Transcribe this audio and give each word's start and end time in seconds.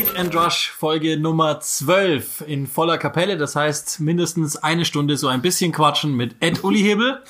Click 0.00 0.18
and 0.18 0.34
Rush 0.34 0.70
Folge 0.70 1.18
Nummer 1.18 1.60
12 1.60 2.44
in 2.46 2.66
voller 2.66 2.96
Kapelle. 2.96 3.36
Das 3.36 3.54
heißt 3.54 4.00
mindestens 4.00 4.56
eine 4.56 4.86
Stunde 4.86 5.18
so 5.18 5.28
ein 5.28 5.42
bisschen 5.42 5.72
quatschen 5.72 6.14
mit 6.16 6.36
Ed 6.40 6.64
Uli 6.64 6.80
Hebel 6.80 7.22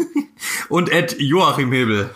und 0.68 0.92
Ed 0.92 1.16
Joachim 1.18 1.72
Hebel. 1.72 2.10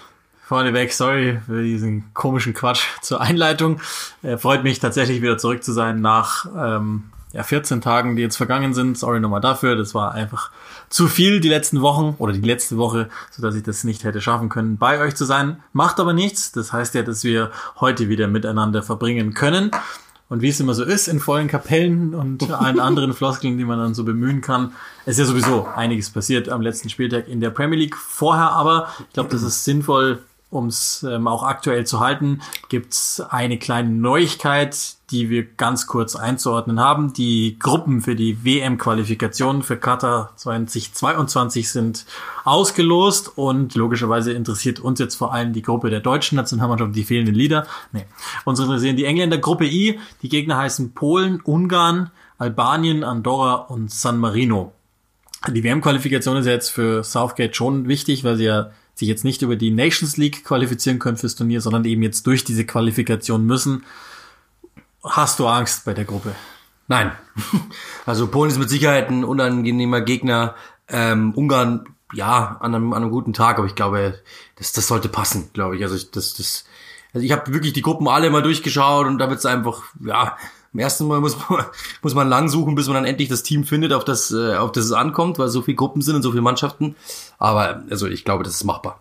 Vorneweg, 0.46 0.92
sorry 0.92 1.40
für 1.46 1.62
diesen 1.62 2.12
komischen 2.12 2.52
Quatsch 2.52 2.82
zur 3.00 3.22
Einleitung. 3.22 3.80
Äh, 4.22 4.36
freut 4.36 4.64
mich 4.64 4.80
tatsächlich 4.80 5.22
wieder 5.22 5.38
zurück 5.38 5.64
zu 5.64 5.72
sein 5.72 6.02
nach 6.02 6.44
ähm, 6.54 7.04
ja, 7.36 7.42
14 7.42 7.82
Tagen, 7.82 8.16
die 8.16 8.22
jetzt 8.22 8.36
vergangen 8.36 8.72
sind. 8.72 8.96
Sorry 8.96 9.20
nochmal 9.20 9.42
dafür. 9.42 9.76
Das 9.76 9.94
war 9.94 10.12
einfach 10.12 10.50
zu 10.88 11.06
viel 11.06 11.40
die 11.40 11.50
letzten 11.50 11.82
Wochen 11.82 12.14
oder 12.18 12.32
die 12.32 12.40
letzte 12.40 12.78
Woche, 12.78 13.10
so 13.30 13.42
dass 13.42 13.54
ich 13.54 13.62
das 13.62 13.84
nicht 13.84 14.04
hätte 14.04 14.22
schaffen 14.22 14.48
können, 14.48 14.78
bei 14.78 15.00
euch 15.00 15.14
zu 15.16 15.26
sein. 15.26 15.62
Macht 15.74 16.00
aber 16.00 16.14
nichts. 16.14 16.52
Das 16.52 16.72
heißt 16.72 16.94
ja, 16.94 17.02
dass 17.02 17.24
wir 17.24 17.50
heute 17.78 18.08
wieder 18.08 18.26
miteinander 18.26 18.82
verbringen 18.82 19.34
können. 19.34 19.70
Und 20.30 20.40
wie 20.40 20.48
es 20.48 20.58
immer 20.58 20.72
so 20.72 20.82
ist 20.82 21.08
in 21.08 21.20
vollen 21.20 21.46
Kapellen 21.46 22.14
und 22.14 22.50
allen 22.60 22.80
anderen 22.80 23.12
Floskeln, 23.12 23.58
die 23.58 23.64
man 23.66 23.78
dann 23.78 23.94
so 23.94 24.02
bemühen 24.02 24.40
kann, 24.40 24.72
ist 25.04 25.18
ja 25.18 25.26
sowieso 25.26 25.68
einiges 25.76 26.08
passiert 26.08 26.48
am 26.48 26.62
letzten 26.62 26.88
Spieltag 26.88 27.28
in 27.28 27.40
der 27.40 27.50
Premier 27.50 27.78
League. 27.78 27.96
Vorher 27.96 28.50
aber, 28.52 28.88
ich 28.98 29.12
glaube, 29.12 29.28
das 29.28 29.42
ist 29.42 29.64
sinnvoll, 29.64 30.20
um 30.48 30.66
es 30.66 31.02
ähm, 31.02 31.26
auch 31.26 31.42
aktuell 31.42 31.86
zu 31.86 32.00
halten, 32.00 32.40
gibt's 32.68 33.20
eine 33.20 33.58
kleine 33.58 33.90
Neuigkeit, 33.90 34.96
die 35.10 35.28
wir 35.28 35.44
ganz 35.44 35.86
kurz 35.86 36.14
einzuordnen 36.14 36.78
haben. 36.80 37.12
Die 37.12 37.58
Gruppen 37.58 38.00
für 38.00 38.14
die 38.14 38.44
WM-Qualifikation 38.44 39.62
für 39.62 39.76
Qatar 39.76 40.32
2022 40.36 41.68
sind 41.68 42.06
ausgelost 42.44 43.36
und 43.36 43.74
logischerweise 43.74 44.32
interessiert 44.32 44.78
uns 44.78 45.00
jetzt 45.00 45.16
vor 45.16 45.32
allem 45.32 45.52
die 45.52 45.62
Gruppe 45.62 45.90
der 45.90 46.00
deutschen 46.00 46.36
Nationalmannschaft, 46.36 46.94
die 46.94 47.04
fehlenden 47.04 47.34
Lieder. 47.34 47.66
Nee, 47.92 48.06
uns 48.44 48.60
interessieren 48.60 48.96
die 48.96 49.04
Engländer. 49.04 49.38
Gruppe 49.38 49.66
I, 49.66 49.98
die 50.22 50.28
Gegner 50.28 50.56
heißen 50.56 50.92
Polen, 50.92 51.40
Ungarn, 51.40 52.10
Albanien, 52.38 53.02
Andorra 53.02 53.54
und 53.54 53.90
San 53.90 54.18
Marino. 54.18 54.72
Die 55.48 55.62
WM-Qualifikation 55.62 56.36
ist 56.36 56.46
jetzt 56.46 56.70
für 56.70 57.04
Southgate 57.04 57.54
schon 57.54 57.88
wichtig, 57.88 58.24
weil 58.24 58.36
sie 58.36 58.44
ja 58.44 58.70
sich 58.96 59.08
jetzt 59.08 59.24
nicht 59.24 59.42
über 59.42 59.56
die 59.56 59.70
Nations 59.70 60.16
League 60.16 60.42
qualifizieren 60.44 60.98
können 60.98 61.18
fürs 61.18 61.36
Turnier, 61.36 61.60
sondern 61.60 61.84
eben 61.84 62.02
jetzt 62.02 62.26
durch 62.26 62.44
diese 62.44 62.64
Qualifikation 62.64 63.44
müssen. 63.44 63.84
Hast 65.04 65.38
du 65.38 65.46
Angst 65.46 65.84
bei 65.84 65.94
der 65.94 66.04
Gruppe? 66.04 66.34
Nein. 66.88 67.12
Also 68.06 68.28
Polen 68.28 68.50
ist 68.50 68.58
mit 68.58 68.70
Sicherheit 68.70 69.10
ein 69.10 69.24
unangenehmer 69.24 70.00
Gegner. 70.00 70.54
Ähm, 70.88 71.34
Ungarn, 71.34 71.86
ja, 72.12 72.56
an 72.60 72.72
einem, 72.74 72.92
an 72.92 73.02
einem 73.02 73.10
guten 73.10 73.32
Tag, 73.32 73.58
aber 73.58 73.66
ich 73.66 73.74
glaube, 73.74 74.20
das, 74.54 74.72
das 74.72 74.86
sollte 74.86 75.08
passen, 75.08 75.50
glaube 75.52 75.76
ich. 75.76 75.82
Also 75.82 75.96
ich, 75.96 76.12
das, 76.12 76.34
das, 76.34 76.64
also 77.12 77.24
ich 77.24 77.32
habe 77.32 77.52
wirklich 77.52 77.72
die 77.72 77.82
Gruppen 77.82 78.06
alle 78.06 78.30
mal 78.30 78.42
durchgeschaut 78.42 79.06
und 79.06 79.18
da 79.18 79.28
wird 79.28 79.40
es 79.40 79.46
einfach, 79.46 79.82
ja, 80.04 80.36
im 80.76 80.80
ersten 80.80 81.06
Mal 81.06 81.20
muss 81.20 81.36
man, 81.48 81.64
muss 82.02 82.14
man 82.14 82.28
lang 82.28 82.50
suchen, 82.50 82.74
bis 82.74 82.86
man 82.86 82.96
dann 82.96 83.06
endlich 83.06 83.30
das 83.30 83.42
Team 83.42 83.64
findet, 83.64 83.94
auf 83.94 84.04
das, 84.04 84.30
äh, 84.30 84.56
auf 84.56 84.72
das 84.72 84.84
es 84.84 84.92
ankommt, 84.92 85.38
weil 85.38 85.48
so 85.48 85.62
viele 85.62 85.76
Gruppen 85.76 86.02
sind 86.02 86.16
und 86.16 86.22
so 86.22 86.30
viele 86.30 86.42
Mannschaften. 86.42 86.94
Aber 87.38 87.82
also 87.90 88.06
ich 88.06 88.24
glaube, 88.24 88.44
das 88.44 88.54
ist 88.54 88.64
machbar. 88.64 89.00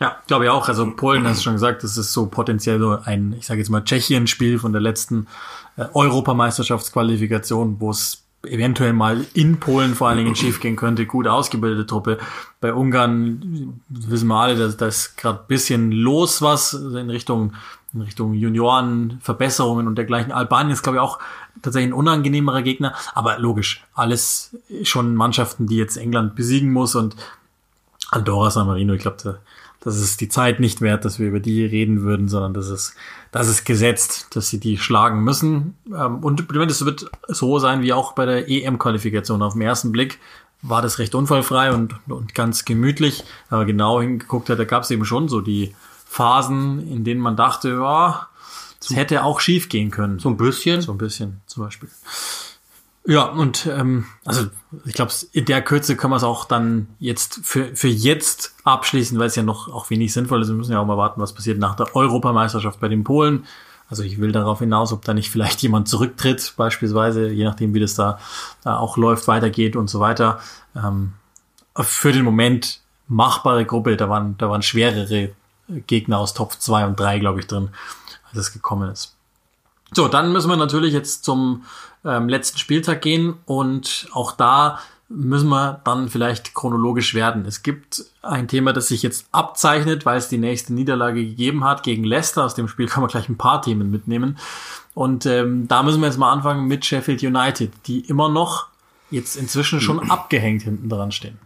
Ja, 0.00 0.16
glaube 0.28 0.44
ich 0.44 0.50
auch. 0.50 0.68
Also 0.68 0.88
Polen, 0.94 1.26
hast 1.26 1.38
du 1.38 1.44
schon 1.44 1.54
gesagt, 1.54 1.82
das 1.82 1.96
ist 1.96 2.12
so 2.12 2.26
potenziell 2.26 2.78
so 2.78 2.98
ein, 3.04 3.34
ich 3.36 3.46
sage 3.46 3.58
jetzt 3.58 3.70
mal, 3.70 3.82
Tschechien-Spiel 3.82 4.60
von 4.60 4.72
der 4.72 4.80
letzten 4.80 5.26
äh, 5.76 5.86
Europameisterschaftsqualifikation, 5.92 7.80
wo 7.80 7.90
es 7.90 8.22
eventuell 8.44 8.92
mal 8.92 9.26
in 9.34 9.58
Polen 9.58 9.96
vor 9.96 10.08
allen 10.08 10.18
Dingen 10.18 10.36
schief 10.36 10.60
gehen 10.60 10.76
könnte. 10.76 11.06
Gut 11.06 11.26
ausgebildete 11.26 11.86
Truppe. 11.86 12.18
Bei 12.60 12.72
Ungarn 12.72 13.80
wissen 13.88 14.28
wir 14.28 14.36
alle, 14.36 14.56
dass 14.56 14.76
da 14.76 14.86
ist 14.86 15.16
gerade 15.16 15.40
bisschen 15.48 15.90
los 15.90 16.42
was 16.42 16.74
in 16.74 17.10
Richtung 17.10 17.54
in 17.96 18.02
Richtung 18.02 18.34
Juniorenverbesserungen 18.34 19.86
und 19.86 19.96
dergleichen. 19.96 20.32
Albanien 20.32 20.72
ist, 20.72 20.82
glaube 20.82 20.98
ich, 20.98 21.02
auch 21.02 21.18
tatsächlich 21.62 21.90
ein 21.90 21.98
unangenehmerer 21.98 22.62
Gegner. 22.62 22.94
Aber 23.14 23.38
logisch, 23.38 23.84
alles 23.94 24.56
schon 24.82 25.16
Mannschaften, 25.16 25.66
die 25.66 25.76
jetzt 25.76 25.96
England 25.96 26.36
besiegen 26.36 26.72
muss 26.72 26.94
und 26.94 27.16
Andorra, 28.10 28.50
San 28.50 28.66
Marino, 28.66 28.94
ich 28.94 29.02
glaube, 29.02 29.40
das 29.80 29.96
ist 30.00 30.20
die 30.20 30.28
Zeit 30.28 30.60
nicht 30.60 30.80
wert, 30.80 31.04
dass 31.04 31.18
wir 31.18 31.28
über 31.28 31.40
die 31.40 31.64
reden 31.64 32.02
würden, 32.02 32.28
sondern 32.28 32.54
das 32.54 32.68
ist, 32.68 32.94
das 33.32 33.48
ist 33.48 33.64
gesetzt, 33.64 34.28
dass 34.34 34.48
sie 34.48 34.60
die 34.60 34.78
schlagen 34.78 35.22
müssen. 35.22 35.76
Ähm, 35.86 36.18
und 36.24 36.52
es 36.52 36.84
wird 36.84 37.10
so 37.28 37.58
sein 37.58 37.82
wie 37.82 37.92
auch 37.92 38.12
bei 38.12 38.26
der 38.26 38.48
EM-Qualifikation. 38.48 39.42
Auf 39.42 39.54
den 39.54 39.62
ersten 39.62 39.92
Blick 39.92 40.18
war 40.62 40.82
das 40.82 40.98
recht 40.98 41.14
unfallfrei 41.14 41.72
und, 41.72 41.94
und 42.08 42.34
ganz 42.34 42.64
gemütlich. 42.64 43.24
Aber 43.48 43.64
genau 43.64 44.00
hingeguckt 44.00 44.50
hat, 44.50 44.58
da 44.58 44.64
gab 44.64 44.82
es 44.82 44.90
eben 44.90 45.04
schon 45.04 45.28
so 45.28 45.40
die 45.40 45.74
Phasen, 46.06 46.90
in 46.90 47.04
denen 47.04 47.20
man 47.20 47.36
dachte, 47.36 47.70
ja, 47.70 48.28
es 48.80 48.94
hätte 48.94 49.24
auch 49.24 49.40
schief 49.40 49.68
gehen 49.68 49.90
können. 49.90 50.18
So 50.18 50.30
ein 50.30 50.36
bisschen? 50.36 50.80
So 50.80 50.92
ein 50.92 50.98
bisschen 50.98 51.42
zum 51.46 51.64
Beispiel. 51.64 51.90
Ja, 53.08 53.24
und 53.24 53.66
ähm, 53.66 54.06
also 54.24 54.46
ich 54.84 54.94
glaube, 54.94 55.12
in 55.32 55.44
der 55.44 55.62
Kürze 55.62 55.96
können 55.96 56.12
wir 56.12 56.16
es 56.16 56.24
auch 56.24 56.44
dann 56.44 56.88
jetzt 56.98 57.40
für, 57.44 57.74
für 57.76 57.88
jetzt 57.88 58.54
abschließen, 58.64 59.18
weil 59.18 59.28
es 59.28 59.36
ja 59.36 59.44
noch 59.44 59.68
auch 59.68 59.90
wenig 59.90 60.12
sinnvoll 60.12 60.42
ist. 60.42 60.48
Wir 60.48 60.56
müssen 60.56 60.72
ja 60.72 60.80
auch 60.80 60.86
mal 60.86 60.96
warten, 60.96 61.20
was 61.20 61.32
passiert 61.32 61.58
nach 61.58 61.76
der 61.76 61.94
Europameisterschaft 61.94 62.80
bei 62.80 62.88
den 62.88 63.04
Polen. 63.04 63.46
Also 63.88 64.02
ich 64.02 64.20
will 64.20 64.32
darauf 64.32 64.58
hinaus, 64.58 64.92
ob 64.92 65.04
da 65.04 65.14
nicht 65.14 65.30
vielleicht 65.30 65.62
jemand 65.62 65.88
zurücktritt, 65.88 66.54
beispielsweise, 66.56 67.28
je 67.28 67.44
nachdem, 67.44 67.74
wie 67.74 67.80
das 67.80 67.94
da, 67.94 68.18
da 68.64 68.78
auch 68.78 68.96
läuft, 68.96 69.28
weitergeht 69.28 69.76
und 69.76 69.88
so 69.88 70.00
weiter. 70.00 70.40
Ähm, 70.74 71.12
für 71.78 72.12
den 72.12 72.24
Moment 72.24 72.80
machbare 73.06 73.64
Gruppe, 73.64 73.96
da 73.96 74.08
waren, 74.08 74.36
da 74.38 74.50
waren 74.50 74.62
schwerere 74.62 75.30
Gegner 75.68 76.18
aus 76.18 76.34
Top 76.34 76.54
2 76.54 76.86
und 76.86 77.00
3, 77.00 77.18
glaube 77.18 77.40
ich, 77.40 77.46
drin, 77.46 77.70
als 78.28 78.38
es 78.38 78.52
gekommen 78.52 78.90
ist. 78.90 79.14
So, 79.92 80.08
dann 80.08 80.32
müssen 80.32 80.50
wir 80.50 80.56
natürlich 80.56 80.92
jetzt 80.92 81.24
zum 81.24 81.64
ähm, 82.04 82.28
letzten 82.28 82.58
Spieltag 82.58 83.02
gehen 83.02 83.34
und 83.46 84.08
auch 84.12 84.32
da 84.32 84.80
müssen 85.08 85.48
wir 85.48 85.80
dann 85.84 86.08
vielleicht 86.08 86.54
chronologisch 86.54 87.14
werden. 87.14 87.44
Es 87.46 87.62
gibt 87.62 88.04
ein 88.22 88.48
Thema, 88.48 88.72
das 88.72 88.88
sich 88.88 89.02
jetzt 89.02 89.26
abzeichnet, 89.30 90.04
weil 90.04 90.18
es 90.18 90.28
die 90.28 90.38
nächste 90.38 90.74
Niederlage 90.74 91.24
gegeben 91.24 91.64
hat 91.64 91.84
gegen 91.84 92.02
Leicester. 92.02 92.44
Aus 92.44 92.54
dem 92.54 92.68
Spiel 92.68 92.86
kann 92.88 93.02
man 93.02 93.10
gleich 93.10 93.28
ein 93.28 93.38
paar 93.38 93.62
Themen 93.62 93.90
mitnehmen. 93.90 94.38
Und 94.94 95.26
ähm, 95.26 95.68
da 95.68 95.82
müssen 95.82 96.00
wir 96.00 96.08
jetzt 96.08 96.18
mal 96.18 96.32
anfangen 96.32 96.66
mit 96.66 96.84
Sheffield 96.84 97.22
United, 97.22 97.70
die 97.86 98.00
immer 98.00 98.28
noch 98.28 98.66
jetzt 99.10 99.36
inzwischen 99.36 99.80
schon 99.80 100.10
abgehängt 100.10 100.62
hinten 100.62 100.88
dran 100.88 101.12
stehen. 101.12 101.38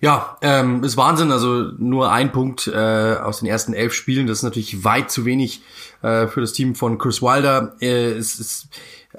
Ja, 0.00 0.36
ähm, 0.42 0.84
ist 0.84 0.96
Wahnsinn. 0.96 1.32
Also 1.32 1.70
nur 1.78 2.12
ein 2.12 2.32
Punkt 2.32 2.66
äh, 2.66 3.16
aus 3.16 3.38
den 3.38 3.48
ersten 3.48 3.72
elf 3.72 3.94
Spielen. 3.94 4.26
Das 4.26 4.38
ist 4.38 4.42
natürlich 4.42 4.84
weit 4.84 5.10
zu 5.10 5.24
wenig 5.24 5.62
äh, 6.02 6.26
für 6.26 6.40
das 6.40 6.52
Team 6.52 6.74
von 6.74 6.98
Chris 6.98 7.22
Wilder. 7.22 7.74
Äh, 7.80 8.12
es 8.12 8.38
ist 8.38 8.68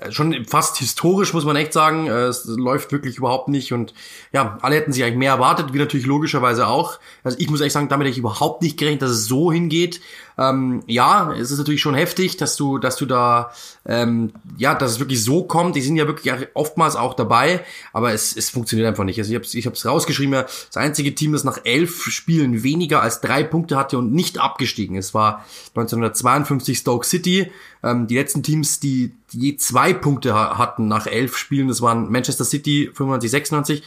schon 0.10 0.46
fast 0.46 0.78
historisch, 0.78 1.34
muss 1.34 1.46
man 1.46 1.56
echt 1.56 1.74
sagen. 1.74 2.08
Äh, 2.08 2.26
es 2.26 2.46
läuft 2.46 2.92
wirklich 2.92 3.18
überhaupt 3.18 3.48
nicht. 3.48 3.74
Und 3.74 3.94
ja, 4.34 4.58
alle 4.62 4.76
hätten 4.76 4.92
sich 4.92 5.04
eigentlich 5.04 5.18
mehr 5.18 5.34
erwartet, 5.34 5.74
wie 5.74 5.78
natürlich 5.78 6.06
logischerweise 6.06 6.68
auch. 6.68 7.00
Also 7.24 7.38
ich 7.40 7.50
muss 7.50 7.62
echt 7.62 7.74
sagen, 7.74 7.90
damit 7.90 8.06
hätte 8.06 8.14
ich 8.14 8.20
überhaupt 8.20 8.62
nicht 8.62 8.78
gerechnet, 8.78 9.04
dass 9.04 9.12
es 9.12 9.26
so 9.26 9.52
hingeht. 9.52 10.02
Ähm, 10.38 10.84
ja, 10.86 11.34
es 11.34 11.52
ist 11.52 11.58
natürlich 11.58 11.82
schon 11.82 11.96
heftig, 11.96 12.36
dass 12.36 12.58
du, 12.58 12.78
dass 12.78 12.98
du 12.98 13.06
da, 13.06 13.52
ähm, 13.86 14.34
ja, 14.58 14.76
dass 14.76 14.92
es 14.92 15.00
wirklich 15.00 15.24
so 15.24 15.44
kommt. 15.44 15.76
Die 15.76 15.82
sind 15.82 15.96
ja 15.96 16.08
wirklich 16.08 16.34
oftmals 16.54 16.98
auch 16.98 17.14
dabei, 17.14 17.64
aber 17.94 18.12
es, 18.12 18.36
es 18.36 18.50
funktioniert 18.50 18.88
einfach 18.88 19.06
nicht. 19.06 19.18
Also 19.18 19.32
ich 19.32 19.36
habe 19.36 19.46
ich 19.50 19.66
hab's 19.66 19.86
rausgeschrieben, 19.86 20.34
das 20.34 20.76
einzige 20.76 21.16
Team, 21.16 21.32
das 21.32 21.46
nach 21.46 21.60
elf 21.64 22.04
Spielen 22.04 22.64
weniger 22.64 23.02
als 23.02 23.22
drei 23.22 23.44
Punkte 23.44 23.78
hatte 23.78 23.98
und 23.98 24.12
nicht 24.12 24.40
abgestiegen. 24.40 24.98
Es 24.98 25.14
war 25.14 25.46
1952 25.70 26.80
Stoke 26.80 27.06
City. 27.06 27.52
Ähm, 27.86 28.08
die 28.08 28.16
letzten 28.16 28.44
Teams, 28.44 28.80
die, 28.80 29.14
je 29.32 29.56
zwei 29.56 29.94
Punkte 29.94 30.34
hatten 30.34 30.88
nach 30.88 31.08
elf 31.08 31.38
Spielen, 31.38 31.70
das 31.70 31.82
waren 31.82 32.12
Manchester 32.12 32.44
City 32.44 32.90
95, 32.94 33.32
96 33.32 33.84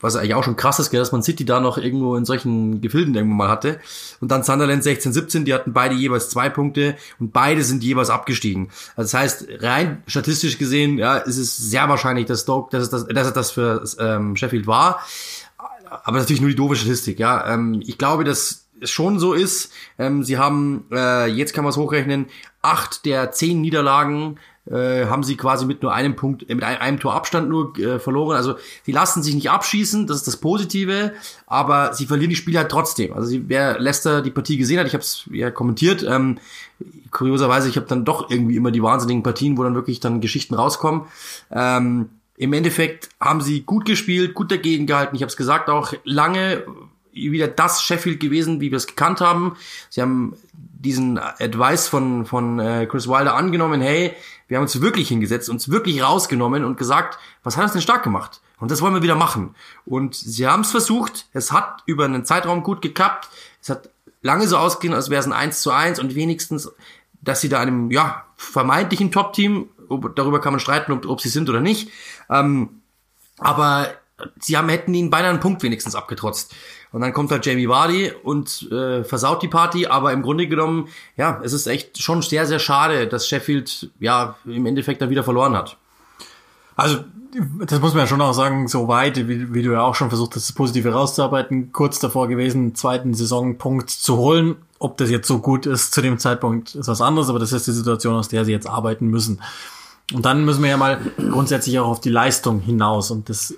was 0.00 0.16
eigentlich 0.16 0.34
auch 0.34 0.44
schon 0.44 0.56
krass 0.56 0.78
ist, 0.78 0.92
dass 0.92 1.12
man 1.12 1.22
City 1.22 1.44
da 1.44 1.60
noch 1.60 1.76
irgendwo 1.76 2.16
in 2.16 2.24
solchen 2.24 2.80
Gefilden 2.80 3.14
irgendwo 3.14 3.34
mal 3.34 3.48
hatte. 3.48 3.80
Und 4.20 4.30
dann 4.30 4.42
Sunderland 4.42 4.82
16, 4.82 5.12
17, 5.12 5.44
die 5.44 5.54
hatten 5.54 5.72
beide 5.72 5.94
jeweils 5.94 6.30
zwei 6.30 6.48
Punkte 6.48 6.96
und 7.18 7.32
beide 7.32 7.62
sind 7.62 7.84
jeweils 7.84 8.10
abgestiegen. 8.10 8.70
Also 8.96 9.12
das 9.12 9.14
heißt, 9.14 9.46
rein 9.60 10.02
statistisch 10.06 10.58
gesehen, 10.58 10.98
ja, 10.98 11.18
ist 11.18 11.36
es 11.36 11.56
sehr 11.56 11.88
wahrscheinlich, 11.88 12.26
dass 12.26 12.42
Stoke, 12.42 12.70
dass 12.70 12.84
es 12.84 12.90
das, 12.90 13.06
dass 13.06 13.26
es 13.26 13.32
das 13.32 13.50
für 13.50 13.84
ähm, 13.98 14.36
Sheffield 14.36 14.66
war. 14.66 15.00
Aber 16.04 16.18
natürlich 16.18 16.40
nur 16.40 16.50
die 16.50 16.56
doofe 16.56 16.76
Statistik, 16.76 17.18
ja. 17.18 17.52
Ähm, 17.52 17.82
ich 17.84 17.98
glaube, 17.98 18.24
dass 18.24 18.66
es 18.82 18.90
schon 18.90 19.18
so 19.18 19.32
ist. 19.32 19.72
Ähm, 19.98 20.22
sie 20.24 20.38
haben, 20.38 20.84
äh, 20.92 21.26
jetzt 21.26 21.54
kann 21.54 21.64
man 21.64 21.70
es 21.70 21.76
hochrechnen, 21.76 22.26
acht 22.62 23.04
der 23.04 23.32
zehn 23.32 23.60
Niederlagen 23.60 24.38
äh, 24.70 25.06
haben 25.06 25.22
sie 25.22 25.36
quasi 25.36 25.64
mit 25.64 25.82
nur 25.82 25.92
einem 25.92 26.16
Punkt, 26.16 26.48
äh, 26.48 26.54
mit 26.54 26.64
einem, 26.64 26.80
einem 26.80 27.00
Tor 27.00 27.14
Abstand 27.14 27.48
nur 27.48 27.76
äh, 27.78 27.98
verloren. 27.98 28.36
Also 28.36 28.56
sie 28.84 28.92
lassen 28.92 29.22
sich 29.22 29.34
nicht 29.34 29.50
abschießen, 29.50 30.06
das 30.06 30.18
ist 30.18 30.26
das 30.26 30.36
Positive, 30.36 31.12
aber 31.46 31.94
sie 31.94 32.06
verlieren 32.06 32.30
die 32.30 32.36
Spiele 32.36 32.58
halt 32.58 32.70
trotzdem. 32.70 33.12
Also 33.12 33.26
sie, 33.28 33.48
wer 33.48 33.78
Leicester 33.78 34.22
die 34.22 34.30
Partie 34.30 34.58
gesehen 34.58 34.78
hat, 34.78 34.86
ich 34.86 34.92
habe 34.92 35.02
es 35.02 35.24
ja 35.32 35.50
kommentiert, 35.50 36.04
ähm, 36.08 36.38
kurioserweise, 37.10 37.68
ich 37.68 37.76
habe 37.76 37.86
dann 37.86 38.04
doch 38.04 38.30
irgendwie 38.30 38.56
immer 38.56 38.70
die 38.70 38.82
wahnsinnigen 38.82 39.22
Partien, 39.22 39.58
wo 39.58 39.64
dann 39.64 39.74
wirklich 39.74 40.00
dann 40.00 40.20
Geschichten 40.20 40.54
rauskommen. 40.54 41.02
Ähm, 41.50 42.10
Im 42.36 42.52
Endeffekt 42.52 43.08
haben 43.18 43.40
sie 43.40 43.62
gut 43.62 43.84
gespielt, 43.84 44.34
gut 44.34 44.50
dagegen 44.52 44.86
gehalten. 44.86 45.16
Ich 45.16 45.22
habe 45.22 45.30
es 45.30 45.36
gesagt, 45.36 45.68
auch 45.68 45.94
lange 46.04 46.64
wieder 47.12 47.48
das 47.48 47.82
Sheffield 47.82 48.20
gewesen, 48.20 48.60
wie 48.60 48.70
wir 48.70 48.76
es 48.76 48.86
gekannt 48.86 49.20
haben. 49.20 49.56
Sie 49.88 50.00
haben 50.00 50.36
diesen 50.52 51.18
Advice 51.18 51.88
von, 51.88 52.26
von 52.26 52.58
äh, 52.58 52.86
Chris 52.86 53.08
Wilder 53.08 53.34
angenommen, 53.34 53.80
hey, 53.80 54.14
wir 54.48 54.56
haben 54.56 54.64
uns 54.64 54.80
wirklich 54.80 55.08
hingesetzt, 55.08 55.48
uns 55.48 55.70
wirklich 55.70 56.02
rausgenommen 56.02 56.64
und 56.64 56.76
gesagt, 56.76 57.18
was 57.42 57.56
hat 57.56 57.64
uns 57.64 57.72
denn 57.72 57.82
stark 57.82 58.02
gemacht? 58.02 58.40
Und 58.58 58.70
das 58.70 58.82
wollen 58.82 58.94
wir 58.94 59.02
wieder 59.02 59.14
machen. 59.14 59.54
Und 59.86 60.14
sie 60.14 60.46
haben 60.46 60.60
es 60.60 60.70
versucht, 60.70 61.26
es 61.32 61.52
hat 61.52 61.82
über 61.86 62.04
einen 62.04 62.24
Zeitraum 62.24 62.62
gut 62.62 62.82
geklappt, 62.82 63.28
es 63.62 63.70
hat 63.70 63.90
lange 64.22 64.46
so 64.46 64.56
ausgehen, 64.56 64.94
als 64.94 65.10
wäre 65.10 65.20
es 65.20 65.26
ein 65.26 65.32
1 65.32 65.62
zu 65.62 65.70
1 65.70 65.98
und 65.98 66.14
wenigstens, 66.14 66.70
dass 67.22 67.40
sie 67.40 67.48
da 67.48 67.60
einem, 67.60 67.90
ja, 67.90 68.24
vermeintlichen 68.36 69.12
Top-Team, 69.12 69.68
darüber 70.14 70.40
kann 70.40 70.52
man 70.52 70.60
streiten, 70.60 70.92
ob, 70.92 71.06
ob 71.06 71.20
sie 71.20 71.28
sind 71.28 71.48
oder 71.48 71.60
nicht, 71.60 71.90
ähm, 72.28 72.80
aber 73.38 73.88
sie 74.38 74.56
haben, 74.56 74.68
hätten 74.68 74.94
ihnen 74.94 75.10
beinahe 75.10 75.30
einen 75.30 75.40
Punkt 75.40 75.62
wenigstens 75.62 75.94
abgetrotzt. 75.94 76.54
Und 76.92 77.02
dann 77.02 77.12
kommt 77.12 77.30
halt 77.30 77.46
Jamie 77.46 77.68
Vardy 77.68 78.12
und 78.22 78.68
äh, 78.72 79.04
versaut 79.04 79.42
die 79.42 79.48
Party, 79.48 79.86
aber 79.86 80.12
im 80.12 80.22
Grunde 80.22 80.48
genommen, 80.48 80.88
ja, 81.16 81.40
es 81.44 81.52
ist 81.52 81.66
echt 81.66 82.02
schon 82.02 82.20
sehr, 82.22 82.46
sehr 82.46 82.58
schade, 82.58 83.06
dass 83.06 83.28
Sheffield 83.28 83.90
ja 84.00 84.34
im 84.44 84.66
Endeffekt 84.66 85.00
dann 85.00 85.10
wieder 85.10 85.22
verloren 85.22 85.54
hat. 85.54 85.76
Also 86.74 86.98
das 87.64 87.80
muss 87.80 87.92
man 87.92 88.00
ja 88.00 88.06
schon 88.06 88.20
auch 88.20 88.32
sagen, 88.32 88.66
so 88.66 88.88
weit, 88.88 89.28
wie, 89.28 89.54
wie 89.54 89.62
du 89.62 89.72
ja 89.72 89.82
auch 89.82 89.94
schon 89.94 90.08
versucht 90.08 90.34
hast, 90.34 90.48
das 90.48 90.54
Positive 90.54 90.92
rauszuarbeiten, 90.92 91.72
kurz 91.72 92.00
davor 92.00 92.26
gewesen, 92.26 92.74
zweiten 92.74 93.14
Saisonpunkt 93.14 93.90
zu 93.90 94.16
holen. 94.16 94.56
Ob 94.78 94.96
das 94.96 95.10
jetzt 95.10 95.28
so 95.28 95.38
gut 95.38 95.66
ist 95.66 95.92
zu 95.92 96.00
dem 96.00 96.18
Zeitpunkt, 96.18 96.74
ist 96.74 96.88
was 96.88 97.00
anderes, 97.00 97.28
aber 97.28 97.38
das 97.38 97.52
ist 97.52 97.66
die 97.66 97.72
Situation, 97.72 98.16
aus 98.16 98.28
der 98.28 98.44
sie 98.44 98.52
jetzt 98.52 98.66
arbeiten 98.66 99.08
müssen. 99.08 99.40
Und 100.12 100.24
dann 100.24 100.44
müssen 100.44 100.62
wir 100.62 100.70
ja 100.70 100.76
mal 100.76 101.00
grundsätzlich 101.16 101.78
auch 101.78 101.86
auf 101.86 102.00
die 102.00 102.08
Leistung 102.08 102.60
hinaus. 102.60 103.12
Und 103.12 103.28
das 103.28 103.54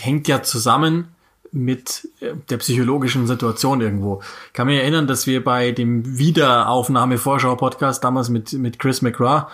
hängt 0.00 0.26
ja 0.26 0.42
zusammen 0.42 1.13
mit 1.54 2.08
äh, 2.20 2.34
der 2.50 2.58
psychologischen 2.58 3.26
Situation 3.26 3.80
irgendwo. 3.80 4.20
Ich 4.48 4.52
kann 4.52 4.66
mich 4.66 4.78
erinnern, 4.78 5.06
dass 5.06 5.26
wir 5.26 5.42
bei 5.42 5.70
dem 5.72 6.18
Wiederaufnahme-Vorschau-Podcast 6.18 8.02
damals 8.02 8.28
mit, 8.28 8.52
mit 8.52 8.78
Chris 8.78 9.02
McGrath 9.02 9.48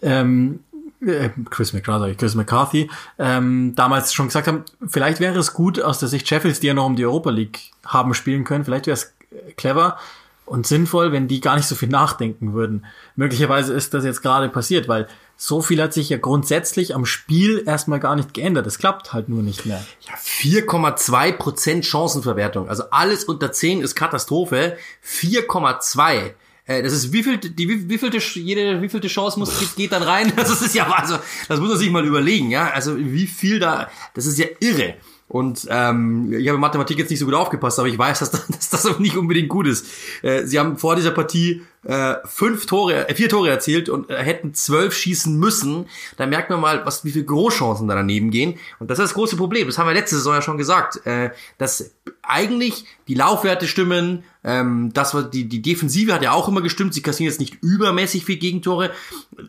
ähm, 0.00 0.60
äh, 1.04 1.30
Chris 1.50 1.72
McCarthy, 1.72 2.14
Chris 2.14 2.34
McCarthy, 2.34 2.90
ähm, 3.18 3.74
damals 3.74 4.12
schon 4.12 4.26
gesagt 4.26 4.46
haben, 4.46 4.64
vielleicht 4.86 5.20
wäre 5.20 5.38
es 5.38 5.52
gut 5.52 5.80
aus 5.80 5.98
der 5.98 6.08
Sicht 6.08 6.28
Sheffields, 6.28 6.60
die 6.60 6.68
ja 6.68 6.74
noch 6.74 6.86
um 6.86 6.96
die 6.96 7.04
Europa 7.04 7.30
League 7.30 7.72
haben 7.84 8.14
spielen 8.14 8.44
können, 8.44 8.64
vielleicht 8.64 8.86
wäre 8.86 8.94
es 8.94 9.12
clever 9.56 9.98
und 10.46 10.66
sinnvoll, 10.66 11.12
wenn 11.12 11.28
die 11.28 11.40
gar 11.40 11.56
nicht 11.56 11.66
so 11.66 11.74
viel 11.74 11.88
nachdenken 11.88 12.52
würden. 12.52 12.84
Möglicherweise 13.16 13.72
ist 13.72 13.94
das 13.94 14.04
jetzt 14.04 14.22
gerade 14.22 14.48
passiert, 14.48 14.88
weil 14.88 15.08
so 15.44 15.60
viel 15.60 15.82
hat 15.82 15.92
sich 15.92 16.08
ja 16.08 16.18
grundsätzlich 16.18 16.94
am 16.94 17.04
Spiel 17.04 17.64
erstmal 17.66 17.98
gar 17.98 18.14
nicht 18.14 18.32
geändert. 18.32 18.64
Es 18.68 18.78
klappt 18.78 19.12
halt 19.12 19.28
nur 19.28 19.42
nicht 19.42 19.66
mehr. 19.66 19.84
Ja, 20.02 20.14
4,2 20.14 21.32
Prozent 21.32 21.84
Chancenverwertung. 21.84 22.68
Also 22.68 22.84
alles 22.92 23.24
unter 23.24 23.50
10 23.50 23.80
ist 23.80 23.96
Katastrophe. 23.96 24.76
4,2. 25.04 26.30
Äh, 26.66 26.82
das 26.84 26.92
ist 26.92 27.12
wie 27.12 27.24
viel, 27.24 27.38
die, 27.38 27.68
wie, 27.68 27.90
wie 27.90 27.98
vielte, 27.98 28.18
jede, 28.38 28.82
wie 28.82 28.88
vielte 28.88 29.08
Chance 29.08 29.40
muss, 29.40 29.58
geht, 29.58 29.74
geht 29.74 29.90
dann 29.90 30.04
rein? 30.04 30.32
Das 30.36 30.62
ist 30.62 30.76
ja, 30.76 30.88
also, 30.88 31.18
das 31.48 31.58
muss 31.58 31.70
man 31.70 31.78
sich 31.78 31.90
mal 31.90 32.06
überlegen, 32.06 32.52
ja. 32.52 32.70
Also, 32.70 32.96
wie 32.96 33.26
viel 33.26 33.58
da, 33.58 33.90
das 34.14 34.26
ist 34.26 34.38
ja 34.38 34.46
irre. 34.60 34.94
Und 35.26 35.66
ähm, 35.68 36.32
ich 36.32 36.46
habe 36.46 36.58
Mathematik 36.58 36.98
jetzt 36.98 37.10
nicht 37.10 37.18
so 37.18 37.24
gut 37.24 37.34
aufgepasst, 37.34 37.80
aber 37.80 37.88
ich 37.88 37.98
weiß, 37.98 38.20
dass, 38.20 38.30
das, 38.30 38.46
dass 38.46 38.82
das 38.82 39.00
nicht 39.00 39.16
unbedingt 39.16 39.48
gut 39.48 39.66
ist. 39.66 39.86
Äh, 40.22 40.46
sie 40.46 40.60
haben 40.60 40.78
vor 40.78 40.94
dieser 40.94 41.10
Partie 41.10 41.62
äh, 41.84 42.14
fünf 42.24 42.66
Tore, 42.66 43.08
äh, 43.08 43.14
vier 43.14 43.28
Tore 43.28 43.50
erzielt 43.50 43.88
und 43.88 44.08
äh, 44.08 44.16
hätten 44.16 44.54
zwölf 44.54 44.94
schießen 44.94 45.36
müssen. 45.36 45.86
Da 46.16 46.26
merkt 46.26 46.50
man 46.50 46.60
mal, 46.60 46.86
was 46.86 47.04
wie 47.04 47.10
viele 47.10 47.24
Großchancen 47.24 47.88
da 47.88 47.94
daneben 47.94 48.30
gehen. 48.30 48.58
Und 48.78 48.90
das 48.90 48.98
ist 48.98 49.06
das 49.06 49.14
große 49.14 49.36
Problem. 49.36 49.66
Das 49.66 49.78
haben 49.78 49.88
wir 49.88 49.94
letzte 49.94 50.16
Saison 50.16 50.34
ja 50.34 50.42
schon 50.42 50.58
gesagt, 50.58 51.04
äh, 51.06 51.30
dass 51.58 51.92
eigentlich 52.22 52.84
die 53.08 53.14
Laufwerte 53.14 53.66
stimmen. 53.66 54.24
Ähm, 54.44 54.92
das 54.92 55.14
war 55.14 55.24
die 55.24 55.48
die 55.48 55.62
Defensive 55.62 56.14
hat 56.14 56.22
ja 56.22 56.32
auch 56.32 56.48
immer 56.48 56.62
gestimmt. 56.62 56.94
Sie 56.94 57.02
kassieren 57.02 57.30
jetzt 57.30 57.40
nicht 57.40 57.58
übermäßig 57.62 58.24
viel 58.24 58.36
Gegentore, 58.36 58.92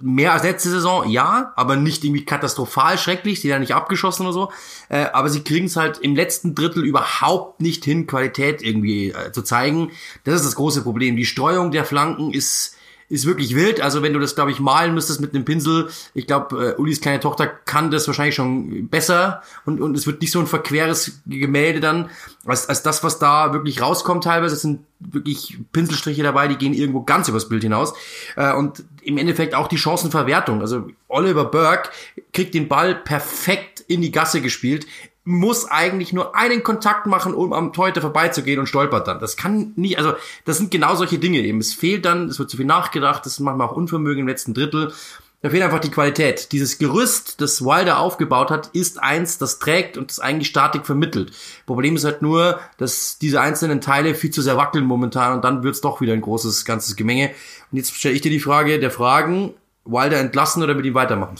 mehr 0.01 0.33
als 0.33 0.43
letzte 0.43 0.69
Saison, 0.69 1.09
ja, 1.09 1.53
aber 1.55 1.75
nicht 1.75 2.03
irgendwie 2.03 2.25
katastrophal 2.25 2.97
schrecklich. 2.97 3.41
Sie 3.41 3.53
haben 3.53 3.61
nicht 3.61 3.75
abgeschossen 3.75 4.25
oder 4.25 4.33
so. 4.33 4.51
Äh, 4.89 5.05
aber 5.13 5.29
sie 5.29 5.43
kriegen 5.43 5.67
es 5.67 5.75
halt 5.75 5.99
im 5.99 6.15
letzten 6.15 6.55
Drittel 6.55 6.83
überhaupt 6.83 7.61
nicht 7.61 7.85
hin, 7.85 8.07
Qualität 8.07 8.61
irgendwie 8.61 9.09
äh, 9.09 9.31
zu 9.31 9.43
zeigen. 9.43 9.91
Das 10.23 10.35
ist 10.35 10.45
das 10.45 10.55
große 10.55 10.81
Problem. 10.81 11.15
Die 11.15 11.25
Streuung 11.25 11.71
der 11.71 11.85
Flanken 11.85 12.22
ist 12.31 12.77
ist 13.13 13.27
wirklich 13.27 13.55
wild. 13.55 13.79
Also 13.79 14.01
wenn 14.01 14.13
du 14.13 14.19
das, 14.19 14.33
glaube 14.33 14.49
ich, 14.49 14.59
malen 14.59 14.95
müsstest 14.95 15.21
mit 15.21 15.35
einem 15.35 15.45
Pinsel, 15.45 15.89
ich 16.15 16.25
glaube, 16.25 16.75
äh, 16.77 16.81
Ulis 16.81 16.99
kleine 16.99 17.19
Tochter 17.19 17.45
kann 17.45 17.91
das 17.91 18.07
wahrscheinlich 18.07 18.33
schon 18.33 18.87
besser 18.89 19.43
und, 19.65 19.81
und 19.81 19.95
es 19.95 20.07
wird 20.07 20.19
nicht 20.21 20.31
so 20.31 20.39
ein 20.39 20.47
verqueres 20.47 21.21
Gemälde 21.27 21.79
dann, 21.79 22.09
als, 22.45 22.69
als 22.69 22.81
das, 22.81 23.03
was 23.03 23.19
da 23.19 23.53
wirklich 23.53 23.81
rauskommt 23.81 24.23
teilweise. 24.23 24.55
Es 24.55 24.63
sind 24.63 24.79
wirklich 24.99 25.59
Pinselstriche 25.71 26.23
dabei, 26.23 26.47
die 26.47 26.57
gehen 26.57 26.73
irgendwo 26.73 27.03
ganz 27.03 27.27
übers 27.27 27.49
Bild 27.49 27.61
hinaus. 27.61 27.93
Äh, 28.35 28.53
und 28.53 28.83
im 29.03 29.19
Endeffekt 29.19 29.53
auch 29.53 29.67
die 29.67 29.77
Chancenverwertung. 29.77 30.61
Also 30.61 30.87
Oliver 31.07 31.45
Burke 31.45 31.89
kriegt 32.31 32.55
den 32.55 32.67
Ball 32.67 32.95
perfekt 32.95 33.83
in 33.87 34.01
die 34.01 34.11
Gasse 34.11 34.41
gespielt 34.41 34.87
muss 35.25 35.65
eigentlich 35.65 36.11
nur 36.11 36.35
einen 36.35 36.63
Kontakt 36.63 37.05
machen, 37.05 37.33
um 37.33 37.53
am 37.53 37.71
Torhüter 37.71 38.01
vorbeizugehen 38.01 38.59
und 38.59 38.67
stolpert 38.67 39.07
dann. 39.07 39.19
Das 39.19 39.37
kann 39.37 39.71
nicht, 39.75 39.97
also 39.97 40.13
das 40.45 40.57
sind 40.57 40.71
genau 40.71 40.95
solche 40.95 41.17
Dinge 41.17 41.39
eben. 41.39 41.59
Es 41.59 41.73
fehlt 41.73 42.05
dann, 42.05 42.27
es 42.27 42.39
wird 42.39 42.49
zu 42.49 42.57
viel 42.57 42.65
nachgedacht, 42.65 43.25
das 43.25 43.33
ist 43.33 43.39
manchmal 43.39 43.67
auch 43.67 43.75
Unvermögen 43.75 44.21
im 44.21 44.27
letzten 44.27 44.53
Drittel. 44.53 44.93
Da 45.41 45.49
fehlt 45.49 45.63
einfach 45.63 45.79
die 45.79 45.91
Qualität. 45.91 46.53
Dieses 46.53 46.77
Gerüst, 46.77 47.41
das 47.41 47.63
Wilder 47.63 47.99
aufgebaut 47.99 48.49
hat, 48.49 48.67
ist 48.67 49.03
eins, 49.03 49.37
das 49.37 49.59
trägt 49.59 49.97
und 49.97 50.09
das 50.09 50.19
eigentlich 50.19 50.47
Statik 50.47 50.85
vermittelt. 50.85 51.33
Problem 51.65 51.97
ist 51.97 52.05
halt 52.05 52.21
nur, 52.21 52.61
dass 52.77 53.17
diese 53.17 53.41
einzelnen 53.41 53.81
Teile 53.81 54.15
viel 54.15 54.31
zu 54.31 54.41
sehr 54.41 54.55
wackeln 54.55 54.85
momentan 54.85 55.33
und 55.33 55.43
dann 55.43 55.63
wird's 55.63 55.81
doch 55.81 55.99
wieder 55.99 56.13
ein 56.13 56.21
großes, 56.21 56.63
ganzes 56.63 56.95
Gemenge. 56.95 57.31
Und 57.71 57.77
jetzt 57.77 57.93
stelle 57.93 58.15
ich 58.15 58.21
dir 58.21 58.31
die 58.31 58.39
Frage 58.39 58.79
der 58.79 58.91
Fragen, 58.91 59.53
Wilder 59.83 60.17
entlassen 60.17 60.63
oder 60.63 60.75
mit 60.75 60.85
ihm 60.85 60.93
weitermachen? 60.93 61.35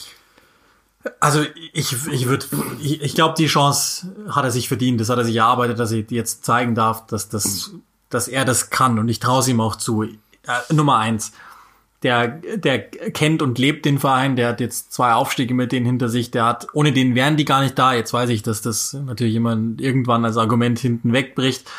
Also 1.19 1.43
ich, 1.73 1.95
ich 2.07 2.27
würde, 2.27 2.45
ich, 2.81 3.01
ich 3.01 3.15
glaube, 3.15 3.35
die 3.37 3.47
Chance 3.47 4.13
hat 4.29 4.45
er 4.45 4.51
sich 4.51 4.67
verdient. 4.67 5.01
Das 5.01 5.09
hat 5.09 5.17
er 5.17 5.25
sich 5.25 5.35
erarbeitet, 5.35 5.79
dass 5.79 5.91
er 5.91 6.03
jetzt 6.09 6.45
zeigen 6.45 6.75
darf, 6.75 7.05
dass, 7.07 7.29
das, 7.29 7.71
dass 8.09 8.27
er 8.27 8.45
das 8.45 8.69
kann. 8.69 8.99
Und 8.99 9.09
ich 9.09 9.19
traue 9.19 9.39
es 9.39 9.47
ihm 9.47 9.59
auch 9.59 9.75
zu. 9.75 10.03
Äh, 10.03 10.09
Nummer 10.73 10.97
eins, 10.97 11.33
der, 12.03 12.27
der 12.27 12.79
kennt 12.79 13.41
und 13.41 13.57
lebt 13.59 13.85
den 13.85 13.99
Verein. 13.99 14.35
Der 14.35 14.49
hat 14.49 14.59
jetzt 14.59 14.93
zwei 14.93 15.13
Aufstiege 15.13 15.53
mit 15.53 15.71
denen 15.71 15.85
hinter 15.85 16.09
sich. 16.09 16.31
Der 16.31 16.45
hat, 16.45 16.67
ohne 16.73 16.93
den 16.93 17.15
wären 17.15 17.37
die 17.37 17.45
gar 17.45 17.61
nicht 17.61 17.77
da. 17.77 17.93
Jetzt 17.93 18.13
weiß 18.13 18.29
ich, 18.29 18.43
dass 18.43 18.61
das 18.61 18.93
natürlich 18.93 19.35
immer 19.35 19.57
irgendwann 19.77 20.25
als 20.25 20.37
Argument 20.37 20.79
hinten 20.79 21.13
wegbricht. 21.13 21.69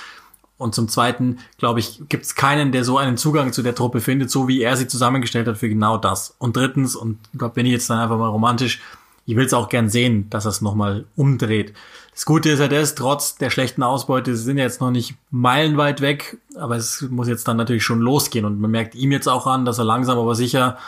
Und 0.57 0.75
zum 0.75 0.89
Zweiten, 0.89 1.39
glaube 1.59 1.81
ich, 1.81 2.03
gibt 2.09 2.25
es 2.25 2.35
keinen, 2.35 2.73
der 2.73 2.85
so 2.85 2.97
einen 2.97 3.17
Zugang 3.17 3.53
zu 3.53 3.63
der 3.63 3.75
Truppe 3.75 4.01
findet, 4.01 4.31
so 4.31 4.49
wie 4.49 4.63
er 4.63 4.77
sie 4.77 4.87
zusammengestellt 4.87 5.49
hat 5.49 5.59
für 5.59 5.69
genau 5.69 5.99
das. 5.99 6.35
Und 6.39 6.57
drittens, 6.57 6.95
und 6.95 7.19
ich 7.33 7.39
glaube, 7.39 7.57
wenn 7.57 7.67
ich 7.67 7.73
jetzt 7.73 7.91
dann 7.91 7.99
einfach 7.99 8.19
mal 8.19 8.29
romantisch, 8.29 8.81
ich 9.27 9.37
will 9.37 9.47
es 9.47 9.55
auch 9.55 9.69
gern 9.69 9.89
sehen, 9.89 10.29
dass 10.31 10.45
es 10.45 10.61
nochmal 10.61 11.07
umdreht. 11.17 11.73
Das 12.13 12.27
Gute 12.27 12.51
ist 12.51 12.61
ja 12.61 12.69
das, 12.69 12.95
trotz 12.95 13.37
der 13.37 13.51
schlechten 13.51 13.83
Ausbeute, 13.83 14.37
sie 14.37 14.43
sind 14.43 14.59
jetzt 14.59 14.81
noch 14.81 14.91
nicht 14.91 15.15
meilenweit 15.31 16.01
weg, 16.01 16.39
aber 16.57 16.77
es 16.77 17.03
muss 17.11 17.29
jetzt 17.29 17.49
dann 17.49 17.57
natürlich 17.57 17.85
schon 17.85 18.01
losgehen 18.01 18.45
und 18.45 18.61
man 18.61 18.71
merkt 18.71 18.95
ihm 18.95 19.11
jetzt 19.11 19.29
auch 19.29 19.47
an, 19.47 19.65
dass 19.65 19.79
er 19.79 19.85
langsam 19.85 20.19
aber 20.19 20.35
sicher 20.35 20.79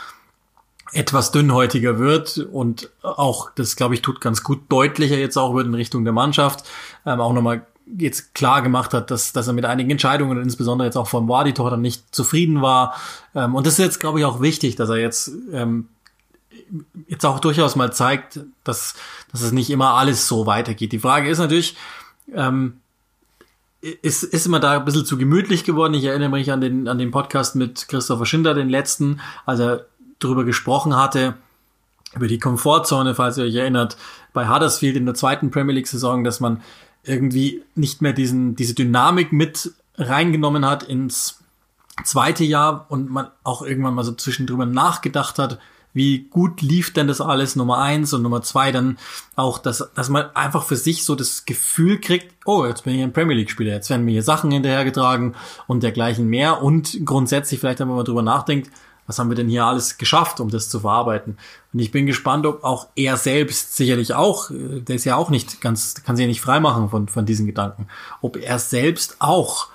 etwas 0.93 1.31
dünnhäutiger 1.31 1.99
wird 1.99 2.37
und 2.37 2.89
auch, 3.01 3.51
das 3.55 3.75
glaube 3.75 3.93
ich, 3.93 4.01
tut 4.01 4.21
ganz 4.21 4.43
gut 4.43 4.61
deutlicher 4.69 5.17
jetzt 5.17 5.37
auch 5.37 5.53
wird 5.53 5.67
in 5.67 5.73
Richtung 5.73 6.05
der 6.05 6.13
Mannschaft, 6.13 6.65
ähm, 7.05 7.19
auch 7.19 7.33
nochmal 7.33 7.65
jetzt 7.97 8.33
klar 8.33 8.61
gemacht 8.61 8.93
hat, 8.93 9.11
dass, 9.11 9.33
dass 9.33 9.47
er 9.47 9.53
mit 9.53 9.65
einigen 9.65 9.89
Entscheidungen, 9.89 10.41
insbesondere 10.41 10.87
jetzt 10.87 10.97
auch 10.97 11.07
vom 11.07 11.29
Wadi-Tor, 11.29 11.77
nicht 11.77 12.13
zufrieden 12.13 12.61
war. 12.61 12.95
Ähm, 13.33 13.55
und 13.55 13.65
das 13.65 13.73
ist 13.73 13.79
jetzt, 13.79 13.99
glaube 13.99 14.19
ich, 14.19 14.25
auch 14.25 14.41
wichtig, 14.41 14.75
dass 14.75 14.89
er 14.89 14.97
jetzt 14.97 15.31
ähm, 15.51 15.87
jetzt 17.07 17.25
auch 17.25 17.39
durchaus 17.39 17.75
mal 17.75 17.93
zeigt, 17.93 18.39
dass, 18.63 18.95
dass 19.31 19.41
es 19.41 19.51
nicht 19.51 19.69
immer 19.69 19.93
alles 19.93 20.27
so 20.27 20.45
weitergeht. 20.45 20.91
Die 20.91 20.99
Frage 20.99 21.29
ist 21.29 21.39
natürlich, 21.39 21.75
ähm, 22.33 22.77
ist, 23.81 24.23
ist 24.23 24.45
immer 24.45 24.59
da 24.59 24.77
ein 24.77 24.85
bisschen 24.85 25.05
zu 25.05 25.17
gemütlich 25.17 25.63
geworden. 25.63 25.93
Ich 25.93 26.03
erinnere 26.03 26.29
mich 26.29 26.51
an 26.51 26.61
den, 26.61 26.87
an 26.87 26.97
den 26.97 27.11
Podcast 27.11 27.55
mit 27.55 27.87
Christopher 27.87 28.25
Schinder, 28.25 28.53
den 28.53 28.69
letzten, 28.69 29.21
als 29.45 29.59
er 29.59 29.85
darüber 30.19 30.45
gesprochen 30.45 30.95
hatte, 30.95 31.35
über 32.15 32.27
die 32.27 32.39
Komfortzone, 32.39 33.15
falls 33.15 33.37
ihr 33.37 33.43
euch 33.43 33.55
erinnert, 33.55 33.97
bei 34.33 34.49
Huddersfield 34.49 34.95
in 34.95 35.05
der 35.05 35.15
zweiten 35.15 35.51
Premier 35.51 35.75
League-Saison, 35.75 36.23
dass 36.23 36.39
man 36.39 36.61
irgendwie 37.03 37.63
nicht 37.75 38.01
mehr 38.01 38.13
diesen, 38.13 38.55
diese 38.55 38.73
Dynamik 38.73 39.31
mit 39.31 39.73
reingenommen 39.97 40.65
hat 40.65 40.83
ins 40.83 41.39
zweite 42.03 42.43
Jahr 42.43 42.85
und 42.89 43.09
man 43.09 43.27
auch 43.43 43.61
irgendwann 43.61 43.95
mal 43.95 44.03
so 44.03 44.13
zwischendrüber 44.13 44.65
nachgedacht 44.65 45.39
hat, 45.39 45.59
wie 45.97 46.19
gut 46.29 46.61
lief 46.61 46.93
denn 46.93 47.07
das 47.07 47.19
alles, 47.19 47.55
Nummer 47.55 47.79
eins 47.79 48.13
und 48.13 48.21
Nummer 48.21 48.41
zwei 48.41 48.71
dann 48.71 48.97
auch, 49.35 49.57
dass, 49.57 49.89
dass 49.95 50.09
man 50.09 50.33
einfach 50.35 50.63
für 50.63 50.77
sich 50.77 51.03
so 51.03 51.15
das 51.15 51.45
Gefühl 51.45 51.99
kriegt, 51.99 52.33
oh, 52.45 52.65
jetzt 52.65 52.85
bin 52.85 52.95
ich 52.95 53.03
ein 53.03 53.11
Premier 53.11 53.35
League-Spieler, 53.35 53.73
jetzt 53.73 53.89
werden 53.89 54.05
mir 54.05 54.11
hier 54.11 54.23
Sachen 54.23 54.51
hinterhergetragen 54.51 55.35
und 55.67 55.83
dergleichen 55.83 56.27
mehr 56.27 56.61
und 56.61 57.05
grundsätzlich 57.05 57.59
vielleicht 57.59 57.79
wenn 57.79 57.89
man 57.89 58.05
mal 58.05 58.21
nachdenkt, 58.21 58.71
was 59.07 59.19
haben 59.19 59.29
wir 59.29 59.35
denn 59.35 59.47
hier 59.47 59.65
alles 59.65 59.97
geschafft, 59.97 60.39
um 60.41 60.49
das 60.49 60.69
zu 60.69 60.81
verarbeiten? 60.81 61.37
Und 61.73 61.79
ich 61.79 61.91
bin 61.91 62.05
gespannt, 62.05 62.45
ob 62.45 62.63
auch 62.63 62.87
er 62.95 63.15
selbst 63.15 63.75
sicherlich 63.75 64.13
auch, 64.13 64.51
der 64.51 64.95
ist 64.95 65.05
ja 65.05 65.15
auch 65.15 65.29
nicht 65.29 65.61
ganz, 65.61 65.95
kann 66.03 66.17
sich 66.17 66.23
ja 66.23 66.27
nicht 66.27 66.41
freimachen 66.41 66.89
von, 66.89 67.07
von 67.07 67.25
diesen 67.25 67.45
Gedanken, 67.45 67.87
ob 68.21 68.35
er 68.35 68.59
selbst 68.59 69.15
auch 69.19 69.69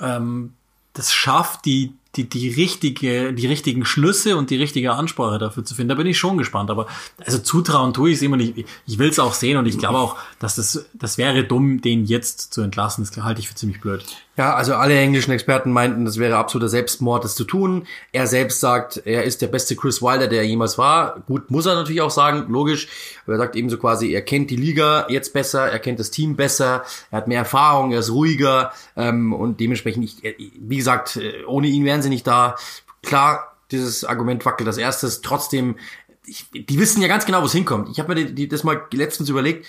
ähm, 0.00 0.54
das 0.94 1.12
schafft, 1.12 1.66
die 1.66 1.92
die, 2.16 2.28
die 2.28 2.48
richtige, 2.48 3.32
die 3.32 3.46
richtigen 3.46 3.84
Schlüsse 3.84 4.36
und 4.36 4.50
die 4.50 4.56
richtige 4.56 4.92
Ansprache 4.92 5.38
dafür 5.38 5.64
zu 5.64 5.74
finden. 5.74 5.90
Da 5.90 5.94
bin 5.94 6.06
ich 6.06 6.18
schon 6.18 6.38
gespannt. 6.38 6.70
Aber 6.70 6.86
also 7.24 7.38
zutrauen 7.38 7.94
tue 7.94 8.10
ich 8.10 8.16
es 8.16 8.22
immer 8.22 8.36
nicht. 8.36 8.58
Ich, 8.58 8.66
ich 8.86 8.98
will 8.98 9.08
es 9.08 9.18
auch 9.18 9.34
sehen 9.34 9.56
und 9.56 9.66
ich 9.66 9.78
glaube 9.78 9.98
auch, 9.98 10.16
dass 10.38 10.56
das, 10.56 10.86
das 10.92 11.18
wäre 11.18 11.44
dumm, 11.44 11.80
den 11.80 12.04
jetzt 12.04 12.52
zu 12.52 12.62
entlassen. 12.62 13.04
Das 13.04 13.22
halte 13.22 13.40
ich 13.40 13.48
für 13.48 13.54
ziemlich 13.54 13.80
blöd. 13.80 14.04
Ja, 14.40 14.54
also 14.54 14.74
alle 14.74 14.98
englischen 14.98 15.32
Experten 15.32 15.70
meinten, 15.70 16.06
das 16.06 16.16
wäre 16.16 16.38
absoluter 16.38 16.70
Selbstmord, 16.70 17.24
das 17.24 17.34
zu 17.34 17.44
tun. 17.44 17.86
Er 18.10 18.26
selbst 18.26 18.60
sagt, 18.60 19.02
er 19.04 19.24
ist 19.24 19.42
der 19.42 19.48
beste 19.48 19.76
Chris 19.76 20.00
Wilder, 20.00 20.28
der 20.28 20.46
jemals 20.46 20.78
war. 20.78 21.20
Gut, 21.26 21.50
muss 21.50 21.66
er 21.66 21.74
natürlich 21.74 22.00
auch 22.00 22.10
sagen, 22.10 22.46
logisch. 22.48 22.88
Aber 23.24 23.34
er 23.34 23.38
sagt 23.38 23.54
eben 23.54 23.68
so 23.68 23.76
quasi, 23.76 24.14
er 24.14 24.22
kennt 24.22 24.48
die 24.48 24.56
Liga 24.56 25.06
jetzt 25.10 25.34
besser, 25.34 25.70
er 25.70 25.78
kennt 25.78 26.00
das 26.00 26.10
Team 26.10 26.36
besser, 26.36 26.84
er 27.10 27.18
hat 27.18 27.28
mehr 27.28 27.40
Erfahrung, 27.40 27.92
er 27.92 27.98
ist 27.98 28.12
ruhiger 28.12 28.72
ähm, 28.96 29.34
und 29.34 29.60
dementsprechend, 29.60 30.04
ich, 30.04 30.22
wie 30.58 30.78
gesagt, 30.78 31.20
ohne 31.46 31.66
ihn 31.66 31.84
wären 31.84 32.00
sie 32.00 32.08
nicht 32.08 32.26
da. 32.26 32.56
Klar, 33.02 33.58
dieses 33.70 34.04
Argument 34.04 34.46
wackelt. 34.46 34.66
Das 34.66 34.78
erste 34.78 35.06
ist 35.06 35.22
trotzdem, 35.22 35.76
ich, 36.24 36.46
die 36.50 36.78
wissen 36.78 37.02
ja 37.02 37.08
ganz 37.08 37.26
genau, 37.26 37.42
wo 37.42 37.44
es 37.44 37.52
hinkommt. 37.52 37.90
Ich 37.90 37.98
habe 37.98 38.14
mir 38.14 38.24
die, 38.24 38.34
die, 38.34 38.48
das 38.48 38.64
mal 38.64 38.86
letztens 38.90 39.28
überlegt, 39.28 39.66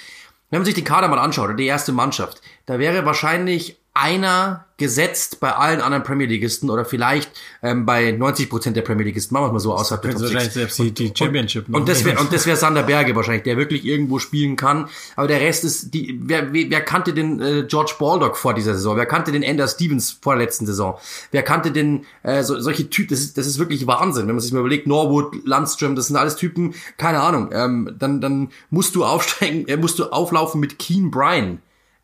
wenn 0.50 0.60
man 0.60 0.66
sich 0.66 0.76
den 0.76 0.86
Kader 0.86 1.10
mal 1.10 1.20
anschaut, 1.20 1.60
die 1.60 1.66
erste 1.66 1.92
Mannschaft, 1.92 2.42
da 2.66 2.80
wäre 2.80 3.06
wahrscheinlich 3.06 3.81
einer 3.94 4.66
gesetzt 4.78 5.40
bei 5.40 5.52
allen 5.54 5.82
anderen 5.82 6.04
Premier 6.04 6.26
Leagueisten 6.26 6.70
oder 6.70 6.86
vielleicht 6.86 7.30
ähm, 7.62 7.86
bei 7.86 8.12
90 8.12 8.50
Prozent 8.50 8.76
der 8.76 8.82
Premier 8.82 9.06
Leaguesten, 9.06 9.34
machen 9.34 9.44
wir 9.44 9.48
es 9.48 9.54
mal 9.54 9.60
so 9.60 9.74
außerhalb 9.76 10.02
der 10.02 10.12
Top 10.14 10.22
wahrscheinlich 10.22 10.54
selbst 10.54 10.80
die, 10.80 10.92
die 10.92 11.14
Championship. 11.16 11.68
Und, 11.68 11.76
und 11.76 11.90
das 11.90 12.04
wäre 12.06 12.20
und 12.20 12.34
das 12.34 12.48
wäre 12.48 12.58
Sander 12.58 12.84
Berge 12.84 13.16
wahrscheinlich, 13.16 13.44
der 13.44 13.58
wirklich 13.58 13.86
irgendwo 13.86 14.18
spielen 14.18 14.56
kann. 14.56 14.88
Aber 15.16 15.28
der 15.28 15.42
Rest 15.42 15.66
ist 15.66 15.94
die. 15.94 16.18
Wer, 16.24 16.54
wer, 16.54 16.82
kannte 16.82 17.14
den 17.14 17.42
äh, 17.42 17.64
George 17.68 17.96
Baldock 18.00 18.38
vor 18.38 18.54
dieser 18.54 18.74
Saison? 18.74 18.96
Wer 18.96 19.06
kannte 19.06 19.32
den 19.32 19.44
Ender 19.44 19.68
Stevens 19.68 20.18
vor 20.20 20.36
der 20.36 20.46
letzten 20.46 20.66
Saison? 20.66 20.98
Wer 21.32 21.44
kannte 21.44 21.72
den 21.72 22.06
äh, 22.24 22.42
so, 22.44 22.60
solche 22.60 22.90
Typen? 22.90 23.10
Das 23.10 23.20
ist 23.20 23.38
das 23.38 23.46
ist 23.46 23.60
wirklich 23.60 23.86
Wahnsinn, 23.88 24.28
wenn 24.28 24.36
man 24.36 24.42
sich 24.42 24.54
mal 24.54 24.62
überlegt. 24.62 24.88
Norwood, 24.88 25.46
Landström, 25.46 25.96
das 25.96 26.08
sind 26.08 26.16
alles 26.16 26.38
Typen. 26.38 26.74
Keine 26.98 27.20
Ahnung. 27.20 27.50
Ähm, 27.52 27.96
dann 28.00 28.22
dann 28.22 28.50
musst 28.70 28.96
du 28.96 29.04
aufsteigen, 29.04 29.68
äh, 29.68 29.78
musst 29.78 30.00
du 30.00 30.06
auflaufen 30.06 30.62
mit 30.62 30.80
Keen 30.80 31.12
Bryan 31.12 31.60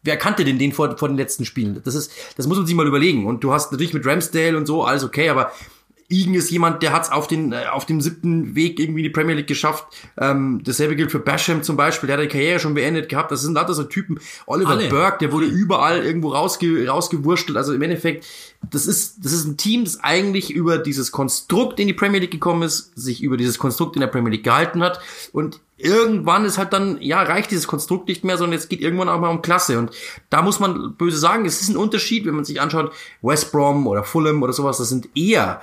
wer 0.07 0.17
kannte 0.17 0.43
denn 0.45 0.57
den 0.57 0.71
vor, 0.71 0.97
vor 0.97 1.07
den 1.07 1.17
letzten 1.17 1.45
Spielen? 1.45 1.79
Das 1.83 1.93
ist, 1.93 2.11
das 2.35 2.47
muss 2.47 2.57
man 2.57 2.65
sich 2.65 2.75
mal 2.75 2.87
überlegen. 2.87 3.27
Und 3.27 3.43
du 3.43 3.53
hast 3.53 3.71
natürlich 3.71 3.93
mit 3.93 4.05
Ramsdale 4.05 4.57
und 4.57 4.65
so 4.65 4.83
alles 4.83 5.03
okay, 5.03 5.29
aber 5.29 5.51
Igen 6.09 6.35
ist 6.35 6.49
jemand, 6.51 6.83
der 6.83 6.93
hat 6.93 7.03
es 7.03 7.11
auf 7.11 7.27
den 7.27 7.51
äh, 7.51 7.65
auf 7.69 7.85
dem 7.85 7.99
siebten 7.99 8.55
Weg 8.55 8.79
irgendwie 8.79 9.01
in 9.01 9.03
die 9.03 9.09
Premier 9.09 9.35
League 9.35 9.47
geschafft. 9.47 9.87
Ähm, 10.17 10.61
dasselbe 10.63 10.95
gilt 10.95 11.11
für 11.11 11.19
Basham 11.19 11.63
zum 11.63 11.75
Beispiel, 11.75 12.07
der 12.07 12.17
hat 12.17 12.23
die 12.23 12.29
Karriere 12.29 12.61
schon 12.61 12.75
beendet 12.75 13.09
gehabt. 13.09 13.29
Das 13.29 13.41
sind 13.41 13.55
lauter 13.55 13.73
so 13.73 13.83
Typen. 13.83 14.17
Oliver 14.45 14.69
Alle. 14.69 14.87
Burke, 14.87 15.17
der 15.19 15.33
wurde 15.33 15.47
überall 15.47 16.05
irgendwo 16.05 16.29
rausge 16.29 16.87
rausgewurschtelt. 16.87 17.57
Also 17.57 17.73
im 17.73 17.81
Endeffekt, 17.81 18.25
das 18.71 18.87
ist 18.87 19.25
das 19.25 19.33
ist 19.33 19.45
ein 19.45 19.57
Team, 19.57 19.83
das 19.83 20.01
eigentlich 20.01 20.49
über 20.49 20.77
dieses 20.77 21.11
Konstrukt 21.11 21.77
in 21.77 21.87
die 21.87 21.93
Premier 21.93 22.21
League 22.21 22.31
gekommen 22.31 22.63
ist, 22.63 22.93
sich 22.95 23.21
über 23.21 23.35
dieses 23.35 23.59
Konstrukt 23.59 23.97
in 23.97 23.99
der 23.99 24.07
Premier 24.07 24.31
League 24.31 24.45
gehalten 24.45 24.81
hat 24.83 25.01
und 25.33 25.59
irgendwann 25.77 26.45
ist 26.45 26.57
halt 26.57 26.73
dann, 26.73 27.01
ja, 27.01 27.21
reicht 27.21 27.51
dieses 27.51 27.67
Konstrukt 27.67 28.07
nicht 28.07 28.23
mehr, 28.23 28.37
sondern 28.37 28.57
es 28.57 28.67
geht 28.67 28.81
irgendwann 28.81 29.09
auch 29.09 29.19
mal 29.19 29.29
um 29.29 29.41
Klasse. 29.41 29.77
Und 29.77 29.91
da 30.29 30.41
muss 30.41 30.59
man 30.59 30.95
böse 30.95 31.17
sagen, 31.17 31.45
es 31.45 31.61
ist 31.61 31.69
ein 31.69 31.77
Unterschied, 31.77 32.25
wenn 32.25 32.33
man 32.35 32.45
sich 32.45 32.59
anschaut, 32.59 32.91
West 33.21 33.51
Brom 33.51 33.85
oder 33.85 34.03
Fulham 34.03 34.41
oder 34.41 34.53
sowas, 34.53 34.77
das 34.77 34.89
sind 34.89 35.09
eher 35.15 35.61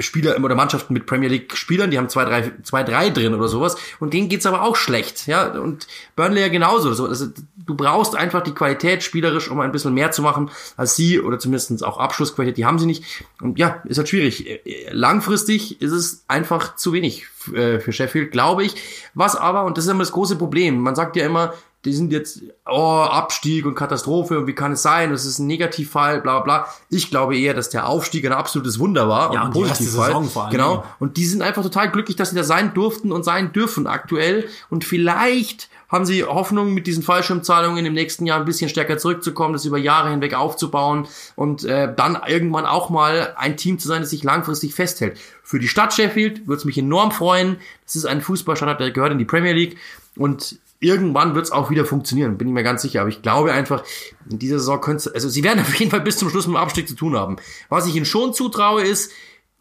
Spieler 0.00 0.42
oder 0.42 0.54
Mannschaften 0.54 0.94
mit 0.94 1.06
Premier 1.06 1.28
League 1.28 1.56
Spielern, 1.56 1.90
die 1.90 1.98
haben 1.98 2.08
zwei, 2.08 2.24
drei, 2.24 2.52
zwei, 2.62 2.82
drei 2.82 3.10
drin 3.10 3.34
oder 3.34 3.48
sowas 3.48 3.76
und 4.00 4.14
denen 4.14 4.28
geht's 4.28 4.46
aber 4.46 4.62
auch 4.62 4.76
schlecht, 4.76 5.26
ja, 5.26 5.48
und 5.48 5.86
Burnley 6.16 6.40
ja 6.40 6.48
genauso, 6.48 6.88
also, 6.88 7.26
du 7.56 7.74
brauchst 7.74 8.16
einfach 8.16 8.42
die 8.42 8.54
Qualität 8.54 9.02
spielerisch, 9.02 9.50
um 9.50 9.60
ein 9.60 9.72
bisschen 9.72 9.92
mehr 9.92 10.10
zu 10.10 10.22
machen 10.22 10.50
als 10.76 10.96
sie 10.96 11.20
oder 11.20 11.38
zumindest 11.38 11.84
auch 11.84 11.98
Abschlussqualität, 11.98 12.56
die 12.56 12.64
haben 12.64 12.78
sie 12.78 12.86
nicht 12.86 13.04
und 13.40 13.58
ja, 13.58 13.82
ist 13.84 13.98
halt 13.98 14.08
schwierig. 14.08 14.60
Langfristig 14.90 15.82
ist 15.82 15.92
es 15.92 16.24
einfach 16.28 16.76
zu 16.76 16.92
wenig 16.92 17.26
äh, 17.54 17.78
für 17.78 17.92
Sheffield, 17.92 18.32
glaube 18.32 18.64
ich, 18.64 18.74
was 19.14 19.36
aber, 19.36 19.64
und 19.64 19.76
das 19.76 19.84
ist 19.84 19.90
immer 19.90 20.00
das 20.00 20.12
große 20.12 20.36
Problem, 20.36 20.80
man 20.80 20.94
sagt 20.94 21.16
ja 21.16 21.26
immer, 21.26 21.52
die 21.86 21.92
sind 21.92 22.12
jetzt, 22.12 22.42
oh, 22.66 23.06
Abstieg 23.08 23.64
und 23.64 23.76
Katastrophe 23.76 24.38
und 24.38 24.46
wie 24.46 24.54
kann 24.54 24.72
es 24.72 24.82
sein, 24.82 25.10
das 25.12 25.24
ist 25.24 25.38
ein 25.38 25.46
Negativfall, 25.46 26.20
bla 26.20 26.40
bla. 26.40 26.66
Ich 26.90 27.10
glaube 27.10 27.38
eher, 27.38 27.54
dass 27.54 27.70
der 27.70 27.88
Aufstieg 27.88 28.26
ein 28.26 28.32
absolutes 28.32 28.78
Wunder 28.78 29.08
war 29.08 29.32
ja, 29.32 29.42
und 29.42 29.46
ein 29.46 29.52
Positivfall. 29.52 30.50
Genau. 30.50 30.84
Und 30.98 31.16
die 31.16 31.24
sind 31.24 31.42
einfach 31.42 31.62
total 31.62 31.90
glücklich, 31.90 32.16
dass 32.16 32.30
sie 32.30 32.36
da 32.36 32.44
sein 32.44 32.74
durften 32.74 33.12
und 33.12 33.24
sein 33.24 33.52
dürfen 33.52 33.86
aktuell. 33.86 34.48
Und 34.68 34.84
vielleicht 34.84 35.70
haben 35.88 36.04
sie 36.04 36.24
Hoffnung, 36.24 36.74
mit 36.74 36.88
diesen 36.88 37.04
Fallschirmzahlungen 37.04 37.86
im 37.86 37.94
nächsten 37.94 38.26
Jahr 38.26 38.40
ein 38.40 38.44
bisschen 38.44 38.68
stärker 38.68 38.98
zurückzukommen, 38.98 39.52
das 39.52 39.64
über 39.64 39.78
Jahre 39.78 40.10
hinweg 40.10 40.34
aufzubauen 40.34 41.06
und 41.36 41.64
äh, 41.64 41.92
dann 41.94 42.18
irgendwann 42.26 42.66
auch 42.66 42.90
mal 42.90 43.34
ein 43.36 43.56
Team 43.56 43.78
zu 43.78 43.86
sein, 43.86 44.02
das 44.02 44.10
sich 44.10 44.24
langfristig 44.24 44.74
festhält. 44.74 45.18
Für 45.44 45.60
die 45.60 45.68
Stadt 45.68 45.94
Sheffield 45.94 46.48
würde 46.48 46.58
es 46.58 46.64
mich 46.64 46.78
enorm 46.78 47.12
freuen. 47.12 47.58
Das 47.84 47.94
ist 47.94 48.06
ein 48.06 48.20
Fußballstandard, 48.20 48.80
der 48.80 48.90
gehört 48.90 49.12
in 49.12 49.18
die 49.18 49.24
Premier 49.24 49.52
League 49.52 49.76
und 50.16 50.58
irgendwann 50.80 51.34
wird 51.34 51.46
es 51.46 51.52
auch 51.52 51.70
wieder 51.70 51.84
funktionieren, 51.84 52.38
bin 52.38 52.48
ich 52.48 52.54
mir 52.54 52.62
ganz 52.62 52.82
sicher. 52.82 53.00
Aber 53.00 53.08
ich 53.08 53.22
glaube 53.22 53.52
einfach, 53.52 53.84
in 54.30 54.38
dieser 54.38 54.58
Saison 54.58 54.80
könnte 54.80 55.10
also 55.14 55.28
sie 55.28 55.44
werden 55.44 55.60
auf 55.60 55.74
jeden 55.74 55.90
Fall 55.90 56.00
bis 56.00 56.18
zum 56.18 56.30
Schluss 56.30 56.46
mit 56.46 56.56
dem 56.56 56.62
Abstieg 56.62 56.88
zu 56.88 56.94
tun 56.94 57.16
haben. 57.16 57.36
Was 57.68 57.86
ich 57.86 57.94
ihnen 57.94 58.06
schon 58.06 58.34
zutraue, 58.34 58.82
ist, 58.82 59.12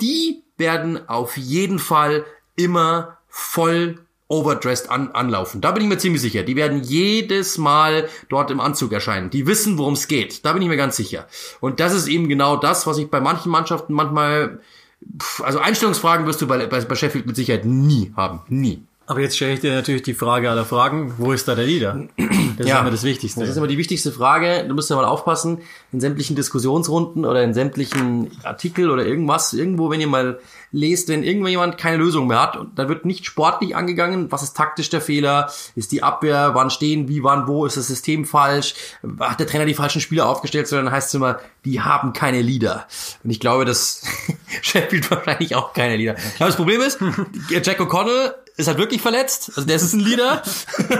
die 0.01 0.43
werden 0.57 1.07
auf 1.09 1.37
jeden 1.37 1.79
Fall 1.79 2.25
immer 2.55 3.17
voll 3.27 4.05
overdressed 4.27 4.89
an, 4.89 5.11
anlaufen. 5.11 5.61
Da 5.61 5.71
bin 5.71 5.83
ich 5.83 5.89
mir 5.89 5.97
ziemlich 5.97 6.21
sicher. 6.21 6.43
Die 6.43 6.55
werden 6.55 6.81
jedes 6.81 7.57
Mal 7.57 8.09
dort 8.29 8.49
im 8.49 8.59
Anzug 8.59 8.91
erscheinen. 8.91 9.29
Die 9.29 9.45
wissen, 9.45 9.77
worum 9.77 9.93
es 9.93 10.07
geht. 10.07 10.45
Da 10.45 10.53
bin 10.53 10.61
ich 10.61 10.67
mir 10.67 10.77
ganz 10.77 10.95
sicher. 10.95 11.27
Und 11.59 11.79
das 11.79 11.93
ist 11.93 12.07
eben 12.07 12.27
genau 12.27 12.57
das, 12.57 12.87
was 12.87 12.97
ich 12.97 13.09
bei 13.09 13.21
manchen 13.21 13.51
Mannschaften 13.51 13.93
manchmal, 13.93 14.61
also 15.43 15.59
Einstellungsfragen 15.59 16.25
wirst 16.25 16.41
du 16.41 16.47
bei, 16.47 16.65
bei, 16.65 16.81
bei 16.81 16.95
Sheffield 16.95 17.27
mit 17.27 17.35
Sicherheit 17.35 17.65
nie 17.65 18.13
haben. 18.15 18.41
Nie. 18.47 18.83
Aber 19.07 19.19
jetzt 19.19 19.35
stelle 19.35 19.53
ich 19.53 19.59
dir 19.59 19.73
natürlich 19.73 20.01
die 20.01 20.15
Frage 20.15 20.49
aller 20.49 20.65
Fragen, 20.65 21.13
wo 21.19 21.31
ist 21.31 21.47
da 21.47 21.53
der 21.53 21.65
Leader? 21.65 22.07
Das 22.57 22.67
ja, 22.67 22.75
ist 22.75 22.81
immer 22.81 22.91
das 22.91 23.03
Wichtigste. 23.03 23.41
Das 23.41 23.49
ist 23.49 23.57
immer 23.57 23.67
die 23.67 23.77
wichtigste 23.77 24.11
Frage. 24.11 24.65
Du 24.67 24.73
musst 24.73 24.89
ja 24.89 24.95
mal 24.95 25.05
aufpassen, 25.05 25.59
in 25.91 25.99
sämtlichen 25.99 26.35
Diskussionsrunden 26.35 27.23
oder 27.23 27.43
in 27.43 27.53
sämtlichen 27.53 28.31
Artikel 28.43 28.89
oder 28.89 29.05
irgendwas, 29.05 29.53
irgendwo, 29.53 29.91
wenn 29.91 30.01
ihr 30.01 30.07
mal 30.07 30.39
lest, 30.71 31.09
wenn 31.09 31.23
irgendjemand 31.23 31.77
keine 31.77 31.97
Lösung 31.97 32.27
mehr 32.27 32.41
hat, 32.41 32.57
und 32.57 32.77
da 32.79 32.89
wird 32.89 33.05
nicht 33.05 33.25
sportlich 33.25 33.75
angegangen, 33.75 34.31
was 34.31 34.43
ist 34.43 34.57
taktisch 34.57 34.89
der 34.89 35.01
Fehler, 35.01 35.51
ist 35.75 35.91
die 35.91 36.03
Abwehr, 36.03 36.51
wann 36.53 36.69
stehen, 36.69 37.07
wie, 37.07 37.23
wann, 37.23 37.47
wo, 37.47 37.65
ist 37.65 37.77
das 37.77 37.87
System 37.87 38.25
falsch, 38.25 38.73
hat 39.19 39.39
der 39.39 39.47
Trainer 39.47 39.65
die 39.65 39.73
falschen 39.73 40.01
Spieler 40.01 40.27
aufgestellt, 40.27 40.67
sondern 40.67 40.91
heißt 40.91 41.09
es 41.09 41.13
immer, 41.13 41.39
die 41.63 41.81
haben 41.81 42.13
keine 42.13 42.41
Leader. 42.41 42.87
Und 43.23 43.29
ich 43.29 43.39
glaube, 43.39 43.65
dass 43.65 44.03
Sheffield 44.61 45.09
wahrscheinlich 45.11 45.55
auch 45.55 45.73
keine 45.73 45.95
Leader. 45.95 46.15
Aber 46.39 46.47
das 46.47 46.55
Problem 46.55 46.81
ist, 46.81 46.99
Jack 47.49 47.79
O'Connell 47.79 48.33
ist 48.57 48.67
halt 48.67 48.77
wirklich 48.77 49.01
verletzt. 49.01 49.51
Also 49.55 49.67
der 49.67 49.75
ist 49.75 49.93
ein 49.93 49.99
Leader. 49.99 50.41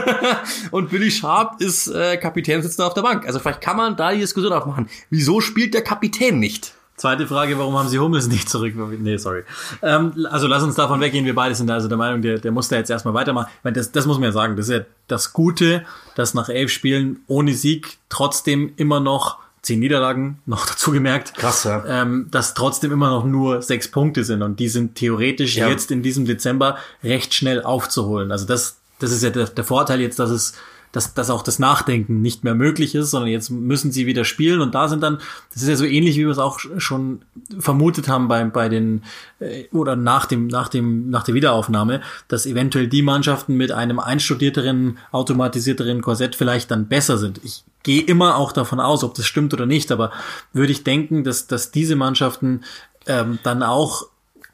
und 0.70 0.90
Billy 0.90 1.10
Sharp 1.10 1.60
ist 1.60 1.88
äh, 1.88 2.16
Kapitän 2.18 2.62
sitzen 2.62 2.82
auf 2.82 2.94
der 2.94 3.02
Bank. 3.02 3.26
Also 3.26 3.38
vielleicht 3.38 3.60
kann 3.60 3.76
man 3.76 3.96
da 3.96 4.12
die 4.12 4.20
Diskussion 4.20 4.52
aufmachen. 4.52 4.88
Wieso 5.10 5.40
spielt 5.40 5.74
der 5.74 5.82
Kapitän 5.82 6.38
nicht? 6.38 6.74
Zweite 6.96 7.26
Frage, 7.26 7.58
warum 7.58 7.78
haben 7.78 7.88
sie 7.88 7.98
Hummels 7.98 8.26
nicht 8.26 8.48
zurück? 8.48 8.74
Nee, 8.74 9.18
sorry. 9.18 9.44
Ähm, 9.82 10.26
also 10.30 10.46
lass 10.46 10.62
uns 10.62 10.76
davon 10.76 10.98
weggehen. 11.00 11.26
Wir 11.26 11.34
beide 11.34 11.54
sind 11.54 11.70
also 11.70 11.88
der 11.88 11.98
Meinung, 11.98 12.22
der, 12.22 12.38
der 12.38 12.52
muss 12.52 12.68
da 12.68 12.76
jetzt 12.76 12.90
erstmal 12.90 13.12
weitermachen. 13.12 13.48
Weil 13.62 13.74
das, 13.74 13.92
das 13.92 14.06
muss 14.06 14.16
man 14.16 14.24
ja 14.24 14.32
sagen. 14.32 14.56
Das 14.56 14.68
ist 14.68 14.74
ja 14.74 14.84
das 15.06 15.34
Gute, 15.34 15.84
dass 16.14 16.32
nach 16.32 16.48
elf 16.48 16.70
Spielen 16.70 17.20
ohne 17.26 17.52
Sieg 17.52 17.98
trotzdem 18.08 18.72
immer 18.76 19.00
noch 19.00 19.38
zehn 19.66 19.80
Niederlagen 19.80 20.38
noch 20.46 20.66
dazu 20.70 20.92
gemerkt. 20.92 21.34
Krass, 21.34 21.64
ja. 21.64 21.84
Ähm, 21.86 22.28
dass 22.30 22.54
trotzdem 22.54 22.92
immer 22.92 23.10
noch 23.10 23.24
nur 23.24 23.62
sechs 23.62 23.88
Punkte 23.88 24.24
sind 24.24 24.42
und 24.42 24.58
die 24.60 24.68
sind 24.68 24.94
theoretisch 24.94 25.56
ja. 25.56 25.68
jetzt 25.68 25.90
in 25.90 26.02
diesem 26.02 26.24
Dezember 26.24 26.78
recht 27.02 27.34
schnell 27.34 27.62
aufzuholen. 27.62 28.32
Also 28.32 28.46
das, 28.46 28.78
das 28.98 29.12
ist 29.12 29.22
ja 29.22 29.30
der, 29.30 29.46
der 29.46 29.64
Vorteil 29.64 30.00
jetzt, 30.00 30.18
dass 30.18 30.30
es 30.30 30.54
dass, 30.96 31.12
dass 31.12 31.28
auch 31.28 31.42
das 31.42 31.58
Nachdenken 31.58 32.22
nicht 32.22 32.42
mehr 32.42 32.54
möglich 32.54 32.94
ist, 32.94 33.10
sondern 33.10 33.28
jetzt 33.28 33.50
müssen 33.50 33.92
sie 33.92 34.06
wieder 34.06 34.24
spielen 34.24 34.62
und 34.62 34.74
da 34.74 34.88
sind 34.88 35.02
dann, 35.02 35.18
das 35.52 35.62
ist 35.62 35.68
ja 35.68 35.76
so 35.76 35.84
ähnlich, 35.84 36.16
wie 36.16 36.24
wir 36.24 36.30
es 36.30 36.38
auch 36.38 36.58
schon 36.78 37.20
vermutet 37.58 38.08
haben 38.08 38.28
bei, 38.28 38.42
bei 38.44 38.70
den, 38.70 39.02
äh, 39.38 39.64
oder 39.72 39.94
nach 39.94 40.24
dem, 40.24 40.46
nach 40.46 40.70
dem, 40.70 41.10
nach 41.10 41.22
der 41.22 41.34
Wiederaufnahme, 41.34 42.00
dass 42.28 42.46
eventuell 42.46 42.88
die 42.88 43.02
Mannschaften 43.02 43.58
mit 43.58 43.72
einem 43.72 43.98
einstudierteren, 43.98 44.96
automatisierteren 45.12 46.00
Korsett 46.00 46.34
vielleicht 46.34 46.70
dann 46.70 46.88
besser 46.88 47.18
sind. 47.18 47.42
Ich 47.44 47.64
gehe 47.82 48.00
immer 48.00 48.36
auch 48.36 48.52
davon 48.52 48.80
aus, 48.80 49.04
ob 49.04 49.12
das 49.12 49.26
stimmt 49.26 49.52
oder 49.52 49.66
nicht, 49.66 49.92
aber 49.92 50.12
würde 50.54 50.72
ich 50.72 50.82
denken, 50.82 51.24
dass, 51.24 51.46
dass 51.46 51.72
diese 51.72 51.94
Mannschaften 51.94 52.62
ähm, 53.06 53.38
dann 53.42 53.62
auch 53.62 54.06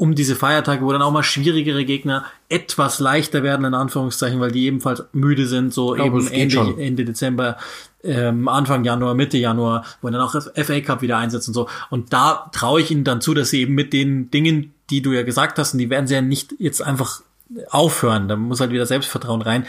um 0.03 0.17
diese 0.17 0.35
Feiertage, 0.35 0.85
wo 0.85 0.91
dann 0.91 1.01
auch 1.01 1.13
mal 1.13 1.23
schwierigere 1.23 1.85
Gegner 1.85 2.25
etwas 2.49 2.99
leichter 2.99 3.45
werden, 3.45 3.65
in 3.65 3.75
Anführungszeichen, 3.75 4.41
weil 4.41 4.51
die 4.51 4.67
ebenfalls 4.67 5.05
müde 5.13 5.47
sind, 5.47 5.73
so 5.73 5.93
glaube, 5.93 6.19
eben 6.19 6.27
Ende, 6.27 6.75
Ende 6.77 7.05
Dezember, 7.05 7.57
ähm, 8.03 8.49
Anfang 8.49 8.83
Januar, 8.83 9.15
Mitte 9.15 9.39
Januar, 9.39 9.85
wo 10.01 10.11
dann 10.11 10.21
auch 10.21 10.35
FA 10.35 10.81
Cup 10.81 11.03
wieder 11.03 11.19
einsetzt 11.19 11.47
und 11.47 11.55
so. 11.55 11.69
Und 11.89 12.13
da 12.13 12.51
traue 12.53 12.81
ich 12.81 12.91
ihnen 12.91 13.05
dann 13.05 13.21
zu, 13.21 13.33
dass 13.33 13.51
sie 13.51 13.61
eben 13.61 13.75
mit 13.75 13.93
den 13.93 14.29
Dingen, 14.33 14.75
die 14.91 15.03
du 15.03 15.13
ja 15.13 15.23
gesagt 15.23 15.57
hast, 15.61 15.75
und 15.75 15.79
die 15.79 15.89
werden 15.89 16.09
sie 16.09 16.15
ja 16.15 16.21
nicht 16.21 16.53
jetzt 16.59 16.83
einfach 16.83 17.23
aufhören, 17.71 18.27
da 18.27 18.35
muss 18.35 18.59
halt 18.59 18.73
wieder 18.73 18.87
Selbstvertrauen 18.87 19.41
rein. 19.41 19.67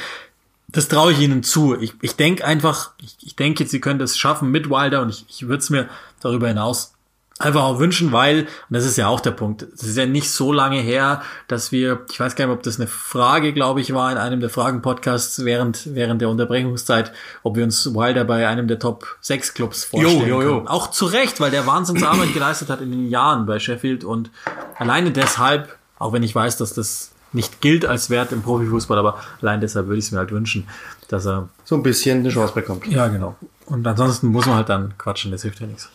Das 0.67 0.87
traue 0.87 1.11
ich 1.11 1.19
ihnen 1.19 1.43
zu. 1.43 1.79
Ich, 1.79 1.93
ich 2.01 2.15
denke 2.15 2.43
einfach, 2.43 2.93
ich, 2.99 3.17
ich 3.21 3.35
denke, 3.35 3.67
sie 3.67 3.79
können 3.79 3.99
das 3.99 4.17
schaffen 4.17 4.49
mit 4.49 4.71
Wilder 4.71 5.03
und 5.03 5.09
ich, 5.09 5.25
ich 5.29 5.47
würde 5.47 5.59
es 5.59 5.69
mir 5.69 5.89
darüber 6.21 6.47
hinaus 6.47 6.93
einfach 7.39 7.63
auch 7.63 7.79
wünschen, 7.79 8.11
weil, 8.11 8.41
und 8.41 8.47
das 8.69 8.85
ist 8.85 8.97
ja 8.97 9.07
auch 9.07 9.19
der 9.19 9.31
Punkt, 9.31 9.63
es 9.63 9.83
ist 9.83 9.97
ja 9.97 10.05
nicht 10.05 10.29
so 10.29 10.53
lange 10.53 10.79
her, 10.79 11.21
dass 11.47 11.71
wir, 11.71 12.01
ich 12.09 12.19
weiß 12.19 12.35
gar 12.35 12.45
nicht, 12.45 12.55
ob 12.55 12.63
das 12.63 12.79
eine 12.79 12.87
Frage, 12.87 13.53
glaube 13.53 13.81
ich, 13.81 13.93
war 13.93 14.11
in 14.11 14.17
einem 14.17 14.39
der 14.39 14.49
Fragen-Podcasts 14.49 15.43
während, 15.43 15.95
während 15.95 16.21
der 16.21 16.29
Unterbrechungszeit, 16.29 17.11
ob 17.41 17.55
wir 17.55 17.63
uns 17.63 17.93
Wilder 17.93 18.23
bei 18.23 18.47
einem 18.47 18.67
der 18.67 18.79
Top 18.79 19.17
6 19.21 19.53
Clubs 19.55 19.83
vorstellen 19.83 20.21
Jo, 20.21 20.25
jo, 20.27 20.41
jo. 20.41 20.55
können. 20.55 20.67
Auch 20.67 20.91
zu 20.91 21.05
Recht, 21.05 21.39
weil 21.39 21.51
der 21.51 21.65
Wahnsinnsarbeit 21.65 22.33
geleistet 22.33 22.69
hat 22.69 22.81
in 22.81 22.91
den 22.91 23.09
Jahren 23.09 23.45
bei 23.45 23.59
Sheffield 23.59 24.03
und 24.03 24.29
alleine 24.77 25.11
deshalb, 25.11 25.75
auch 25.97 26.13
wenn 26.13 26.23
ich 26.23 26.35
weiß, 26.35 26.57
dass 26.57 26.73
das 26.73 27.11
nicht 27.33 27.61
gilt 27.61 27.83
als 27.83 28.11
Wert 28.11 28.31
im 28.31 28.43
Profifußball, 28.43 28.97
aber 28.99 29.17
allein 29.41 29.59
deshalb 29.59 29.87
würde 29.87 29.97
ich 29.97 30.05
es 30.05 30.11
mir 30.11 30.19
halt 30.19 30.31
wünschen, 30.31 30.67
dass 31.07 31.25
er 31.25 31.49
So 31.63 31.75
ein 31.75 31.81
bisschen 31.81 32.19
eine 32.19 32.29
Chance 32.29 32.53
bekommt. 32.53 32.85
ja, 32.85 33.07
genau. 33.07 33.35
Und 33.65 33.87
ansonsten 33.87 34.27
muss 34.27 34.45
man 34.45 34.57
halt 34.57 34.69
dann 34.69 34.93
quatschen, 34.99 35.31
das 35.31 35.41
hilft 35.41 35.59
ja 35.61 35.65
nichts. 35.67 35.89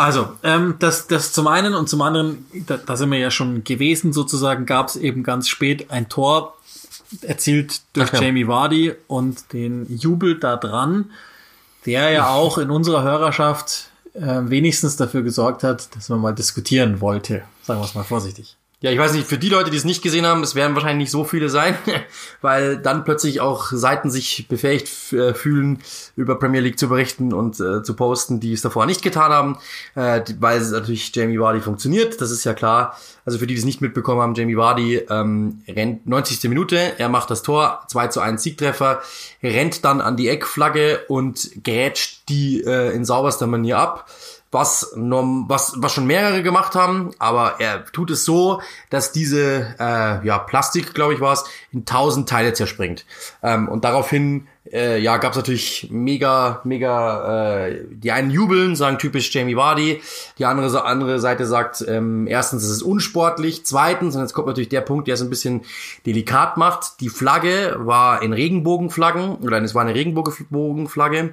Also, 0.00 0.30
ähm, 0.42 0.76
das, 0.78 1.08
das 1.08 1.34
zum 1.34 1.46
einen 1.46 1.74
und 1.74 1.86
zum 1.86 2.00
anderen, 2.00 2.46
da, 2.66 2.78
da 2.78 2.96
sind 2.96 3.10
wir 3.10 3.18
ja 3.18 3.30
schon 3.30 3.64
gewesen 3.64 4.14
sozusagen, 4.14 4.64
gab 4.64 4.88
es 4.88 4.96
eben 4.96 5.22
ganz 5.22 5.46
spät 5.46 5.90
ein 5.90 6.08
Tor 6.08 6.56
erzielt 7.20 7.82
durch 7.92 8.10
ja. 8.14 8.22
Jamie 8.22 8.48
Vardy 8.48 8.94
und 9.08 9.52
den 9.52 9.94
Jubel 9.94 10.38
da 10.38 10.56
dran, 10.56 11.10
der 11.84 12.12
ja 12.12 12.30
auch 12.30 12.56
in 12.56 12.70
unserer 12.70 13.02
Hörerschaft 13.02 13.90
äh, 14.14 14.20
wenigstens 14.44 14.96
dafür 14.96 15.20
gesorgt 15.20 15.64
hat, 15.64 15.94
dass 15.94 16.08
man 16.08 16.20
mal 16.20 16.34
diskutieren 16.34 17.02
wollte. 17.02 17.42
Sagen 17.62 17.80
wir 17.80 17.84
es 17.84 17.94
mal 17.94 18.04
vorsichtig. 18.04 18.56
Ja, 18.82 18.90
ich 18.90 18.98
weiß 18.98 19.12
nicht, 19.12 19.28
für 19.28 19.36
die 19.36 19.50
Leute, 19.50 19.70
die 19.70 19.76
es 19.76 19.84
nicht 19.84 20.00
gesehen 20.00 20.24
haben, 20.24 20.42
es 20.42 20.54
werden 20.54 20.74
wahrscheinlich 20.74 21.04
nicht 21.04 21.10
so 21.10 21.24
viele 21.24 21.50
sein, 21.50 21.76
weil 22.40 22.78
dann 22.78 23.04
plötzlich 23.04 23.42
auch 23.42 23.66
Seiten 23.70 24.10
sich 24.10 24.48
befähigt 24.48 25.12
äh, 25.12 25.34
fühlen, 25.34 25.80
über 26.16 26.38
Premier 26.38 26.62
League 26.62 26.78
zu 26.78 26.88
berichten 26.88 27.34
und 27.34 27.60
äh, 27.60 27.82
zu 27.82 27.94
posten, 27.94 28.40
die 28.40 28.54
es 28.54 28.62
davor 28.62 28.86
nicht 28.86 29.02
getan 29.02 29.32
haben, 29.32 29.58
äh, 29.96 30.22
weil 30.38 30.62
es 30.62 30.70
natürlich 30.70 31.14
Jamie 31.14 31.38
Vardy 31.38 31.60
funktioniert, 31.60 32.22
das 32.22 32.30
ist 32.30 32.44
ja 32.44 32.54
klar. 32.54 32.98
Also 33.26 33.38
für 33.38 33.46
die, 33.46 33.52
die 33.52 33.60
es 33.60 33.66
nicht 33.66 33.82
mitbekommen 33.82 34.22
haben, 34.22 34.34
Jamie 34.34 34.56
Vardy 34.56 34.96
ähm, 35.10 35.60
rennt 35.68 36.06
90. 36.06 36.48
Minute, 36.48 36.98
er 36.98 37.10
macht 37.10 37.30
das 37.30 37.42
Tor, 37.42 37.82
2 37.88 38.08
zu 38.08 38.20
1 38.20 38.42
Siegtreffer, 38.42 39.02
rennt 39.42 39.84
dann 39.84 40.00
an 40.00 40.16
die 40.16 40.28
Eckflagge 40.28 41.04
und 41.08 41.50
grätscht 41.62 42.30
die 42.30 42.64
äh, 42.64 42.94
in 42.94 43.04
sauberster 43.04 43.46
Manier 43.46 43.76
ab 43.76 44.08
was, 44.52 44.92
was, 44.96 45.74
was 45.76 45.92
schon 45.92 46.06
mehrere 46.06 46.42
gemacht 46.42 46.74
haben, 46.74 47.10
aber 47.18 47.60
er 47.60 47.84
tut 47.86 48.10
es 48.10 48.24
so, 48.24 48.60
dass 48.90 49.12
diese 49.12 49.76
äh, 49.78 50.26
ja, 50.26 50.38
Plastik, 50.38 50.92
glaube 50.92 51.14
ich, 51.14 51.20
war 51.20 51.34
es, 51.34 51.44
in 51.72 51.84
tausend 51.84 52.28
Teile 52.28 52.52
zerspringt. 52.52 53.06
Ähm, 53.42 53.68
und 53.68 53.84
daraufhin 53.84 54.48
äh, 54.72 54.98
ja, 54.98 55.16
gab 55.16 55.32
es 55.32 55.36
natürlich 55.36 55.88
mega, 55.90 56.60
mega, 56.64 57.66
äh, 57.66 57.84
die 57.90 58.12
einen 58.12 58.30
jubeln, 58.30 58.76
sagen 58.76 58.98
typisch 58.98 59.32
Jamie 59.32 59.56
Vardy, 59.56 60.00
die 60.38 60.44
andere, 60.44 60.84
andere 60.84 61.18
Seite 61.18 61.46
sagt, 61.46 61.84
ähm, 61.86 62.26
erstens, 62.26 62.64
es 62.64 62.70
ist 62.70 62.82
unsportlich, 62.82 63.64
zweitens, 63.64 64.14
und 64.14 64.22
jetzt 64.22 64.32
kommt 64.32 64.48
natürlich 64.48 64.68
der 64.68 64.82
Punkt, 64.82 65.08
der 65.08 65.14
es 65.14 65.22
ein 65.22 65.30
bisschen 65.30 65.62
delikat 66.06 66.56
macht, 66.56 67.00
die 67.00 67.08
Flagge 67.08 67.76
war 67.78 68.22
in 68.22 68.32
Regenbogenflaggen, 68.32 69.36
oder 69.36 69.62
es 69.62 69.74
war 69.74 69.82
eine 69.82 69.94
Regenbogenflagge, 69.94 71.32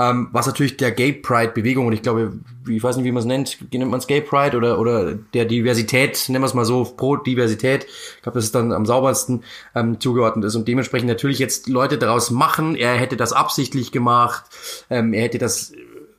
ähm, 0.00 0.28
was 0.32 0.46
natürlich 0.46 0.78
der 0.78 0.92
Gay 0.92 1.12
Pride 1.12 1.52
Bewegung 1.52 1.86
und 1.86 1.92
ich 1.92 2.00
glaube, 2.00 2.32
ich 2.66 2.82
weiß 2.82 2.96
nicht, 2.96 3.04
wie 3.04 3.12
man 3.12 3.20
es 3.20 3.26
nennt, 3.26 3.58
nennt 3.70 3.90
man 3.90 4.00
es 4.00 4.06
Gay 4.06 4.22
Pride 4.22 4.56
oder 4.56 4.78
oder 4.78 5.12
der 5.14 5.44
Diversität, 5.44 6.24
nennen 6.28 6.42
wir 6.42 6.46
es 6.46 6.54
mal 6.54 6.64
so, 6.64 6.84
pro 6.84 7.16
Diversität. 7.16 7.84
Ich 8.16 8.22
glaube, 8.22 8.38
das 8.38 8.46
ist 8.46 8.54
dann 8.54 8.72
am 8.72 8.86
saubersten 8.86 9.44
ähm, 9.74 10.00
zugeordnet 10.00 10.46
ist 10.46 10.54
und 10.54 10.66
dementsprechend 10.66 11.08
natürlich 11.08 11.38
jetzt 11.38 11.68
Leute 11.68 11.98
daraus 11.98 12.30
machen. 12.30 12.76
Er 12.76 12.94
hätte 12.94 13.18
das 13.18 13.34
absichtlich 13.34 13.92
gemacht, 13.92 14.44
ähm, 14.88 15.12
er 15.12 15.24
hätte 15.24 15.36
das 15.36 15.72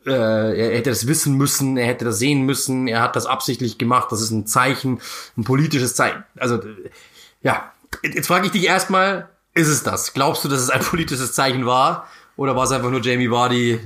äh, 0.05 0.11
er 0.11 0.77
hätte 0.77 0.91
das 0.91 1.07
wissen 1.07 1.35
müssen, 1.35 1.75
er 1.75 1.87
hätte 1.87 2.05
das 2.05 2.19
sehen 2.19 2.43
müssen, 2.43 2.87
er 2.87 3.01
hat 3.01 3.15
das 3.15 3.25
absichtlich 3.25 3.79
gemacht, 3.79 4.11
das 4.11 4.21
ist 4.21 4.29
ein 4.29 4.45
Zeichen, 4.45 5.01
ein 5.37 5.43
politisches 5.43 5.95
Zeichen. 5.95 6.23
Also 6.37 6.59
ja, 7.41 7.71
jetzt 8.03 8.27
frage 8.27 8.45
ich 8.45 8.51
dich 8.51 8.65
erstmal, 8.65 9.27
ist 9.55 9.67
es 9.67 9.81
das? 9.81 10.13
Glaubst 10.13 10.45
du, 10.45 10.49
dass 10.49 10.61
es 10.61 10.69
ein 10.69 10.81
politisches 10.83 11.33
Zeichen 11.33 11.65
war? 11.65 12.07
Oder 12.41 12.55
war 12.55 12.63
es 12.63 12.71
einfach 12.71 12.89
nur 12.89 13.03
Jamie 13.03 13.29
Vardy, 13.29 13.79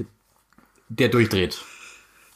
der 0.88 1.10
durchdreht? 1.10 1.62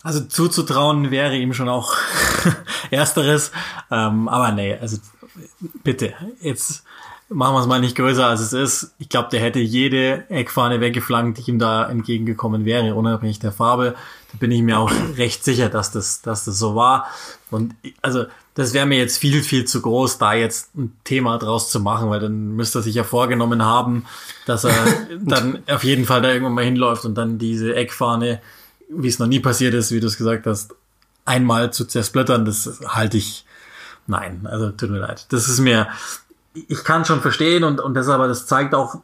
Also 0.03 0.19
zuzutrauen 0.19 1.11
wäre 1.11 1.37
ihm 1.37 1.53
schon 1.53 1.69
auch 1.69 1.95
ersteres. 2.91 3.53
Ähm, 3.89 4.27
aber 4.27 4.51
nee, 4.51 4.75
also 4.75 4.97
bitte, 5.81 6.13
jetzt 6.41 6.83
machen 7.29 7.55
wir 7.55 7.61
es 7.61 7.67
mal 7.67 7.79
nicht 7.79 7.95
größer 7.95 8.27
als 8.27 8.41
es 8.41 8.51
ist. 8.51 8.95
Ich 8.99 9.07
glaube, 9.07 9.29
der 9.29 9.39
hätte 9.39 9.59
jede 9.59 10.29
Eckfahne 10.29 10.81
weggeflankt, 10.81 11.37
die 11.37 11.51
ihm 11.51 11.57
da 11.57 11.87
entgegengekommen 11.87 12.65
wäre, 12.65 12.95
unabhängig 12.95 13.39
der 13.39 13.53
Farbe. 13.53 13.95
Da 14.33 14.37
bin 14.39 14.51
ich 14.51 14.61
mir 14.61 14.77
auch 14.77 14.91
recht 15.15 15.45
sicher, 15.45 15.69
dass 15.69 15.91
das, 15.91 16.21
dass 16.21 16.43
das 16.43 16.59
so 16.59 16.75
war. 16.75 17.07
Und 17.49 17.75
also 18.01 18.25
das 18.59 18.73
wäre 18.73 18.85
mir 18.85 18.97
jetzt 18.97 19.17
viel, 19.17 19.41
viel 19.41 19.63
zu 19.63 19.81
groß, 19.81 20.17
da 20.17 20.33
jetzt 20.33 20.75
ein 20.75 20.93
Thema 21.05 21.37
draus 21.37 21.71
zu 21.71 21.79
machen, 21.79 22.09
weil 22.09 22.19
dann 22.19 22.57
müsste 22.57 22.79
er 22.79 22.81
sich 22.81 22.93
ja 22.93 23.05
vorgenommen 23.05 23.63
haben, 23.63 24.05
dass 24.45 24.65
er 24.65 24.75
dann 25.21 25.59
auf 25.67 25.85
jeden 25.85 26.05
Fall 26.05 26.21
da 26.21 26.29
irgendwann 26.29 26.55
mal 26.55 26.65
hinläuft 26.65 27.05
und 27.05 27.15
dann 27.15 27.37
diese 27.37 27.73
Eckfahne, 27.73 28.41
wie 28.89 29.07
es 29.07 29.17
noch 29.17 29.27
nie 29.27 29.39
passiert 29.39 29.73
ist, 29.73 29.91
wie 29.91 30.01
du 30.01 30.07
es 30.07 30.17
gesagt 30.17 30.45
hast, 30.45 30.75
einmal 31.23 31.71
zu 31.71 31.85
zersplittern, 31.85 32.43
das 32.43 32.81
halte 32.85 33.15
ich, 33.17 33.45
nein, 34.07 34.45
also 34.45 34.71
tut 34.71 34.89
mir 34.89 34.99
leid. 34.99 35.27
Das 35.29 35.47
ist 35.47 35.59
mir, 35.61 35.87
ich 36.53 36.83
kann 36.83 37.05
schon 37.05 37.21
verstehen 37.21 37.63
und, 37.63 37.79
und 37.79 37.93
das 37.93 38.09
aber, 38.09 38.27
das 38.27 38.47
zeigt 38.47 38.73
auch 38.73 38.95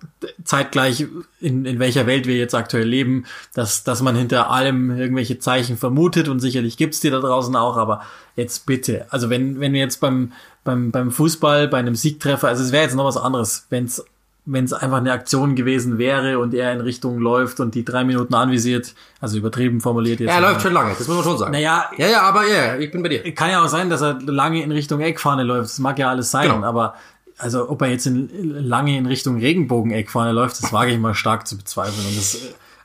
zeitgleich, 0.43 1.05
in, 1.39 1.65
in 1.65 1.79
welcher 1.79 2.07
Welt 2.07 2.25
wir 2.25 2.35
jetzt 2.37 2.55
aktuell 2.55 2.87
leben, 2.87 3.25
dass, 3.53 3.83
dass 3.83 4.01
man 4.01 4.15
hinter 4.15 4.49
allem 4.49 4.97
irgendwelche 4.97 5.39
Zeichen 5.39 5.77
vermutet 5.77 6.27
und 6.27 6.39
sicherlich 6.39 6.77
gibt's 6.77 6.99
die 7.01 7.09
da 7.11 7.19
draußen 7.19 7.55
auch, 7.55 7.77
aber 7.77 8.01
jetzt 8.35 8.65
bitte, 8.65 9.05
also 9.09 9.29
wenn, 9.29 9.59
wenn 9.59 9.73
wir 9.73 9.79
jetzt 9.81 10.01
beim, 10.01 10.33
beim, 10.63 10.91
beim 10.91 11.11
Fußball, 11.11 11.67
bei 11.67 11.77
einem 11.77 11.95
Siegtreffer, 11.95 12.47
also 12.47 12.63
es 12.63 12.71
wäre 12.71 12.83
jetzt 12.83 12.95
noch 12.95 13.05
was 13.05 13.17
anderes, 13.17 13.67
wenn's 13.69 14.03
wenn 14.47 14.65
es 14.65 14.73
einfach 14.73 14.97
eine 14.97 15.11
Aktion 15.11 15.55
gewesen 15.55 15.97
wäre 15.97 16.37
und 16.37 16.53
er 16.53 16.71
in 16.71 16.79
Richtung 16.79 17.17
läuft 17.17 17.59
und 17.59 17.73
die 17.73 17.83
drei 17.83 18.03
Minuten 18.03 18.35
anvisiert, 18.35 18.93
also 19.19 19.37
übertrieben 19.37 19.81
formuliert 19.81 20.19
jetzt. 20.19 20.29
Er 20.29 20.39
läuft 20.39 20.61
schon 20.61 20.73
lange, 20.73 20.93
das 20.95 21.07
muss 21.07 21.17
man 21.17 21.23
schon 21.25 21.37
sagen. 21.39 21.51
Naja, 21.51 21.89
ja, 21.97 22.07
ja, 22.07 22.21
aber 22.21 22.45
ja, 22.45 22.77
ich 22.77 22.91
bin 22.91 23.01
bei 23.01 23.09
dir. 23.09 23.33
kann 23.33 23.49
ja 23.49 23.63
auch 23.63 23.67
sein, 23.67 23.89
dass 23.89 24.01
er 24.01 24.19
lange 24.21 24.61
in 24.61 24.71
Richtung 24.71 25.01
Eckfahne 25.01 25.41
läuft. 25.43 25.71
Das 25.71 25.79
mag 25.79 25.97
ja 25.97 26.09
alles 26.09 26.29
sein, 26.29 26.51
Genau. 26.51 26.63
aber 26.65 26.93
also 27.37 27.69
ob 27.69 27.81
er 27.81 27.89
jetzt 27.89 28.05
in, 28.05 28.29
lange 28.49 28.97
in 28.97 29.05
Richtung 29.05 29.37
Regenbogen-Eckfahne 29.39 30.31
läuft, 30.31 30.61
das 30.61 30.71
wage 30.71 30.91
ich 30.91 30.97
mal 30.97 31.13
stark 31.13 31.47
zu 31.47 31.57
bezweifeln. 31.57 32.05
Und 32.07 32.17
das, 32.17 32.37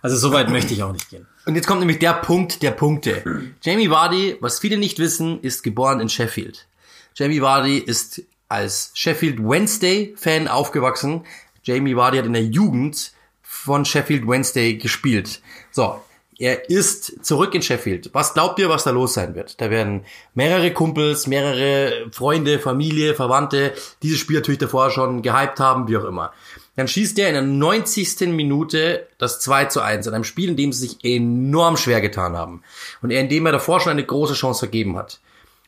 also 0.02 0.16
so 0.16 0.32
weit 0.32 0.50
möchte 0.50 0.74
ich 0.74 0.82
auch 0.82 0.92
nicht 0.92 1.08
gehen. 1.10 1.26
Und 1.46 1.56
jetzt 1.56 1.66
kommt 1.66 1.80
nämlich 1.80 1.98
der 1.98 2.14
Punkt 2.14 2.62
der 2.62 2.70
Punkte. 2.72 3.52
Jamie 3.62 3.90
Vardy, 3.90 4.36
was 4.40 4.58
viele 4.58 4.76
nicht 4.76 4.98
wissen, 4.98 5.40
ist 5.40 5.62
geboren 5.62 6.00
in 6.00 6.08
Sheffield. 6.08 6.66
Jamie 7.14 7.40
Vardy 7.40 7.78
ist 7.78 8.22
als 8.48 8.90
Sheffield 8.94 9.38
Wednesday 9.38 10.14
Fan 10.16 10.48
aufgewachsen. 10.48 11.22
Jamie 11.62 11.96
Vardy 11.96 12.18
hat 12.18 12.26
in 12.26 12.32
der 12.32 12.44
Jugend 12.44 13.12
von 13.42 13.84
Sheffield 13.84 14.26
Wednesday 14.26 14.74
gespielt. 14.74 15.40
So, 15.70 16.00
er 16.40 16.70
ist 16.70 17.24
zurück 17.24 17.54
in 17.54 17.60
Sheffield. 17.60 18.10
Was 18.14 18.32
glaubt 18.32 18.58
ihr, 18.58 18.70
was 18.70 18.84
da 18.84 18.90
los 18.90 19.12
sein 19.12 19.34
wird? 19.34 19.60
Da 19.60 19.68
werden 19.68 20.06
mehrere 20.34 20.72
Kumpels, 20.72 21.26
mehrere 21.26 22.10
Freunde, 22.12 22.58
Familie, 22.58 23.14
Verwandte 23.14 23.74
dieses 24.02 24.18
Spiel 24.18 24.36
natürlich 24.36 24.58
davor 24.58 24.90
schon 24.90 25.20
gehypt 25.20 25.60
haben, 25.60 25.86
wie 25.86 25.98
auch 25.98 26.04
immer. 26.04 26.32
Dann 26.76 26.88
schießt 26.88 27.18
er 27.18 27.28
in 27.28 27.34
der 27.34 27.42
90. 27.42 28.28
Minute 28.28 29.06
das 29.18 29.40
2 29.40 29.66
zu 29.66 29.82
1 29.82 30.06
in 30.06 30.14
einem 30.14 30.24
Spiel, 30.24 30.48
in 30.48 30.56
dem 30.56 30.72
sie 30.72 30.88
sich 30.88 31.04
enorm 31.04 31.76
schwer 31.76 32.00
getan 32.00 32.34
haben. 32.34 32.62
Und 33.02 33.10
er, 33.10 33.20
in 33.20 33.28
dem 33.28 33.44
er 33.44 33.52
davor 33.52 33.78
schon 33.78 33.92
eine 33.92 34.06
große 34.06 34.32
Chance 34.32 34.60
vergeben 34.60 34.96
hat. 34.96 35.20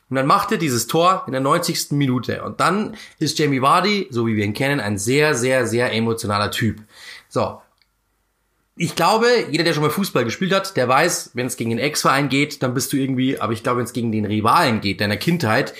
Und 0.09 0.15
dann 0.15 0.25
macht 0.25 0.51
er 0.51 0.57
dieses 0.57 0.87
Tor 0.87 1.23
in 1.27 1.33
der 1.33 1.41
90. 1.41 1.91
Minute. 1.91 2.43
Und 2.43 2.59
dann 2.59 2.97
ist 3.19 3.37
Jamie 3.37 3.61
Vardy, 3.61 4.07
so 4.09 4.25
wie 4.25 4.35
wir 4.35 4.43
ihn 4.43 4.55
kennen, 4.55 4.79
ein 4.79 4.97
sehr, 4.97 5.35
sehr, 5.35 5.67
sehr 5.67 5.93
emotionaler 5.93 6.49
Typ. 6.49 6.81
So. 7.29 7.61
Ich 8.75 8.95
glaube, 8.95 9.27
jeder, 9.51 9.63
der 9.63 9.73
schon 9.73 9.83
mal 9.83 9.91
Fußball 9.91 10.25
gespielt 10.25 10.51
hat, 10.51 10.75
der 10.75 10.87
weiß, 10.87 11.31
wenn 11.35 11.45
es 11.45 11.57
gegen 11.57 11.69
den 11.69 11.77
Ex-Verein 11.77 12.27
geht, 12.27 12.63
dann 12.63 12.73
bist 12.73 12.91
du 12.91 12.97
irgendwie, 12.97 13.39
aber 13.39 13.53
ich 13.53 13.61
glaube, 13.61 13.77
wenn 13.77 13.85
es 13.85 13.93
gegen 13.93 14.11
den 14.11 14.25
Rivalen 14.25 14.81
geht, 14.81 14.99
deiner 14.99 15.17
Kindheit, 15.17 15.75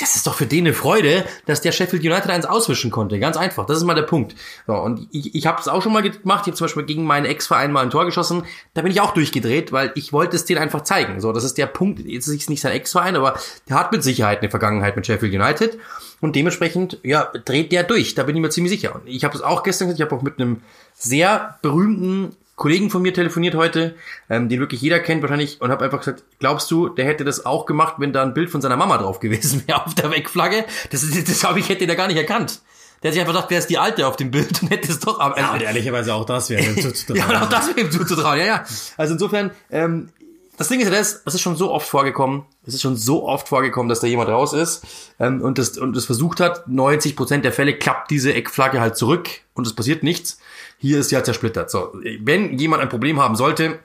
das 0.00 0.16
ist 0.16 0.26
doch 0.26 0.34
für 0.34 0.46
den 0.46 0.66
eine 0.66 0.74
Freude, 0.74 1.24
dass 1.46 1.60
der 1.60 1.70
Sheffield 1.70 2.02
United 2.02 2.30
eins 2.30 2.44
auswischen 2.44 2.90
konnte. 2.90 3.20
Ganz 3.20 3.36
einfach. 3.36 3.64
Das 3.66 3.76
ist 3.78 3.84
mal 3.84 3.94
der 3.94 4.02
Punkt. 4.02 4.34
So, 4.66 4.74
und 4.74 5.06
ich, 5.12 5.36
ich 5.36 5.46
habe 5.46 5.60
es 5.60 5.68
auch 5.68 5.82
schon 5.82 5.92
mal 5.92 6.02
gemacht. 6.02 6.42
Ich 6.42 6.48
habe 6.48 6.54
zum 6.54 6.64
Beispiel 6.64 6.82
gegen 6.82 7.04
meinen 7.04 7.26
Ex-Verein 7.26 7.70
mal 7.70 7.82
ein 7.82 7.90
Tor 7.90 8.06
geschossen. 8.06 8.44
Da 8.74 8.82
bin 8.82 8.90
ich 8.90 9.00
auch 9.00 9.14
durchgedreht, 9.14 9.70
weil 9.70 9.92
ich 9.94 10.12
wollte 10.12 10.34
es 10.34 10.44
denen 10.44 10.60
einfach 10.60 10.82
zeigen. 10.82 11.20
So, 11.20 11.32
das 11.32 11.44
ist 11.44 11.58
der 11.58 11.66
Punkt. 11.66 12.00
Jetzt 12.00 12.26
ist 12.26 12.42
es 12.42 12.48
nicht 12.48 12.60
sein 12.60 12.72
Ex-Verein, 12.72 13.14
aber 13.14 13.38
der 13.68 13.78
hat 13.78 13.92
mit 13.92 14.02
Sicherheit 14.02 14.40
eine 14.40 14.50
Vergangenheit 14.50 14.96
mit 14.96 15.06
Sheffield 15.06 15.32
United. 15.32 15.78
Und 16.22 16.36
dementsprechend, 16.36 16.98
ja, 17.02 17.32
dreht 17.44 17.72
der 17.72 17.82
durch. 17.82 18.14
Da 18.14 18.22
bin 18.22 18.36
ich 18.36 18.40
mir 18.40 18.48
ziemlich 18.48 18.72
sicher. 18.72 18.94
Und 18.94 19.08
ich 19.08 19.24
habe 19.24 19.36
es 19.36 19.42
auch 19.42 19.64
gestern 19.64 19.88
gesagt, 19.88 19.98
ich 19.98 20.06
habe 20.06 20.16
auch 20.16 20.22
mit 20.22 20.38
einem 20.38 20.62
sehr 20.94 21.58
berühmten 21.62 22.36
Kollegen 22.54 22.90
von 22.90 23.02
mir 23.02 23.12
telefoniert 23.12 23.56
heute, 23.56 23.96
ähm, 24.30 24.48
den 24.48 24.60
wirklich 24.60 24.80
jeder 24.80 25.00
kennt 25.00 25.20
wahrscheinlich, 25.22 25.60
und 25.60 25.72
habe 25.72 25.84
einfach 25.84 25.98
gesagt, 25.98 26.22
glaubst 26.38 26.70
du, 26.70 26.88
der 26.88 27.06
hätte 27.06 27.24
das 27.24 27.44
auch 27.44 27.66
gemacht, 27.66 27.94
wenn 27.98 28.12
da 28.12 28.22
ein 28.22 28.34
Bild 28.34 28.50
von 28.50 28.60
seiner 28.60 28.76
Mama 28.76 28.98
drauf 28.98 29.18
gewesen 29.18 29.64
wäre 29.66 29.84
auf 29.84 29.96
der 29.96 30.12
Wegflagge? 30.12 30.64
Das, 30.90 31.00
das, 31.00 31.24
das 31.24 31.42
habe 31.42 31.58
ich 31.58 31.68
hätte 31.68 31.88
der 31.88 31.96
gar 31.96 32.06
nicht 32.06 32.18
erkannt. 32.18 32.60
Der 33.02 33.08
hat 33.08 33.14
sich 33.14 33.20
einfach 33.20 33.34
gedacht, 33.34 33.50
wer 33.50 33.58
ist 33.58 33.66
die 33.66 33.78
Alte 33.78 34.06
auf 34.06 34.14
dem 34.14 34.30
Bild 34.30 34.62
und 34.62 34.70
hätte 34.70 34.92
es 34.92 35.00
doch. 35.00 35.18
Aber, 35.18 35.36
Ja, 35.36 35.54
und 35.54 35.62
ehrlicherweise 35.62 36.14
auch 36.14 36.24
das 36.24 36.50
wäre 36.50 36.62
ja, 36.62 37.26
und 37.26 37.34
auch 37.34 37.48
das 37.48 37.66
wäre 37.66 37.80
ihm 37.80 37.90
zuzutrauen, 37.90 38.38
ja, 38.38 38.44
ja. 38.44 38.64
Also 38.96 39.14
insofern, 39.14 39.50
ähm, 39.72 40.10
das 40.56 40.68
Ding 40.68 40.78
ist 40.78 40.88
ja 40.88 40.94
das, 40.94 41.20
es 41.24 41.34
ist 41.34 41.40
schon 41.40 41.56
so 41.56 41.72
oft 41.72 41.88
vorgekommen, 41.88 42.44
es 42.64 42.74
ist 42.74 42.82
schon 42.82 42.96
so 42.96 43.26
oft 43.26 43.48
vorgekommen, 43.48 43.88
dass 43.88 44.00
da 44.00 44.06
jemand 44.06 44.28
raus 44.28 44.52
ist 44.52 44.84
ähm, 45.18 45.42
und 45.42 45.58
das 45.58 45.78
und 45.78 45.96
das 45.96 46.04
versucht 46.04 46.40
hat. 46.40 46.68
90 46.68 47.16
Prozent 47.16 47.44
der 47.44 47.52
Fälle 47.52 47.76
klappt 47.76 48.10
diese 48.10 48.32
Eckflagge 48.34 48.80
halt 48.80 48.96
zurück 48.96 49.28
und 49.54 49.66
es 49.66 49.74
passiert 49.74 50.02
nichts. 50.02 50.38
Hier 50.78 50.98
ist 50.98 51.10
ja 51.10 51.24
zersplittert. 51.24 51.70
So, 51.70 51.92
wenn 52.20 52.58
jemand 52.58 52.82
ein 52.82 52.88
Problem 52.88 53.20
haben 53.20 53.36
sollte, 53.36 53.78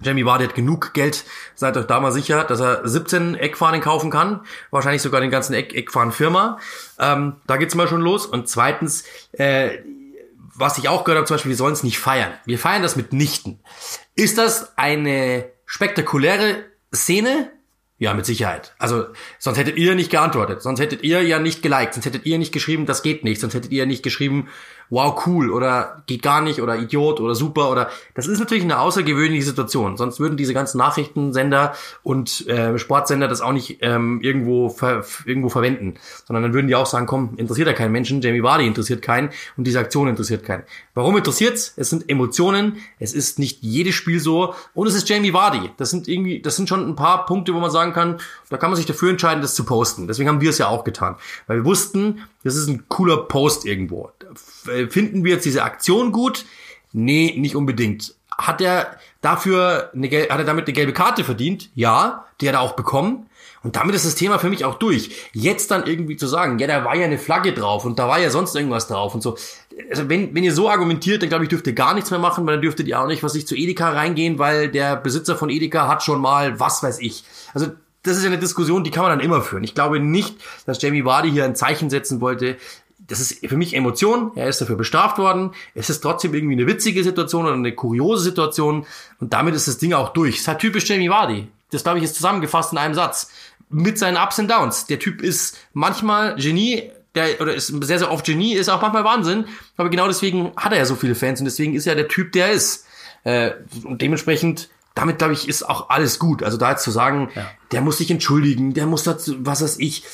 Jamie 0.00 0.24
Vardy 0.24 0.44
hat 0.44 0.54
genug 0.54 0.92
Geld, 0.92 1.24
seid 1.54 1.76
euch 1.76 1.86
da 1.86 2.00
mal 2.00 2.10
sicher, 2.10 2.44
dass 2.44 2.60
er 2.60 2.86
17 2.86 3.36
Eckfahnen 3.36 3.80
kaufen 3.80 4.10
kann, 4.10 4.40
wahrscheinlich 4.70 5.02
sogar 5.02 5.20
den 5.20 5.30
ganzen 5.30 5.54
Eck 5.54 5.72
Eckfahren-Firma. 5.72 6.58
Ähm, 6.98 7.36
da 7.46 7.56
geht's 7.56 7.76
mal 7.76 7.86
schon 7.86 8.00
los. 8.00 8.26
Und 8.26 8.48
zweitens, 8.48 9.04
äh, 9.32 9.78
was 10.56 10.78
ich 10.78 10.88
auch 10.88 11.04
gehört 11.04 11.18
habe, 11.18 11.26
zum 11.26 11.34
Beispiel, 11.34 11.50
wir 11.50 11.56
sollen 11.56 11.72
es 11.72 11.84
nicht 11.84 11.98
feiern. 11.98 12.32
Wir 12.44 12.58
feiern 12.58 12.82
das 12.82 12.96
mitnichten. 12.96 13.60
Ist 14.16 14.38
das 14.38 14.76
eine 14.76 15.46
spektakuläre 15.64 16.64
Szene? 16.92 17.50
Ja, 18.04 18.12
mit 18.12 18.26
Sicherheit. 18.26 18.74
Also, 18.78 19.06
sonst 19.38 19.56
hättet 19.56 19.78
ihr 19.78 19.94
nicht 19.94 20.10
geantwortet, 20.10 20.60
sonst 20.60 20.78
hättet 20.78 21.02
ihr 21.04 21.22
ja 21.22 21.38
nicht 21.38 21.62
geliked, 21.62 21.94
sonst 21.94 22.04
hättet 22.04 22.26
ihr 22.26 22.36
nicht 22.36 22.52
geschrieben, 22.52 22.84
das 22.84 23.02
geht 23.02 23.24
nicht, 23.24 23.40
sonst 23.40 23.54
hättet 23.54 23.72
ihr 23.72 23.86
nicht 23.86 24.02
geschrieben, 24.02 24.48
wow, 24.90 25.26
cool 25.26 25.50
oder 25.50 26.02
geht 26.06 26.22
gar 26.22 26.40
nicht 26.40 26.60
oder 26.60 26.76
Idiot 26.76 27.20
oder 27.20 27.34
super 27.34 27.70
oder 27.70 27.90
das 28.14 28.26
ist 28.26 28.38
natürlich 28.38 28.64
eine 28.64 28.78
außergewöhnliche 28.78 29.44
Situation. 29.44 29.96
Sonst 29.96 30.20
würden 30.20 30.36
diese 30.36 30.54
ganzen 30.54 30.78
Nachrichtensender 30.78 31.74
und 32.02 32.46
äh, 32.48 32.78
Sportsender 32.78 33.28
das 33.28 33.40
auch 33.40 33.52
nicht 33.52 33.78
ähm, 33.80 34.20
irgendwo 34.22 34.68
ver 34.68 35.04
irgendwo 35.24 35.48
verwenden, 35.48 35.94
sondern 36.26 36.42
dann 36.42 36.54
würden 36.54 36.68
die 36.68 36.74
auch 36.74 36.86
sagen, 36.86 37.06
komm, 37.06 37.34
interessiert 37.36 37.68
ja 37.68 37.74
keinen 37.74 37.92
Menschen, 37.92 38.20
Jamie 38.20 38.42
Vardy 38.42 38.66
interessiert 38.66 39.02
keinen 39.02 39.30
und 39.56 39.66
diese 39.66 39.78
Aktion 39.78 40.08
interessiert 40.08 40.44
keinen. 40.44 40.64
Warum 40.94 41.16
interessiert's? 41.16 41.74
Es 41.76 41.90
sind 41.90 42.08
Emotionen, 42.08 42.76
es 42.98 43.14
ist 43.14 43.38
nicht 43.38 43.62
jedes 43.62 43.94
Spiel 43.94 44.20
so 44.20 44.54
und 44.74 44.86
es 44.86 44.94
ist 44.94 45.08
Jamie 45.08 45.32
Vardy. 45.32 45.70
Das 45.76 45.90
sind 45.90 46.08
irgendwie, 46.08 46.40
das 46.40 46.56
sind 46.56 46.68
schon 46.68 46.88
ein 46.88 46.96
paar 46.96 47.26
Punkte, 47.26 47.54
wo 47.54 47.60
man 47.60 47.70
sagen 47.70 47.92
kann, 47.92 48.18
da 48.50 48.56
kann 48.56 48.70
man 48.70 48.76
sich 48.76 48.86
dafür 48.86 49.10
entscheiden, 49.10 49.42
das 49.42 49.54
zu 49.54 49.64
posten. 49.64 50.06
Deswegen 50.06 50.28
haben 50.28 50.40
wir 50.40 50.50
es 50.50 50.58
ja 50.58 50.68
auch 50.68 50.84
getan, 50.84 51.16
weil 51.46 51.58
wir 51.58 51.64
wussten, 51.64 52.22
das 52.44 52.56
ist 52.56 52.68
ein 52.68 52.88
cooler 52.88 53.16
Post 53.16 53.64
irgendwo. 53.64 54.10
Finden 54.64 55.24
wir 55.24 55.34
jetzt 55.34 55.44
diese 55.44 55.62
Aktion 55.62 56.12
gut? 56.12 56.44
Nee, 56.92 57.34
nicht 57.36 57.56
unbedingt. 57.56 58.14
Hat 58.36 58.60
er 58.60 58.96
dafür 59.20 59.90
eine, 59.94 60.08
hat 60.08 60.38
er 60.38 60.44
damit 60.44 60.66
eine 60.66 60.72
gelbe 60.72 60.92
Karte 60.92 61.24
verdient? 61.24 61.70
Ja, 61.74 62.26
die 62.40 62.48
hat 62.48 62.54
er 62.54 62.60
auch 62.60 62.74
bekommen. 62.74 63.26
Und 63.64 63.76
damit 63.76 63.94
ist 63.94 64.04
das 64.04 64.14
Thema 64.14 64.38
für 64.38 64.50
mich 64.50 64.64
auch 64.66 64.74
durch. 64.74 65.10
Jetzt 65.32 65.70
dann 65.70 65.86
irgendwie 65.86 66.16
zu 66.16 66.26
sagen, 66.26 66.58
ja, 66.58 66.66
da 66.66 66.84
war 66.84 66.94
ja 66.94 67.06
eine 67.06 67.16
Flagge 67.16 67.54
drauf 67.54 67.86
und 67.86 67.98
da 67.98 68.06
war 68.08 68.20
ja 68.20 68.28
sonst 68.28 68.54
irgendwas 68.54 68.88
drauf 68.88 69.14
und 69.14 69.22
so. 69.22 69.38
Also 69.90 70.08
wenn, 70.10 70.34
wenn 70.34 70.44
ihr 70.44 70.52
so 70.52 70.68
argumentiert, 70.68 71.22
dann 71.22 71.30
glaube 71.30 71.44
ich, 71.44 71.48
dürft 71.48 71.66
ihr 71.66 71.72
gar 71.72 71.94
nichts 71.94 72.10
mehr 72.10 72.20
machen, 72.20 72.46
weil 72.46 72.56
dann 72.56 72.62
dürftet 72.62 72.86
ihr 72.86 73.00
auch 73.00 73.06
nicht, 73.06 73.22
was 73.22 73.34
ich 73.34 73.46
zu 73.46 73.56
Edeka 73.56 73.90
reingehen, 73.90 74.38
weil 74.38 74.68
der 74.68 74.96
Besitzer 74.96 75.34
von 75.34 75.48
Edeka 75.48 75.88
hat 75.88 76.02
schon 76.02 76.20
mal, 76.20 76.60
was 76.60 76.82
weiß 76.82 77.00
ich. 77.00 77.24
Also 77.54 77.68
das 78.02 78.18
ist 78.18 78.22
ja 78.22 78.28
eine 78.28 78.38
Diskussion, 78.38 78.84
die 78.84 78.90
kann 78.90 79.02
man 79.02 79.18
dann 79.18 79.24
immer 79.24 79.40
führen. 79.40 79.64
Ich 79.64 79.74
glaube 79.74 79.98
nicht, 79.98 80.36
dass 80.66 80.80
Jamie 80.80 81.06
Vardy 81.06 81.30
hier 81.30 81.46
ein 81.46 81.56
Zeichen 81.56 81.88
setzen 81.88 82.20
wollte. 82.20 82.58
Das 83.06 83.20
ist 83.20 83.46
für 83.46 83.56
mich 83.56 83.74
Emotion. 83.74 84.32
Er 84.34 84.48
ist 84.48 84.60
dafür 84.60 84.76
bestraft 84.76 85.18
worden. 85.18 85.52
Es 85.74 85.90
ist 85.90 86.00
trotzdem 86.00 86.32
irgendwie 86.34 86.54
eine 86.54 86.66
witzige 86.66 87.04
Situation 87.04 87.44
oder 87.44 87.54
eine 87.54 87.74
kuriose 87.74 88.24
Situation. 88.24 88.86
Und 89.20 89.32
damit 89.32 89.54
ist 89.54 89.68
das 89.68 89.78
Ding 89.78 89.92
auch 89.92 90.10
durch. 90.10 90.36
Es 90.36 90.40
ist 90.42 90.48
halt 90.48 90.60
typisch 90.60 90.88
Jamie 90.88 91.10
Vardy. 91.10 91.48
Das, 91.70 91.82
glaube 91.82 91.98
ich, 91.98 92.04
ist 92.04 92.14
zusammengefasst 92.14 92.72
in 92.72 92.78
einem 92.78 92.94
Satz. 92.94 93.30
Mit 93.68 93.98
seinen 93.98 94.16
Ups 94.16 94.38
und 94.38 94.50
Downs. 94.50 94.86
Der 94.86 94.98
Typ 94.98 95.20
ist 95.20 95.58
manchmal 95.72 96.36
Genie, 96.36 96.90
der, 97.14 97.40
oder 97.40 97.54
ist 97.54 97.68
sehr, 97.84 97.98
sehr 97.98 98.10
oft 98.10 98.24
Genie, 98.24 98.54
ist 98.54 98.68
auch 98.68 98.80
manchmal 98.80 99.04
Wahnsinn. 99.04 99.46
Aber 99.76 99.90
genau 99.90 100.06
deswegen 100.06 100.52
hat 100.56 100.72
er 100.72 100.78
ja 100.78 100.84
so 100.84 100.94
viele 100.94 101.14
Fans 101.14 101.40
und 101.40 101.46
deswegen 101.46 101.74
ist 101.74 101.86
er 101.86 101.94
der 101.94 102.08
Typ, 102.08 102.32
der 102.32 102.46
er 102.46 102.52
ist. 102.52 102.86
Äh, 103.24 103.52
und 103.84 104.00
dementsprechend 104.02 104.68
damit, 104.94 105.18
glaube 105.18 105.32
ich, 105.32 105.48
ist 105.48 105.68
auch 105.68 105.90
alles 105.90 106.18
gut. 106.18 106.42
Also 106.42 106.56
da 106.56 106.70
jetzt 106.70 106.84
zu 106.84 106.90
sagen, 106.90 107.30
ja. 107.34 107.50
der 107.72 107.80
muss 107.80 107.98
sich 107.98 108.10
entschuldigen, 108.10 108.74
der 108.74 108.86
muss 108.86 109.02
dazu, 109.02 109.34
was 109.40 109.62
weiß 109.62 109.78
ich. 109.80 110.04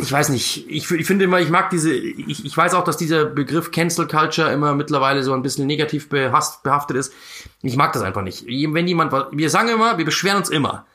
Ich 0.00 0.12
weiß 0.12 0.28
nicht. 0.28 0.68
Ich, 0.68 0.90
ich 0.90 1.06
finde 1.06 1.24
immer, 1.24 1.40
ich 1.40 1.50
mag 1.50 1.70
diese, 1.70 1.92
ich, 1.92 2.44
ich 2.44 2.56
weiß 2.56 2.74
auch, 2.74 2.84
dass 2.84 2.96
dieser 2.96 3.24
Begriff 3.24 3.70
Cancel 3.70 4.06
Culture 4.06 4.52
immer 4.52 4.74
mittlerweile 4.74 5.22
so 5.22 5.32
ein 5.32 5.42
bisschen 5.42 5.66
negativ 5.66 6.08
behasst, 6.08 6.62
behaftet 6.62 6.96
ist. 6.96 7.12
Ich 7.62 7.76
mag 7.76 7.92
das 7.92 8.02
einfach 8.02 8.22
nicht. 8.22 8.46
Wenn 8.46 8.86
jemand, 8.86 9.12
wir 9.32 9.50
sagen 9.50 9.68
immer, 9.68 9.98
wir 9.98 10.04
beschweren 10.04 10.38
uns 10.38 10.50
immer. 10.50 10.86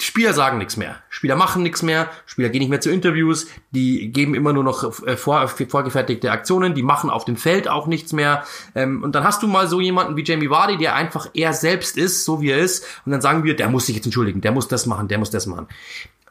Spieler 0.00 0.32
sagen 0.32 0.58
nichts 0.58 0.76
mehr. 0.76 0.96
Spieler 1.08 1.34
machen 1.34 1.64
nichts 1.64 1.82
mehr. 1.82 2.08
Spieler 2.24 2.50
gehen 2.50 2.60
nicht 2.60 2.68
mehr 2.68 2.80
zu 2.80 2.88
Interviews. 2.88 3.48
Die 3.72 4.12
geben 4.12 4.36
immer 4.36 4.52
nur 4.52 4.62
noch 4.62 5.04
äh, 5.04 5.16
vor, 5.16 5.48
vorgefertigte 5.48 6.30
Aktionen. 6.30 6.74
Die 6.74 6.84
machen 6.84 7.10
auf 7.10 7.24
dem 7.24 7.36
Feld 7.36 7.68
auch 7.68 7.88
nichts 7.88 8.12
mehr. 8.12 8.44
Ähm, 8.76 9.02
und 9.02 9.16
dann 9.16 9.24
hast 9.24 9.42
du 9.42 9.48
mal 9.48 9.66
so 9.66 9.80
jemanden 9.80 10.16
wie 10.16 10.22
Jamie 10.22 10.50
Vardy, 10.50 10.76
der 10.76 10.94
einfach 10.94 11.28
er 11.34 11.52
selbst 11.52 11.98
ist, 11.98 12.24
so 12.24 12.40
wie 12.40 12.50
er 12.50 12.58
ist. 12.58 12.84
Und 13.06 13.12
dann 13.12 13.20
sagen 13.20 13.42
wir, 13.42 13.56
der 13.56 13.68
muss 13.70 13.86
sich 13.86 13.96
jetzt 13.96 14.04
entschuldigen. 14.04 14.40
Der 14.40 14.52
muss 14.52 14.68
das 14.68 14.86
machen. 14.86 15.08
Der 15.08 15.18
muss 15.18 15.30
das 15.30 15.46
machen. 15.46 15.66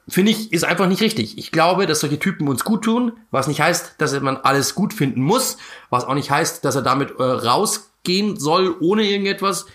Finde 0.10 0.32
ich, 0.32 0.54
ist 0.54 0.64
einfach 0.64 0.88
nicht 0.88 1.02
richtig. 1.02 1.38
Ich 1.38 1.52
glaube, 1.52 1.86
dass 1.86 2.00
solche 2.00 2.20
Typen 2.20 2.48
uns 2.48 2.64
gut 2.64 2.86
tun, 2.86 3.14
was 3.30 3.48
nicht 3.48 3.60
heißt, 3.60 3.96
dass 3.98 4.18
man 4.22 4.38
alles 4.38 4.74
gut 4.74 4.94
finden 4.94 5.22
muss, 5.22 5.58
was 5.90 6.06
auch 6.06 6.14
nicht 6.14 6.32
heißt, 6.32 6.64
dass 6.64 6.76
er 6.76 6.82
damit 6.82 7.20
äh, 7.20 7.24
rausgehen 7.24 8.38
soll 8.38 8.76
ohne 8.80 9.04
irgendetwas. 9.04 9.66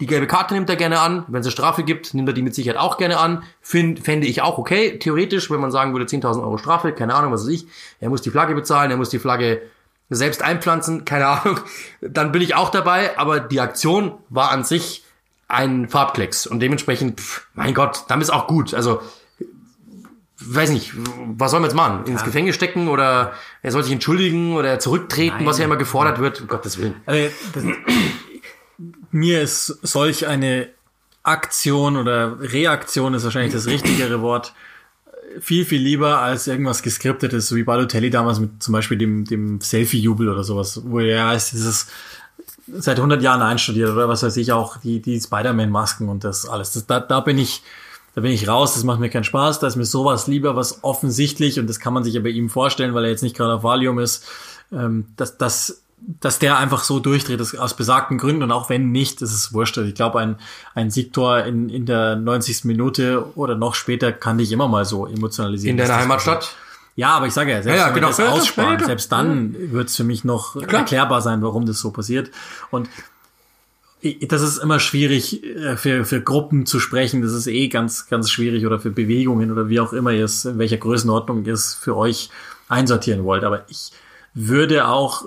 Die 0.00 0.06
gelbe 0.06 0.26
Karte 0.26 0.54
nimmt 0.54 0.68
er 0.70 0.76
gerne 0.76 0.98
an. 0.98 1.24
Wenn 1.28 1.42
es 1.42 1.46
eine 1.46 1.52
Strafe 1.52 1.84
gibt, 1.84 2.14
nimmt 2.14 2.28
er 2.28 2.32
die 2.32 2.42
mit 2.42 2.54
Sicherheit 2.54 2.80
auch 2.80 2.96
gerne 2.96 3.18
an. 3.18 3.44
Find, 3.60 4.00
fände 4.00 4.26
ich 4.26 4.42
auch 4.42 4.58
okay. 4.58 4.98
Theoretisch, 4.98 5.50
wenn 5.50 5.60
man 5.60 5.70
sagen 5.70 5.92
würde, 5.92 6.06
10.000 6.06 6.42
Euro 6.42 6.58
Strafe, 6.58 6.92
keine 6.92 7.14
Ahnung, 7.14 7.30
was 7.30 7.42
weiß 7.42 7.52
ich. 7.52 7.66
Er 8.00 8.08
muss 8.08 8.22
die 8.22 8.30
Flagge 8.30 8.54
bezahlen, 8.54 8.90
er 8.90 8.96
muss 8.96 9.10
die 9.10 9.18
Flagge 9.18 9.62
selbst 10.10 10.42
einpflanzen, 10.42 11.04
keine 11.04 11.26
Ahnung. 11.26 11.60
Dann 12.00 12.32
bin 12.32 12.42
ich 12.42 12.54
auch 12.54 12.70
dabei. 12.70 13.16
Aber 13.18 13.40
die 13.40 13.60
Aktion 13.60 14.14
war 14.30 14.50
an 14.50 14.64
sich 14.64 15.04
ein 15.48 15.88
Farbklecks. 15.88 16.46
Und 16.46 16.60
dementsprechend, 16.60 17.20
pff, 17.20 17.46
mein 17.54 17.74
Gott, 17.74 18.04
damit 18.08 18.24
ist 18.24 18.30
auch 18.30 18.46
gut. 18.46 18.74
Also, 18.74 19.02
weiß 20.46 20.70
nicht, 20.70 20.92
was 21.36 21.50
soll 21.50 21.60
man 21.60 21.70
jetzt 21.70 21.76
machen? 21.76 22.06
Ins 22.06 22.20
ja. 22.20 22.26
Gefängnis 22.26 22.54
stecken 22.54 22.88
oder 22.88 23.32
er 23.62 23.72
soll 23.72 23.82
sich 23.82 23.92
entschuldigen 23.92 24.54
oder 24.54 24.78
zurücktreten, 24.78 25.38
Nein. 25.38 25.46
was 25.46 25.58
ja 25.58 25.64
immer 25.64 25.76
gefordert 25.76 26.18
wird, 26.20 26.40
um 26.40 26.48
Gottes 26.48 26.78
Willen. 26.78 26.94
Also, 27.06 27.30
das, 27.54 27.64
mir 29.10 29.42
ist 29.42 29.66
solch 29.82 30.26
eine 30.26 30.68
Aktion 31.22 31.96
oder 31.96 32.40
Reaktion 32.40 33.14
ist 33.14 33.24
wahrscheinlich 33.24 33.52
das 33.52 33.66
richtigere 33.66 34.22
Wort 34.22 34.54
viel, 35.40 35.64
viel 35.64 35.80
lieber 35.80 36.18
als 36.18 36.46
irgendwas 36.46 36.82
geskriptetes, 36.82 37.48
so 37.48 37.56
wie 37.56 37.62
Balotelli 37.62 38.10
damals 38.10 38.40
mit 38.40 38.62
zum 38.62 38.72
Beispiel 38.72 38.98
dem, 38.98 39.24
dem 39.24 39.60
Selfie-Jubel 39.60 40.28
oder 40.28 40.44
sowas, 40.44 40.82
wo 40.84 41.00
er 41.00 41.28
heißt, 41.28 41.52
dieses 41.52 41.86
seit 42.66 42.96
100 42.96 43.22
Jahren 43.22 43.42
einstudiert 43.42 43.90
oder 43.90 44.08
was 44.08 44.22
weiß 44.22 44.36
ich 44.36 44.52
auch, 44.52 44.76
die, 44.78 45.00
die 45.00 45.20
Spider-Man-Masken 45.20 46.08
und 46.08 46.24
das 46.24 46.46
alles. 46.48 46.72
Das, 46.72 46.86
da, 46.86 47.00
da 47.00 47.20
bin 47.20 47.38
ich, 47.38 47.62
da 48.14 48.20
bin 48.20 48.32
ich 48.32 48.48
raus, 48.48 48.74
das 48.74 48.84
macht 48.84 49.00
mir 49.00 49.08
keinen 49.08 49.24
Spaß, 49.24 49.60
da 49.60 49.66
ist 49.66 49.76
mir 49.76 49.84
sowas 49.84 50.26
lieber, 50.26 50.56
was 50.56 50.84
offensichtlich, 50.84 51.58
und 51.58 51.68
das 51.68 51.80
kann 51.80 51.94
man 51.94 52.04
sich 52.04 52.14
ja 52.14 52.20
bei 52.20 52.28
ihm 52.28 52.50
vorstellen, 52.50 52.94
weil 52.94 53.04
er 53.04 53.10
jetzt 53.10 53.22
nicht 53.22 53.36
gerade 53.36 53.54
auf 53.54 53.62
Valium 53.62 53.98
ist, 53.98 54.26
ähm, 54.72 55.06
dass, 55.16 55.38
dass 55.38 55.82
dass 56.20 56.38
der 56.38 56.58
einfach 56.58 56.84
so 56.84 56.98
durchdreht, 57.00 57.40
das 57.40 57.54
aus 57.54 57.74
besagten 57.74 58.18
Gründen 58.18 58.42
und 58.42 58.50
auch 58.50 58.68
wenn 58.68 58.90
nicht, 58.90 59.22
das 59.22 59.32
ist 59.32 59.52
wurscht. 59.52 59.78
Also 59.78 59.88
ich 59.88 59.94
glaube, 59.94 60.18
ein, 60.18 60.36
ein 60.74 60.90
Siegtor 60.90 61.44
in, 61.44 61.68
in 61.68 61.86
der 61.86 62.16
90. 62.16 62.64
Minute 62.64 63.36
oder 63.36 63.54
noch 63.54 63.74
später 63.74 64.12
kann 64.12 64.38
dich 64.38 64.52
immer 64.52 64.68
mal 64.68 64.84
so 64.84 65.06
emotionalisieren. 65.06 65.78
In 65.78 65.84
deiner 65.84 66.00
Heimatstadt? 66.00 66.56
Ja, 66.94 67.10
aber 67.10 67.26
ich 67.26 67.32
sage 67.32 67.52
ja, 67.52 67.62
selbst 67.62 67.78
ja, 67.78 67.88
ja, 67.88 67.94
wenn 67.94 68.02
genau. 68.02 68.08
das 68.08 68.20
aussparen, 68.20 68.78
ja, 68.78 68.86
selbst 68.86 69.10
dann 69.12 69.54
ja. 69.54 69.72
wird 69.72 69.88
es 69.88 69.96
für 69.96 70.04
mich 70.04 70.24
noch 70.24 70.56
erklärbar 70.56 71.22
sein, 71.22 71.40
warum 71.42 71.64
das 71.64 71.78
so 71.78 71.90
passiert. 71.90 72.30
Und 72.70 72.88
das 74.26 74.42
ist 74.42 74.58
immer 74.58 74.80
schwierig 74.80 75.44
äh, 75.44 75.76
für, 75.76 76.04
für 76.04 76.20
Gruppen 76.20 76.66
zu 76.66 76.80
sprechen. 76.80 77.22
Das 77.22 77.32
ist 77.32 77.46
eh 77.46 77.68
ganz, 77.68 78.08
ganz 78.08 78.30
schwierig 78.30 78.66
oder 78.66 78.80
für 78.80 78.90
Bewegungen 78.90 79.52
oder 79.52 79.68
wie 79.68 79.80
auch 79.80 79.92
immer 79.92 80.10
ihr 80.10 80.24
es, 80.24 80.44
in 80.44 80.58
welcher 80.58 80.78
Größenordnung 80.78 81.44
ihr 81.44 81.54
es 81.54 81.74
für 81.74 81.96
euch 81.96 82.30
einsortieren 82.68 83.24
wollt. 83.24 83.44
Aber 83.44 83.64
ich 83.68 83.92
würde 84.34 84.88
auch 84.88 85.26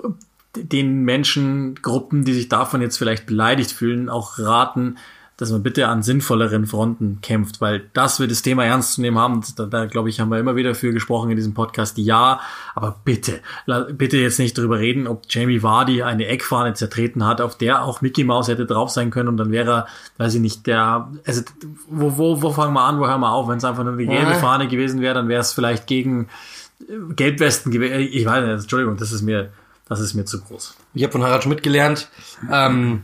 den 0.55 1.03
Menschengruppen, 1.03 2.25
die 2.25 2.33
sich 2.33 2.49
davon 2.49 2.81
jetzt 2.81 2.97
vielleicht 2.97 3.25
beleidigt 3.25 3.71
fühlen, 3.71 4.09
auch 4.09 4.39
raten, 4.39 4.97
dass 5.38 5.52
man 5.52 5.63
bitte 5.63 5.88
an 5.88 6.02
sinnvolleren 6.02 6.65
Fronten 6.65 7.19
kämpft, 7.21 7.60
weil 7.60 7.89
das 7.93 8.19
wird 8.19 8.32
das 8.32 8.41
Thema 8.41 8.63
ernst 8.63 8.93
zu 8.93 9.02
nehmen 9.02 9.17
haben. 9.17 9.41
Da, 9.58 9.65
da 9.65 9.86
glaube 9.86 10.10
ich, 10.10 10.19
haben 10.19 10.30
wir 10.30 10.39
immer 10.39 10.56
wieder 10.56 10.76
für 10.76 10.93
gesprochen 10.93 11.30
in 11.30 11.36
diesem 11.36 11.54
Podcast. 11.54 11.98
Ja, 11.98 12.39
aber 12.74 12.95
bitte, 13.04 13.41
bitte 13.93 14.17
jetzt 14.17 14.39
nicht 14.39 14.58
darüber 14.58 14.80
reden, 14.80 15.08
ob 15.08 15.24
Jamie 15.30 15.62
Vardy 15.62 16.04
eine 16.04 16.28
Eckfahne 16.28 16.74
zertreten 16.74 17.26
hat, 17.26 17.41
auf 17.41 17.58
der 17.58 17.84
auch 17.84 18.02
Mickey 18.02 18.24
Mouse 18.24 18.48
hätte 18.48 18.65
drauf 18.65 18.89
sein 18.89 19.12
können 19.12 19.30
und 19.30 19.38
dann 19.38 19.52
wäre 19.52 19.71
er, 19.71 19.88
weiß 20.17 20.36
ich 20.36 20.41
nicht, 20.41 20.67
der, 20.67 21.12
also 21.26 21.41
wo, 21.89 22.17
wo, 22.17 22.41
wo 22.41 22.52
fangen 22.52 22.74
wir 22.74 22.84
an, 22.84 23.00
wo 23.00 23.08
hören 23.08 23.21
wir 23.21 23.32
auf? 23.32 23.48
Wenn 23.50 23.58
es 23.58 23.65
einfach 23.65 23.84
nur 23.84 23.93
eine 23.93 24.06
gelbe 24.06 24.36
Fahne 24.36 24.67
gewesen 24.67 25.02
wäre, 25.02 25.15
dann 25.15 25.28
wäre 25.28 25.41
es 25.41 25.52
vielleicht 25.52 25.88
gegen 25.88 26.30
Gelbwesten 27.15 27.71
gewesen. 27.71 28.10
Ich 28.12 28.26
weiß 28.26 28.43
nicht, 28.43 28.62
Entschuldigung, 28.62 28.98
das 28.98 29.12
ist 29.12 29.21
mir 29.21 29.50
das 29.88 30.00
ist 30.00 30.15
mir 30.15 30.26
zu 30.26 30.41
groß. 30.41 30.76
Ich 30.93 31.04
habe 31.04 31.12
von 31.12 31.24
Harald 31.24 31.43
Schmidt 31.43 31.62
gelernt, 31.62 32.10
ähm, 32.52 33.04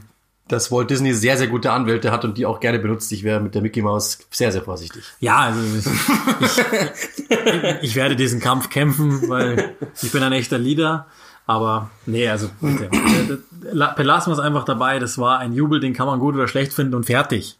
dass 0.51 0.71
Walt 0.71 0.89
Disney 0.89 1.13
sehr, 1.13 1.37
sehr 1.37 1.47
gute 1.47 1.71
Anwälte 1.71 2.11
hat 2.11 2.25
und 2.25 2.37
die 2.37 2.45
auch 2.45 2.59
gerne 2.59 2.79
benutzt. 2.79 3.11
Ich 3.11 3.23
wäre 3.23 3.39
mit 3.39 3.55
der 3.55 3.61
Mickey 3.61 3.81
Mouse 3.81 4.19
sehr, 4.29 4.51
sehr 4.51 4.61
vorsichtig. 4.61 5.03
Ja, 5.19 5.37
also 5.37 5.59
ich, 6.41 6.61
ich 7.81 7.95
werde 7.95 8.15
diesen 8.15 8.39
Kampf 8.39 8.69
kämpfen, 8.69 9.29
weil 9.29 9.75
ich 10.01 10.11
bin 10.11 10.23
ein 10.23 10.33
echter 10.33 10.57
Leader. 10.57 11.07
Aber 11.47 11.89
nee, 12.05 12.27
also 12.29 12.49
bitte. 12.59 12.89
Belassen 13.95 14.31
wir 14.31 14.37
es 14.37 14.39
einfach 14.39 14.63
dabei. 14.63 14.99
Das 14.99 15.17
war 15.17 15.39
ein 15.39 15.53
Jubel, 15.53 15.79
den 15.79 15.93
kann 15.93 16.07
man 16.07 16.19
gut 16.19 16.35
oder 16.35 16.47
schlecht 16.47 16.73
finden 16.73 16.95
und 16.95 17.05
fertig. 17.05 17.57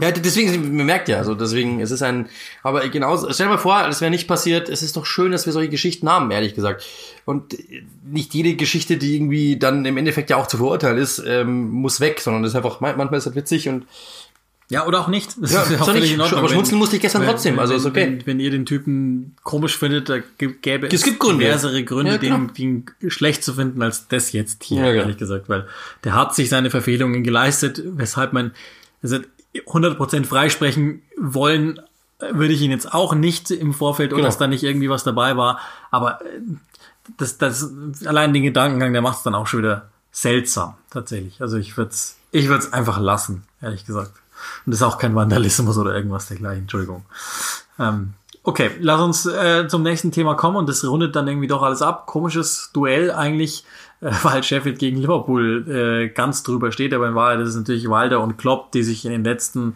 Ja, 0.00 0.10
deswegen, 0.12 0.76
man 0.76 0.86
merkt 0.86 1.08
ja, 1.08 1.18
also 1.18 1.34
deswegen, 1.34 1.80
es 1.80 1.90
ist 1.90 2.02
ein, 2.02 2.28
aber 2.62 2.88
genauso, 2.88 3.32
stell 3.32 3.46
dir 3.46 3.52
mal 3.52 3.58
vor, 3.58 3.82
das 3.82 4.00
wäre 4.00 4.10
nicht 4.10 4.28
passiert, 4.28 4.68
es 4.68 4.82
ist 4.82 4.96
doch 4.96 5.04
schön, 5.04 5.32
dass 5.32 5.46
wir 5.46 5.52
solche 5.52 5.70
Geschichten 5.70 6.08
haben, 6.08 6.30
ehrlich 6.30 6.54
gesagt. 6.54 6.86
Und 7.24 7.56
nicht 8.04 8.34
jede 8.34 8.54
Geschichte, 8.54 8.98
die 8.98 9.16
irgendwie 9.16 9.58
dann 9.58 9.84
im 9.84 9.96
Endeffekt 9.96 10.30
ja 10.30 10.36
auch 10.36 10.46
zu 10.46 10.58
verurteilen 10.58 10.98
ist, 10.98 11.18
ähm, 11.26 11.70
muss 11.70 11.98
weg, 11.98 12.20
sondern 12.20 12.44
das 12.44 12.52
ist 12.52 12.56
einfach, 12.56 12.80
manchmal 12.80 13.14
ist 13.14 13.26
das 13.26 13.34
witzig 13.34 13.68
und 13.68 13.86
ja, 14.68 14.84
oder 14.84 15.00
auch 15.00 15.08
nicht. 15.08 15.36
Das 15.40 15.52
ja, 15.52 15.62
ist 15.62 15.80
auch 15.80 15.92
nicht. 15.92 16.18
Aber 16.18 16.48
schmunzeln 16.48 16.78
musste 16.78 16.96
ich 16.96 17.02
gestern 17.02 17.22
wenn, 17.22 17.28
trotzdem, 17.28 17.58
also 17.58 17.74
ist 17.74 17.86
okay. 17.86 18.18
Wenn, 18.18 18.26
wenn, 18.26 18.40
ihr 18.40 18.50
den 18.50 18.66
Typen 18.66 19.36
komisch 19.44 19.78
findet, 19.78 20.08
da 20.08 20.18
gäbe 20.38 20.88
es, 20.88 20.94
es 20.94 21.02
gibt 21.04 21.20
Gründe. 21.20 21.44
diversere 21.44 21.84
Gründe, 21.84 22.12
ja, 22.12 22.18
den, 22.18 22.52
den 22.54 22.84
schlecht 23.08 23.44
zu 23.44 23.54
finden 23.54 23.80
als 23.82 24.08
das 24.08 24.32
jetzt 24.32 24.64
hier, 24.64 24.86
ja, 24.86 24.92
ehrlich 24.92 25.18
gesagt, 25.18 25.48
weil 25.48 25.68
der 26.02 26.14
hat 26.14 26.34
sich 26.34 26.48
seine 26.48 26.70
Verfehlungen 26.70 27.22
geleistet, 27.22 27.80
weshalb 27.84 28.32
man 28.32 28.52
also 29.02 29.18
100% 29.54 30.24
freisprechen 30.24 31.02
wollen, 31.16 31.80
würde 32.18 32.52
ich 32.52 32.60
ihn 32.60 32.72
jetzt 32.72 32.92
auch 32.92 33.14
nicht 33.14 33.52
im 33.52 33.72
Vorfeld, 33.72 34.12
oder 34.12 34.22
genau. 34.22 34.28
dass 34.28 34.38
da 34.38 34.48
nicht 34.48 34.64
irgendwie 34.64 34.90
was 34.90 35.04
dabei 35.04 35.36
war, 35.36 35.60
aber 35.92 36.20
äh, 36.22 36.40
das, 37.18 37.38
das, 37.38 37.70
allein 38.04 38.32
den 38.32 38.42
Gedankengang, 38.42 38.92
der 38.92 39.02
macht 39.02 39.18
es 39.18 39.22
dann 39.22 39.36
auch 39.36 39.46
schon 39.46 39.60
wieder 39.60 39.90
seltsam, 40.10 40.74
tatsächlich. 40.90 41.40
Also 41.40 41.56
ich 41.56 41.76
würde 41.76 41.90
es 41.90 42.16
ich 42.32 42.48
würd's 42.48 42.72
einfach 42.72 42.98
lassen, 42.98 43.44
ehrlich 43.62 43.86
gesagt. 43.86 44.12
Und 44.64 44.72
das 44.72 44.80
ist 44.80 44.86
auch 44.86 44.98
kein 44.98 45.14
Vandalismus 45.14 45.78
oder 45.78 45.94
irgendwas 45.94 46.28
dergleichen. 46.28 46.62
Entschuldigung. 46.62 47.04
Ähm, 47.78 48.14
okay, 48.42 48.70
lass 48.80 49.00
uns 49.00 49.26
äh, 49.26 49.68
zum 49.68 49.82
nächsten 49.82 50.12
Thema 50.12 50.34
kommen 50.34 50.56
und 50.56 50.68
das 50.68 50.84
rundet 50.84 51.16
dann 51.16 51.28
irgendwie 51.28 51.48
doch 51.48 51.62
alles 51.62 51.82
ab. 51.82 52.06
Komisches 52.06 52.70
Duell 52.72 53.10
eigentlich, 53.10 53.64
äh, 54.00 54.10
weil 54.22 54.42
Sheffield 54.42 54.78
gegen 54.78 54.98
Liverpool 54.98 55.68
äh, 55.68 56.08
ganz 56.08 56.42
drüber 56.42 56.72
steht, 56.72 56.94
aber 56.94 57.08
in 57.08 57.14
Wahrheit 57.14 57.40
ist 57.40 57.50
es 57.50 57.56
natürlich 57.56 57.88
Wilder 57.88 58.20
und 58.20 58.38
Klopp, 58.38 58.72
die 58.72 58.82
sich 58.82 59.04
in 59.04 59.12
den 59.12 59.24
letzten 59.24 59.74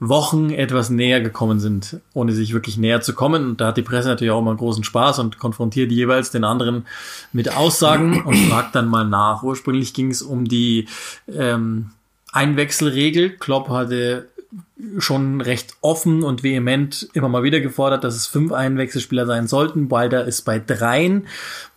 Wochen 0.00 0.50
etwas 0.50 0.90
näher 0.90 1.20
gekommen 1.20 1.58
sind, 1.58 2.00
ohne 2.14 2.32
sich 2.32 2.52
wirklich 2.52 2.76
näher 2.76 3.00
zu 3.00 3.14
kommen. 3.14 3.50
Und 3.50 3.60
da 3.60 3.68
hat 3.68 3.76
die 3.76 3.82
Presse 3.82 4.08
natürlich 4.08 4.30
auch 4.30 4.40
immer 4.40 4.54
großen 4.54 4.84
Spaß 4.84 5.18
und 5.18 5.38
konfrontiert 5.38 5.90
jeweils 5.90 6.30
den 6.30 6.44
anderen 6.44 6.86
mit 7.32 7.56
Aussagen 7.56 8.22
und 8.22 8.36
fragt 8.36 8.76
dann 8.76 8.88
mal 8.88 9.04
nach. 9.04 9.42
Ursprünglich 9.42 9.94
ging 9.94 10.10
es 10.10 10.22
um 10.22 10.44
die 10.44 10.86
ähm, 11.26 11.90
Einwechselregel. 12.32 13.30
Klopp 13.30 13.68
hatte 13.68 14.28
schon 14.98 15.40
recht 15.40 15.74
offen 15.80 16.22
und 16.22 16.42
vehement 16.42 17.08
immer 17.12 17.28
mal 17.28 17.42
wieder 17.42 17.60
gefordert, 17.60 18.04
dass 18.04 18.14
es 18.14 18.26
fünf 18.26 18.52
Einwechselspieler 18.52 19.26
sein 19.26 19.48
sollten. 19.48 19.90
Wilder 19.90 20.24
ist 20.24 20.42
bei 20.42 20.58
dreien. 20.58 21.26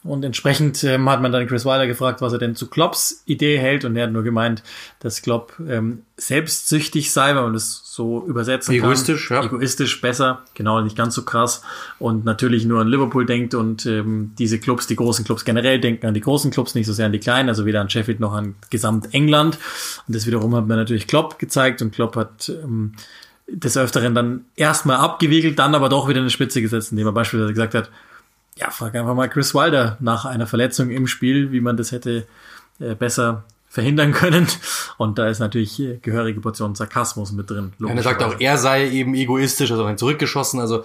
Und 0.03 0.25
entsprechend 0.25 0.83
ähm, 0.83 1.07
hat 1.09 1.21
man 1.21 1.31
dann 1.31 1.45
Chris 1.45 1.63
Wilder 1.63 1.85
gefragt, 1.85 2.21
was 2.21 2.33
er 2.33 2.39
denn 2.39 2.55
zu 2.55 2.67
Klopps 2.67 3.21
Idee 3.25 3.59
hält. 3.59 3.85
Und 3.85 3.95
er 3.95 4.05
hat 4.05 4.11
nur 4.11 4.23
gemeint, 4.23 4.63
dass 4.99 5.21
Klopp 5.21 5.53
ähm, 5.67 6.03
selbstsüchtig 6.17 7.11
sei, 7.11 7.35
wenn 7.35 7.43
man 7.43 7.53
das 7.53 7.81
so 7.83 8.25
übersetzen 8.25 8.73
Egoistisch, 8.73 9.27
kann. 9.27 9.43
Ja. 9.43 9.45
Egoistisch, 9.45 10.01
besser, 10.01 10.43
genau, 10.55 10.81
nicht 10.81 10.95
ganz 10.95 11.13
so 11.13 11.23
krass. 11.23 11.61
Und 11.99 12.25
natürlich 12.25 12.65
nur 12.65 12.81
an 12.81 12.87
Liverpool 12.87 13.27
denkt 13.27 13.53
und 13.53 13.85
ähm, 13.85 14.31
diese 14.39 14.59
Clubs, 14.59 14.87
die 14.87 14.95
großen 14.95 15.23
Clubs 15.23 15.45
generell 15.45 15.79
denken 15.79 16.07
an 16.07 16.13
die 16.15 16.21
großen 16.21 16.49
Clubs, 16.49 16.73
nicht 16.73 16.87
so 16.87 16.93
sehr 16.93 17.05
an 17.05 17.11
die 17.11 17.19
kleinen, 17.19 17.49
also 17.49 17.65
weder 17.65 17.81
an 17.81 17.89
Sheffield 17.89 18.19
noch 18.19 18.33
an 18.33 18.55
Gesamt 18.71 19.13
England. 19.13 19.59
Und 20.07 20.15
das 20.15 20.25
wiederum 20.25 20.55
hat 20.55 20.67
man 20.67 20.77
natürlich 20.77 21.05
Klopp 21.05 21.37
gezeigt. 21.37 21.81
Und 21.83 21.93
Klopp 21.93 22.15
hat 22.15 22.49
ähm, 22.49 22.90
des 23.47 23.77
Öfteren 23.77 24.15
dann 24.15 24.45
erstmal 24.55 24.97
abgewiegelt, 24.97 25.59
dann 25.59 25.75
aber 25.75 25.89
doch 25.89 26.07
wieder 26.07 26.21
eine 26.21 26.29
Spitze 26.29 26.61
gesetzt, 26.61 26.91
indem 26.91 27.07
er 27.07 27.13
beispielsweise 27.13 27.53
gesagt 27.53 27.75
hat, 27.75 27.89
ja, 28.57 28.69
frag 28.69 28.95
einfach 28.95 29.15
mal 29.15 29.29
Chris 29.29 29.53
Wilder 29.53 29.97
nach 29.99 30.25
einer 30.25 30.47
Verletzung 30.47 30.89
im 30.89 31.07
Spiel, 31.07 31.51
wie 31.51 31.61
man 31.61 31.77
das 31.77 31.91
hätte 31.91 32.27
äh, 32.79 32.95
besser 32.95 33.43
verhindern 33.69 34.11
können. 34.11 34.47
Und 34.97 35.17
da 35.17 35.27
ist 35.27 35.39
natürlich 35.39 35.79
äh, 35.79 35.97
gehörige 36.01 36.41
Portion 36.41 36.75
Sarkasmus 36.75 37.31
mit 37.31 37.49
drin. 37.49 37.73
Ja, 37.79 37.87
er 37.87 38.03
sagt 38.03 38.21
auch, 38.21 38.35
er 38.39 38.57
sei 38.57 38.89
eben 38.89 39.15
egoistisch, 39.15 39.71
also 39.71 39.93
zurückgeschossen. 39.95 40.59
Also 40.59 40.83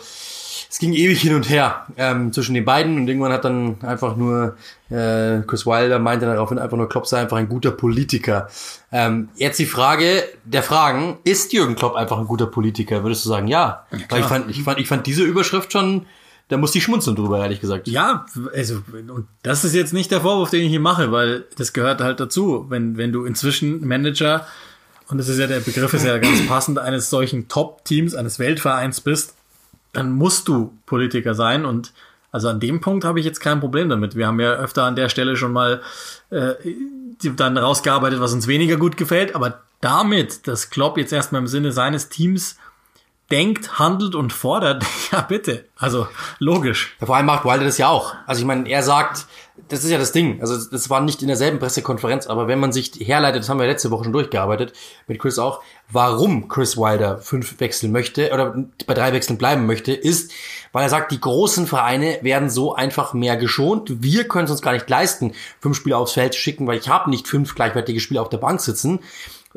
es 0.68 0.78
ging 0.78 0.92
ewig 0.92 1.20
hin 1.20 1.34
und 1.34 1.48
her 1.48 1.86
ähm, 1.96 2.32
zwischen 2.32 2.54
den 2.54 2.64
beiden 2.64 2.96
und 2.96 3.08
irgendwann 3.08 3.32
hat 3.32 3.44
dann 3.44 3.76
einfach 3.82 4.16
nur 4.16 4.56
äh, 4.90 5.40
Chris 5.46 5.66
Wilder 5.66 5.98
meinte 5.98 6.26
daraufhin 6.26 6.58
einfach 6.58 6.76
nur, 6.76 6.88
Klopp 6.88 7.06
sei 7.06 7.20
einfach 7.20 7.36
ein 7.36 7.48
guter 7.48 7.70
Politiker. 7.70 8.48
Ähm, 8.92 9.28
jetzt 9.36 9.58
die 9.58 9.66
Frage 9.66 10.24
der 10.44 10.62
Fragen, 10.62 11.18
ist 11.24 11.52
Jürgen 11.52 11.76
Klopp 11.76 11.94
einfach 11.94 12.18
ein 12.18 12.26
guter 12.26 12.46
Politiker? 12.46 13.02
Würdest 13.02 13.24
du 13.24 13.28
sagen, 13.28 13.48
ja? 13.48 13.86
ja 13.92 13.98
Weil 14.08 14.20
ich 14.20 14.26
fand, 14.26 14.50
ich 14.50 14.62
fand, 14.62 14.78
ich 14.78 14.88
fand 14.88 15.06
diese 15.06 15.22
Überschrift 15.22 15.72
schon 15.72 16.06
da 16.48 16.56
musste 16.56 16.78
ich 16.78 16.84
schmunzeln 16.84 17.16
drüber, 17.16 17.40
ehrlich 17.40 17.60
gesagt. 17.60 17.88
Ja, 17.88 18.24
also, 18.54 18.82
und 18.92 19.26
das 19.42 19.64
ist 19.64 19.74
jetzt 19.74 19.92
nicht 19.92 20.12
der 20.12 20.20
Vorwurf, 20.20 20.50
den 20.50 20.62
ich 20.62 20.70
hier 20.70 20.80
mache, 20.80 21.10
weil 21.10 21.44
das 21.56 21.72
gehört 21.72 22.00
halt 22.00 22.20
dazu. 22.20 22.66
Wenn, 22.68 22.96
wenn 22.96 23.12
du 23.12 23.24
inzwischen 23.24 23.84
Manager, 23.86 24.46
und 25.08 25.18
das 25.18 25.28
ist 25.28 25.38
ja 25.38 25.48
der 25.48 25.60
Begriff 25.60 25.92
ist 25.92 26.04
ja 26.04 26.18
ganz 26.18 26.46
passend, 26.46 26.78
eines 26.78 27.10
solchen 27.10 27.48
Top-Teams, 27.48 28.14
eines 28.14 28.38
Weltvereins 28.38 29.00
bist, 29.00 29.35
dann 29.96 30.12
musst 30.12 30.48
du 30.48 30.76
Politiker 30.86 31.34
sein 31.34 31.64
und 31.64 31.92
also 32.30 32.48
an 32.48 32.60
dem 32.60 32.80
Punkt 32.80 33.04
habe 33.04 33.18
ich 33.18 33.24
jetzt 33.24 33.40
kein 33.40 33.60
Problem 33.60 33.88
damit. 33.88 34.14
Wir 34.14 34.26
haben 34.26 34.40
ja 34.40 34.52
öfter 34.52 34.84
an 34.84 34.94
der 34.94 35.08
Stelle 35.08 35.36
schon 35.36 35.52
mal 35.52 35.80
äh, 36.30 36.52
dann 37.22 37.56
rausgearbeitet, 37.56 38.20
was 38.20 38.34
uns 38.34 38.46
weniger 38.46 38.76
gut 38.76 38.98
gefällt, 38.98 39.34
aber 39.34 39.62
damit, 39.80 40.46
dass 40.46 40.68
Klopp 40.68 40.98
jetzt 40.98 41.12
erstmal 41.12 41.40
im 41.40 41.46
Sinne 41.46 41.72
seines 41.72 42.10
Teams 42.10 42.58
denkt, 43.30 43.78
handelt 43.78 44.14
und 44.14 44.32
fordert, 44.32 44.84
ja 45.12 45.20
bitte. 45.20 45.64
Also 45.76 46.06
logisch. 46.38 46.96
Ja, 47.00 47.06
vor 47.06 47.16
allem 47.16 47.26
macht 47.26 47.44
Wilder 47.44 47.64
das 47.64 47.78
ja 47.78 47.88
auch. 47.88 48.14
Also 48.26 48.40
ich 48.40 48.46
meine, 48.46 48.68
er 48.68 48.82
sagt, 48.82 49.26
das 49.68 49.84
ist 49.84 49.90
ja 49.90 49.98
das 49.98 50.12
Ding. 50.12 50.40
Also 50.40 50.56
das 50.70 50.90
war 50.90 51.00
nicht 51.00 51.22
in 51.22 51.28
derselben 51.28 51.58
Pressekonferenz, 51.58 52.26
aber 52.26 52.46
wenn 52.46 52.60
man 52.60 52.72
sich 52.72 52.92
herleitet, 52.98 53.42
das 53.42 53.48
haben 53.48 53.58
wir 53.58 53.66
letzte 53.66 53.90
Woche 53.90 54.04
schon 54.04 54.12
durchgearbeitet, 54.12 54.74
mit 55.06 55.18
Chris 55.18 55.38
auch, 55.38 55.62
warum 55.90 56.48
Chris 56.48 56.76
Wilder 56.76 57.18
fünf 57.18 57.58
wechseln 57.58 57.90
möchte 57.90 58.32
oder 58.32 58.54
bei 58.86 58.94
drei 58.94 59.12
Wechseln 59.12 59.38
bleiben 59.38 59.66
möchte, 59.66 59.92
ist, 59.92 60.32
weil 60.72 60.84
er 60.84 60.90
sagt, 60.90 61.10
die 61.10 61.20
großen 61.20 61.66
Vereine 61.66 62.18
werden 62.22 62.50
so 62.50 62.74
einfach 62.74 63.12
mehr 63.12 63.36
geschont. 63.36 64.02
Wir 64.02 64.28
können 64.28 64.44
es 64.44 64.50
uns 64.50 64.62
gar 64.62 64.72
nicht 64.72 64.88
leisten, 64.88 65.32
fünf 65.60 65.76
Spieler 65.76 65.98
aufs 65.98 66.12
Feld 66.12 66.34
zu 66.34 66.40
schicken, 66.40 66.66
weil 66.66 66.78
ich 66.78 66.88
habe 66.88 67.10
nicht 67.10 67.26
fünf 67.26 67.54
gleichwertige 67.54 68.00
Spieler 68.00 68.22
auf 68.22 68.28
der 68.28 68.38
Bank 68.38 68.60
sitzen. 68.60 69.00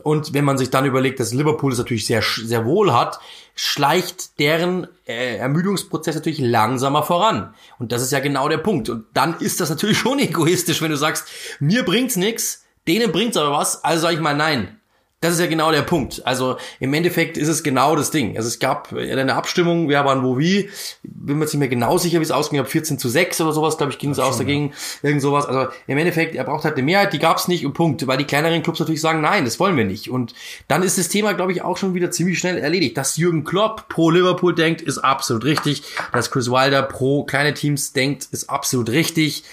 Und 0.04 0.34
wenn 0.34 0.46
man 0.46 0.58
sich 0.58 0.70
dann 0.70 0.86
überlegt, 0.86 1.20
dass 1.20 1.34
Liverpool 1.34 1.74
es 1.74 1.78
natürlich 1.78 2.06
sehr, 2.06 2.22
sehr 2.22 2.66
wohl 2.66 2.94
hat, 2.94 3.20
schleicht 3.62 4.40
deren 4.40 4.88
äh, 5.06 5.36
Ermüdungsprozess 5.36 6.16
natürlich 6.16 6.40
langsamer 6.40 7.04
voran. 7.04 7.54
Und 7.78 7.92
das 7.92 8.02
ist 8.02 8.14
ja 8.14 8.22
genau 8.22 8.48
der 8.48 8.60
Punkt. 8.60 8.88
Und 8.88 9.08
dann 9.14 9.38
ist 9.40 9.60
das 9.60 9.70
natürlich 9.70 9.98
schon 10.00 10.18
egoistisch, 10.18 10.82
wenn 10.82 10.92
du 10.92 10.96
sagst, 10.96 11.28
mir 11.60 11.84
bringt's 11.84 12.16
nix, 12.16 12.64
denen 12.88 13.12
bringt's 13.12 13.36
aber 13.36 13.52
was, 13.52 13.84
also 13.84 14.04
sag 14.04 14.14
ich 14.14 14.22
mal 14.22 14.34
nein. 14.34 14.79
Das 15.22 15.34
ist 15.34 15.40
ja 15.42 15.48
genau 15.48 15.70
der 15.70 15.82
Punkt. 15.82 16.26
Also 16.26 16.56
im 16.80 16.94
Endeffekt 16.94 17.38
ist 17.38 17.50
es 17.50 17.62
genau 17.62 17.98
das 17.98 18.10
Ding. 18.10 18.38
Also 18.38 18.48
es 18.48 18.60
gab 18.60 18.94
eine 18.94 19.36
Abstimmung, 19.36 19.90
wer 19.90 20.06
waren 20.06 20.24
wo 20.24 20.38
wie. 20.38 20.70
Bin 21.04 21.38
mir 21.38 21.44
jetzt 21.44 21.54
nicht 21.54 21.60
mehr 21.60 21.68
genau 21.68 21.98
sicher, 21.98 22.20
wie 22.20 22.24
es 22.24 22.32
ausging. 22.32 22.58
Ich 22.58 22.62
glaube 22.62 22.72
14 22.72 23.00
zu 23.00 23.10
6 23.10 23.42
oder 23.42 23.52
sowas, 23.52 23.78
glaube 23.78 23.92
ich, 23.92 24.00
ging 24.00 24.12
es 24.12 24.20
aus 24.20 24.38
dagegen. 24.38 24.70
Ja. 24.70 25.10
Irgend 25.10 25.22
sowas. 25.22 25.46
Also 25.46 25.70
im 25.88 25.98
Endeffekt, 25.98 26.36
er 26.36 26.46
braucht 26.46 26.64
halt 26.64 26.76
eine 26.76 26.84
Mehrheit, 26.84 27.12
die 27.12 27.20
gab 27.20 27.36
es 27.36 27.50
nicht 27.50 27.66
und 27.66 27.74
Punkt. 27.74 28.08
Weil 28.08 28.18
die 28.18 28.24
kleineren 28.24 28.64
Clubs 28.64 28.80
natürlich 28.80 29.02
sagen, 29.02 29.20
nein, 29.20 29.44
das 29.44 29.60
wollen 29.60 29.76
wir 29.76 29.84
nicht. 29.84 30.10
Und 30.10 30.34
dann 30.70 30.84
ist 30.84 30.98
das 30.98 31.10
Thema, 31.10 31.34
glaube 31.34 31.52
ich, 31.52 31.64
auch 31.64 31.76
schon 31.76 31.94
wieder 31.94 32.12
ziemlich 32.12 32.40
schnell 32.40 32.58
erledigt. 32.58 32.96
Dass 32.96 33.18
Jürgen 33.18 33.44
Klopp 33.44 33.90
pro 33.90 34.12
Liverpool 34.12 34.56
denkt, 34.56 34.82
ist 34.82 35.00
absolut 35.00 35.44
richtig. 35.44 35.84
Dass 36.14 36.32
Chris 36.32 36.50
Wilder 36.50 36.82
pro 36.82 37.24
kleine 37.26 37.54
Teams 37.54 37.92
denkt, 37.92 38.30
ist 38.32 38.50
absolut 38.50 38.90
richtig 38.90 39.44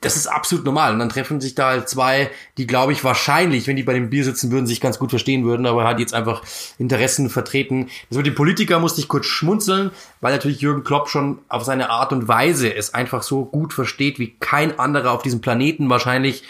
das 0.00 0.16
ist 0.16 0.26
absolut 0.26 0.64
normal. 0.64 0.92
Und 0.92 0.98
dann 0.98 1.08
treffen 1.08 1.40
sich 1.40 1.54
da 1.54 1.68
halt 1.70 1.88
zwei, 1.88 2.30
die, 2.56 2.66
glaube 2.66 2.92
ich, 2.92 3.02
wahrscheinlich, 3.04 3.66
wenn 3.66 3.76
die 3.76 3.82
bei 3.82 3.94
dem 3.94 4.10
Bier 4.10 4.24
sitzen 4.24 4.50
würden, 4.50 4.66
sich 4.66 4.80
ganz 4.80 4.98
gut 4.98 5.10
verstehen 5.10 5.44
würden, 5.44 5.66
aber 5.66 5.84
halt 5.84 5.98
jetzt 5.98 6.14
einfach 6.14 6.42
Interessen 6.78 7.30
vertreten. 7.30 7.88
Das 8.08 8.16
mit 8.16 8.26
dem 8.26 8.34
Politiker 8.34 8.78
musste 8.78 9.00
ich 9.00 9.08
kurz 9.08 9.26
schmunzeln, 9.26 9.90
weil 10.20 10.32
natürlich 10.32 10.60
Jürgen 10.60 10.84
Klopp 10.84 11.08
schon 11.08 11.38
auf 11.48 11.64
seine 11.64 11.90
Art 11.90 12.12
und 12.12 12.28
Weise 12.28 12.74
es 12.74 12.94
einfach 12.94 13.22
so 13.22 13.44
gut 13.44 13.72
versteht, 13.72 14.18
wie 14.18 14.34
kein 14.38 14.78
anderer 14.78 15.12
auf 15.12 15.22
diesem 15.22 15.40
Planeten 15.40 15.90
wahrscheinlich 15.90 16.44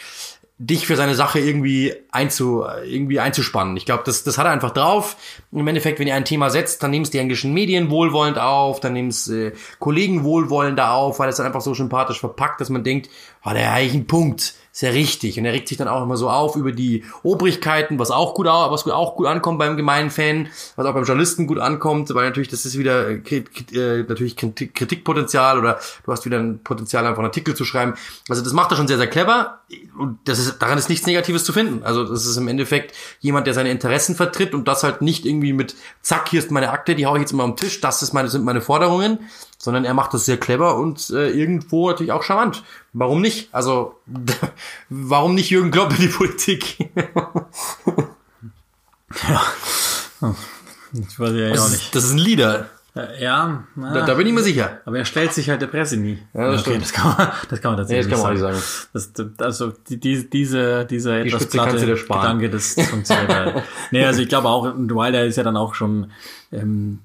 dich 0.60 0.88
für 0.88 0.96
seine 0.96 1.14
Sache 1.14 1.38
irgendwie, 1.38 1.94
einzu, 2.10 2.64
irgendwie 2.84 3.20
einzuspannen. 3.20 3.76
Ich 3.76 3.86
glaube, 3.86 4.02
das, 4.04 4.24
das 4.24 4.38
hat 4.38 4.46
er 4.46 4.50
einfach 4.50 4.72
drauf. 4.72 5.16
Im 5.52 5.66
Endeffekt, 5.68 6.00
wenn 6.00 6.08
ihr 6.08 6.16
ein 6.16 6.24
Thema 6.24 6.50
setzt, 6.50 6.82
dann 6.82 6.90
nimmst 6.90 7.14
die 7.14 7.18
englischen 7.18 7.54
Medien 7.54 7.90
wohlwollend 7.90 8.38
auf, 8.38 8.80
dann 8.80 8.94
nimmst 8.94 9.30
äh, 9.30 9.52
Kollegen 9.78 10.24
wohlwollender 10.24 10.92
auf, 10.92 11.20
weil 11.20 11.28
es 11.28 11.36
dann 11.36 11.46
einfach 11.46 11.60
so 11.60 11.74
sympathisch 11.74 12.18
verpackt, 12.18 12.60
dass 12.60 12.70
man 12.70 12.82
denkt, 12.82 13.08
hat 13.42 13.56
er 13.56 13.72
eigentlich 13.72 13.94
einen 13.94 14.06
Punkt 14.08 14.54
sehr 14.72 14.94
richtig. 14.94 15.38
Und 15.38 15.44
er 15.44 15.52
regt 15.52 15.68
sich 15.68 15.76
dann 15.78 15.88
auch 15.88 16.02
immer 16.02 16.16
so 16.16 16.30
auf 16.30 16.56
über 16.56 16.72
die 16.72 17.04
Obrigkeiten, 17.22 17.98
was 17.98 18.10
auch 18.10 18.34
gut, 18.34 18.46
was 18.46 18.86
auch 18.86 19.16
gut 19.16 19.26
ankommt 19.26 19.58
beim 19.58 19.76
gemeinen 19.76 20.10
Fan, 20.10 20.48
was 20.76 20.86
auch 20.86 20.94
beim 20.94 21.04
Journalisten 21.04 21.46
gut 21.46 21.58
ankommt, 21.58 22.14
weil 22.14 22.26
natürlich 22.26 22.48
das 22.48 22.64
ist 22.64 22.78
wieder 22.78 23.08
äh, 23.10 24.04
natürlich 24.08 24.36
Kritikpotenzial 24.36 25.58
oder 25.58 25.80
du 26.04 26.12
hast 26.12 26.24
wieder 26.24 26.38
ein 26.38 26.62
Potenzial, 26.62 27.04
einfach 27.06 27.18
einen 27.18 27.26
Artikel 27.26 27.54
zu 27.54 27.64
schreiben. 27.64 27.94
Also 28.28 28.42
das 28.42 28.52
macht 28.52 28.70
er 28.70 28.76
schon 28.76 28.88
sehr, 28.88 28.98
sehr 28.98 29.08
clever 29.08 29.60
und 29.98 30.18
das 30.24 30.38
ist, 30.38 30.58
daran 30.60 30.78
ist 30.78 30.88
nichts 30.88 31.06
Negatives 31.06 31.44
zu 31.44 31.52
finden. 31.52 31.82
Also 31.82 32.04
das 32.04 32.26
ist 32.26 32.36
im 32.36 32.48
Endeffekt 32.48 32.94
jemand, 33.20 33.46
der 33.46 33.54
seine 33.54 33.70
Interessen 33.70 34.14
vertritt 34.14 34.54
und 34.54 34.68
das 34.68 34.82
halt 34.82 35.02
nicht 35.02 35.26
irgendwie 35.26 35.52
mit, 35.52 35.74
zack, 36.02 36.28
hier 36.28 36.38
ist 36.38 36.50
meine 36.50 36.70
Akte, 36.70 36.94
die 36.94 37.06
hau 37.06 37.14
ich 37.16 37.22
jetzt 37.22 37.32
immer 37.32 37.44
am 37.44 37.56
Tisch, 37.56 37.80
das 37.80 38.02
ist 38.02 38.12
meine, 38.12 38.28
sind 38.28 38.44
meine 38.44 38.60
Forderungen, 38.60 39.18
sondern 39.58 39.84
er 39.84 39.94
macht 39.94 40.14
das 40.14 40.24
sehr 40.24 40.38
clever 40.38 40.76
und 40.76 41.10
äh, 41.10 41.30
irgendwo 41.30 41.90
natürlich 41.90 42.12
auch 42.12 42.22
charmant. 42.22 42.62
Warum 42.92 43.20
nicht? 43.20 43.48
Also, 43.52 43.96
warum 44.88 45.34
nicht 45.34 45.50
Jürgen 45.50 45.70
Klopp 45.70 45.90
in 45.90 46.00
die 46.00 46.08
Politik? 46.08 46.90
Ja. 49.28 49.44
Ich 50.92 51.18
weiß 51.20 51.32
ja 51.32 51.50
das, 51.50 51.60
auch 51.60 51.66
ist, 51.66 51.72
nicht. 51.72 51.94
das 51.94 52.04
ist 52.04 52.12
ein 52.12 52.18
Leader. 52.18 52.68
Ja, 53.20 53.64
na, 53.76 53.94
Da, 53.94 54.06
da 54.06 54.14
bin 54.14 54.26
ich 54.26 54.32
mir 54.32 54.42
sicher. 54.42 54.80
aber 54.84 54.98
er 54.98 55.04
stellt 55.04 55.32
sich 55.32 55.48
halt 55.50 55.62
der 55.62 55.68
Presse 55.68 55.96
nie. 55.96 56.18
Ja, 56.34 56.50
das 56.50 56.66
okay, 56.66 56.78
das 56.78 56.92
kann 56.92 57.14
man, 57.16 57.28
das 57.48 57.60
kann 57.60 57.72
man 57.72 57.78
tatsächlich 57.78 58.06
Nee, 58.06 58.10
das 58.10 58.20
kann 58.22 58.34
man 58.34 58.34
nicht 58.34 58.56
auch 58.56 58.60
sagen. 58.92 59.32
Das, 59.36 59.46
also 59.46 59.72
die, 59.88 60.00
die, 60.00 60.28
diese, 60.28 60.84
dieser 60.84 61.18
etwas 61.20 61.42
Spitze 61.44 61.96
sparen. 61.96 62.38
Gedanke, 62.38 62.50
das, 62.50 62.74
funktioniert 62.74 63.28
halt. 63.28 63.62
Nee, 63.92 64.04
also 64.04 64.20
ich 64.22 64.28
glaube 64.28 64.48
auch, 64.48 64.64
Wilder 64.64 65.24
ist 65.24 65.36
ja 65.36 65.44
dann 65.44 65.56
auch 65.56 65.74
schon, 65.74 66.10
ähm, 66.50 67.00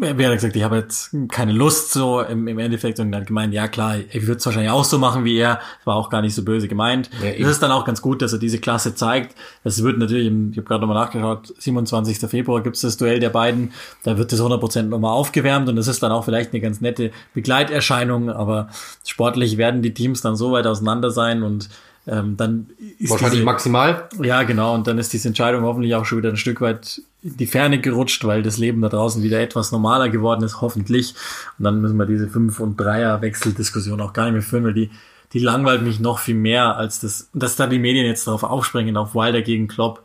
wer 0.00 0.28
hat 0.28 0.34
gesagt, 0.36 0.56
ich 0.56 0.62
habe 0.62 0.76
jetzt 0.76 1.14
keine 1.30 1.52
Lust 1.52 1.92
so 1.92 2.20
im, 2.20 2.46
im 2.48 2.58
Endeffekt 2.58 3.00
und 3.00 3.10
dann 3.12 3.24
gemeint, 3.24 3.52
ja 3.54 3.68
klar, 3.68 3.96
ich 3.98 4.22
würde 4.26 4.38
es 4.38 4.46
wahrscheinlich 4.46 4.70
auch 4.70 4.84
so 4.84 4.98
machen 4.98 5.24
wie 5.24 5.36
er, 5.38 5.60
war 5.84 5.96
auch 5.96 6.10
gar 6.10 6.22
nicht 6.22 6.34
so 6.34 6.44
böse 6.44 6.68
gemeint. 6.68 7.10
Ja, 7.22 7.32
das 7.38 7.50
ist 7.52 7.62
dann 7.62 7.70
auch 7.70 7.84
ganz 7.84 8.00
gut, 8.02 8.22
dass 8.22 8.32
er 8.32 8.38
diese 8.38 8.58
Klasse 8.58 8.94
zeigt. 8.94 9.34
Das 9.64 9.82
wird 9.82 9.98
natürlich, 9.98 10.26
im- 10.28 10.50
ich 10.52 10.58
habe 10.58 10.66
gerade 10.66 10.80
nochmal 10.86 11.02
nachgeschaut, 11.04 11.52
27. 11.58 12.18
Februar 12.28 12.62
gibt's 12.62 12.80
das 12.82 12.96
Duell 12.96 13.20
der 13.20 13.30
beiden, 13.30 13.72
da 14.04 14.18
wird 14.18 14.32
das 14.32 14.40
100% 14.40 14.82
nochmal 14.82 15.12
aufgewärmt 15.12 15.68
und 15.68 15.76
das 15.76 15.88
ist 15.88 16.02
dann 16.02 16.12
auch 16.12 16.24
vielleicht 16.24 16.52
eine 16.52 16.60
ganz 16.60 16.80
nette 16.80 17.10
Begleiterscheinung, 17.34 18.30
aber 18.30 18.68
sportlich 19.06 19.56
werden 19.56 19.82
die 19.82 19.94
Teams 19.94 20.20
dann 20.20 20.36
so 20.36 20.52
weit 20.52 20.66
auseinander 20.66 21.10
sein 21.10 21.42
und 21.42 21.68
ähm, 22.08 22.36
dann 22.38 22.70
ist 22.98 23.10
Wahrscheinlich 23.10 23.40
diese, 23.40 23.44
maximal. 23.44 24.08
ja, 24.22 24.42
genau. 24.44 24.74
Und 24.74 24.86
dann 24.86 24.98
ist 24.98 25.12
diese 25.12 25.28
Entscheidung 25.28 25.62
hoffentlich 25.64 25.94
auch 25.94 26.06
schon 26.06 26.18
wieder 26.18 26.30
ein 26.30 26.38
Stück 26.38 26.60
weit 26.62 27.02
in 27.22 27.36
die 27.36 27.46
Ferne 27.46 27.80
gerutscht, 27.80 28.24
weil 28.24 28.42
das 28.42 28.56
Leben 28.56 28.80
da 28.80 28.88
draußen 28.88 29.22
wieder 29.22 29.40
etwas 29.40 29.72
normaler 29.72 30.08
geworden 30.08 30.42
ist, 30.42 30.60
hoffentlich. 30.62 31.14
Und 31.58 31.64
dann 31.64 31.80
müssen 31.80 31.98
wir 31.98 32.06
diese 32.06 32.28
Fünf- 32.28 32.60
und 32.60 32.80
Dreier-Wechseldiskussion 32.80 34.00
auch 34.00 34.14
gar 34.14 34.24
nicht 34.24 34.32
mehr 34.32 34.42
führen, 34.42 34.64
weil 34.64 34.74
die, 34.74 34.90
die 35.34 35.38
langweilt 35.38 35.82
mich 35.82 36.00
noch 36.00 36.18
viel 36.18 36.34
mehr 36.34 36.76
als 36.76 37.00
das, 37.00 37.28
dass 37.34 37.56
da 37.56 37.66
die 37.66 37.78
Medien 37.78 38.06
jetzt 38.06 38.26
darauf 38.26 38.42
aufspringen, 38.42 38.96
auf 38.96 39.14
Wilder 39.14 39.42
gegen 39.42 39.68
Klopp. 39.68 40.02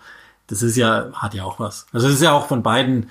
Das 0.48 0.62
ist 0.62 0.76
ja, 0.76 1.10
hat 1.13 1.34
ja 1.34 1.46
auch 1.46 1.60
was. 1.60 1.86
Also 1.94 2.08
das 2.08 2.18
ist 2.18 2.24
ja 2.24 2.34
auch 2.34 2.48
von 2.48 2.63
beiden, 2.63 3.10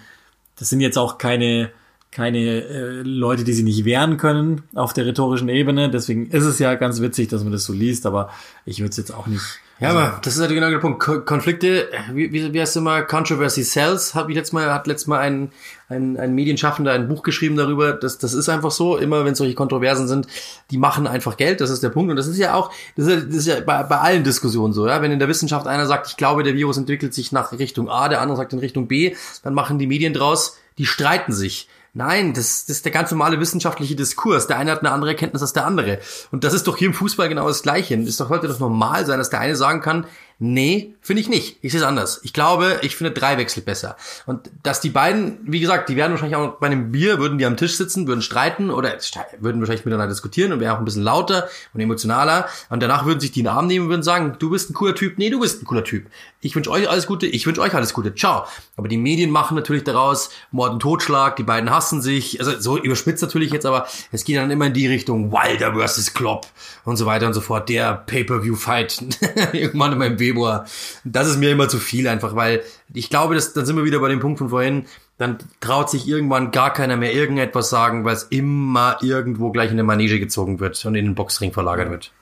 das 0.59 0.69
sind 0.69 0.81
jetzt 0.81 0.99
auch 0.99 1.17
keine, 1.17 1.71
keine 2.13 2.39
äh, 2.39 3.03
Leute, 3.03 3.43
die 3.43 3.53
sie 3.55 3.63
nicht 3.63 3.85
wehren 3.85 4.19
können 4.19 4.63
auf 4.75 4.93
der 4.93 5.07
rhetorischen 5.07 5.49
Ebene. 5.49 5.91
Deswegen 5.91 6.27
ist 6.31 6.45
es 6.45 6.59
ja 6.59 6.75
ganz 6.75 7.01
witzig, 7.01 7.29
dass 7.29 7.43
man 7.43 7.53
das 7.53 7.65
so 7.65 7.73
liest, 7.73 8.05
aber 8.07 8.29
ich 8.67 8.79
würde 8.81 8.91
es 8.91 8.99
jetzt 8.99 9.13
auch 9.13 9.27
nicht. 9.27 9.43
Ja, 9.81 9.89
also- 9.89 9.99
aber 10.01 10.21
das 10.23 10.35
ist 10.35 10.41
halt 10.41 10.53
genau 10.53 10.69
der 10.71 10.79
Punkt. 10.79 11.01
Ko- 11.01 11.23
Konflikte, 11.23 11.89
wie, 12.13 12.31
wie, 12.33 12.53
wie 12.53 12.61
heißt 12.61 12.77
immer, 12.77 13.01
Controversy 13.03 13.65
Sells, 13.65 14.15
hat 14.15 14.29
ich 14.29 14.35
letztes 14.37 14.53
Mal, 14.53 14.71
hat 14.73 14.87
letztes 14.87 15.07
Mal 15.09 15.21
ein, 15.21 15.51
ein, 15.89 16.19
ein 16.19 16.35
Medienschaffender 16.35 16.93
ein 16.93 17.09
Buch 17.09 17.23
geschrieben 17.23 17.57
darüber. 17.57 17.95
Das, 17.95 18.19
das 18.19 18.35
ist 18.35 18.51
einfach 18.51 18.71
so, 18.71 18.99
immer 18.99 19.25
wenn 19.25 19.35
solche 19.35 19.55
Kontroversen 19.55 20.07
sind, 20.07 20.27
die 20.71 20.77
machen 20.79 21.07
einfach 21.07 21.39
Geld, 21.39 21.63
das 21.63 21.71
ist 21.71 21.83
der 21.83 21.89
Punkt. 21.89 22.11
Und 22.11 22.17
das 22.17 22.27
ist 22.29 22.37
ja 22.39 22.53
auch, 22.55 22.71
das 22.95 23.07
ist 23.07 23.11
ja, 23.13 23.21
das 23.23 23.35
ist 23.37 23.47
ja 23.47 23.61
bei, 23.61 23.83
bei 23.85 23.97
allen 23.99 24.23
Diskussionen 24.23 24.75
so, 24.75 24.87
ja. 24.87 25.01
Wenn 25.01 25.11
in 25.13 25.19
der 25.19 25.29
Wissenschaft 25.29 25.67
einer 25.67 25.87
sagt, 25.87 26.09
ich 26.09 26.17
glaube, 26.19 26.43
der 26.43 26.55
Virus 26.55 26.77
entwickelt 26.77 27.15
sich 27.15 27.33
nach 27.33 27.53
Richtung 27.59 27.89
A, 27.89 28.11
der 28.11 28.21
andere 28.21 28.37
sagt 28.37 28.53
in 28.53 28.59
Richtung 28.59 28.87
B, 28.87 29.15
dann 29.43 29.55
machen 29.55 29.79
die 29.79 29.87
Medien 29.87 30.13
draus, 30.13 30.59
die 30.77 30.85
streiten 30.87 31.33
sich. 31.33 31.69
Nein, 31.95 32.33
das, 32.33 32.65
das 32.65 32.77
ist 32.77 32.85
der 32.87 32.93
ganz 32.93 33.11
normale 33.11 33.39
wissenschaftliche 33.39 33.95
Diskurs. 33.95 34.47
Der 34.47 34.57
eine 34.57 34.71
hat 34.71 34.81
eine 34.81 34.93
andere 34.93 35.11
Erkenntnis 35.11 35.43
als 35.43 35.53
der 35.53 35.67
andere. 35.67 35.99
Und 36.31 36.43
das 36.43 36.55
ist 36.55 36.67
doch 36.67 36.79
hier 36.79 36.87
im 36.87 36.95
Fußball 36.95 37.29
genau 37.29 37.47
das 37.47 37.63
Gleiche. 37.63 37.95
Es 37.97 38.19
heute 38.31 38.49
doch 38.49 38.59
normal 38.59 39.05
sein, 39.05 39.19
dass 39.19 39.29
der 39.29 39.41
eine 39.41 39.57
sagen 39.57 39.83
kann, 39.83 40.07
nee, 40.43 40.95
finde 41.01 41.23
ich 41.23 41.29
nicht. 41.29 41.59
Ich 41.63 41.71
sehe 41.71 41.81
es 41.81 41.87
anders. 41.87 42.21
Ich 42.25 42.33
glaube, 42.33 42.81
ich 42.83 42.97
finde 42.97 43.13
drei 43.13 43.39
Wechsel 43.39 43.63
besser. 43.63 43.97
Und 44.27 44.51
dass 44.65 44.81
die 44.81 44.91
beiden, 44.91 45.39
wie 45.45 45.61
gesagt, 45.61 45.89
die 45.89 45.95
werden 45.95 46.11
wahrscheinlich 46.11 46.37
auch 46.37 46.59
bei 46.59 46.67
einem 46.67 46.91
Bier, 46.91 47.21
würden 47.21 47.39
die 47.39 47.47
am 47.47 47.57
Tisch 47.57 47.77
sitzen, 47.77 48.09
würden 48.09 48.23
streiten 48.23 48.69
oder 48.69 48.99
würden 49.39 49.61
wahrscheinlich 49.61 49.85
miteinander 49.85 50.13
diskutieren 50.13 50.53
und 50.53 50.59
wären 50.59 50.75
auch 50.75 50.81
ein 50.81 50.85
bisschen 50.85 51.05
lauter 51.05 51.49
und 51.75 51.81
emotionaler. 51.81 52.49
Und 52.71 52.83
danach 52.83 53.07
würden 53.07 53.21
sich 53.21 53.31
die 53.31 53.41
in 53.41 53.45
den 53.45 53.53
Arm 53.53 53.69
nehmen 53.69 53.85
und 53.85 53.91
würden 53.91 54.03
sagen, 54.03 54.35
du 54.41 54.51
bist 54.51 54.69
ein 54.69 54.75
cooler 54.75 54.97
Typ, 54.97 55.17
nee, 55.17 55.31
du 55.31 55.39
bist 55.39 55.63
ein 55.63 55.65
cooler 55.65 55.85
Typ. 55.85 56.07
Ich 56.41 56.57
wünsche 56.57 56.73
euch 56.73 56.91
alles 56.91 57.07
Gute, 57.07 57.29
ich 57.29 57.47
wünsche 57.47 57.61
euch 57.61 57.73
alles 57.73 57.95
Gute. 57.95 58.13
Ciao. 58.17 58.45
Aber 58.77 58.89
die 58.89 58.97
Medien 58.97 59.31
machen 59.31 59.55
natürlich 59.55 59.85
daraus 59.85 60.31
Mord 60.51 60.73
und 60.73 60.81
Totschlag, 60.81 61.37
die 61.37 61.45
beiden 61.45 61.71
hassen 61.71 62.03
sich. 62.03 62.41
Also 62.41 62.59
so 62.59 62.79
überspitzt 62.79 63.23
natürlich 63.23 63.53
jetzt, 63.53 63.65
aber 63.65 63.87
es 64.11 64.25
geht 64.25 64.39
dann 64.39 64.51
immer 64.51 64.67
in 64.67 64.73
die 64.73 64.89
Richtung 64.89 65.31
Wilder 65.31 65.73
versus 65.73 66.13
Klopp 66.13 66.49
und 66.85 66.97
so 66.97 67.07
weiter 67.07 67.29
und 67.29 67.35
so 67.35 67.41
fort. 67.41 67.69
Der 67.69 67.95
Pay-Per-View-Fight 67.95 69.05
irgendwann 69.53 69.93
immer 69.93 70.07
im 70.07 70.19
Februar. 70.33 70.67
Das 71.05 71.29
ist 71.29 71.39
mir 71.39 71.51
immer 71.51 71.69
zu 71.69 71.79
viel 71.79 72.09
einfach, 72.09 72.35
weil 72.35 72.63
ich 72.93 73.11
glaube, 73.11 73.35
dass, 73.35 73.53
dann 73.53 73.67
sind 73.67 73.77
wir 73.77 73.85
wieder 73.85 74.01
bei 74.01 74.09
dem 74.09 74.21
Punkt 74.21 74.39
von 74.39 74.49
vorhin, 74.49 74.87
dann 75.19 75.39
traut 75.61 75.91
sich 75.91 76.09
irgendwann 76.09 76.51
gar 76.51 76.73
keiner 76.73 76.97
mehr 76.97 77.15
irgendetwas 77.15 77.71
sagen, 77.71 78.05
weil 78.05 78.15
es 78.15 78.25
immer 78.25 78.97
irgendwo 79.03 79.51
gleich 79.53 79.69
in 79.69 79.75
eine 79.75 79.85
Manege 79.85 80.19
gezogen 80.19 80.59
wird 80.61 80.85
und 80.85 80.95
in 80.95 81.05
den 81.05 81.15
Boxring 81.15 81.53
verlagert 81.53 81.91
wird. 81.91 82.13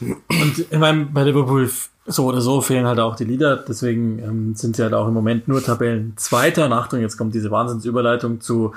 Und 0.00 0.66
ich 0.70 0.78
meine, 0.78 1.06
bei 1.06 1.24
Liverpool 1.24 1.70
so 2.06 2.26
oder 2.26 2.40
so 2.40 2.60
fehlen 2.60 2.86
halt 2.86 2.98
auch 2.98 3.16
die 3.16 3.24
Leader, 3.24 3.56
deswegen 3.56 4.18
ähm, 4.18 4.54
sind 4.54 4.76
sie 4.76 4.82
halt 4.82 4.94
auch 4.94 5.08
im 5.08 5.14
Moment 5.14 5.48
nur 5.48 5.62
Tabellen 5.62 6.14
Zweiter. 6.16 6.66
Und 6.66 6.72
Achtung, 6.72 7.00
jetzt 7.00 7.16
kommt 7.16 7.34
diese 7.34 7.50
Wahnsinnsüberleitung 7.50 8.40
zu 8.40 8.74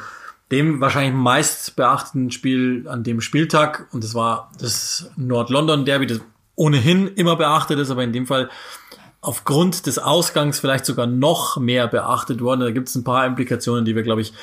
dem 0.51 0.81
wahrscheinlich 0.81 1.13
meist 1.13 1.75
beachteten 1.75 2.29
Spiel 2.31 2.85
an 2.87 3.03
dem 3.03 3.21
Spieltag. 3.21 3.87
Und 3.91 4.03
das 4.03 4.13
war 4.13 4.51
das 4.59 5.09
Nord-London-Derby, 5.15 6.07
das 6.07 6.21
ohnehin 6.55 7.07
immer 7.07 7.35
beachtet 7.35 7.79
ist, 7.79 7.89
aber 7.89 8.03
in 8.03 8.13
dem 8.13 8.27
Fall 8.27 8.49
aufgrund 9.23 9.85
des 9.85 9.99
Ausgangs 9.99 10.59
vielleicht 10.59 10.85
sogar 10.85 11.07
noch 11.07 11.57
mehr 11.57 11.87
beachtet 11.87 12.41
worden. 12.41 12.59
Da 12.59 12.71
gibt 12.71 12.89
es 12.89 12.95
ein 12.95 13.05
paar 13.05 13.25
Implikationen, 13.25 13.85
die 13.85 13.95
wir, 13.95 14.03
glaube 14.03 14.21
ich, 14.21 14.33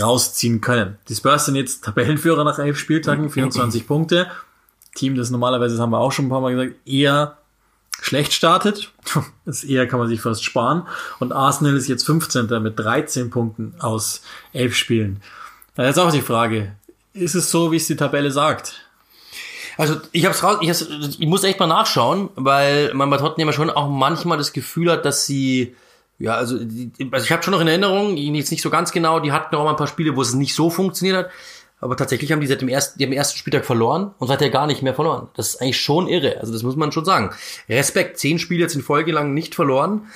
rausziehen 0.00 0.60
können. 0.60 0.98
Die 1.08 1.14
Spurs 1.14 1.44
sind 1.44 1.56
jetzt 1.56 1.84
Tabellenführer 1.84 2.42
nach 2.42 2.58
elf 2.58 2.78
Spieltagen, 2.78 3.30
24 3.30 3.86
Punkte. 3.86 4.28
Team, 4.94 5.14
das 5.14 5.30
normalerweise, 5.30 5.74
das 5.74 5.82
haben 5.82 5.90
wir 5.90 5.98
auch 5.98 6.10
schon 6.10 6.26
ein 6.26 6.30
paar 6.30 6.40
Mal 6.40 6.54
gesagt, 6.54 6.88
eher 6.88 7.36
schlecht 8.00 8.32
startet. 8.32 8.90
Das 9.44 9.64
eher 9.64 9.88
kann 9.88 9.98
man 9.98 10.06
sich 10.06 10.20
fast 10.20 10.44
sparen. 10.44 10.86
Und 11.18 11.32
Arsenal 11.32 11.76
ist 11.76 11.88
jetzt 11.88 12.06
15. 12.06 12.62
mit 12.62 12.78
13 12.78 13.30
Punkten 13.30 13.74
aus 13.80 14.22
elf 14.52 14.76
Spielen. 14.76 15.20
Da 15.74 15.88
ist 15.88 15.98
auch 15.98 16.12
die 16.12 16.20
Frage, 16.20 16.76
ist 17.12 17.34
es 17.34 17.50
so, 17.50 17.72
wie 17.72 17.76
es 17.76 17.88
die 17.88 17.96
Tabelle 17.96 18.30
sagt? 18.30 18.89
Also 19.80 19.96
ich 20.12 20.26
hab's 20.26 20.42
raus, 20.42 20.58
ich, 20.60 21.20
ich 21.20 21.26
muss 21.26 21.42
echt 21.42 21.58
mal 21.58 21.66
nachschauen, 21.66 22.28
weil 22.36 22.92
man 22.92 23.08
bei 23.08 23.16
Tottenham 23.16 23.50
schon 23.50 23.70
auch 23.70 23.88
manchmal 23.88 24.36
das 24.36 24.52
Gefühl 24.52 24.92
hat, 24.92 25.06
dass 25.06 25.24
sie 25.24 25.74
ja, 26.18 26.34
also, 26.34 26.56
also 26.56 27.24
ich 27.24 27.32
habe 27.32 27.42
schon 27.42 27.52
noch 27.52 27.62
in 27.62 27.66
Erinnerung, 27.66 28.14
jetzt 28.18 28.50
nicht 28.50 28.60
so 28.60 28.68
ganz 28.68 28.92
genau, 28.92 29.20
die 29.20 29.32
hatten 29.32 29.56
auch 29.56 29.64
mal 29.64 29.70
ein 29.70 29.76
paar 29.76 29.86
Spiele, 29.86 30.16
wo 30.16 30.20
es 30.20 30.34
nicht 30.34 30.54
so 30.54 30.68
funktioniert 30.68 31.16
hat, 31.16 31.30
aber 31.80 31.96
tatsächlich 31.96 32.30
haben 32.30 32.42
die 32.42 32.46
seit 32.46 32.60
dem 32.60 32.68
ersten, 32.68 32.98
die 32.98 33.06
haben 33.06 33.12
ersten 33.14 33.38
Spieltag 33.38 33.64
verloren 33.64 34.10
und 34.18 34.28
seither 34.28 34.50
gar 34.50 34.66
nicht 34.66 34.82
mehr 34.82 34.92
verloren. 34.92 35.28
Das 35.34 35.48
ist 35.48 35.62
eigentlich 35.62 35.80
schon 35.80 36.08
irre, 36.08 36.36
also 36.40 36.52
das 36.52 36.62
muss 36.62 36.76
man 36.76 36.92
schon 36.92 37.06
sagen. 37.06 37.30
Respekt, 37.66 38.18
zehn 38.18 38.38
Spiele 38.38 38.60
jetzt 38.60 38.74
in 38.74 38.82
Folge 38.82 39.12
lang 39.12 39.32
nicht 39.32 39.54
verloren, 39.54 40.08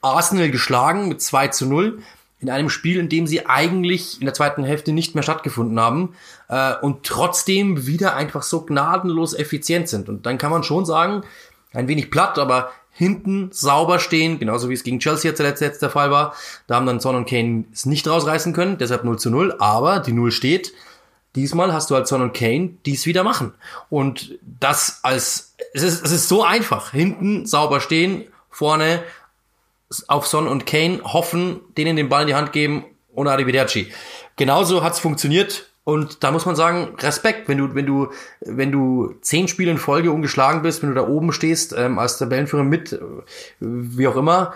Arsenal 0.00 0.50
geschlagen 0.50 1.08
mit 1.08 1.22
2 1.22 1.46
zu 1.46 1.66
0 1.66 2.02
in 2.42 2.50
einem 2.50 2.68
Spiel, 2.68 2.98
in 2.98 3.08
dem 3.08 3.26
sie 3.26 3.46
eigentlich 3.46 4.20
in 4.20 4.26
der 4.26 4.34
zweiten 4.34 4.64
Hälfte 4.64 4.92
nicht 4.92 5.14
mehr 5.14 5.22
stattgefunden 5.22 5.78
haben 5.78 6.14
äh, 6.48 6.74
und 6.82 7.04
trotzdem 7.04 7.86
wieder 7.86 8.16
einfach 8.16 8.42
so 8.42 8.62
gnadenlos 8.62 9.32
effizient 9.32 9.88
sind. 9.88 10.08
Und 10.08 10.26
dann 10.26 10.38
kann 10.38 10.50
man 10.50 10.64
schon 10.64 10.84
sagen, 10.84 11.22
ein 11.72 11.88
wenig 11.88 12.10
platt, 12.10 12.38
aber 12.38 12.72
hinten 12.90 13.50
sauber 13.52 14.00
stehen, 14.00 14.38
genauso 14.38 14.68
wie 14.68 14.74
es 14.74 14.82
gegen 14.82 14.98
Chelsea 14.98 15.30
jetzt 15.30 15.38
zuletzt 15.38 15.62
jetzt 15.62 15.82
der 15.82 15.88
Fall 15.88 16.10
war. 16.10 16.34
Da 16.66 16.74
haben 16.74 16.84
dann 16.84 17.00
Son 17.00 17.14
und 17.16 17.28
Kane 17.28 17.64
es 17.72 17.86
nicht 17.86 18.06
rausreißen 18.06 18.52
können, 18.52 18.76
deshalb 18.76 19.04
0 19.04 19.18
zu 19.18 19.30
0, 19.30 19.54
aber 19.60 20.00
die 20.00 20.12
0 20.12 20.32
steht. 20.32 20.72
Diesmal 21.34 21.72
hast 21.72 21.90
du 21.90 21.94
halt 21.94 22.08
Son 22.08 22.20
und 22.20 22.34
Kane, 22.34 22.74
die 22.84 22.92
es 22.92 23.06
wieder 23.06 23.24
machen. 23.24 23.54
Und 23.88 24.38
das 24.42 24.98
als, 25.02 25.54
es 25.72 25.82
ist, 25.82 26.04
es 26.04 26.10
ist 26.10 26.28
so 26.28 26.42
einfach. 26.42 26.90
Hinten 26.90 27.46
sauber 27.46 27.80
stehen, 27.80 28.24
vorne 28.50 29.02
auf 30.08 30.26
Son 30.26 30.48
und 30.48 30.66
Kane 30.66 31.00
hoffen, 31.04 31.60
denen 31.76 31.96
den 31.96 32.08
Ball 32.08 32.22
in 32.22 32.28
die 32.28 32.34
Hand 32.34 32.52
geben 32.52 32.84
und 33.14 33.28
Arrivederci. 33.28 33.92
Genauso 34.36 34.82
hat's 34.82 34.98
funktioniert 34.98 35.72
und 35.84 36.22
da 36.22 36.30
muss 36.30 36.46
man 36.46 36.54
sagen, 36.54 36.94
Respekt, 36.98 37.48
wenn 37.48 37.58
du, 37.58 37.74
wenn 37.74 37.86
du, 37.86 38.10
wenn 38.40 38.70
du 38.70 39.14
zehn 39.20 39.48
Spiele 39.48 39.72
in 39.72 39.78
Folge 39.78 40.12
ungeschlagen 40.12 40.62
bist, 40.62 40.82
wenn 40.82 40.90
du 40.90 40.94
da 40.94 41.06
oben 41.06 41.32
stehst, 41.32 41.74
ähm, 41.76 41.98
als 41.98 42.18
Tabellenführer 42.18 42.62
mit, 42.62 42.92
äh, 42.92 43.00
wie 43.60 44.06
auch 44.06 44.16
immer, 44.16 44.54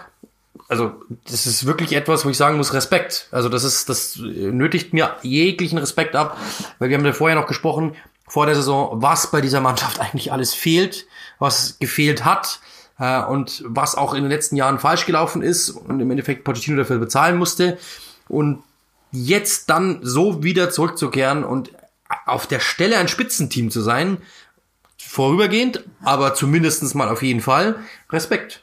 also 0.68 0.94
das 1.28 1.46
ist 1.46 1.66
wirklich 1.66 1.94
etwas, 1.94 2.24
wo 2.24 2.28
ich 2.28 2.36
sagen 2.36 2.56
muss, 2.56 2.72
Respekt. 2.72 3.28
Also 3.30 3.48
das 3.48 3.64
ist, 3.64 3.88
das 3.88 4.16
nötigt 4.16 4.92
mir 4.92 5.16
jeglichen 5.22 5.78
Respekt 5.78 6.16
ab, 6.16 6.38
weil 6.78 6.88
wir 6.88 6.96
haben 6.96 7.04
ja 7.04 7.12
vorher 7.12 7.38
noch 7.38 7.46
gesprochen, 7.46 7.94
vor 8.28 8.46
der 8.46 8.54
Saison, 8.54 9.02
was 9.02 9.30
bei 9.30 9.40
dieser 9.40 9.60
Mannschaft 9.60 10.00
eigentlich 10.00 10.32
alles 10.32 10.54
fehlt, 10.54 11.06
was 11.38 11.78
gefehlt 11.78 12.24
hat 12.24 12.60
äh, 12.98 13.22
und 13.22 13.62
was 13.66 13.94
auch 13.94 14.14
in 14.14 14.22
den 14.22 14.30
letzten 14.30 14.56
Jahren 14.56 14.78
falsch 14.78 15.06
gelaufen 15.06 15.42
ist 15.42 15.70
und 15.70 16.00
im 16.00 16.10
Endeffekt 16.10 16.44
Pochettino 16.44 16.76
dafür 16.76 16.98
bezahlen 16.98 17.36
musste. 17.36 17.78
Und 18.28 18.62
jetzt 19.12 19.70
dann 19.70 20.00
so 20.02 20.42
wieder 20.42 20.70
zurückzukehren 20.70 21.44
und 21.44 21.72
auf 22.24 22.46
der 22.46 22.60
Stelle 22.60 22.98
ein 22.98 23.08
Spitzenteam 23.08 23.70
zu 23.70 23.80
sein, 23.80 24.18
vorübergehend, 24.98 25.84
aber 26.02 26.34
zumindestens 26.34 26.94
mal 26.94 27.08
auf 27.08 27.22
jeden 27.22 27.40
Fall, 27.40 27.76
Respekt. 28.10 28.62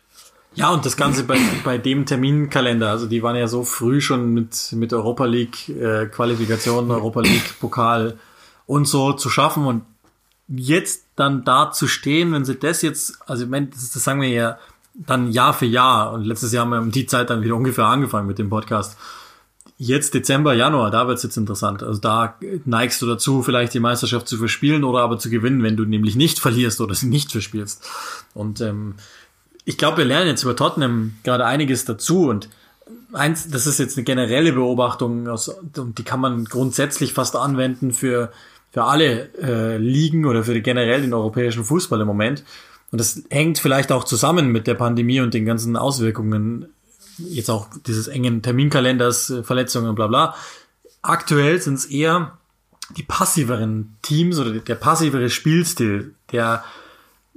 Ja, 0.55 0.69
und 0.69 0.85
das 0.85 0.97
Ganze 0.97 1.23
bei, 1.23 1.39
bei 1.63 1.79
dem 1.79 2.05
Terminkalender, 2.05 2.91
also 2.91 3.07
die 3.07 3.23
waren 3.23 3.35
ja 3.35 3.47
so 3.47 3.63
früh 3.63 4.01
schon 4.01 4.33
mit, 4.33 4.71
mit 4.73 4.93
Europa 4.93 5.25
League 5.25 5.69
äh, 5.69 6.05
Qualifikation, 6.05 6.91
Europa 6.91 7.21
League 7.21 7.59
Pokal 7.59 8.19
und 8.67 8.87
so 8.87 9.13
zu 9.13 9.31
schaffen. 9.31 9.65
Und 9.65 9.81
jetzt 10.47 11.05
dann 11.15 11.43
da 11.43 11.71
zu 11.71 11.87
stehen, 11.87 12.33
wenn 12.33 12.45
sie 12.45 12.55
das 12.55 12.81
jetzt, 12.81 13.17
also 13.27 13.43
ich 13.43 13.49
meine, 13.49 13.67
das, 13.67 13.91
das 13.91 14.03
sagen 14.03 14.21
wir 14.21 14.29
ja 14.29 14.57
dann 14.93 15.31
Jahr 15.31 15.53
für 15.53 15.65
Jahr, 15.65 16.13
und 16.13 16.23
letztes 16.23 16.51
Jahr 16.51 16.65
haben 16.65 16.71
wir 16.71 16.79
um 16.79 16.91
die 16.91 17.05
Zeit 17.05 17.29
dann 17.29 17.41
wieder 17.41 17.55
ungefähr 17.55 17.85
angefangen 17.85 18.27
mit 18.27 18.37
dem 18.39 18.49
Podcast. 18.49 18.97
Jetzt 19.77 20.13
Dezember, 20.13 20.53
Januar, 20.53 20.91
da 20.91 21.07
wird's 21.07 21.23
jetzt 21.23 21.35
interessant. 21.35 21.81
Also 21.81 21.99
da 21.99 22.37
neigst 22.65 23.01
du 23.01 23.07
dazu, 23.07 23.41
vielleicht 23.41 23.73
die 23.73 23.79
Meisterschaft 23.79 24.27
zu 24.27 24.37
verspielen 24.37 24.83
oder 24.83 24.99
aber 24.99 25.17
zu 25.17 25.29
gewinnen, 25.29 25.63
wenn 25.63 25.75
du 25.75 25.83
nämlich 25.83 26.15
nicht 26.15 26.39
verlierst 26.39 26.79
oder 26.79 26.93
sie 26.93 27.07
nicht 27.07 27.31
verspielst. 27.31 27.83
Und 28.35 28.61
ähm, 28.61 28.95
ich 29.65 29.77
glaube, 29.77 29.97
wir 29.97 30.05
lernen 30.05 30.27
jetzt 30.27 30.43
über 30.43 30.55
Tottenham 30.55 31.15
gerade 31.23 31.45
einiges 31.45 31.85
dazu 31.85 32.29
und 32.29 32.49
eins, 33.13 33.49
das 33.49 33.65
ist 33.65 33.79
jetzt 33.79 33.97
eine 33.97 34.03
generelle 34.03 34.53
Beobachtung, 34.53 35.27
aus, 35.27 35.49
und 35.49 35.97
die 35.97 36.03
kann 36.03 36.19
man 36.19 36.45
grundsätzlich 36.45 37.13
fast 37.13 37.35
anwenden 37.35 37.93
für, 37.93 38.31
für 38.73 38.85
alle 38.85 39.29
äh, 39.35 39.77
Ligen 39.77 40.25
oder 40.25 40.43
für 40.43 40.59
generell 40.59 41.01
den 41.01 41.13
europäischen 41.13 41.63
Fußball 41.63 42.01
im 42.01 42.07
Moment. 42.07 42.43
Und 42.91 42.99
das 42.99 43.21
hängt 43.29 43.59
vielleicht 43.59 43.91
auch 43.91 44.03
zusammen 44.03 44.51
mit 44.51 44.65
der 44.65 44.73
Pandemie 44.73 45.21
und 45.21 45.33
den 45.33 45.45
ganzen 45.45 45.77
Auswirkungen, 45.77 46.73
jetzt 47.19 47.51
auch 47.51 47.67
dieses 47.85 48.07
engen 48.07 48.41
Terminkalenders, 48.41 49.29
äh, 49.29 49.43
Verletzungen, 49.43 49.93
bla 49.93 50.07
bla. 50.07 50.35
Aktuell 51.03 51.61
sind 51.61 51.75
es 51.75 51.85
eher 51.85 52.37
die 52.97 53.03
passiveren 53.03 53.95
Teams 54.01 54.39
oder 54.39 54.51
der 54.51 54.75
passivere 54.75 55.29
Spielstil, 55.29 56.15
der 56.31 56.63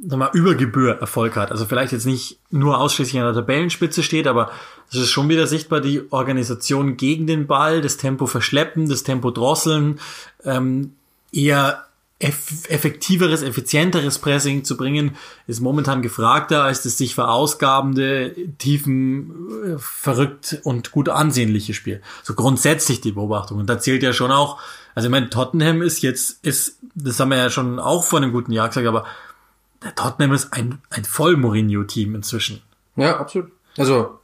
sag 0.02 0.18
mal, 0.18 0.30
über 0.32 0.54
Gebühr 0.54 0.98
Erfolg 1.00 1.36
hat. 1.36 1.50
Also 1.50 1.66
vielleicht 1.66 1.92
jetzt 1.92 2.06
nicht 2.06 2.38
nur 2.50 2.80
ausschließlich 2.80 3.20
an 3.20 3.26
der 3.26 3.42
Tabellenspitze 3.42 4.02
steht, 4.02 4.26
aber 4.26 4.50
es 4.90 4.96
ist 4.96 5.10
schon 5.10 5.28
wieder 5.28 5.46
sichtbar, 5.46 5.82
die 5.82 6.02
Organisation 6.10 6.96
gegen 6.96 7.26
den 7.26 7.46
Ball, 7.46 7.82
das 7.82 7.98
Tempo 7.98 8.26
verschleppen, 8.26 8.88
das 8.88 9.02
Tempo 9.02 9.30
drosseln, 9.30 10.00
ähm, 10.44 10.92
eher 11.36 11.86
eff 12.18 12.68
effektiveres, 12.70 13.42
effizienteres 13.42 14.18
Pressing 14.18 14.64
zu 14.64 14.76
bringen, 14.76 15.16
ist 15.46 15.60
momentan 15.60 16.00
gefragter 16.00 16.64
als 16.64 16.82
das 16.82 16.96
sich 16.96 17.14
verausgabende, 17.14 18.34
tiefen, 18.58 19.74
äh, 19.74 19.78
verrückt 19.78 20.60
und 20.64 20.92
gut 20.92 21.10
ansehnliche 21.10 21.74
Spiel. 21.74 22.00
So 22.22 22.34
grundsätzlich 22.34 23.02
die 23.02 23.12
Beobachtung. 23.12 23.58
Und 23.58 23.68
da 23.68 23.78
zählt 23.78 24.02
ja 24.02 24.14
schon 24.14 24.32
auch, 24.32 24.58
also 24.94 25.08
ich 25.08 25.12
meine, 25.12 25.28
Tottenham 25.28 25.82
ist 25.82 26.00
jetzt, 26.00 26.42
ist, 26.42 26.78
das 26.94 27.20
haben 27.20 27.28
wir 27.28 27.36
ja 27.36 27.50
schon 27.50 27.78
auch 27.78 28.02
vor 28.02 28.18
einem 28.18 28.32
guten 28.32 28.52
Jahr 28.52 28.68
gesagt, 28.68 28.86
aber 28.86 29.04
der 29.84 29.94
Tottenham 29.94 30.32
ist 30.32 30.54
ein, 30.54 30.78
ein 30.88 31.04
Voll-Mourinho-Team 31.04 32.14
inzwischen. 32.14 32.62
Ja, 32.96 33.18
absolut. 33.18 33.52
Also, 33.76 34.18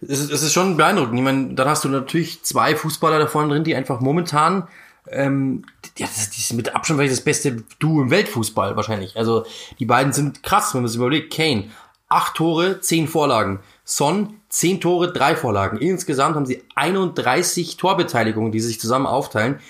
es 0.00 0.20
ist, 0.20 0.30
es 0.30 0.42
ist 0.42 0.52
schon 0.52 0.76
beeindruckend. 0.76 1.18
Ich 1.18 1.24
meine, 1.24 1.54
dann 1.54 1.68
hast 1.68 1.84
du 1.84 1.88
natürlich 1.88 2.42
zwei 2.44 2.76
Fußballer 2.76 3.18
da 3.18 3.26
vorne 3.26 3.48
drin, 3.48 3.64
die 3.64 3.74
einfach 3.74 4.00
momentan, 4.00 4.68
ähm, 5.10 5.64
ja, 5.98 6.06
das, 6.06 6.28
ist 6.36 6.52
mit 6.52 6.74
Abstand 6.74 6.98
vielleicht 6.98 7.12
das 7.12 7.24
beste 7.24 7.64
Duo 7.78 8.02
im 8.02 8.10
Weltfußball 8.10 8.76
wahrscheinlich. 8.76 9.16
Also, 9.16 9.44
die 9.78 9.86
beiden 9.86 10.12
sind 10.12 10.42
krass, 10.42 10.74
wenn 10.74 10.82
man 10.82 10.88
sich 10.88 10.98
überlegt. 10.98 11.32
Kane, 11.32 11.70
acht 12.08 12.34
Tore, 12.34 12.80
zehn 12.80 13.08
Vorlagen. 13.08 13.60
Son, 13.84 14.40
zehn 14.48 14.80
Tore, 14.80 15.12
drei 15.12 15.36
Vorlagen. 15.36 15.78
Insgesamt 15.78 16.36
haben 16.36 16.46
sie 16.46 16.62
31 16.74 17.76
Torbeteiligungen, 17.76 18.52
die 18.52 18.60
sich 18.60 18.80
zusammen 18.80 19.06
aufteilen. 19.06 19.60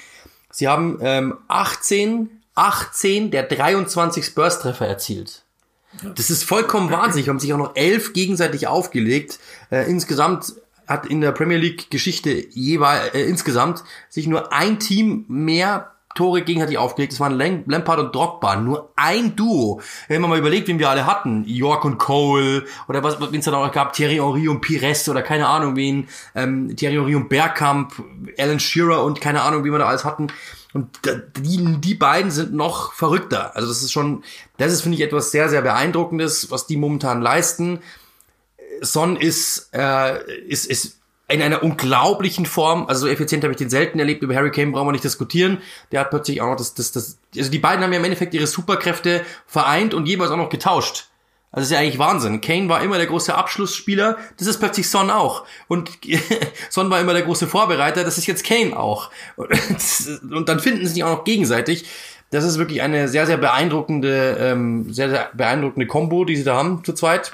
Sie 0.51 0.68
haben 0.68 0.99
ähm, 1.03 1.37
18 1.49 2.37
18 2.57 3.30
der 3.30 3.45
23 3.45 4.24
Spurs-Treffer 4.24 4.89
erzielt. 4.89 5.43
Das 6.14 6.30
ist 6.30 6.43
vollkommen 6.43 6.91
wahnsinnig. 6.91 7.28
Haben 7.28 7.39
sich 7.39 7.53
auch 7.53 7.59
noch 7.59 7.76
elf 7.76 8.12
gegenseitig 8.12 8.66
aufgelegt. 8.66 9.39
Äh, 9.70 9.89
insgesamt 9.89 10.55
hat 10.87 11.07
in 11.07 11.20
der 11.20 11.32
Premier 11.32 11.59
League 11.59 11.91
Geschichte 11.91 12.30
jeweils 12.51 13.14
äh, 13.14 13.22
insgesamt 13.22 13.84
sich 14.09 14.26
nur 14.26 14.53
ein 14.53 14.78
Team 14.78 15.24
mehr 15.28 15.93
Tore 16.16 16.43
gegenseitig 16.43 16.78
aufgelegt. 16.78 17.12
Das 17.12 17.20
waren 17.20 17.39
Lampard 17.66 18.01
und 18.01 18.14
Drogba. 18.14 18.57
Nur 18.57 18.91
ein 18.97 19.37
Duo. 19.37 19.80
Wenn 20.09 20.20
man 20.20 20.30
mal 20.30 20.39
überlegt, 20.39 20.66
wen 20.66 20.78
wir 20.78 20.91
alle 20.91 21.07
hatten. 21.07 21.45
York 21.47 21.84
und 21.84 21.99
Cole. 21.99 22.64
Oder 22.89 23.05
was, 23.05 23.20
wen 23.20 23.39
es 23.39 23.45
dann 23.45 23.55
auch 23.55 23.70
gab. 23.70 23.93
Thierry 23.93 24.16
Henry 24.16 24.49
und 24.49 24.62
Pires. 24.62 25.09
Oder 25.09 25.22
keine 25.22 25.47
Ahnung 25.47 25.76
wen. 25.76 26.09
Ähm, 26.34 26.74
Thierry 26.74 26.95
Henry 26.95 27.14
und 27.14 27.28
Bergkamp. 27.28 27.93
Alan 28.39 28.59
Shearer 28.59 29.05
und 29.05 29.20
keine 29.20 29.43
Ahnung, 29.43 29.64
wie 29.64 29.70
wir 29.70 29.78
da 29.78 29.87
alles 29.87 30.05
hatten. 30.05 30.28
Und 30.72 30.89
die, 31.39 31.80
die 31.80 31.95
beiden 31.95 32.30
sind 32.30 32.55
noch 32.55 32.93
verrückter. 32.93 33.55
Also 33.55 33.68
das 33.68 33.82
ist 33.82 33.93
schon, 33.93 34.24
das 34.57 34.72
ist, 34.72 34.82
finde 34.82 34.97
ich, 34.97 35.05
etwas 35.05 35.30
sehr, 35.30 35.49
sehr 35.49 35.62
Beeindruckendes, 35.62 36.51
was 36.51 36.66
die 36.66 36.76
momentan 36.76 37.22
leisten. 37.22 37.80
Son 38.81 39.16
ist, 39.16 39.70
äh, 39.72 40.18
ist, 40.47 40.66
ist 40.66 40.99
in 41.29 41.43
einer 41.43 41.62
unglaublichen 41.62 42.47
Form, 42.47 42.87
also 42.87 43.07
so 43.07 43.09
effizient 43.09 43.43
habe 43.43 43.53
ich 43.53 43.59
den 43.59 43.70
selten 43.70 43.99
erlebt, 43.99 44.22
über 44.22 44.35
Harry 44.35 44.53
Kane 44.53 44.70
brauchen 44.70 44.87
wir 44.87 44.93
nicht 44.93 45.05
diskutieren. 45.05 45.59
Der 45.91 46.01
hat 46.01 46.11
plötzlich 46.11 46.41
auch 46.41 46.47
noch 46.51 46.57
das, 46.57 46.74
das, 46.74 46.93
das, 46.93 47.18
also 47.37 47.51
die 47.51 47.59
beiden 47.59 47.83
haben 47.83 47.93
ja 47.93 47.99
im 47.99 48.05
Endeffekt 48.05 48.33
ihre 48.33 48.47
Superkräfte 48.47 49.24
vereint 49.47 49.93
und 49.93 50.07
jeweils 50.07 50.31
auch 50.31 50.37
noch 50.37 50.51
getauscht. 50.51 51.09
Also 51.51 51.64
ist 51.64 51.72
ja 51.72 51.79
eigentlich 51.79 51.99
Wahnsinn. 51.99 52.41
Kane 52.41 52.68
war 52.68 52.83
immer 52.83 52.99
der 52.99 53.07
große 53.07 53.35
Abschlussspieler, 53.35 54.18
das 54.37 54.47
ist 54.47 54.59
plötzlich 54.59 54.89
Son 54.89 55.11
auch. 55.11 55.47
Und 55.68 55.91
Son 56.70 56.91
war 56.91 57.01
immer 57.01 57.14
der 57.14 57.22
große 57.22 57.49
Vorbereiter, 57.49 58.05
das 58.05 58.18
ist 58.18 58.27
jetzt 58.27 58.45
Kane 58.45 58.79
auch. 58.79 59.11
Und 59.37 60.49
dann 60.49 60.61
finden 60.61 60.87
sie 60.87 60.95
sich 60.95 61.05
auch 61.05 61.16
noch 61.16 61.24
gegenseitig. 61.24 61.87
Das 62.31 62.45
ist 62.45 62.59
wirklich 62.59 62.83
eine 62.83 63.09
sehr, 63.09 63.27
sehr 63.27 63.37
beeindruckende, 63.37 64.37
ähm, 64.39 64.93
sehr, 64.93 65.09
sehr 65.09 65.31
beeindruckende 65.33 65.87
Combo, 65.87 66.24
die 66.24 66.37
sie 66.37 66.45
da 66.45 66.57
haben 66.57 66.85
zu 66.85 66.93
zweit. 66.93 67.33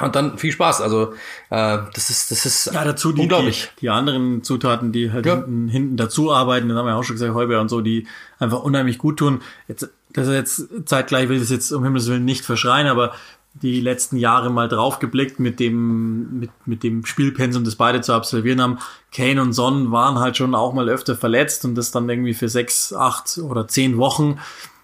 Und 0.00 0.14
dann 0.14 0.38
viel 0.38 0.52
Spaß. 0.52 0.80
Also 0.80 1.14
äh, 1.50 1.78
das 1.92 2.10
ist 2.10 2.30
das 2.30 2.46
ist 2.46 2.66
ja 2.72 2.84
dazu 2.84 3.12
die, 3.12 3.22
unglaublich. 3.22 3.72
Die, 3.76 3.80
die 3.80 3.90
anderen 3.90 4.44
Zutaten, 4.44 4.92
die 4.92 5.10
halt 5.10 5.26
ja. 5.26 5.34
hinten, 5.34 5.68
hinten 5.68 5.96
dazu 5.96 6.32
arbeiten, 6.32 6.68
das 6.68 6.78
haben 6.78 6.86
wir 6.86 6.96
auch 6.96 7.02
schon 7.02 7.16
gesagt, 7.16 7.34
Heuber 7.34 7.60
und 7.60 7.68
so, 7.68 7.80
die 7.80 8.06
einfach 8.38 8.62
unheimlich 8.62 8.98
gut 8.98 9.18
tun. 9.18 9.42
Jetzt 9.66 9.90
das 10.12 10.26
ist 10.28 10.34
jetzt 10.34 10.88
zeitgleich 10.88 11.28
will 11.28 11.36
ich 11.36 11.42
das 11.42 11.50
jetzt 11.50 11.72
um 11.72 11.84
Himmels 11.84 12.08
Willen 12.08 12.24
nicht 12.24 12.44
verschreien, 12.44 12.86
aber 12.86 13.14
die 13.54 13.80
letzten 13.80 14.16
Jahre 14.16 14.50
mal 14.50 14.68
draufgeblickt 14.68 15.40
mit 15.40 15.58
dem, 15.58 16.38
mit, 16.38 16.50
mit 16.66 16.82
dem 16.84 17.04
Spielpensum, 17.04 17.64
das 17.64 17.74
beide 17.74 18.00
zu 18.00 18.12
absolvieren 18.12 18.60
haben. 18.60 18.78
Kane 19.12 19.42
und 19.42 19.52
Son 19.52 19.90
waren 19.90 20.20
halt 20.20 20.36
schon 20.36 20.54
auch 20.54 20.72
mal 20.72 20.88
öfter 20.88 21.16
verletzt 21.16 21.64
und 21.64 21.74
das 21.74 21.90
dann 21.90 22.08
irgendwie 22.08 22.34
für 22.34 22.48
sechs, 22.48 22.92
acht 22.92 23.38
oder 23.38 23.66
zehn 23.66 23.98
Wochen. 23.98 24.38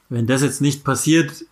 Wenn 0.08 0.26
das 0.26 0.42
jetzt 0.42 0.60
nicht 0.60 0.84
passiert, 0.84 1.44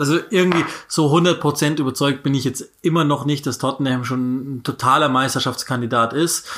also 0.00 0.18
irgendwie 0.30 0.64
so 0.88 1.14
100% 1.14 1.78
überzeugt 1.78 2.22
bin 2.22 2.34
ich 2.34 2.44
jetzt 2.44 2.68
immer 2.82 3.04
noch 3.04 3.24
nicht, 3.24 3.46
dass 3.46 3.58
Tottenham 3.58 4.04
schon 4.04 4.56
ein 4.56 4.62
totaler 4.62 5.08
Meisterschaftskandidat 5.08 6.12
ist 6.12 6.48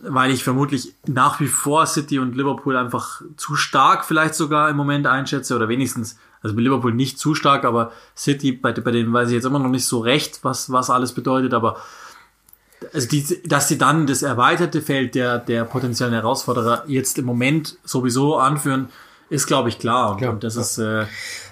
weil 0.00 0.30
ich 0.30 0.44
vermutlich 0.44 0.94
nach 1.06 1.40
wie 1.40 1.46
vor 1.46 1.86
City 1.86 2.18
und 2.18 2.36
Liverpool 2.36 2.76
einfach 2.76 3.22
zu 3.36 3.56
stark 3.56 4.04
vielleicht 4.04 4.34
sogar 4.34 4.68
im 4.68 4.76
Moment 4.76 5.06
einschätze 5.06 5.56
oder 5.56 5.68
wenigstens, 5.68 6.18
also 6.42 6.54
bei 6.54 6.62
Liverpool 6.62 6.92
nicht 6.92 7.18
zu 7.18 7.34
stark, 7.34 7.64
aber 7.64 7.92
City, 8.16 8.52
bei, 8.52 8.72
bei 8.72 8.90
denen 8.90 9.12
weiß 9.12 9.28
ich 9.28 9.34
jetzt 9.34 9.44
immer 9.44 9.58
noch 9.58 9.70
nicht 9.70 9.86
so 9.86 10.00
recht, 10.00 10.40
was, 10.42 10.70
was 10.70 10.90
alles 10.90 11.12
bedeutet, 11.12 11.54
aber 11.54 11.78
also 12.92 13.08
die, 13.08 13.42
dass 13.44 13.68
sie 13.68 13.78
dann 13.78 14.06
das 14.06 14.22
erweiterte 14.22 14.82
Feld 14.82 15.14
der, 15.14 15.38
der 15.38 15.64
potenziellen 15.64 16.14
Herausforderer 16.14 16.84
jetzt 16.86 17.18
im 17.18 17.24
Moment 17.24 17.76
sowieso 17.84 18.36
anführen, 18.36 18.88
ist, 19.30 19.46
glaube 19.46 19.68
ich, 19.68 19.78
klar. 19.78 20.12
Und, 20.12 20.20
ja, 20.20 20.30
und 20.30 20.44
das 20.44 20.54
ja. 20.54 20.60
ist, 20.60 20.78
äh, 20.78 21.06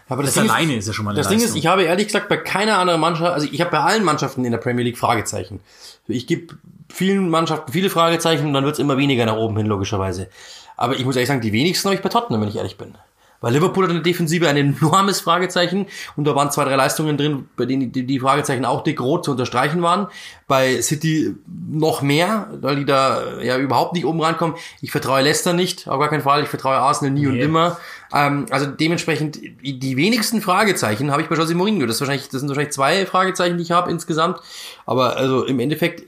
aber 0.09 0.23
das, 0.23 0.35
das 0.35 0.49
alleine 0.49 0.75
ist, 0.75 0.81
ist, 0.81 0.89
ja 0.89 0.93
schon 0.93 1.05
mal 1.05 1.11
eine 1.11 1.19
Das 1.19 1.27
Leistung. 1.27 1.39
Ding 1.41 1.49
ist, 1.49 1.57
ich 1.57 1.67
habe 1.67 1.83
ehrlich 1.83 2.07
gesagt 2.07 2.29
bei 2.29 2.37
keiner 2.37 2.79
anderen 2.79 3.01
Mannschaft, 3.01 3.33
also 3.33 3.49
ich 3.51 3.61
habe 3.61 3.71
bei 3.71 3.81
allen 3.81 4.05
Mannschaften 4.05 4.45
in 4.45 4.53
der 4.53 4.59
Premier 4.59 4.85
League 4.85 4.99
Fragezeichen. 4.99 5.61
Ich 6.07 6.27
gebe 6.27 6.55
vielen 6.89 7.29
Mannschaften 7.29 7.73
viele 7.73 7.91
Fragezeichen 7.91 8.47
und 8.47 8.53
dann 8.53 8.65
wird 8.65 8.75
es 8.75 8.79
immer 8.79 8.97
weniger 8.97 9.27
nach 9.27 9.37
oben 9.37 9.57
hin, 9.57 9.67
logischerweise. 9.67 10.29
Aber 10.77 10.95
ich 10.95 11.05
muss 11.05 11.17
ehrlich 11.17 11.29
sagen, 11.29 11.41
die 11.41 11.53
wenigsten 11.53 11.89
habe 11.89 11.97
ich 11.97 12.03
bei 12.03 12.09
Tottenham, 12.09 12.41
wenn 12.43 12.49
ich 12.49 12.57
ehrlich 12.57 12.77
bin. 12.77 12.95
Weil 13.41 13.53
Liverpool 13.53 13.85
hat 13.85 13.91
in 13.91 13.97
der 13.97 14.03
Defensive 14.03 14.49
ein 14.49 14.57
enormes 14.57 15.21
Fragezeichen 15.21 15.87
und 16.17 16.25
da 16.25 16.35
waren 16.35 16.51
zwei, 16.51 16.65
drei 16.65 16.77
Leistungen 16.77 17.17
drin, 17.17 17.49
bei 17.57 17.67
denen 17.67 17.93
die, 17.93 18.07
die 18.07 18.21
Fragezeichen 18.21 18.65
auch 18.65 18.83
dick 18.83 19.01
rot 19.01 19.25
zu 19.25 19.33
unterstreichen 19.33 19.83
waren. 19.83 20.09
Bei 20.47 20.81
City 20.81 21.35
noch 21.47 22.03
mehr, 22.03 22.49
weil 22.61 22.77
die 22.77 22.85
da 22.85 23.41
ja 23.41 23.59
überhaupt 23.59 23.95
nicht 23.95 24.05
oben 24.05 24.21
rankommen. 24.21 24.57
Ich 24.81 24.91
vertraue 24.91 25.23
Leicester 25.23 25.53
nicht, 25.53 25.89
auf 25.89 25.99
gar 25.99 26.09
keinen 26.09 26.23
Fall. 26.23 26.43
Ich 26.43 26.49
vertraue 26.49 26.77
Arsenal 26.77 27.13
nie 27.13 27.27
nee. 27.27 27.29
und 27.29 27.39
immer. 27.39 27.79
Ähm, 28.13 28.47
also 28.51 28.67
dementsprechend 28.67 29.39
die 29.43 29.97
wenigsten 29.97 30.41
Fragezeichen 30.41 31.11
habe 31.11 31.23
ich 31.23 31.29
bei 31.29 31.37
Jose 31.37 31.55
Mourinho. 31.55 31.87
Das, 31.87 31.97
ist 31.97 32.01
wahrscheinlich, 32.01 32.29
das 32.29 32.41
sind 32.41 32.49
wahrscheinlich 32.49 32.73
zwei 32.75 33.07
Fragezeichen, 33.07 33.57
die 33.57 33.63
ich 33.63 33.73
habe 33.73 33.91
insgesamt. 33.91 34.41
Aber 34.87 35.17
also 35.17 35.45
im 35.45 35.61
Endeffekt 35.61 36.05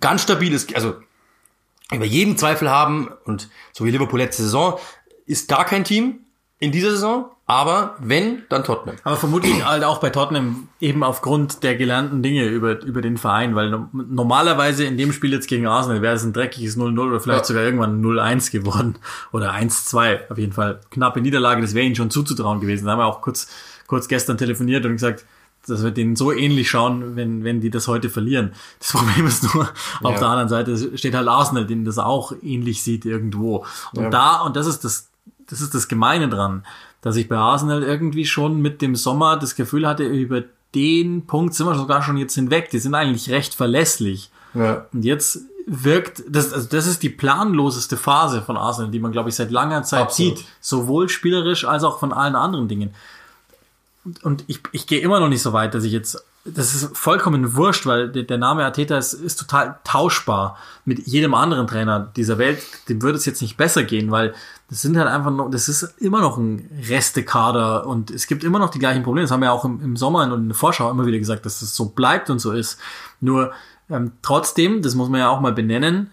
ganz 0.00 0.22
stabiles, 0.22 0.72
also 0.74 0.96
über 1.92 2.04
jeden 2.04 2.36
Zweifel 2.36 2.70
haben 2.70 3.10
und 3.24 3.48
so 3.72 3.84
wie 3.84 3.90
Liverpool 3.90 4.18
letzte 4.18 4.42
Saison 4.42 4.78
ist 5.26 5.48
gar 5.48 5.64
kein 5.64 5.84
Team 5.84 6.20
in 6.60 6.72
dieser 6.72 6.90
Saison, 6.90 7.26
aber 7.46 7.96
wenn, 8.00 8.42
dann 8.48 8.64
Tottenham. 8.64 8.96
Aber 9.04 9.16
vermutlich 9.16 9.64
halt 9.64 9.84
auch 9.84 10.00
bei 10.00 10.10
Tottenham 10.10 10.68
eben 10.80 11.04
aufgrund 11.04 11.62
der 11.62 11.76
gelernten 11.76 12.22
Dinge 12.22 12.46
über, 12.46 12.82
über 12.82 13.00
den 13.00 13.16
Verein, 13.16 13.54
weil 13.54 13.86
normalerweise 13.92 14.84
in 14.84 14.98
dem 14.98 15.12
Spiel 15.12 15.32
jetzt 15.32 15.48
gegen 15.48 15.66
Arsenal 15.66 16.02
wäre 16.02 16.16
es 16.16 16.24
ein 16.24 16.32
dreckiges 16.32 16.76
0-0 16.76 16.98
oder 16.98 17.20
vielleicht 17.20 17.40
ja. 17.40 17.44
sogar 17.44 17.62
irgendwann 17.62 18.02
0-1 18.04 18.50
geworden 18.50 18.96
oder 19.32 19.54
1-2. 19.54 20.30
Auf 20.30 20.38
jeden 20.38 20.52
Fall 20.52 20.80
knappe 20.90 21.20
Niederlage, 21.20 21.62
das 21.62 21.74
wäre 21.74 21.86
ihnen 21.86 21.96
schon 21.96 22.10
zuzutrauen 22.10 22.60
gewesen. 22.60 22.86
Da 22.86 22.92
haben 22.92 22.98
wir 22.98 23.06
auch 23.06 23.22
kurz, 23.22 23.48
kurz 23.86 24.08
gestern 24.08 24.36
telefoniert 24.36 24.84
und 24.84 24.92
gesagt, 24.92 25.24
dass 25.66 25.84
wir 25.84 25.90
denen 25.90 26.16
so 26.16 26.32
ähnlich 26.32 26.68
schauen, 26.68 27.14
wenn, 27.14 27.44
wenn 27.44 27.60
die 27.60 27.70
das 27.70 27.88
heute 27.88 28.10
verlieren. 28.10 28.52
Das 28.80 28.92
Problem 28.92 29.26
ist 29.26 29.54
nur, 29.54 29.68
auf 30.02 30.12
ja. 30.12 30.18
der 30.18 30.28
anderen 30.28 30.48
Seite 30.48 30.98
steht 30.98 31.14
halt 31.14 31.28
Arsenal, 31.28 31.66
denen 31.66 31.84
das 31.84 31.98
auch 31.98 32.32
ähnlich 32.42 32.82
sieht 32.82 33.04
irgendwo. 33.04 33.64
Und 33.94 34.04
ja. 34.04 34.10
da, 34.10 34.40
und 34.40 34.56
das 34.56 34.66
ist 34.66 34.84
das, 34.84 35.08
das 35.48 35.60
ist 35.60 35.74
das 35.74 35.88
Gemeine 35.88 36.28
dran, 36.28 36.64
dass 37.00 37.16
ich 37.16 37.28
bei 37.28 37.36
Arsenal 37.36 37.82
irgendwie 37.82 38.24
schon 38.24 38.60
mit 38.60 38.82
dem 38.82 38.96
Sommer 38.96 39.36
das 39.36 39.54
Gefühl 39.54 39.86
hatte, 39.86 40.04
über 40.04 40.42
den 40.74 41.26
Punkt 41.26 41.54
sind 41.54 41.66
wir 41.66 41.74
sogar 41.74 42.02
schon 42.02 42.16
jetzt 42.16 42.34
hinweg. 42.34 42.70
Die 42.70 42.78
sind 42.78 42.94
eigentlich 42.94 43.30
recht 43.30 43.54
verlässlich. 43.54 44.30
Ja. 44.54 44.86
Und 44.92 45.04
jetzt 45.04 45.40
wirkt, 45.66 46.22
das, 46.28 46.52
also 46.52 46.68
das 46.68 46.86
ist 46.86 47.02
die 47.02 47.08
planloseste 47.10 47.96
Phase 47.96 48.42
von 48.42 48.56
Arsenal, 48.56 48.90
die 48.90 49.00
man, 49.00 49.12
glaube 49.12 49.28
ich, 49.28 49.34
seit 49.34 49.50
langer 49.50 49.82
Zeit 49.82 50.02
Absolut. 50.02 50.38
sieht. 50.38 50.46
Sowohl 50.60 51.08
spielerisch 51.08 51.64
als 51.64 51.84
auch 51.84 51.98
von 51.98 52.12
allen 52.12 52.36
anderen 52.36 52.68
Dingen. 52.68 52.94
Und, 54.04 54.24
und 54.24 54.44
ich, 54.46 54.60
ich 54.72 54.86
gehe 54.86 55.00
immer 55.00 55.20
noch 55.20 55.28
nicht 55.28 55.42
so 55.42 55.52
weit, 55.52 55.74
dass 55.74 55.84
ich 55.84 55.92
jetzt 55.92 56.24
das 56.54 56.74
ist 56.74 56.96
vollkommen 56.96 57.56
wurscht, 57.56 57.86
weil 57.86 58.08
der, 58.08 58.38
Name 58.38 58.64
Arteta 58.64 58.96
ist, 58.96 59.12
ist 59.12 59.38
total 59.38 59.78
tauschbar 59.84 60.56
mit 60.84 61.06
jedem 61.06 61.34
anderen 61.34 61.66
Trainer 61.66 62.10
dieser 62.16 62.38
Welt. 62.38 62.62
Dem 62.88 63.02
würde 63.02 63.18
es 63.18 63.26
jetzt 63.26 63.42
nicht 63.42 63.56
besser 63.56 63.84
gehen, 63.84 64.10
weil 64.10 64.34
das 64.70 64.82
sind 64.82 64.98
halt 64.98 65.08
einfach 65.08 65.30
noch, 65.30 65.50
das 65.50 65.68
ist 65.68 65.94
immer 65.98 66.20
noch 66.20 66.36
ein 66.36 66.68
Restekader 66.88 67.86
und 67.86 68.10
es 68.10 68.26
gibt 68.26 68.44
immer 68.44 68.58
noch 68.58 68.70
die 68.70 68.78
gleichen 68.78 69.02
Probleme. 69.02 69.24
Das 69.24 69.30
haben 69.30 69.40
wir 69.40 69.52
auch 69.52 69.64
im, 69.64 69.80
im 69.82 69.96
Sommer 69.96 70.24
und 70.24 70.32
in 70.32 70.48
der 70.48 70.56
Vorschau 70.56 70.90
immer 70.90 71.06
wieder 71.06 71.18
gesagt, 71.18 71.46
dass 71.46 71.60
das 71.60 71.74
so 71.74 71.86
bleibt 71.86 72.28
und 72.28 72.38
so 72.38 72.52
ist. 72.52 72.78
Nur 73.20 73.52
ähm, 73.90 74.12
trotzdem, 74.20 74.82
das 74.82 74.94
muss 74.94 75.08
man 75.08 75.20
ja 75.20 75.30
auch 75.30 75.40
mal 75.40 75.52
benennen, 75.52 76.10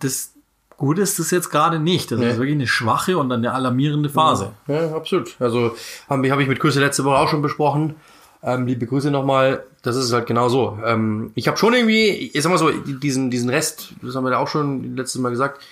das, 0.00 0.32
gut 0.76 0.98
ist 0.98 1.18
das 1.18 1.30
jetzt 1.30 1.50
gerade 1.50 1.78
nicht. 1.78 2.10
Das 2.10 2.18
nee. 2.18 2.30
ist 2.30 2.36
wirklich 2.36 2.54
eine 2.54 2.66
schwache 2.66 3.16
und 3.16 3.32
eine 3.32 3.52
alarmierende 3.52 4.10
Phase. 4.10 4.52
Ja, 4.66 4.84
ja 4.84 4.94
absolut. 4.94 5.34
Also 5.38 5.74
habe 6.10 6.30
hab 6.30 6.38
ich 6.40 6.48
mit 6.48 6.60
Küsse 6.60 6.80
letzte 6.80 7.04
Woche 7.04 7.16
auch 7.16 7.28
schon 7.28 7.42
besprochen. 7.42 7.96
Ähm, 8.42 8.66
liebe 8.66 8.86
Grüße 8.86 9.10
nochmal. 9.10 9.64
Das 9.82 9.96
ist 9.96 10.12
halt 10.12 10.26
genau 10.26 10.48
so. 10.48 10.78
Ähm, 10.84 11.32
ich 11.34 11.48
habe 11.48 11.56
schon 11.56 11.72
irgendwie, 11.72 12.30
ich 12.32 12.42
sag 12.42 12.50
mal 12.50 12.58
so, 12.58 12.70
diesen, 12.70 13.30
diesen 13.30 13.48
Rest, 13.50 13.94
das 14.02 14.14
haben 14.14 14.24
wir 14.24 14.30
da 14.30 14.38
auch 14.38 14.48
schon 14.48 14.94
letztes 14.96 15.20
Mal 15.20 15.30
gesagt, 15.30 15.62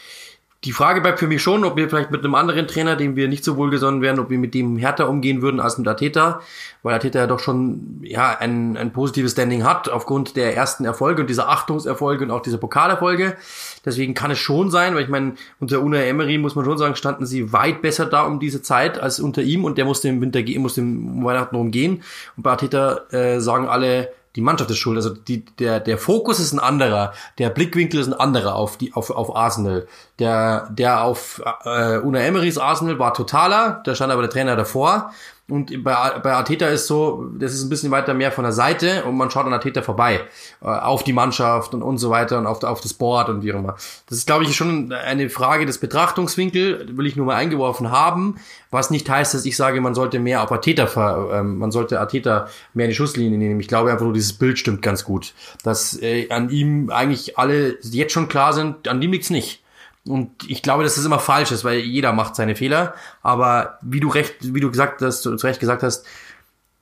die 0.65 0.73
Frage 0.73 1.01
bleibt 1.01 1.19
für 1.19 1.29
mich 1.29 1.43
schon, 1.43 1.65
ob 1.65 1.77
wir 1.77 1.89
vielleicht 1.89 2.11
mit 2.11 2.25
einem 2.25 2.35
anderen 2.35 2.67
Trainer, 2.67 2.97
dem 2.97 3.15
wir 3.15 3.29
nicht 3.29 3.45
so 3.45 3.57
wohlgesonnen 3.57 4.01
wären, 4.01 4.19
ob 4.19 4.31
wir 4.31 4.39
mit 4.39 4.55
dem 4.55 4.79
härter 4.79 5.09
umgehen 5.09 5.43
würden 5.43 5.61
als 5.61 5.79
mit 5.79 5.87
Ateta, 5.87 6.41
weil 6.83 6.95
Ateta 6.95 7.21
ja 7.21 7.27
doch 7.27 7.41
schon 7.41 8.01
ja 8.03 8.37
ein, 8.39 8.77
ein 8.77 8.93
positives 8.93 9.33
Standing 9.33 9.65
hat 9.65 9.89
aufgrund 9.89 10.35
der 10.35 10.57
ersten 10.57 10.85
Erfolge 10.85 11.21
und 11.21 11.31
dieser 11.31 11.49
Achtungserfolge 11.49 12.25
und 12.25 12.31
auch 12.31 12.41
dieser 12.41 12.59
Pokalerfolge. 12.59 13.37
Deswegen 13.85 14.15
kann 14.15 14.31
es 14.31 14.39
schon 14.39 14.71
sein, 14.71 14.95
weil 14.95 15.03
ich 15.03 15.09
meine, 15.09 15.35
unter 15.61 15.83
Una 15.83 15.99
Emery 15.99 16.39
muss 16.39 16.55
man 16.55 16.65
schon 16.65 16.79
sagen, 16.79 16.97
standen 16.97 17.27
sie 17.27 17.53
weit 17.53 17.83
besser 17.83 18.07
da 18.07 18.23
um 18.23 18.41
diese 18.41 18.63
Zeit 18.63 18.99
als 18.99 19.21
unter 19.21 19.43
ihm 19.43 19.65
und 19.65 19.79
der 19.79 19.85
musste 19.85 20.09
im 20.09 20.21
Winter 20.21 20.43
gehen, 20.43 20.63
musste 20.63 20.81
im 20.81 21.23
Weihnachten 21.25 21.55
rumgehen. 21.55 22.03
Und 22.37 22.43
bei 22.43 22.53
Ateta 22.53 23.03
äh, 23.11 23.41
sagen 23.41 23.69
alle, 23.69 24.11
die 24.37 24.43
Mannschaft 24.43 24.71
ist 24.71 24.79
schuld. 24.79 24.97
Also 24.97 25.11
die, 25.11 25.45
der, 25.59 25.81
der 25.81 25.99
Fokus 25.99 26.39
ist 26.39 26.53
ein 26.53 26.61
anderer, 26.61 27.13
der 27.39 27.51
Blickwinkel 27.51 28.01
ist 28.01 28.07
ein 28.07 28.13
anderer 28.13 28.55
auf, 28.55 28.77
die, 28.77 28.93
auf, 28.93 29.11
auf 29.11 29.35
Arsenal. 29.35 29.89
Der, 30.19 30.69
der 30.71 31.03
auf 31.03 31.43
äh, 31.65 31.99
Una 31.99 32.21
Emerys 32.21 32.59
Arsenal 32.59 32.99
war 32.99 33.15
totaler, 33.15 33.83
da 33.85 33.95
stand 33.95 34.13
aber 34.13 34.23
der 34.23 34.31
Trainer 34.31 34.55
davor. 34.55 35.13
Und 35.49 35.85
bei, 35.85 36.19
bei 36.19 36.33
Arteta 36.33 36.67
ist 36.67 36.89
so, 36.89 37.31
das 37.39 37.55
ist 37.55 37.63
ein 37.63 37.69
bisschen 37.69 37.93
weiter 37.93 38.15
mehr 38.15 38.33
von 38.33 38.43
der 38.43 38.53
Seite 38.53 39.05
und 39.05 39.17
man 39.17 39.31
schaut 39.31 39.47
an 39.47 39.53
Arteta 39.53 39.81
vorbei. 39.81 40.23
Äh, 40.61 40.67
auf 40.67 41.05
die 41.05 41.13
Mannschaft 41.13 41.73
und, 41.73 41.83
und 41.83 41.99
so 41.99 42.11
weiter 42.11 42.39
und 42.39 42.47
auf, 42.47 42.65
auf 42.65 42.81
das 42.81 42.95
Board 42.95 43.29
und 43.29 43.45
wie 43.45 43.53
auch 43.53 43.59
immer. 43.61 43.77
Das 44.09 44.19
ist, 44.19 44.27
glaube 44.27 44.43
ich, 44.43 44.57
schon 44.57 44.93
eine 44.93 45.31
Frage 45.31 45.65
des 45.65 45.79
Betrachtungswinkel, 45.79 46.97
will 46.97 47.07
ich 47.07 47.15
nur 47.15 47.27
mal 47.27 47.37
eingeworfen 47.37 47.93
haben, 47.93 48.41
was 48.73 48.91
nicht 48.91 49.09
heißt, 49.09 49.35
dass 49.35 49.45
ich 49.45 49.57
sage, 49.57 49.81
man 49.81 49.95
sollte 49.95 50.19
mehr 50.19 50.43
auf 50.43 50.51
Arteta, 50.51 51.39
ähm, 51.39 51.59
man 51.59 51.71
sollte 51.71 52.01
Arteta 52.01 52.49
mehr 52.75 52.87
in 52.87 52.91
die 52.91 52.97
Schusslinie 52.97 53.39
nehmen. 53.39 53.61
Ich 53.61 53.69
glaube 53.69 53.93
einfach 53.93 54.05
nur, 54.05 54.15
dieses 54.15 54.33
Bild 54.33 54.59
stimmt 54.59 54.83
ganz 54.83 55.05
gut. 55.05 55.33
Dass 55.63 56.03
äh, 56.03 56.29
an 56.29 56.51
ihm 56.51 56.91
eigentlich 56.91 57.39
alle 57.39 57.79
jetzt 57.83 58.13
schon 58.13 58.27
klar 58.27 58.53
sind, 58.53 58.89
an 58.89 59.01
ihm 59.01 59.13
liegt's 59.13 59.31
nicht. 59.31 59.63
Und 60.07 60.31
ich 60.49 60.63
glaube, 60.63 60.85
dass 60.85 60.95
das 60.95 61.05
immer 61.05 61.19
falsch 61.19 61.51
ist, 61.51 61.65
weil 61.65 61.79
jeder 61.81 62.13
macht 62.13 62.37
seine 62.37 62.57
Fehler. 62.57 62.95
Aber 63.23 63.79
wie 63.83 64.01
du 64.01 64.09
recht, 64.09 64.37
wie 64.41 64.61
du 64.61 64.71
gesagt 64.71 65.03
hast, 65.03 65.23
zu 65.23 65.35
Recht 65.35 65.61
gesagt 65.61 65.83
hast, 65.83 66.05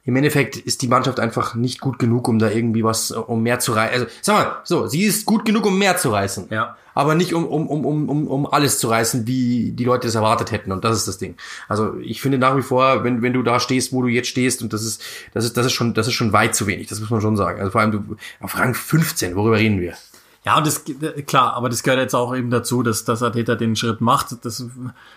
im 0.06 0.16
Endeffekt 0.16 0.56
ist 0.56 0.82
die 0.82 0.88
Mannschaft 0.88 1.18
einfach 1.18 1.54
nicht 1.54 1.80
gut 1.80 1.98
genug, 1.98 2.28
um 2.28 2.38
da 2.38 2.50
irgendwie 2.50 2.84
was, 2.84 3.10
um 3.10 3.42
mehr 3.42 3.58
zu 3.58 3.72
reißen. 3.72 3.94
Also, 3.94 4.06
sag 4.20 4.34
mal, 4.36 4.56
so, 4.64 4.86
sie 4.86 5.02
ist 5.04 5.24
gut 5.24 5.46
genug, 5.46 5.64
um 5.64 5.78
mehr 5.78 5.96
zu 5.96 6.10
reißen. 6.10 6.48
Ja. 6.50 6.76
Aber 6.92 7.14
nicht 7.14 7.32
um, 7.32 7.46
um, 7.46 7.66
um, 7.68 8.08
um, 8.08 8.28
um 8.28 8.46
alles 8.46 8.78
zu 8.78 8.88
reißen, 8.88 9.26
wie 9.26 9.72
die 9.72 9.84
Leute 9.84 10.06
es 10.06 10.14
erwartet 10.14 10.52
hätten. 10.52 10.72
Und 10.72 10.84
das 10.84 10.98
ist 10.98 11.08
das 11.08 11.16
Ding. 11.16 11.36
Also, 11.68 11.96
ich 11.98 12.20
finde 12.20 12.36
nach 12.36 12.54
wie 12.54 12.62
vor, 12.62 13.02
wenn, 13.02 13.22
wenn 13.22 13.32
du 13.32 13.42
da 13.42 13.58
stehst, 13.58 13.94
wo 13.94 14.02
du 14.02 14.08
jetzt 14.08 14.28
stehst, 14.28 14.62
und 14.62 14.74
das 14.74 14.84
ist, 14.84 15.02
das 15.32 15.46
ist, 15.46 15.56
das 15.56 15.66
ist 15.66 15.72
schon, 15.72 15.94
das 15.94 16.06
ist 16.06 16.14
schon 16.14 16.34
weit 16.34 16.54
zu 16.54 16.66
wenig. 16.66 16.88
Das 16.88 17.00
muss 17.00 17.10
man 17.10 17.22
schon 17.22 17.38
sagen. 17.38 17.58
Also, 17.60 17.72
vor 17.72 17.80
allem 17.80 17.92
du, 17.92 18.16
auf 18.40 18.58
Rang 18.58 18.74
15, 18.74 19.34
worüber 19.36 19.56
reden 19.56 19.80
wir? 19.80 19.94
Ja, 20.44 20.58
und 20.58 20.66
das 20.66 20.84
klar, 21.26 21.54
aber 21.54 21.70
das 21.70 21.82
gehört 21.82 22.00
jetzt 22.00 22.14
auch 22.14 22.36
eben 22.36 22.50
dazu, 22.50 22.82
dass, 22.82 23.04
dass 23.04 23.22
Ateta 23.22 23.54
den 23.54 23.76
Schritt 23.76 24.02
macht. 24.02 24.44
Das 24.44 24.66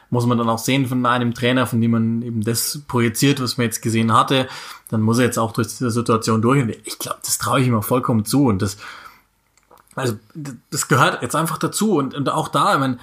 muss 0.09 0.25
man 0.25 0.37
dann 0.37 0.47
auch 0.47 0.57
sehen 0.57 0.85
von 0.85 1.05
einem 1.05 1.33
Trainer, 1.33 1.67
von 1.67 1.81
dem 1.81 1.91
man 1.91 2.21
eben 2.21 2.41
das 2.41 2.81
projiziert, 2.87 3.41
was 3.41 3.57
man 3.57 3.65
jetzt 3.65 3.81
gesehen 3.81 4.13
hatte. 4.13 4.47
Dann 4.89 5.01
muss 5.01 5.19
er 5.19 5.25
jetzt 5.25 5.37
auch 5.37 5.51
durch 5.51 5.67
diese 5.67 5.91
Situation 5.91 6.41
durch. 6.41 6.79
Ich 6.85 6.97
glaube, 6.97 7.19
das 7.25 7.37
traue 7.39 7.59
ich 7.59 7.67
ihm 7.67 7.75
auch 7.75 7.83
vollkommen 7.83 8.23
zu. 8.23 8.45
Und 8.45 8.61
das, 8.61 8.77
also 9.95 10.13
das 10.71 10.87
gehört 10.87 11.21
jetzt 11.21 11.35
einfach 11.35 11.57
dazu. 11.57 11.97
Und, 11.97 12.13
und 12.13 12.29
auch 12.29 12.47
da, 12.47 12.75
ich 12.75 12.79
meine, 12.79 12.97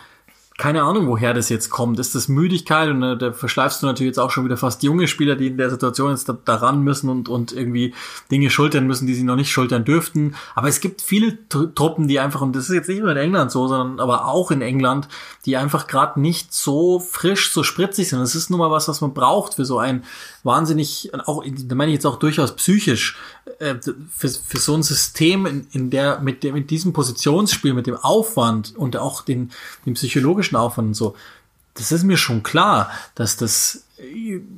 keine 0.56 0.84
Ahnung, 0.84 1.08
woher 1.08 1.34
das 1.34 1.48
jetzt 1.48 1.68
kommt. 1.68 1.98
Ist 1.98 2.14
das 2.14 2.28
Müdigkeit? 2.28 2.88
Und 2.88 3.02
äh, 3.02 3.16
da 3.16 3.32
verschleifst 3.32 3.82
du 3.82 3.86
natürlich 3.86 4.10
jetzt 4.10 4.18
auch 4.18 4.30
schon 4.30 4.44
wieder 4.44 4.56
fast 4.56 4.84
junge 4.84 5.08
Spieler, 5.08 5.34
die 5.34 5.48
in 5.48 5.56
der 5.56 5.68
Situation 5.68 6.12
jetzt 6.12 6.32
da, 6.44 6.54
ran 6.54 6.82
müssen 6.82 7.10
und, 7.10 7.28
und 7.28 7.52
irgendwie 7.52 7.92
Dinge 8.30 8.50
schultern 8.50 8.86
müssen, 8.86 9.08
die 9.08 9.14
sie 9.14 9.24
noch 9.24 9.34
nicht 9.34 9.50
schultern 9.50 9.84
dürften. 9.84 10.36
Aber 10.54 10.68
es 10.68 10.78
gibt 10.78 11.02
viele 11.02 11.48
Truppen, 11.48 12.06
die 12.06 12.20
einfach, 12.20 12.40
und 12.40 12.54
das 12.54 12.68
ist 12.68 12.74
jetzt 12.74 12.88
nicht 12.88 13.00
nur 13.00 13.10
in 13.10 13.16
England 13.16 13.50
so, 13.50 13.66
sondern 13.66 13.98
aber 13.98 14.26
auch 14.26 14.52
in 14.52 14.62
England, 14.62 15.08
die 15.44 15.56
einfach 15.56 15.88
gerade 15.88 16.20
nicht 16.20 16.54
so 16.54 17.00
frisch, 17.00 17.52
so 17.52 17.64
spritzig 17.64 18.08
sind. 18.10 18.20
Das 18.20 18.36
ist 18.36 18.48
nun 18.48 18.60
mal 18.60 18.70
was, 18.70 18.86
was 18.86 19.00
man 19.00 19.12
braucht 19.12 19.54
für 19.54 19.64
so 19.64 19.78
ein 19.78 20.04
wahnsinnig, 20.44 21.10
auch, 21.26 21.42
da 21.44 21.74
meine 21.74 21.90
ich 21.90 21.96
jetzt 21.96 22.06
auch 22.06 22.18
durchaus 22.18 22.54
psychisch, 22.54 23.16
äh, 23.58 23.74
für, 24.10 24.28
für 24.28 24.58
so 24.58 24.74
ein 24.74 24.82
System, 24.82 25.46
in, 25.46 25.66
in 25.72 25.90
der, 25.90 26.20
mit 26.20 26.42
dem, 26.42 26.54
mit 26.54 26.70
diesem 26.70 26.92
Positionsspiel, 26.92 27.74
mit 27.74 27.86
dem 27.86 27.96
Aufwand 27.96 28.74
und 28.76 28.96
auch 28.96 29.22
den, 29.22 29.50
dem 29.86 29.94
psychologischen 29.94 30.56
Aufwand 30.56 30.88
und 30.88 30.94
so, 30.94 31.14
das 31.74 31.92
ist 31.92 32.04
mir 32.04 32.16
schon 32.16 32.42
klar, 32.42 32.90
dass 33.14 33.36
das 33.36 33.84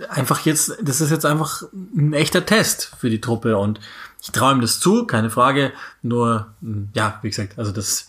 einfach 0.09 0.45
jetzt, 0.45 0.77
das 0.83 1.01
ist 1.01 1.11
jetzt 1.11 1.25
einfach 1.25 1.63
ein 1.73 2.13
echter 2.13 2.45
Test 2.45 2.93
für 2.99 3.11
die 3.11 3.21
Truppe 3.21 3.57
und 3.57 3.81
ich 4.21 4.33
traue 4.33 4.53
ihm 4.53 4.61
das 4.61 4.81
zu, 4.81 5.07
keine 5.07 5.31
Frage, 5.31 5.73
nur, 6.03 6.49
ja, 6.95 7.19
wie 7.23 7.29
gesagt, 7.29 7.59
also 7.59 7.73
das, 7.73 8.07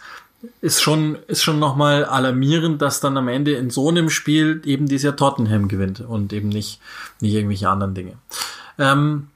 ist 0.61 0.81
schon, 0.81 1.17
ist 1.27 1.43
schon 1.43 1.59
nochmal 1.59 2.05
alarmierend, 2.05 2.81
dass 2.81 2.99
dann 2.99 3.17
am 3.17 3.27
Ende 3.27 3.53
in 3.53 3.69
so 3.69 3.89
einem 3.89 4.09
Spiel 4.09 4.61
eben 4.65 4.87
dieser 4.87 5.15
Tottenham 5.15 5.67
gewinnt 5.67 6.01
und 6.01 6.31
eben 6.33 6.49
nicht, 6.49 6.79
nicht 7.19 7.33
irgendwelche 7.33 7.69
anderen 7.69 7.95
Dinge. 7.95 8.13
Ähm, 8.77 9.27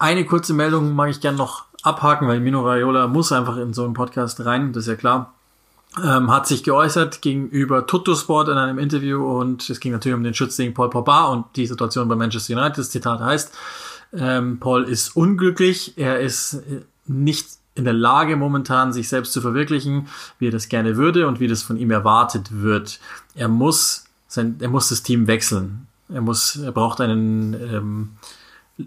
eine 0.00 0.24
kurze 0.24 0.54
Meldung 0.54 0.94
mag 0.94 1.10
ich 1.10 1.20
gern 1.20 1.36
noch 1.36 1.66
abhaken, 1.82 2.26
weil 2.26 2.40
Mino 2.40 2.62
Raiola 2.66 3.06
muss 3.06 3.32
einfach 3.32 3.56
in 3.58 3.72
so 3.72 3.84
einen 3.84 3.94
Podcast 3.94 4.44
rein, 4.44 4.72
das 4.72 4.84
ist 4.84 4.88
ja 4.88 4.96
klar. 4.96 5.34
Ähm, 6.02 6.30
hat 6.30 6.46
sich 6.46 6.62
geäußert 6.62 7.20
gegenüber 7.20 7.86
Tuttosport 7.86 8.48
in 8.48 8.56
einem 8.56 8.78
Interview 8.78 9.24
und 9.24 9.68
es 9.68 9.80
ging 9.80 9.92
natürlich 9.92 10.16
um 10.16 10.22
den 10.22 10.34
Schutz 10.34 10.56
gegen 10.56 10.72
Paul 10.72 10.88
Pogba 10.88 11.26
und 11.26 11.46
die 11.56 11.66
Situation 11.66 12.08
bei 12.08 12.14
Manchester 12.14 12.56
United. 12.56 12.78
Das 12.78 12.90
Zitat 12.90 13.20
heißt, 13.20 13.52
ähm, 14.12 14.58
Paul 14.58 14.84
ist 14.84 15.16
unglücklich, 15.16 15.94
er 15.96 16.20
ist 16.20 16.54
äh, 16.54 16.82
nicht 17.06 17.48
in 17.74 17.84
der 17.84 17.92
Lage 17.92 18.36
momentan, 18.36 18.92
sich 18.92 19.08
selbst 19.08 19.32
zu 19.32 19.40
verwirklichen, 19.40 20.08
wie 20.38 20.48
er 20.48 20.52
das 20.52 20.68
gerne 20.68 20.96
würde 20.96 21.26
und 21.26 21.40
wie 21.40 21.48
das 21.48 21.62
von 21.62 21.76
ihm 21.76 21.90
erwartet 21.90 22.62
wird. 22.62 23.00
Er 23.34 23.48
muss 23.48 24.04
sein, 24.28 24.56
er 24.60 24.68
muss 24.68 24.88
das 24.88 25.02
Team 25.02 25.26
wechseln. 25.26 25.88
Er 26.08 26.20
muss, 26.20 26.56
er 26.56 26.72
braucht 26.72 27.00
einen 27.00 27.54
ähm, 27.54 28.10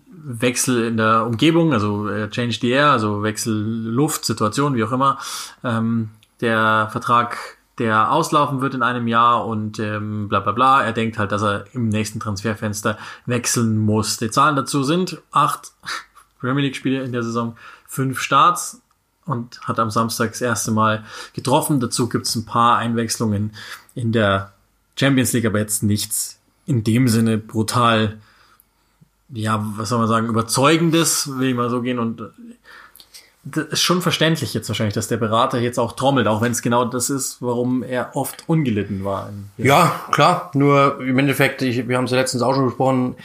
Wechsel 0.07 0.85
in 0.85 0.97
der 0.97 1.25
Umgebung, 1.25 1.73
also 1.73 2.07
äh, 2.09 2.29
Change 2.29 2.57
the 2.61 2.69
Air, 2.69 2.91
also 2.91 3.23
Wechsel 3.23 3.53
Luft, 3.53 4.25
Situation, 4.25 4.75
wie 4.75 4.83
auch 4.83 4.91
immer. 4.91 5.17
Ähm, 5.63 6.09
der 6.41 6.89
Vertrag, 6.91 7.37
der 7.77 8.11
auslaufen 8.11 8.61
wird 8.61 8.73
in 8.73 8.83
einem 8.83 9.07
Jahr 9.07 9.45
und 9.45 9.79
ähm, 9.79 10.29
bla 10.29 10.39
bla 10.39 10.51
bla. 10.51 10.83
Er 10.83 10.93
denkt 10.93 11.17
halt, 11.17 11.31
dass 11.31 11.41
er 11.41 11.65
im 11.73 11.89
nächsten 11.89 12.19
Transferfenster 12.19 12.97
wechseln 13.25 13.77
muss. 13.77 14.17
Die 14.17 14.29
Zahlen 14.29 14.55
dazu 14.55 14.83
sind 14.83 15.21
acht 15.31 15.71
Premier 16.39 16.63
League-Spiele 16.63 17.03
in 17.03 17.11
der 17.11 17.23
Saison, 17.23 17.55
fünf 17.87 18.19
Starts, 18.19 18.81
und 19.25 19.61
hat 19.61 19.79
am 19.79 19.89
Samstag 19.89 20.31
das 20.31 20.41
erste 20.41 20.71
Mal 20.71 21.03
getroffen. 21.33 21.79
Dazu 21.79 22.09
gibt 22.09 22.27
es 22.27 22.35
ein 22.35 22.45
paar 22.45 22.77
Einwechslungen 22.77 23.53
in 23.95 24.11
der 24.11 24.53
Champions 24.99 25.33
League, 25.33 25.45
aber 25.45 25.59
jetzt 25.59 25.83
nichts 25.83 26.39
in 26.65 26.83
dem 26.83 27.07
Sinne 27.07 27.37
brutal, 27.37 28.19
ja, 29.33 29.63
was 29.77 29.89
soll 29.89 29.99
man 29.99 30.07
sagen, 30.07 30.27
überzeugendes, 30.27 31.37
will 31.37 31.49
ich 31.49 31.55
mal 31.55 31.69
so 31.69 31.81
gehen. 31.81 31.99
Und 31.99 32.21
das 33.43 33.65
ist 33.67 33.81
schon 33.81 34.01
verständlich 34.01 34.53
jetzt 34.53 34.69
wahrscheinlich, 34.69 34.93
dass 34.93 35.07
der 35.07 35.17
Berater 35.17 35.59
jetzt 35.59 35.79
auch 35.79 35.93
trommelt, 35.93 36.27
auch 36.27 36.41
wenn 36.41 36.51
es 36.51 36.61
genau 36.61 36.85
das 36.85 37.09
ist, 37.09 37.41
warum 37.41 37.83
er 37.83 38.15
oft 38.15 38.47
ungelitten 38.47 39.03
war. 39.03 39.29
Ja, 39.57 40.01
klar. 40.11 40.51
Nur 40.53 41.01
im 41.01 41.17
Endeffekt, 41.17 41.61
ich, 41.61 41.87
wir 41.87 41.97
haben 41.97 42.05
es 42.05 42.11
ja 42.11 42.17
letztens 42.17 42.43
auch 42.43 42.53
schon 42.53 42.65
besprochen, 42.65 43.15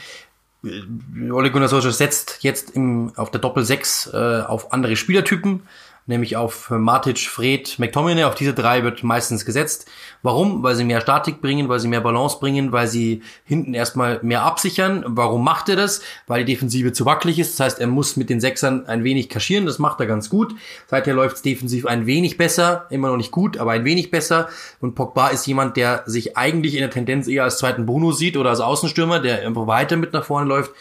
Ole 0.61 1.51
Gunnar 1.51 1.69
Solskjaer 1.69 1.93
setzt 1.93 2.39
jetzt 2.41 2.71
im, 2.71 3.13
auf 3.15 3.31
der 3.31 3.39
Doppel 3.39 3.63
6 3.63 4.11
äh, 4.13 4.41
auf 4.45 4.73
andere 4.73 4.97
Spielertypen 4.97 5.61
nämlich 6.09 6.35
auf 6.35 6.69
Matic, 6.69 7.19
Fred, 7.19 7.79
McTominay. 7.79 8.25
Auf 8.25 8.35
diese 8.35 8.53
drei 8.53 8.83
wird 8.83 9.03
meistens 9.03 9.45
gesetzt. 9.45 9.87
Warum? 10.21 10.63
Weil 10.63 10.75
sie 10.75 10.83
mehr 10.83 10.99
Statik 10.99 11.39
bringen, 11.39 11.69
weil 11.69 11.79
sie 11.79 11.87
mehr 11.87 12.01
Balance 12.01 12.39
bringen, 12.39 12.73
weil 12.73 12.87
sie 12.87 13.21
hinten 13.45 13.73
erstmal 13.73 14.19
mehr 14.21 14.41
absichern. 14.41 15.05
Warum 15.07 15.43
macht 15.43 15.69
er 15.69 15.77
das? 15.77 16.01
Weil 16.27 16.43
die 16.43 16.53
Defensive 16.53 16.91
zu 16.91 17.05
wackelig 17.05 17.39
ist. 17.39 17.57
Das 17.57 17.65
heißt, 17.65 17.79
er 17.79 17.87
muss 17.87 18.17
mit 18.17 18.29
den 18.29 18.41
Sechsern 18.41 18.87
ein 18.87 19.05
wenig 19.05 19.29
kaschieren. 19.29 19.65
Das 19.65 19.79
macht 19.79 19.99
er 20.01 20.07
ganz 20.07 20.29
gut. 20.29 20.53
Seither 20.87 21.13
läuft 21.13 21.37
es 21.37 21.41
defensiv 21.43 21.85
ein 21.85 22.05
wenig 22.05 22.37
besser. 22.37 22.87
Immer 22.89 23.09
noch 23.09 23.17
nicht 23.17 23.31
gut, 23.31 23.57
aber 23.57 23.71
ein 23.71 23.85
wenig 23.85 24.11
besser. 24.11 24.49
Und 24.81 24.95
Pogba 24.95 25.29
ist 25.29 25.45
jemand, 25.45 25.77
der 25.77 26.03
sich 26.07 26.35
eigentlich 26.35 26.73
in 26.73 26.81
der 26.81 26.89
Tendenz 26.89 27.27
eher 27.27 27.43
als 27.43 27.59
zweiten 27.59 27.85
Bruno 27.85 28.11
sieht 28.11 28.35
oder 28.35 28.49
als 28.49 28.59
Außenstürmer, 28.59 29.19
der 29.19 29.45
einfach 29.45 29.67
weiter 29.67 29.95
mit 29.95 30.11
nach 30.11 30.25
vorne 30.25 30.49
läuft 30.49 30.71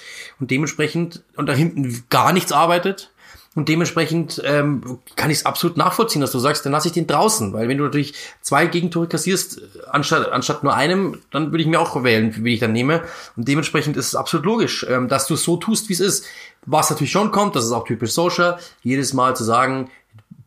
und 0.41 0.51
dementsprechend 0.51 1.22
und 1.37 1.47
da 1.47 1.53
hinten 1.53 2.05
gar 2.09 2.33
nichts 2.33 2.51
arbeitet. 2.51 3.12
Und 3.55 3.68
dementsprechend 3.68 4.40
ähm, 4.44 4.99
kann 5.16 5.30
ich 5.30 5.38
es 5.38 5.46
absolut 5.46 5.76
nachvollziehen, 5.76 6.20
dass 6.20 6.30
du 6.30 6.38
sagst, 6.38 6.64
dann 6.64 6.72
lasse 6.72 6.88
ich 6.88 6.94
den 6.94 7.07
draußen. 7.07 7.53
Weil 7.53 7.68
wenn 7.68 7.78
du 7.78 7.84
natürlich 7.84 8.14
zwei 8.40 8.66
Gegentore 8.66 9.09
kassierst, 9.09 9.61
anstatt, 9.90 10.30
anstatt 10.30 10.62
nur 10.62 10.74
einem, 10.74 11.20
dann 11.30 11.51
würde 11.51 11.62
ich 11.62 11.68
mir 11.68 11.80
auch 11.80 12.05
wählen, 12.05 12.32
wie 12.44 12.55
ich 12.55 12.61
dann 12.61 12.72
nehme. 12.72 13.03
Und 13.36 13.49
dementsprechend 13.49 13.96
ist 13.96 14.09
es 14.09 14.14
absolut 14.14 14.46
logisch, 14.46 14.86
ähm, 14.88 15.09
dass 15.09 15.26
du 15.26 15.34
so 15.34 15.57
tust, 15.57 15.88
wie 15.88 15.94
es 15.94 16.01
ist. 16.01 16.24
Was 16.66 16.90
natürlich 16.90 17.11
schon 17.11 17.32
kommt, 17.32 17.57
das 17.57 17.64
ist 17.64 17.72
auch 17.72 17.84
typisch 17.84 18.12
Social, 18.12 18.59
jedes 18.82 19.12
Mal 19.14 19.34
zu 19.34 19.44
sagen, 19.44 19.90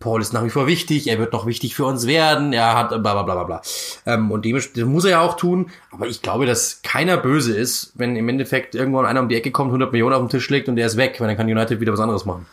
Paul 0.02 0.22
ist 0.22 0.34
nach 0.34 0.44
wie 0.44 0.50
vor 0.50 0.68
wichtig, 0.68 1.08
er 1.08 1.20
wird 1.20 1.32
noch 1.32 1.46
wichtig 1.46 1.76
für 1.76 1.86
uns 1.86 2.08
werden, 2.08 2.54
er 2.54 2.76
hat 2.76 2.90
bla 2.90 2.98
bla 2.98 3.24
bla 3.24 3.44
bla. 3.44 3.62
Ähm, 4.06 4.32
und 4.32 4.44
dementsprechend 4.44 4.90
muss 4.90 5.06
er 5.06 5.12
ja 5.12 5.22
auch 5.22 5.38
tun, 5.38 5.70
aber 5.92 6.08
ich 6.08 6.22
glaube, 6.22 6.46
dass 6.46 6.82
keiner 6.82 7.18
böse 7.18 7.56
ist, 7.56 7.94
wenn 7.96 8.16
im 8.16 8.28
Endeffekt 8.28 8.76
irgendwann 8.76 9.06
einer 9.06 9.22
um 9.22 9.30
die 9.30 9.36
Ecke 9.36 9.52
kommt, 9.52 9.70
100 9.70 9.92
Millionen 9.92 10.16
auf 10.16 10.22
den 10.22 10.30
Tisch 10.30 10.50
legt 10.50 10.68
und 10.68 10.76
der 10.76 10.88
ist 10.88 10.98
weg, 10.98 11.16
weil 11.20 11.28
dann 11.28 11.38
kann 11.38 11.48
United 11.48 11.80
wieder 11.80 11.94
was 11.94 12.00
anderes 12.00 12.26
machen. 12.26 12.46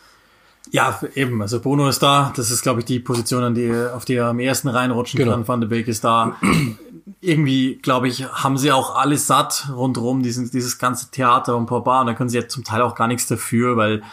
Ja, 0.71 0.99
eben. 1.15 1.41
Also 1.41 1.59
Bruno 1.59 1.87
ist 1.89 2.01
da. 2.03 2.31
Das 2.35 2.51
ist, 2.51 2.61
glaube 2.61 2.79
ich, 2.81 2.85
die 2.85 2.99
Position, 2.99 3.43
an 3.43 3.55
die, 3.55 3.71
auf 3.93 4.05
die 4.05 4.15
er 4.15 4.27
am 4.27 4.39
ersten 4.39 4.67
reinrutschen 4.67 5.17
genau. 5.17 5.31
kann. 5.31 5.47
Van 5.47 5.61
de 5.61 5.69
Beek 5.69 5.87
ist 5.87 6.03
da. 6.03 6.35
Irgendwie, 7.21 7.79
glaube 7.81 8.07
ich, 8.07 8.25
haben 8.25 8.57
sie 8.57 8.71
auch 8.71 8.95
alles 8.95 9.27
satt 9.27 9.69
rundherum, 9.73 10.21
diesen, 10.21 10.49
dieses 10.51 10.77
ganze 10.77 11.11
Theater 11.11 11.57
und 11.57 11.65
Papa. 11.65 12.01
Und 12.01 12.07
da 12.07 12.13
können 12.13 12.29
sie 12.29 12.37
ja 12.37 12.47
zum 12.47 12.63
Teil 12.63 12.81
auch 12.81 12.95
gar 12.95 13.07
nichts 13.07 13.27
dafür, 13.27 13.77
weil 13.77 14.03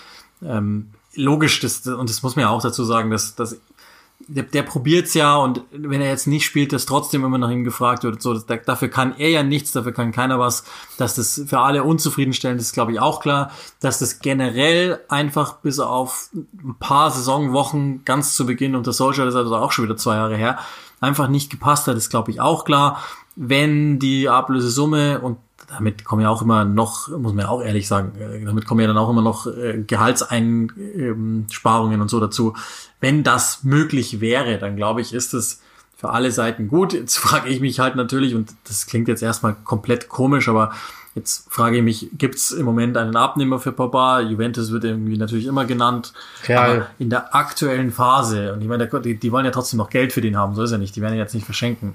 ähm, 0.42 0.90
logisch, 1.14 1.60
das, 1.60 1.86
und 1.86 2.08
das 2.08 2.22
muss 2.22 2.36
man 2.36 2.44
ja 2.44 2.48
auch 2.50 2.62
dazu 2.62 2.84
sagen, 2.84 3.10
dass, 3.10 3.34
dass 3.34 3.60
der, 4.28 4.44
der 4.44 4.62
probiert's 4.62 5.14
ja 5.14 5.36
und 5.36 5.62
wenn 5.70 6.00
er 6.00 6.08
jetzt 6.08 6.26
nicht 6.26 6.44
spielt, 6.44 6.72
dass 6.72 6.86
trotzdem 6.86 7.24
immer 7.24 7.38
nach 7.38 7.50
ihm 7.50 7.64
gefragt 7.64 8.02
wird. 8.02 8.20
So, 8.20 8.34
das, 8.34 8.46
dafür 8.64 8.88
kann 8.88 9.14
er 9.18 9.30
ja 9.30 9.42
nichts, 9.42 9.72
dafür 9.72 9.92
kann 9.92 10.12
keiner 10.12 10.38
was. 10.38 10.64
Dass 10.98 11.14
das 11.14 11.42
für 11.46 11.60
alle 11.60 11.84
unzufriedenstellend 11.84 12.60
ist, 12.60 12.72
glaube 12.72 12.92
ich 12.92 13.00
auch 13.00 13.20
klar. 13.20 13.50
Dass 13.80 13.98
das 13.98 14.20
generell 14.20 15.00
einfach 15.08 15.58
bis 15.58 15.78
auf 15.78 16.30
ein 16.34 16.76
paar 16.78 17.10
Saisonwochen 17.10 18.04
ganz 18.04 18.34
zu 18.34 18.46
Beginn 18.46 18.74
unter 18.74 18.92
Solskjaer, 18.92 19.26
das 19.26 19.34
ist 19.34 19.40
also 19.40 19.56
auch 19.56 19.72
schon 19.72 19.84
wieder 19.84 19.96
zwei 19.96 20.16
Jahre 20.16 20.36
her, 20.36 20.58
einfach 21.00 21.28
nicht 21.28 21.50
gepasst 21.50 21.86
hat, 21.86 21.96
ist 21.96 22.10
glaube 22.10 22.30
ich 22.30 22.40
auch 22.40 22.64
klar. 22.64 23.02
Wenn 23.36 23.98
die 23.98 24.30
Ablösesumme 24.30 25.20
und 25.20 25.36
damit 25.68 26.04
kommen 26.04 26.22
ja 26.22 26.30
auch 26.30 26.42
immer 26.42 26.64
noch, 26.64 27.08
muss 27.08 27.32
man 27.32 27.44
ja 27.44 27.50
auch 27.50 27.62
ehrlich 27.62 27.88
sagen, 27.88 28.12
äh, 28.18 28.44
damit 28.44 28.66
kommen 28.66 28.80
ja 28.80 28.86
dann 28.86 28.98
auch 28.98 29.10
immer 29.10 29.22
noch 29.22 29.46
äh, 29.46 29.82
Gehaltseinsparungen 29.86 32.00
und 32.00 32.08
so 32.08 32.20
dazu. 32.20 32.54
Wenn 33.06 33.22
das 33.22 33.62
möglich 33.62 34.20
wäre, 34.20 34.58
dann 34.58 34.74
glaube 34.74 35.00
ich, 35.00 35.14
ist 35.14 35.32
es 35.32 35.60
für 35.96 36.10
alle 36.10 36.32
Seiten 36.32 36.66
gut. 36.66 36.92
Jetzt 36.92 37.18
frage 37.26 37.48
ich 37.48 37.60
mich 37.60 37.78
halt 37.78 37.94
natürlich, 37.94 38.34
und 38.34 38.52
das 38.64 38.86
klingt 38.86 39.06
jetzt 39.06 39.22
erstmal 39.22 39.54
komplett 39.54 40.08
komisch, 40.08 40.48
aber 40.48 40.72
jetzt 41.14 41.46
frage 41.48 41.76
ich 41.76 41.84
mich, 41.84 42.08
gibt 42.14 42.34
es 42.34 42.50
im 42.50 42.64
Moment 42.64 42.96
einen 42.96 43.14
Abnehmer 43.14 43.60
für 43.60 43.70
Papa? 43.70 44.22
Juventus 44.22 44.72
wird 44.72 44.82
irgendwie 44.82 45.16
natürlich 45.16 45.46
immer 45.46 45.66
genannt. 45.66 46.14
Ja. 46.48 46.64
Aber 46.64 46.86
in 46.98 47.08
der 47.08 47.32
aktuellen 47.32 47.92
Phase, 47.92 48.52
und 48.52 48.60
ich 48.60 48.66
meine, 48.66 48.88
die, 48.88 49.14
die 49.14 49.30
wollen 49.30 49.44
ja 49.44 49.52
trotzdem 49.52 49.78
noch 49.78 49.88
Geld 49.90 50.12
für 50.12 50.20
den 50.20 50.36
haben, 50.36 50.56
so 50.56 50.64
ist 50.64 50.72
er 50.72 50.78
nicht, 50.78 50.96
die 50.96 51.00
werden 51.00 51.14
ihn 51.14 51.20
jetzt 51.20 51.34
nicht 51.34 51.46
verschenken. 51.46 51.94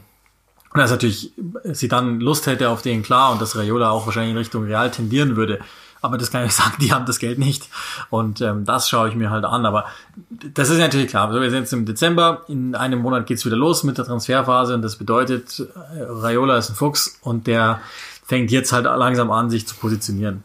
Und 0.73 0.79
dass 0.79 0.91
natürlich 0.91 1.33
sie 1.65 1.89
dann 1.89 2.21
Lust 2.21 2.47
hätte 2.47 2.69
auf 2.69 2.81
den, 2.81 3.03
klar, 3.03 3.33
und 3.33 3.41
dass 3.41 3.57
Raiola 3.57 3.89
auch 3.89 4.05
wahrscheinlich 4.05 4.31
in 4.31 4.37
Richtung 4.37 4.63
Real 4.63 4.89
tendieren 4.89 5.35
würde. 5.35 5.59
Aber 6.01 6.17
das 6.17 6.31
kann 6.31 6.45
ich 6.45 6.51
sagen, 6.55 6.75
die 6.81 6.91
haben 6.91 7.05
das 7.05 7.19
Geld 7.19 7.39
nicht. 7.39 7.69
Und 8.09 8.41
ähm, 8.41 8.65
das 8.65 8.89
schaue 8.89 9.09
ich 9.09 9.15
mir 9.15 9.29
halt 9.29 9.45
an. 9.45 9.65
Aber 9.65 9.85
das 10.53 10.69
ist 10.69 10.79
natürlich 10.79 11.07
klar. 11.07 11.27
Also 11.27 11.41
wir 11.41 11.49
sind 11.49 11.59
jetzt 11.61 11.73
im 11.73 11.85
Dezember. 11.85 12.43
In 12.47 12.75
einem 12.75 12.99
Monat 12.99 13.27
geht's 13.27 13.45
wieder 13.45 13.55
los 13.55 13.83
mit 13.83 13.97
der 13.97 14.05
Transferphase. 14.05 14.73
Und 14.73 14.81
das 14.81 14.95
bedeutet, 14.95 15.59
äh, 15.59 16.01
Raiola 16.01 16.57
ist 16.57 16.69
ein 16.69 16.75
Fuchs 16.75 17.19
und 17.21 17.47
der 17.47 17.81
fängt 18.25 18.51
jetzt 18.51 18.71
halt 18.71 18.85
langsam 18.85 19.31
an, 19.31 19.49
sich 19.49 19.67
zu 19.67 19.75
positionieren. 19.75 20.43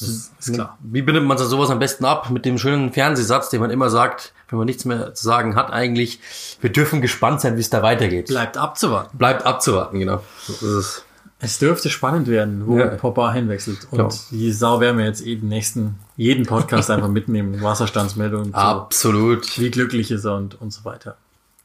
Das 0.00 0.30
ist 0.38 0.54
klar. 0.54 0.78
Wie 0.80 1.02
bindet 1.02 1.24
man 1.24 1.36
sowas 1.36 1.68
am 1.68 1.78
besten 1.78 2.06
ab? 2.06 2.30
Mit 2.30 2.46
dem 2.46 2.56
schönen 2.56 2.92
Fernsehsatz, 2.92 3.50
den 3.50 3.60
man 3.60 3.70
immer 3.70 3.90
sagt, 3.90 4.32
wenn 4.48 4.58
man 4.58 4.66
nichts 4.66 4.86
mehr 4.86 5.14
zu 5.14 5.24
sagen 5.24 5.56
hat 5.56 5.70
eigentlich. 5.70 6.20
Wir 6.60 6.70
dürfen 6.70 7.02
gespannt 7.02 7.42
sein, 7.42 7.56
wie 7.56 7.60
es 7.60 7.68
da 7.68 7.82
weitergeht. 7.82 8.28
Bleibt 8.28 8.56
abzuwarten. 8.56 9.18
Bleibt 9.18 9.44
abzuwarten, 9.44 9.98
genau. 9.98 10.22
es. 10.48 11.04
Es 11.40 11.58
dürfte 11.58 11.88
spannend 11.88 12.28
werden, 12.28 12.66
wo 12.66 12.78
ja. 12.78 12.88
Popper 12.88 13.32
hinwechselt. 13.32 13.88
Und 13.90 13.98
genau. 13.98 14.10
die 14.30 14.52
Sau 14.52 14.80
werden 14.80 14.98
wir 14.98 15.06
jetzt 15.06 15.24
jeden 15.24 15.48
nächsten, 15.48 15.98
jeden 16.16 16.44
Podcast 16.44 16.90
einfach 16.90 17.08
mitnehmen. 17.08 17.62
Wasserstandsmeldungen. 17.62 18.54
Absolut. 18.54 19.58
Wie 19.58 19.70
glücklich 19.70 20.10
ist 20.10 20.24
er 20.24 20.36
und, 20.36 20.60
und 20.60 20.70
so 20.72 20.84
weiter. 20.84 21.16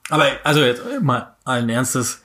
Aber 0.09 0.25
also 0.43 0.61
jetzt 0.61 0.81
mal 1.01 1.35
allen 1.43 1.69
Ernstes, 1.69 2.21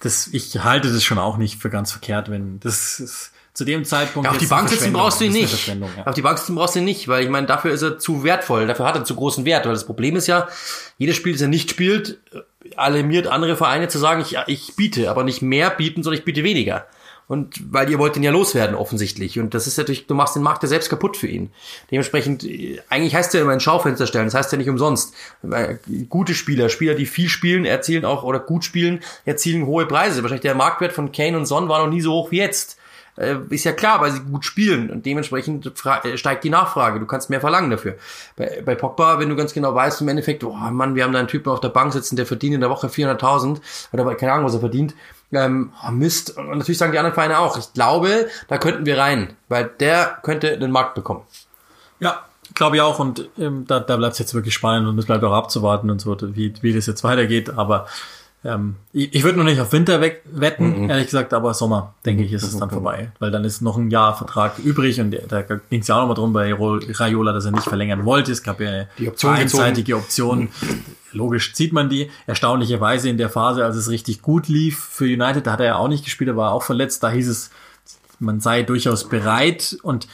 das, 0.00 0.28
ich 0.28 0.62
halte 0.62 0.92
das 0.92 1.02
schon 1.02 1.18
auch 1.18 1.38
nicht 1.38 1.60
für 1.60 1.70
ganz 1.70 1.90
verkehrt, 1.90 2.30
wenn 2.30 2.60
das 2.60 3.00
ist, 3.00 3.32
zu 3.52 3.64
dem 3.64 3.84
Zeitpunkt. 3.84 4.26
Ja, 4.26 4.30
auf 4.30 4.38
die 4.38 4.46
Bank 4.46 4.68
sitzen 4.68 4.92
brauchst 4.92 5.20
du 5.20 5.24
ihn 5.24 5.32
nicht. 5.32 5.66
Ja. 5.66 6.06
Auf 6.06 6.14
die 6.14 6.22
Bank 6.22 6.38
sitzen 6.38 6.54
brauchst 6.54 6.76
du 6.76 6.78
ihn 6.78 6.84
nicht, 6.84 7.08
weil 7.08 7.24
ich 7.24 7.30
meine, 7.30 7.46
dafür 7.46 7.72
ist 7.72 7.82
er 7.82 7.98
zu 7.98 8.22
wertvoll, 8.22 8.66
dafür 8.66 8.86
hat 8.86 8.94
er 8.94 9.04
zu 9.04 9.16
großen 9.16 9.44
Wert, 9.44 9.66
weil 9.66 9.72
das 9.72 9.86
Problem 9.86 10.14
ist 10.14 10.28
ja, 10.28 10.48
jedes 10.98 11.16
Spiel, 11.16 11.32
das 11.32 11.42
er 11.42 11.48
nicht 11.48 11.68
spielt, 11.68 12.20
alarmiert 12.76 13.26
andere 13.26 13.56
Vereine 13.56 13.88
zu 13.88 13.98
sagen, 13.98 14.20
ich, 14.20 14.36
ich 14.46 14.76
biete, 14.76 15.10
aber 15.10 15.24
nicht 15.24 15.42
mehr 15.42 15.70
bieten, 15.70 16.02
sondern 16.02 16.18
ich 16.18 16.24
biete 16.24 16.44
weniger. 16.44 16.86
Und 17.30 17.72
weil 17.72 17.88
ihr 17.88 18.00
wollt 18.00 18.16
ihn 18.16 18.24
ja 18.24 18.32
loswerden, 18.32 18.74
offensichtlich. 18.74 19.38
Und 19.38 19.54
das 19.54 19.68
ist 19.68 19.78
natürlich, 19.78 20.08
du 20.08 20.16
machst 20.16 20.34
den 20.34 20.42
Markt 20.42 20.64
ja 20.64 20.68
selbst 20.68 20.90
kaputt 20.90 21.16
für 21.16 21.28
ihn. 21.28 21.52
Dementsprechend, 21.92 22.44
eigentlich 22.88 23.14
heißt 23.14 23.32
er 23.36 23.42
immer 23.42 23.52
ein 23.52 23.60
Schaufenster 23.60 24.08
stellen, 24.08 24.24
das 24.24 24.34
heißt 24.34 24.50
ja 24.50 24.58
nicht 24.58 24.68
umsonst. 24.68 25.14
Gute 26.08 26.34
Spieler, 26.34 26.68
Spieler, 26.68 26.94
die 26.94 27.06
viel 27.06 27.28
spielen, 27.28 27.66
erzielen 27.66 28.04
auch, 28.04 28.24
oder 28.24 28.40
gut 28.40 28.64
spielen, 28.64 28.98
erzielen 29.26 29.66
hohe 29.66 29.86
Preise. 29.86 30.22
Wahrscheinlich 30.22 30.42
der 30.42 30.56
Marktwert 30.56 30.92
von 30.92 31.12
Kane 31.12 31.36
und 31.36 31.46
Son 31.46 31.68
war 31.68 31.84
noch 31.84 31.92
nie 31.92 32.00
so 32.00 32.12
hoch 32.14 32.32
wie 32.32 32.38
jetzt. 32.38 32.79
Äh, 33.20 33.36
ist 33.50 33.64
ja 33.64 33.72
klar, 33.72 34.00
weil 34.00 34.12
sie 34.12 34.20
gut 34.20 34.46
spielen 34.46 34.90
und 34.90 35.04
dementsprechend 35.04 35.66
äh, 35.66 36.16
steigt 36.16 36.42
die 36.42 36.50
Nachfrage. 36.50 36.98
Du 36.98 37.06
kannst 37.06 37.28
mehr 37.28 37.40
verlangen 37.40 37.70
dafür. 37.70 37.96
Bei, 38.36 38.62
bei 38.64 38.74
Pogba, 38.74 39.18
wenn 39.18 39.28
du 39.28 39.36
ganz 39.36 39.52
genau 39.52 39.74
weißt, 39.74 40.00
im 40.00 40.08
Endeffekt, 40.08 40.42
oh 40.42 40.54
Mann, 40.54 40.94
wir 40.94 41.04
haben 41.04 41.12
da 41.12 41.18
einen 41.18 41.28
Typen 41.28 41.50
auf 41.50 41.60
der 41.60 41.68
Bank 41.68 41.92
sitzen, 41.92 42.16
der 42.16 42.24
verdient 42.24 42.54
in 42.54 42.60
der 42.60 42.70
Woche 42.70 42.86
400.000 42.86 43.60
oder 43.92 44.14
keine 44.14 44.32
Ahnung, 44.32 44.46
was 44.46 44.54
er 44.54 44.60
verdient. 44.60 44.94
Ähm, 45.32 45.72
oh 45.86 45.90
Mist. 45.90 46.36
Und 46.36 46.48
natürlich 46.58 46.78
sagen 46.78 46.92
die 46.92 46.98
anderen 46.98 47.14
Vereine 47.14 47.38
auch. 47.38 47.58
Ich 47.58 47.72
glaube, 47.74 48.28
da 48.48 48.56
könnten 48.56 48.86
wir 48.86 48.98
rein, 48.98 49.34
weil 49.48 49.70
der 49.78 50.18
könnte 50.22 50.58
den 50.58 50.70
Markt 50.70 50.94
bekommen. 50.94 51.22
Ja, 52.00 52.24
glaube 52.54 52.76
ich 52.76 52.82
auch. 52.82 52.98
Und 52.98 53.28
ähm, 53.38 53.66
da, 53.66 53.80
da 53.80 53.96
bleibt 53.98 54.14
es 54.14 54.18
jetzt 54.18 54.34
wirklich 54.34 54.54
spannend 54.54 54.88
und 54.88 54.98
es 54.98 55.06
bleibt 55.06 55.22
auch 55.24 55.34
abzuwarten 55.34 55.90
und 55.90 56.00
so, 56.00 56.16
wie, 56.34 56.54
wie 56.62 56.72
das 56.72 56.86
jetzt 56.86 57.04
weitergeht. 57.04 57.50
Aber 57.50 57.86
ähm, 58.42 58.76
ich, 58.92 59.14
ich 59.14 59.22
würde 59.22 59.38
noch 59.38 59.44
nicht 59.44 59.60
auf 59.60 59.72
Winter 59.72 60.00
weg 60.00 60.22
wetten, 60.30 60.84
mhm. 60.84 60.90
ehrlich 60.90 61.06
gesagt, 61.06 61.34
aber 61.34 61.52
Sommer, 61.52 61.94
denke 62.06 62.22
ich, 62.22 62.32
ist 62.32 62.42
es 62.42 62.56
dann 62.56 62.68
mhm. 62.68 62.72
vorbei. 62.72 63.12
Weil 63.18 63.30
dann 63.30 63.44
ist 63.44 63.60
noch 63.60 63.76
ein 63.76 63.90
Jahr 63.90 64.16
Vertrag 64.16 64.58
übrig 64.58 65.00
und 65.00 65.14
da 65.28 65.42
ging 65.42 65.80
es 65.80 65.88
ja 65.88 65.96
auch 65.96 66.00
nochmal 66.00 66.16
drum 66.16 66.32
bei 66.32 66.54
Raiola, 66.54 67.32
dass 67.32 67.44
er 67.44 67.50
nicht 67.50 67.64
verlängern 67.64 68.04
wollte. 68.04 68.32
Es 68.32 68.42
gab 68.42 68.60
ja 68.60 68.68
eine 68.68 68.88
die 68.98 69.08
Option 69.08 69.34
einseitige 69.34 69.96
Option. 69.96 70.48
Logisch 71.12 71.54
zieht 71.54 71.72
man 71.72 71.90
die. 71.90 72.10
Erstaunlicherweise 72.26 73.08
in 73.10 73.18
der 73.18 73.28
Phase, 73.28 73.64
als 73.64 73.76
es 73.76 73.90
richtig 73.90 74.22
gut 74.22 74.48
lief 74.48 74.78
für 74.78 75.04
United, 75.04 75.46
da 75.46 75.52
hat 75.52 75.60
er 75.60 75.66
ja 75.66 75.76
auch 75.76 75.88
nicht 75.88 76.04
gespielt, 76.04 76.28
er 76.28 76.36
war 76.36 76.52
auch 76.52 76.62
verletzt. 76.62 77.02
Da 77.02 77.10
hieß 77.10 77.28
es, 77.28 77.50
man 78.20 78.40
sei 78.40 78.62
durchaus 78.62 79.08
bereit 79.08 79.76
und 79.82 80.06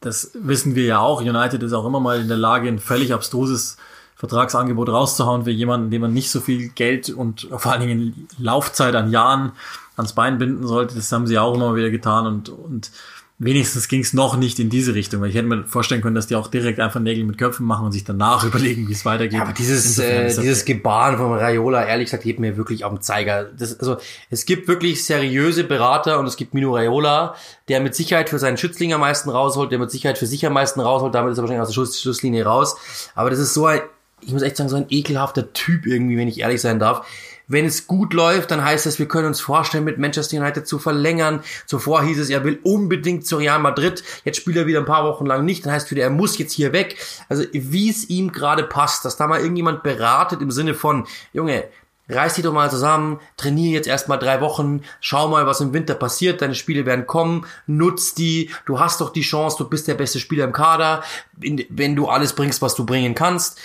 das 0.00 0.32
wissen 0.34 0.74
wir 0.74 0.84
ja 0.84 0.98
auch. 0.98 1.20
United 1.20 1.62
ist 1.62 1.72
auch 1.72 1.86
immer 1.86 2.00
mal 2.00 2.20
in 2.20 2.28
der 2.28 2.36
Lage, 2.36 2.68
ein 2.68 2.78
völlig 2.78 3.12
abstruses 3.12 3.76
Vertragsangebot 4.20 4.90
rauszuhauen 4.90 5.44
für 5.44 5.50
jemanden, 5.50 5.90
dem 5.90 6.02
man 6.02 6.12
nicht 6.12 6.30
so 6.30 6.40
viel 6.40 6.68
Geld 6.68 7.08
und 7.08 7.48
vor 7.56 7.72
allen 7.72 7.80
Dingen 7.80 8.28
Laufzeit 8.38 8.94
an 8.94 9.10
Jahren 9.10 9.52
ans 9.96 10.12
Bein 10.12 10.36
binden 10.36 10.66
sollte. 10.66 10.94
Das 10.94 11.10
haben 11.10 11.26
sie 11.26 11.38
auch 11.38 11.54
immer 11.54 11.74
wieder 11.74 11.88
getan 11.88 12.26
und, 12.26 12.50
und 12.50 12.90
wenigstens 13.38 13.88
ging 13.88 14.02
es 14.02 14.12
noch 14.12 14.36
nicht 14.36 14.58
in 14.58 14.68
diese 14.68 14.94
Richtung, 14.94 15.22
weil 15.22 15.30
ich 15.30 15.36
hätte 15.36 15.46
mir 15.46 15.64
vorstellen 15.64 16.02
können, 16.02 16.16
dass 16.16 16.26
die 16.26 16.36
auch 16.36 16.48
direkt 16.48 16.80
einfach 16.80 17.00
Nägel 17.00 17.24
mit 17.24 17.38
Köpfen 17.38 17.64
machen 17.64 17.86
und 17.86 17.92
sich 17.92 18.04
danach 18.04 18.44
überlegen, 18.46 18.88
wie 18.88 18.92
es 18.92 19.06
weitergeht. 19.06 19.38
Ja, 19.38 19.44
aber 19.44 19.54
dieses, 19.54 19.98
äh, 19.98 20.26
dieses 20.26 20.66
Gebaren 20.66 21.16
von 21.16 21.32
Raiola, 21.32 21.86
ehrlich 21.86 22.08
gesagt, 22.08 22.24
geht 22.24 22.40
mir 22.40 22.58
wirklich 22.58 22.84
auf 22.84 22.92
den 22.92 23.00
Zeiger. 23.00 23.44
Das, 23.44 23.80
also, 23.80 23.96
es 24.28 24.44
gibt 24.44 24.68
wirklich 24.68 25.02
seriöse 25.02 25.64
Berater 25.64 26.18
und 26.18 26.26
es 26.26 26.36
gibt 26.36 26.52
Mino 26.52 26.74
Raiola, 26.74 27.34
der 27.68 27.80
mit 27.80 27.94
Sicherheit 27.94 28.28
für 28.28 28.38
seinen 28.38 28.58
Schützling 28.58 28.92
am 28.92 29.00
meisten 29.00 29.30
rausholt, 29.30 29.72
der 29.72 29.78
mit 29.78 29.90
Sicherheit 29.90 30.18
für 30.18 30.26
sich 30.26 30.44
am 30.44 30.52
meisten 30.52 30.80
rausholt, 30.80 31.14
damit 31.14 31.32
ist 31.32 31.38
er 31.38 31.42
wahrscheinlich 31.42 31.62
aus 31.62 31.68
der 31.68 31.74
Schuss, 31.74 32.02
Schusslinie 32.02 32.44
raus. 32.44 32.76
Aber 33.14 33.30
das 33.30 33.38
ist 33.38 33.54
so 33.54 33.64
ein 33.64 33.80
ich 34.22 34.32
muss 34.32 34.42
echt 34.42 34.56
sagen, 34.56 34.68
so 34.68 34.76
ein 34.76 34.86
ekelhafter 34.88 35.52
Typ 35.52 35.86
irgendwie, 35.86 36.16
wenn 36.16 36.28
ich 36.28 36.40
ehrlich 36.40 36.60
sein 36.60 36.78
darf. 36.78 37.06
Wenn 37.46 37.64
es 37.64 37.88
gut 37.88 38.12
läuft, 38.12 38.52
dann 38.52 38.64
heißt 38.64 38.86
es, 38.86 39.00
wir 39.00 39.08
können 39.08 39.26
uns 39.26 39.40
vorstellen, 39.40 39.82
mit 39.82 39.98
Manchester 39.98 40.36
United 40.36 40.68
zu 40.68 40.78
verlängern. 40.78 41.42
Zuvor 41.66 42.04
hieß 42.04 42.20
es, 42.20 42.30
er 42.30 42.44
will 42.44 42.60
unbedingt 42.62 43.26
zu 43.26 43.38
Real 43.38 43.58
Madrid. 43.58 44.04
Jetzt 44.24 44.36
spielt 44.36 44.56
er 44.56 44.68
wieder 44.68 44.78
ein 44.78 44.84
paar 44.84 45.04
Wochen 45.04 45.26
lang 45.26 45.44
nicht. 45.44 45.66
Dann 45.66 45.72
heißt 45.72 45.90
wieder, 45.90 46.04
er 46.04 46.10
muss 46.10 46.38
jetzt 46.38 46.52
hier 46.52 46.72
weg. 46.72 46.96
Also 47.28 47.42
wie 47.52 47.90
es 47.90 48.08
ihm 48.08 48.30
gerade 48.30 48.62
passt, 48.62 49.04
dass 49.04 49.16
da 49.16 49.26
mal 49.26 49.40
irgendjemand 49.40 49.82
beratet 49.82 50.40
im 50.42 50.52
Sinne 50.52 50.74
von, 50.74 51.08
Junge, 51.32 51.64
reiß 52.12 52.34
dich 52.34 52.44
doch 52.44 52.52
mal 52.52 52.70
zusammen, 52.70 53.20
trainier 53.36 53.70
jetzt 53.70 53.86
erstmal 53.88 54.18
drei 54.18 54.40
Wochen, 54.40 54.82
schau 55.00 55.28
mal, 55.28 55.46
was 55.46 55.60
im 55.60 55.72
Winter 55.72 55.94
passiert, 55.94 56.42
deine 56.42 56.54
Spiele 56.54 56.86
werden 56.86 57.06
kommen, 57.06 57.46
nutz 57.66 58.14
die, 58.14 58.50
du 58.66 58.78
hast 58.78 59.00
doch 59.00 59.10
die 59.10 59.22
Chance, 59.22 59.56
du 59.58 59.68
bist 59.68 59.88
der 59.88 59.94
beste 59.94 60.18
Spieler 60.18 60.44
im 60.44 60.52
Kader, 60.52 61.02
wenn 61.36 61.96
du 61.96 62.08
alles 62.08 62.34
bringst, 62.34 62.62
was 62.62 62.74
du 62.74 62.84
bringen 62.84 63.14
kannst. 63.14 63.58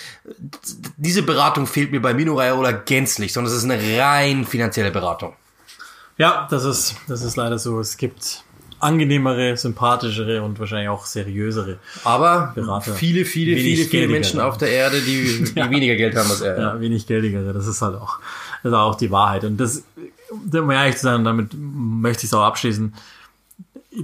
Diese 0.96 1.22
Beratung 1.22 1.66
fehlt 1.66 1.92
mir 1.92 2.00
bei 2.00 2.14
Mino 2.14 2.34
Raiola 2.34 2.72
gänzlich, 2.72 3.32
sondern 3.32 3.52
es 3.52 3.58
ist 3.58 3.70
eine 3.70 3.98
rein 3.98 4.44
finanzielle 4.44 4.90
Beratung. 4.90 5.34
Ja, 6.18 6.46
das 6.50 6.64
ist, 6.64 6.96
das 7.08 7.22
ist 7.22 7.36
leider 7.36 7.58
so. 7.58 7.78
Es 7.78 7.98
gibt 7.98 8.42
angenehmere, 8.80 9.56
sympathischere 9.56 10.42
und 10.42 10.58
wahrscheinlich 10.58 10.88
auch 10.88 11.06
seriösere. 11.06 11.78
Aber 12.04 12.52
Berater. 12.54 12.94
viele, 12.94 13.24
viele, 13.24 13.56
viele, 13.56 13.84
viele 13.84 14.08
Menschen 14.08 14.40
auf 14.40 14.58
der 14.58 14.70
Erde, 14.70 15.00
die, 15.00 15.44
die 15.54 15.58
ja. 15.58 15.70
weniger 15.70 15.96
Geld 15.96 16.16
haben 16.16 16.30
als 16.30 16.40
er. 16.40 16.58
Ja, 16.58 16.80
wenig 16.80 17.06
geldigere. 17.06 17.52
Das 17.52 17.66
ist 17.66 17.82
halt 17.82 17.96
auch, 17.96 18.18
das 18.62 18.72
ist 18.72 18.76
auch 18.76 18.94
die 18.96 19.10
Wahrheit. 19.10 19.44
Und 19.44 19.58
das, 19.58 19.82
um 20.30 20.70
ehrlich 20.70 20.96
zu 20.96 21.02
sein, 21.02 21.24
damit 21.24 21.50
möchte 21.54 22.24
ich 22.24 22.30
es 22.30 22.34
auch 22.34 22.44
abschließen 22.44 22.92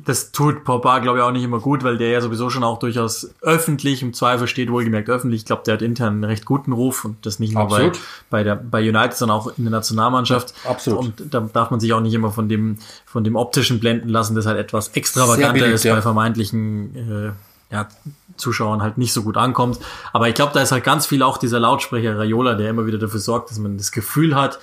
das 0.04 0.32
tut 0.32 0.64
Pogba, 0.64 1.00
glaube 1.00 1.18
ich, 1.18 1.24
auch 1.24 1.32
nicht 1.32 1.42
immer 1.42 1.58
gut, 1.58 1.84
weil 1.84 1.98
der 1.98 2.08
ja 2.08 2.20
sowieso 2.20 2.48
schon 2.48 2.64
auch 2.64 2.78
durchaus 2.78 3.30
öffentlich 3.42 4.02
im 4.02 4.14
Zweifel 4.14 4.46
steht, 4.46 4.70
wohlgemerkt 4.70 5.10
öffentlich. 5.10 5.42
Ich 5.42 5.44
glaube, 5.44 5.62
der 5.66 5.74
hat 5.74 5.82
intern 5.82 6.14
einen 6.14 6.24
recht 6.24 6.46
guten 6.46 6.72
Ruf 6.72 7.04
und 7.04 7.26
das 7.26 7.38
nicht 7.38 7.54
nur 7.54 7.68
bei, 7.68 7.92
bei, 8.30 8.42
der, 8.42 8.56
bei 8.56 8.80
United, 8.80 9.14
sondern 9.14 9.38
auch 9.38 9.46
in 9.58 9.64
der 9.64 9.70
Nationalmannschaft. 9.70 10.54
Absolut. 10.64 11.00
Und 11.00 11.34
da 11.34 11.40
darf 11.40 11.70
man 11.70 11.78
sich 11.78 11.92
auch 11.92 12.00
nicht 12.00 12.14
immer 12.14 12.30
von 12.30 12.48
dem, 12.48 12.78
von 13.04 13.22
dem 13.22 13.36
optischen 13.36 13.80
blenden 13.80 14.08
lassen, 14.08 14.34
das 14.34 14.46
halt 14.46 14.58
etwas 14.58 14.88
extravaganter 14.88 15.66
ist 15.66 15.84
ja. 15.84 15.94
bei 15.94 16.02
vermeintlichen 16.02 17.34
äh, 17.70 17.74
ja, 17.74 17.88
Zuschauern 18.36 18.82
halt 18.82 18.96
nicht 18.96 19.12
so 19.12 19.22
gut 19.22 19.36
ankommt. 19.36 19.78
Aber 20.12 20.28
ich 20.28 20.34
glaube, 20.34 20.52
da 20.54 20.62
ist 20.62 20.72
halt 20.72 20.84
ganz 20.84 21.06
viel 21.06 21.22
auch 21.22 21.36
dieser 21.36 21.60
Lautsprecher 21.60 22.18
Raiola, 22.18 22.54
der 22.54 22.70
immer 22.70 22.86
wieder 22.86 22.98
dafür 22.98 23.20
sorgt, 23.20 23.50
dass 23.50 23.58
man 23.58 23.76
das 23.76 23.92
Gefühl 23.92 24.34
hat, 24.34 24.58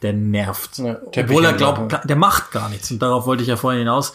der 0.00 0.14
nervt. 0.14 0.78
Ja, 0.78 0.96
Obwohl 1.04 1.44
er 1.44 1.52
glaubt, 1.52 2.08
der 2.08 2.16
macht 2.16 2.50
gar 2.52 2.70
nichts. 2.70 2.90
Und 2.90 3.00
darauf 3.02 3.26
wollte 3.26 3.42
ich 3.42 3.48
ja 3.50 3.56
vorhin 3.56 3.80
hinaus 3.80 4.14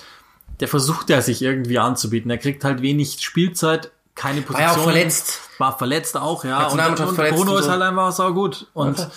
der 0.60 0.68
versucht 0.68 1.10
ja 1.10 1.22
sich 1.22 1.42
irgendwie 1.42 1.80
anzubieten. 1.80 2.32
Er 2.32 2.38
kriegt 2.38 2.64
halt 2.64 2.82
wenig 2.82 3.18
Spielzeit, 3.22 3.92
keine 4.16 4.42
Position. 4.42 4.68
War 4.68 4.76
ja 4.76 4.80
auch 4.80 4.84
verletzt. 4.84 5.40
War 5.58 5.78
verletzt 5.78 6.18
auch, 6.18 6.44
ja. 6.46 6.68
Und, 6.68 6.80
und, 6.80 7.00
und 7.00 7.16
Bruno 7.16 7.58
ist 7.58 7.70
halt 7.70 7.82
einfach 7.82 8.12
sau 8.12 8.34
gut. 8.34 8.68
Und 8.74 9.00
okay. 9.00 9.10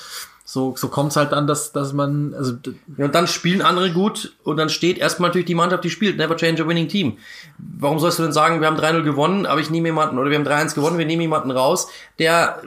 so, 0.45 0.75
so 0.77 0.89
kommt's 0.89 1.17
halt 1.17 1.33
an, 1.33 1.47
dass, 1.47 1.73
dass 1.73 1.93
man, 1.93 2.35
also. 2.35 2.55
Ja, 2.97 3.05
und 3.05 3.15
dann 3.15 3.29
spielen 3.29 3.63
andere 3.63 3.93
gut 3.93 4.35
und 4.43 4.57
dann 4.57 4.69
steht 4.69 4.99
erstmal 4.99 5.31
natürlich 5.31 5.47
die 5.47 5.55
Mannschaft, 5.55 5.85
die 5.85 5.91
spielt. 5.91 6.17
Never 6.17 6.37
change 6.37 6.63
a 6.63 6.69
winning 6.69 6.89
team. 6.89 7.19
Warum 7.59 8.01
sollst 8.01 8.19
du 8.19 8.25
denn 8.25 8.33
sagen, 8.33 8.61
wir 8.61 8.67
haben 8.67 8.77
3-0 8.77 9.03
gewonnen, 9.03 9.47
aber 9.47 9.61
ich 9.61 9.71
nehme 9.71 9.89
jemanden, 9.89 10.19
oder 10.19 10.31
wir 10.31 10.39
haben 10.39 10.47
3-1 10.47 10.75
gewonnen, 10.75 10.99
wir 10.99 11.07
nehmen 11.07 11.23
jemanden 11.23 11.53
raus, 11.53 11.89
der 12.19 12.63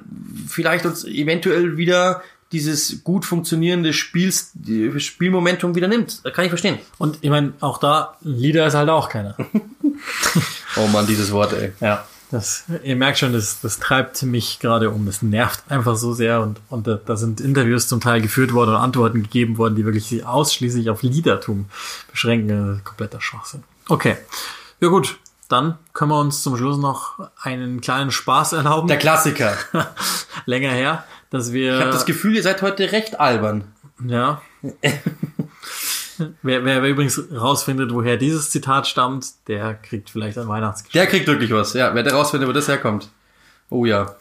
vielleicht 0.47 0.85
uns 0.85 1.03
eventuell 1.03 1.77
wieder 1.77 2.21
dieses 2.51 3.03
gut 3.03 3.25
funktionierende 3.25 3.93
Spiels, 3.93 4.51
Spielmomentum 4.97 5.75
wieder 5.75 5.87
nimmt. 5.87 6.21
Kann 6.33 6.45
ich 6.45 6.51
verstehen. 6.51 6.79
Und 6.97 7.19
ich 7.21 7.29
meine, 7.29 7.53
auch 7.61 7.77
da, 7.77 8.17
Leader 8.21 8.67
ist 8.67 8.73
halt 8.73 8.89
auch 8.89 9.09
keiner. 9.09 9.35
oh 10.75 10.87
man, 10.87 11.07
dieses 11.07 11.31
Wort, 11.31 11.53
ey. 11.53 11.71
Ja. 11.79 12.05
Das, 12.29 12.63
ihr 12.83 12.95
merkt 12.95 13.19
schon, 13.19 13.33
das, 13.33 13.59
das 13.59 13.79
treibt 13.79 14.23
mich 14.23 14.59
gerade 14.59 14.89
um. 14.89 15.05
Das 15.05 15.21
nervt 15.21 15.63
einfach 15.69 15.97
so 15.97 16.13
sehr 16.13 16.39
und, 16.39 16.61
und 16.69 16.87
da, 16.87 16.95
da 16.95 17.17
sind 17.17 17.41
Interviews 17.41 17.89
zum 17.89 17.99
Teil 17.99 18.21
geführt 18.21 18.53
worden 18.53 18.69
und 18.69 18.77
Antworten 18.77 19.23
gegeben 19.23 19.57
worden, 19.57 19.75
die 19.75 19.83
wirklich 19.83 20.25
ausschließlich 20.25 20.89
auf 20.89 21.01
Liedertum 21.01 21.65
beschränken. 22.09 22.81
Kompletter 22.85 23.19
Schwachsinn. 23.19 23.63
Okay. 23.89 24.15
Ja 24.79 24.87
gut, 24.87 25.17
dann 25.49 25.77
können 25.91 26.11
wir 26.11 26.19
uns 26.21 26.41
zum 26.41 26.55
Schluss 26.55 26.77
noch 26.77 27.19
einen 27.41 27.81
kleinen 27.81 28.11
Spaß 28.11 28.53
erlauben. 28.53 28.87
Der 28.87 28.97
Klassiker. 28.97 29.53
Länger 30.45 30.71
her 30.71 31.03
dass 31.31 31.51
wir. 31.51 31.75
Ich 31.75 31.81
habe 31.81 31.91
das 31.91 32.05
Gefühl, 32.05 32.35
ihr 32.35 32.43
seid 32.43 32.61
heute 32.61 32.91
recht 32.91 33.19
albern. 33.19 33.63
Ja. 34.05 34.43
wer, 36.43 36.63
wer, 36.65 36.83
wer 36.83 36.89
übrigens 36.89 37.19
rausfindet, 37.33 37.91
woher 37.93 38.17
dieses 38.17 38.51
Zitat 38.51 38.85
stammt, 38.85 39.47
der 39.47 39.73
kriegt 39.73 40.11
vielleicht 40.11 40.37
ein 40.37 40.47
Weihnachtsgeschenk. 40.47 40.93
Der 40.93 41.07
kriegt 41.07 41.27
wirklich 41.27 41.51
was, 41.51 41.73
ja. 41.73 41.95
Wer 41.95 42.03
der 42.03 42.13
rausfindet, 42.13 42.47
wo 42.47 42.53
das 42.53 42.67
herkommt. 42.67 43.09
Oh 43.69 43.85
ja. 43.85 44.15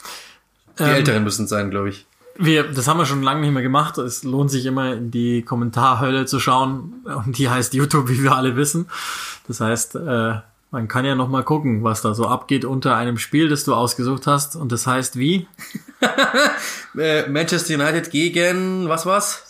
Die 0.78 0.84
ähm, 0.84 0.90
Älteren 0.90 1.24
müssen 1.24 1.44
es 1.44 1.50
sein, 1.50 1.70
glaube 1.70 1.90
ich. 1.90 2.06
Wir, 2.36 2.62
das 2.72 2.88
haben 2.88 2.96
wir 2.96 3.04
schon 3.06 3.22
lange 3.22 3.42
nicht 3.42 3.52
mehr 3.52 3.62
gemacht. 3.62 3.98
Es 3.98 4.22
lohnt 4.22 4.50
sich 4.50 4.64
immer 4.64 4.94
in 4.94 5.10
die 5.10 5.42
Kommentarhölle 5.42 6.24
zu 6.24 6.40
schauen. 6.40 7.04
Und 7.04 7.36
die 7.36 7.50
heißt 7.50 7.74
YouTube, 7.74 8.08
wie 8.08 8.22
wir 8.22 8.32
alle 8.32 8.56
wissen. 8.56 8.88
Das 9.46 9.60
heißt, 9.60 9.96
äh, 9.96 10.36
man 10.70 10.86
kann 10.86 11.04
ja 11.04 11.14
noch 11.14 11.28
mal 11.28 11.42
gucken, 11.42 11.82
was 11.82 12.02
da 12.02 12.14
so 12.14 12.26
abgeht 12.26 12.64
unter 12.64 12.96
einem 12.96 13.18
Spiel, 13.18 13.48
das 13.48 13.64
du 13.64 13.74
ausgesucht 13.74 14.26
hast. 14.26 14.56
Und 14.56 14.72
das 14.72 14.86
heißt 14.86 15.18
wie? 15.18 15.46
Äh, 16.98 17.28
Manchester 17.28 17.74
United 17.74 18.10
gegen, 18.10 18.88
was 18.88 19.06
war's? 19.06 19.49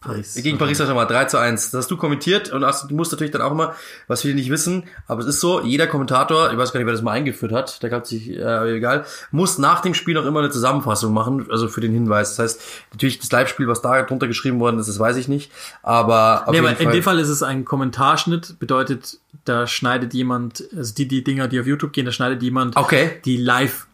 Paris. 0.00 0.36
Gegen 0.36 0.58
Paris 0.58 0.78
Saint-Germain, 0.78 1.08
3 1.08 1.24
zu 1.24 1.38
1. 1.38 1.72
Das 1.72 1.78
hast 1.80 1.90
du 1.90 1.96
kommentiert 1.96 2.52
und 2.52 2.64
hast, 2.64 2.88
du 2.88 2.94
musst 2.94 3.10
natürlich 3.10 3.32
dann 3.32 3.42
auch 3.42 3.50
immer, 3.50 3.74
was 4.06 4.22
viele 4.22 4.34
nicht 4.34 4.48
wissen, 4.48 4.84
aber 5.08 5.22
es 5.22 5.26
ist 5.26 5.40
so, 5.40 5.60
jeder 5.60 5.88
Kommentator, 5.88 6.52
ich 6.52 6.56
weiß 6.56 6.72
gar 6.72 6.78
nicht, 6.78 6.86
wer 6.86 6.92
das 6.92 7.02
mal 7.02 7.12
eingeführt 7.12 7.50
hat, 7.50 7.82
der 7.82 7.90
hat 7.90 8.06
sich, 8.06 8.30
äh, 8.30 8.76
egal, 8.76 9.04
muss 9.32 9.58
nach 9.58 9.80
dem 9.80 9.94
Spiel 9.94 10.16
auch 10.16 10.24
immer 10.24 10.38
eine 10.38 10.50
Zusammenfassung 10.50 11.12
machen, 11.12 11.46
also 11.50 11.66
für 11.66 11.80
den 11.80 11.92
Hinweis. 11.92 12.36
Das 12.36 12.38
heißt, 12.38 12.60
natürlich 12.92 13.18
das 13.18 13.32
Live-Spiel, 13.32 13.66
was 13.66 13.82
da 13.82 14.00
drunter 14.02 14.28
geschrieben 14.28 14.60
worden 14.60 14.78
ist, 14.78 14.88
das 14.88 15.00
weiß 15.00 15.16
ich 15.16 15.26
nicht, 15.26 15.50
aber 15.82 16.46
auf 16.46 16.52
nee, 16.52 16.60
aber 16.60 16.68
Fall. 16.68 16.86
in 16.86 16.92
dem 16.92 17.02
Fall 17.02 17.18
ist 17.18 17.28
es 17.28 17.42
ein 17.42 17.64
Kommentarschnitt, 17.64 18.60
bedeutet, 18.60 19.18
da 19.44 19.66
schneidet 19.66 20.14
jemand, 20.14 20.62
also 20.76 20.94
die, 20.94 21.08
die 21.08 21.24
Dinger, 21.24 21.48
die 21.48 21.58
auf 21.58 21.66
YouTube 21.66 21.92
gehen, 21.92 22.06
da 22.06 22.12
schneidet 22.12 22.40
jemand 22.42 22.76
okay. 22.76 23.20
die 23.24 23.36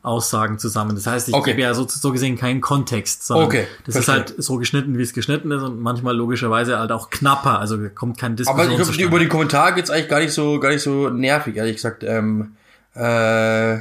Live-Aussagen 0.04 0.58
zusammen. 0.58 0.94
Das 0.94 1.06
heißt, 1.06 1.28
ich 1.28 1.34
okay. 1.34 1.52
gebe 1.52 1.62
ja 1.62 1.74
so, 1.74 1.86
so 1.88 2.12
gesehen 2.12 2.36
keinen 2.36 2.60
Kontext, 2.60 3.26
sondern 3.26 3.46
okay. 3.46 3.66
das 3.86 3.94
Verstehe. 3.94 4.00
ist 4.00 4.08
halt 4.08 4.34
so 4.42 4.56
geschnitten, 4.58 4.98
wie 4.98 5.02
es 5.02 5.12
geschnitten 5.12 5.50
ist 5.50 5.62
und 5.62 5.80
manchmal 5.80 6.14
logischerweise 6.14 6.78
halt 6.78 6.92
auch 6.92 7.10
knapper, 7.10 7.58
also 7.58 7.78
kommt 7.94 8.18
kein 8.18 8.36
Diskussion 8.36 8.66
Aber 8.66 8.80
ich 8.80 8.86
glaube, 8.86 9.02
über 9.02 9.18
den 9.18 9.28
Kommentar 9.28 9.72
geht's 9.72 9.90
eigentlich 9.90 10.08
gar 10.08 10.20
nicht 10.20 10.32
so, 10.32 10.60
gar 10.60 10.70
nicht 10.70 10.82
so 10.82 11.08
nervig, 11.08 11.56
ehrlich 11.56 11.76
gesagt. 11.76 12.04
Ähm, 12.04 12.56
äh, 12.94 13.78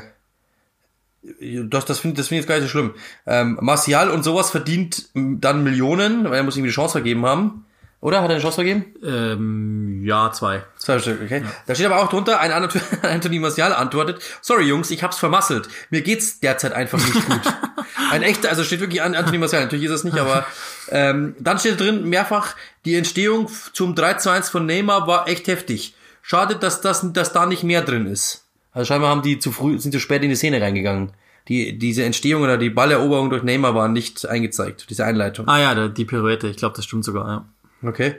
das, 1.22 1.86
das 1.86 2.00
finde 2.00 2.18
das 2.18 2.28
find 2.28 2.40
ich 2.40 2.44
jetzt 2.44 2.48
gar 2.48 2.56
nicht 2.56 2.66
so 2.66 2.70
schlimm. 2.70 2.96
Ähm, 3.26 3.58
Martial 3.62 4.10
und 4.10 4.24
sowas 4.24 4.50
verdient 4.50 5.10
dann 5.14 5.64
Millionen, 5.64 6.26
weil 6.26 6.34
er 6.34 6.44
muss 6.44 6.58
ihm 6.58 6.66
die 6.66 6.70
Chance 6.70 6.94
vergeben 6.94 7.26
haben. 7.26 7.66
Oder? 8.04 8.22
Hat 8.22 8.30
er 8.30 8.32
eine 8.32 8.42
Chance 8.42 8.56
vergeben? 8.56 8.86
Ähm, 9.02 10.04
ja, 10.04 10.30
zwei. 10.34 10.64
Zwei 10.78 11.00
Stück, 11.00 11.22
okay. 11.24 11.40
Ja. 11.42 11.52
Da 11.66 11.74
steht 11.74 11.86
aber 11.86 12.04
auch 12.04 12.10
drunter, 12.10 12.38
ein 12.38 12.52
Anthony 13.02 13.40
Martial 13.40 13.72
antwortet, 13.72 14.22
sorry 14.42 14.66
Jungs, 14.66 14.92
ich 14.92 15.04
hab's 15.04 15.18
vermasselt. 15.18 15.70
Mir 15.90 16.02
geht's 16.02 16.42
derzeit 16.42 16.74
einfach 16.74 16.98
nicht 16.98 17.14
gut. 17.14 17.40
ein 18.12 18.22
echter, 18.22 18.50
also 18.50 18.66
steht 18.66 18.82
wirklich 18.82 19.02
an 19.02 19.16
Anthony 19.16 19.38
Martial, 19.38 19.64
natürlich 19.64 19.86
ist 19.86 19.92
es 19.92 20.04
nicht, 20.04 20.18
aber 20.20 20.46
ähm, 20.90 21.34
dann 21.40 21.60
steht 21.60 21.80
drin 21.80 22.10
mehrfach, 22.10 22.58
die 22.84 22.96
Entstehung 22.96 23.50
zum 23.72 23.96
3 23.96 24.16
zu 24.16 24.32
1 24.32 24.50
von 24.50 24.66
Neymar 24.66 25.08
war 25.08 25.30
echt 25.30 25.48
heftig. 25.48 25.96
Schade, 26.22 26.58
dass, 26.58 26.82
das, 26.82 27.14
dass 27.14 27.32
da 27.32 27.46
nicht 27.46 27.64
mehr 27.64 27.84
drin 27.84 28.06
ist. 28.06 28.44
Also 28.74 28.86
scheinbar 28.86 29.12
haben 29.12 29.22
die 29.22 29.40
zu 29.40 29.54
früh, 29.54 29.80
sind 29.80 29.94
zu 29.94 30.02
spät 30.02 30.24
in 30.24 30.30
die 30.30 30.36
Szene 30.36 30.60
reingegangen. 30.60 31.14
Die, 31.48 31.78
diese 31.78 32.04
Entstehung 32.04 32.44
oder 32.44 32.58
die 32.58 32.70
Balleroberung 32.70 33.30
durch 33.30 33.44
Neymar 33.44 33.76
war 33.76 33.88
nicht 33.88 34.28
eingezeigt, 34.28 34.88
diese 34.90 35.06
Einleitung. 35.06 35.48
Ah 35.48 35.60
ja, 35.60 35.88
die 35.88 36.04
Pirouette, 36.04 36.50
ich 36.50 36.58
glaube, 36.58 36.76
das 36.76 36.84
stimmt 36.84 37.06
sogar, 37.06 37.28
ja. 37.30 37.46
Okay. 37.84 38.16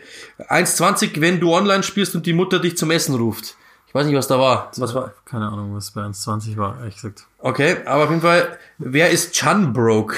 1,20, 0.48 1.20
wenn 1.20 1.40
du 1.40 1.52
online 1.52 1.82
spielst 1.82 2.14
und 2.14 2.26
die 2.26 2.32
Mutter 2.32 2.58
dich 2.58 2.76
zum 2.76 2.90
Essen 2.90 3.14
ruft. 3.14 3.56
Ich 3.88 3.94
weiß 3.94 4.06
nicht, 4.06 4.16
was 4.16 4.26
da 4.26 4.38
war. 4.38 4.70
Was 4.76 4.94
war? 4.94 5.14
Keine 5.24 5.46
Ahnung, 5.46 5.74
was 5.74 5.92
bei 5.92 6.02
1,20 6.02 6.56
war, 6.56 6.78
ehrlich 6.80 6.96
gesagt. 6.96 7.26
Okay, 7.38 7.76
aber 7.84 8.04
auf 8.04 8.10
jeden 8.10 8.22
Fall, 8.22 8.58
wer 8.78 9.10
ist 9.10 9.34
Chunbroke? 9.34 10.16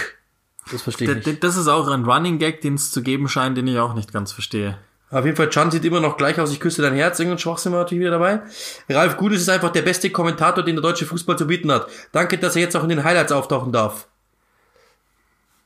Das 0.73 0.83
verstehe 0.83 1.13
ich 1.13 1.27
nicht. 1.27 1.45
Das 1.45 1.57
ist 1.57 1.69
auch 1.69 1.89
ein 1.89 2.05
Running 2.05 2.39
Gag, 2.39 2.61
den 2.61 2.75
es 2.75 2.91
zu 2.91 3.03
geben 3.03 3.29
scheint, 3.29 3.57
den 3.57 3.67
ich 3.69 3.79
auch 3.79 3.95
nicht 3.95 4.13
ganz 4.13 4.33
verstehe. 4.33 4.79
Auf 5.11 5.25
jeden 5.25 5.37
Fall, 5.37 5.51
Chan 5.51 5.71
sieht 5.71 5.85
immer 5.85 6.01
noch 6.01 6.17
gleich 6.17 6.41
aus, 6.41 6.53
ich 6.53 6.59
küsse 6.59 6.83
dein 6.83 6.95
Herz, 6.95 7.21
irgendein 7.21 7.39
Schwachsinn 7.39 7.73
war 7.73 7.81
natürlich 7.81 8.01
wieder 8.01 8.11
dabei. 8.11 8.41
Ralf 8.89 9.17
Gutes 9.17 9.43
ist 9.43 9.49
einfach 9.49 9.71
der 9.71 9.83
beste 9.83 10.11
Kommentator, 10.11 10.65
den 10.65 10.75
der 10.75 10.83
deutsche 10.83 11.07
Fußball 11.07 11.39
zu 11.39 11.47
bieten 11.47 11.71
hat. 11.71 11.87
Danke, 12.11 12.39
dass 12.39 12.57
er 12.57 12.63
jetzt 12.63 12.77
auch 12.77 12.83
in 12.83 12.89
den 12.89 13.05
Highlights 13.05 13.31
auftauchen 13.31 13.71
darf. 13.71 14.09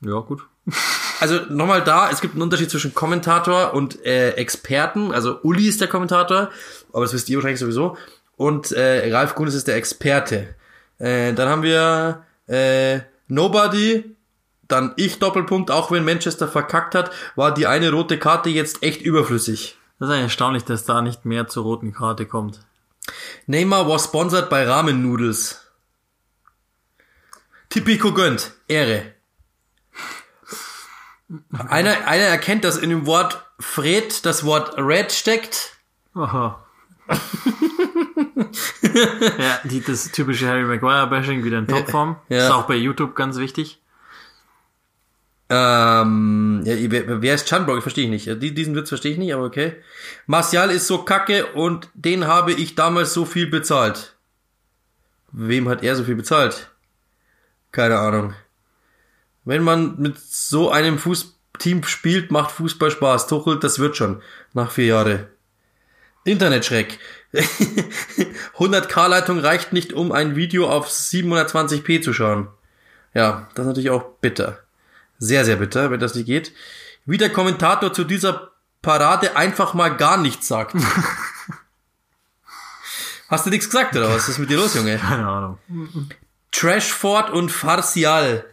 Ja, 0.01 0.19
gut. 0.19 0.41
Also 1.19 1.39
nochmal 1.49 1.83
da, 1.83 2.09
es 2.09 2.19
gibt 2.19 2.33
einen 2.33 2.41
Unterschied 2.41 2.71
zwischen 2.71 2.95
Kommentator 2.95 3.75
und 3.75 4.03
äh, 4.03 4.31
Experten. 4.31 5.11
Also 5.11 5.39
Uli 5.43 5.67
ist 5.67 5.79
der 5.79 5.87
Kommentator, 5.87 6.49
aber 6.91 7.03
das 7.03 7.13
wisst 7.13 7.29
ihr 7.29 7.37
wahrscheinlich 7.37 7.59
sowieso. 7.59 7.95
Und 8.37 8.71
äh, 8.71 9.13
Ralf 9.13 9.35
Kuhn 9.35 9.47
ist 9.47 9.67
der 9.67 9.75
Experte. 9.75 10.55
Äh, 10.97 11.33
dann 11.33 11.47
haben 11.47 11.61
wir 11.61 12.25
äh, 12.47 13.01
Nobody, 13.27 14.15
dann 14.67 14.93
ich 14.95 15.19
Doppelpunkt, 15.19 15.69
auch 15.69 15.91
wenn 15.91 16.05
Manchester 16.05 16.47
verkackt 16.47 16.95
hat, 16.95 17.11
war 17.35 17.53
die 17.53 17.67
eine 17.67 17.91
rote 17.91 18.17
Karte 18.17 18.49
jetzt 18.49 18.81
echt 18.81 19.03
überflüssig. 19.03 19.77
Das 19.99 20.09
ist 20.09 20.13
eigentlich 20.13 20.23
erstaunlich, 20.23 20.63
dass 20.63 20.85
da 20.85 21.03
nicht 21.03 21.25
mehr 21.25 21.47
zur 21.47 21.63
roten 21.63 21.93
Karte 21.93 22.25
kommt. 22.25 22.61
Neymar 23.45 23.87
was 23.87 24.05
sponsored 24.05 24.49
bei 24.49 24.67
Ramen 24.67 25.03
Noodles. 25.03 25.67
Tipico 27.69 28.11
gönnt. 28.11 28.53
Ehre. 28.67 29.13
Einer, 31.67 32.07
einer 32.07 32.23
erkennt, 32.23 32.63
dass 32.63 32.77
in 32.77 32.89
dem 32.89 33.05
Wort 33.05 33.43
Fred 33.59 34.25
das 34.25 34.43
Wort 34.43 34.77
Red 34.77 35.11
steckt. 35.11 35.77
Aha. 36.13 36.63
ja, 39.37 39.59
die, 39.63 39.81
das 39.81 40.11
typische 40.11 40.47
Harry 40.47 40.63
Maguire-Bashing 40.63 41.43
wieder 41.43 41.59
in 41.59 41.67
Topform. 41.67 42.17
Ja. 42.29 42.45
Ist 42.45 42.51
auch 42.51 42.67
bei 42.67 42.75
YouTube 42.75 43.15
ganz 43.15 43.37
wichtig. 43.37 43.79
Ähm, 45.49 46.61
ja, 46.65 46.75
wer, 46.91 47.21
wer 47.21 47.35
ist 47.35 47.47
Chanbrook? 47.49 47.77
Ich 47.77 47.81
verstehe 47.83 48.05
ich 48.05 48.09
nicht. 48.09 48.41
Die- 48.41 48.53
Diesen 48.53 48.73
Witz 48.75 48.89
verstehe 48.89 49.11
ich 49.11 49.17
nicht, 49.17 49.33
aber 49.33 49.43
okay. 49.43 49.75
Martial 50.25 50.71
ist 50.71 50.87
so 50.87 50.99
kacke 51.03 51.47
und 51.47 51.89
den 51.93 52.25
habe 52.25 52.53
ich 52.53 52.75
damals 52.75 53.13
so 53.13 53.25
viel 53.25 53.47
bezahlt. 53.47 54.15
Wem 55.33 55.67
hat 55.67 55.83
er 55.83 55.95
so 55.95 56.03
viel 56.05 56.15
bezahlt? 56.15 56.69
Keine 57.71 57.99
Ahnung. 57.99 58.33
Wenn 59.43 59.63
man 59.63 59.99
mit 59.99 60.19
so 60.19 60.69
einem 60.69 60.99
Fußteam 60.99 61.83
spielt, 61.83 62.31
macht 62.31 62.51
Fußball 62.51 62.91
Spaß. 62.91 63.27
Tuchel, 63.27 63.59
das 63.59 63.79
wird 63.79 63.97
schon. 63.97 64.21
Nach 64.53 64.71
vier 64.71 64.85
Jahre. 64.85 65.27
Internetschreck. 66.23 66.99
100k-Leitung 68.57 69.39
reicht 69.43 69.73
nicht, 69.73 69.93
um 69.93 70.11
ein 70.11 70.35
Video 70.35 70.69
auf 70.69 70.89
720p 70.89 72.01
zu 72.01 72.13
schauen. 72.13 72.49
Ja, 73.13 73.47
das 73.55 73.63
ist 73.63 73.67
natürlich 73.67 73.89
auch 73.89 74.03
bitter. 74.21 74.59
Sehr, 75.17 75.45
sehr 75.45 75.55
bitter, 75.57 75.91
wenn 75.91 75.99
das 75.99 76.15
nicht 76.15 76.25
geht. 76.27 76.53
Wie 77.05 77.17
der 77.17 77.31
Kommentator 77.31 77.93
zu 77.93 78.03
dieser 78.03 78.51
Parade 78.81 79.35
einfach 79.35 79.73
mal 79.73 79.89
gar 79.89 80.17
nichts 80.17 80.47
sagt. 80.47 80.75
Hast 83.29 83.45
du 83.45 83.49
nichts 83.49 83.67
gesagt, 83.67 83.95
oder 83.95 84.13
was 84.13 84.27
ist 84.27 84.39
mit 84.39 84.49
dir 84.49 84.57
los, 84.57 84.75
Junge? 84.75 84.97
Keine 84.97 85.25
Ahnung. 85.27 85.57
Trashford 86.51 87.29
und 87.29 87.49
Farcial. 87.49 88.45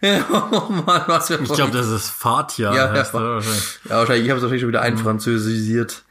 oh 0.30 0.72
Mann, 0.86 1.02
was 1.06 1.26
für 1.26 1.40
Ich 1.42 1.52
glaube, 1.52 1.72
das 1.72 1.88
ist 1.88 2.10
Fatia. 2.10 2.74
Ja, 2.74 2.94
ja. 2.94 3.12
wahrscheinlich. 3.12 3.78
Ja, 3.88 3.96
wahrscheinlich, 3.96 4.24
ich 4.24 4.30
habe 4.30 4.38
es 4.38 4.42
wahrscheinlich 4.42 4.60
schon 4.60 4.68
wieder 4.68 4.82
einfranzösisiert. 4.82 6.04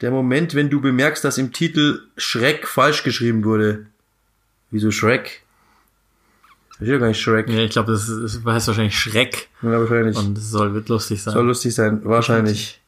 Der 0.00 0.10
Moment, 0.10 0.54
wenn 0.54 0.70
du 0.70 0.80
bemerkst, 0.80 1.22
dass 1.24 1.36
im 1.36 1.52
Titel 1.52 2.00
Schreck 2.16 2.66
falsch 2.66 3.02
geschrieben 3.02 3.44
wurde. 3.44 3.86
Wieso? 4.70 4.90
Das 6.80 6.80
ist 6.80 6.88
ja 6.88 6.98
gar 6.98 7.08
nicht 7.08 7.20
Shrek. 7.20 7.46
Ja, 7.50 7.58
ich 7.58 7.72
glaube, 7.72 7.92
das, 7.92 8.06
das 8.06 8.40
heißt 8.42 8.68
wahrscheinlich 8.68 8.98
Schreck. 8.98 9.48
Ja, 9.60 9.72
wahrscheinlich. 9.72 10.16
Und 10.16 10.38
es 10.38 10.50
soll, 10.50 10.72
wird 10.72 10.88
lustig 10.88 11.22
sein. 11.22 11.34
Soll 11.34 11.46
lustig 11.46 11.74
sein, 11.74 12.00
wahrscheinlich. 12.04 12.80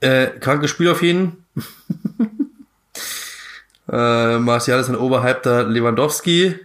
Äh, 0.00 0.26
krankes 0.38 0.70
Spiel 0.70 0.90
auf 0.90 1.02
jeden. 1.02 1.42
äh, 3.90 4.38
Martial 4.38 4.80
ist 4.80 4.90
ein 4.90 4.96
overhypter 4.96 5.64
Lewandowski. 5.64 6.60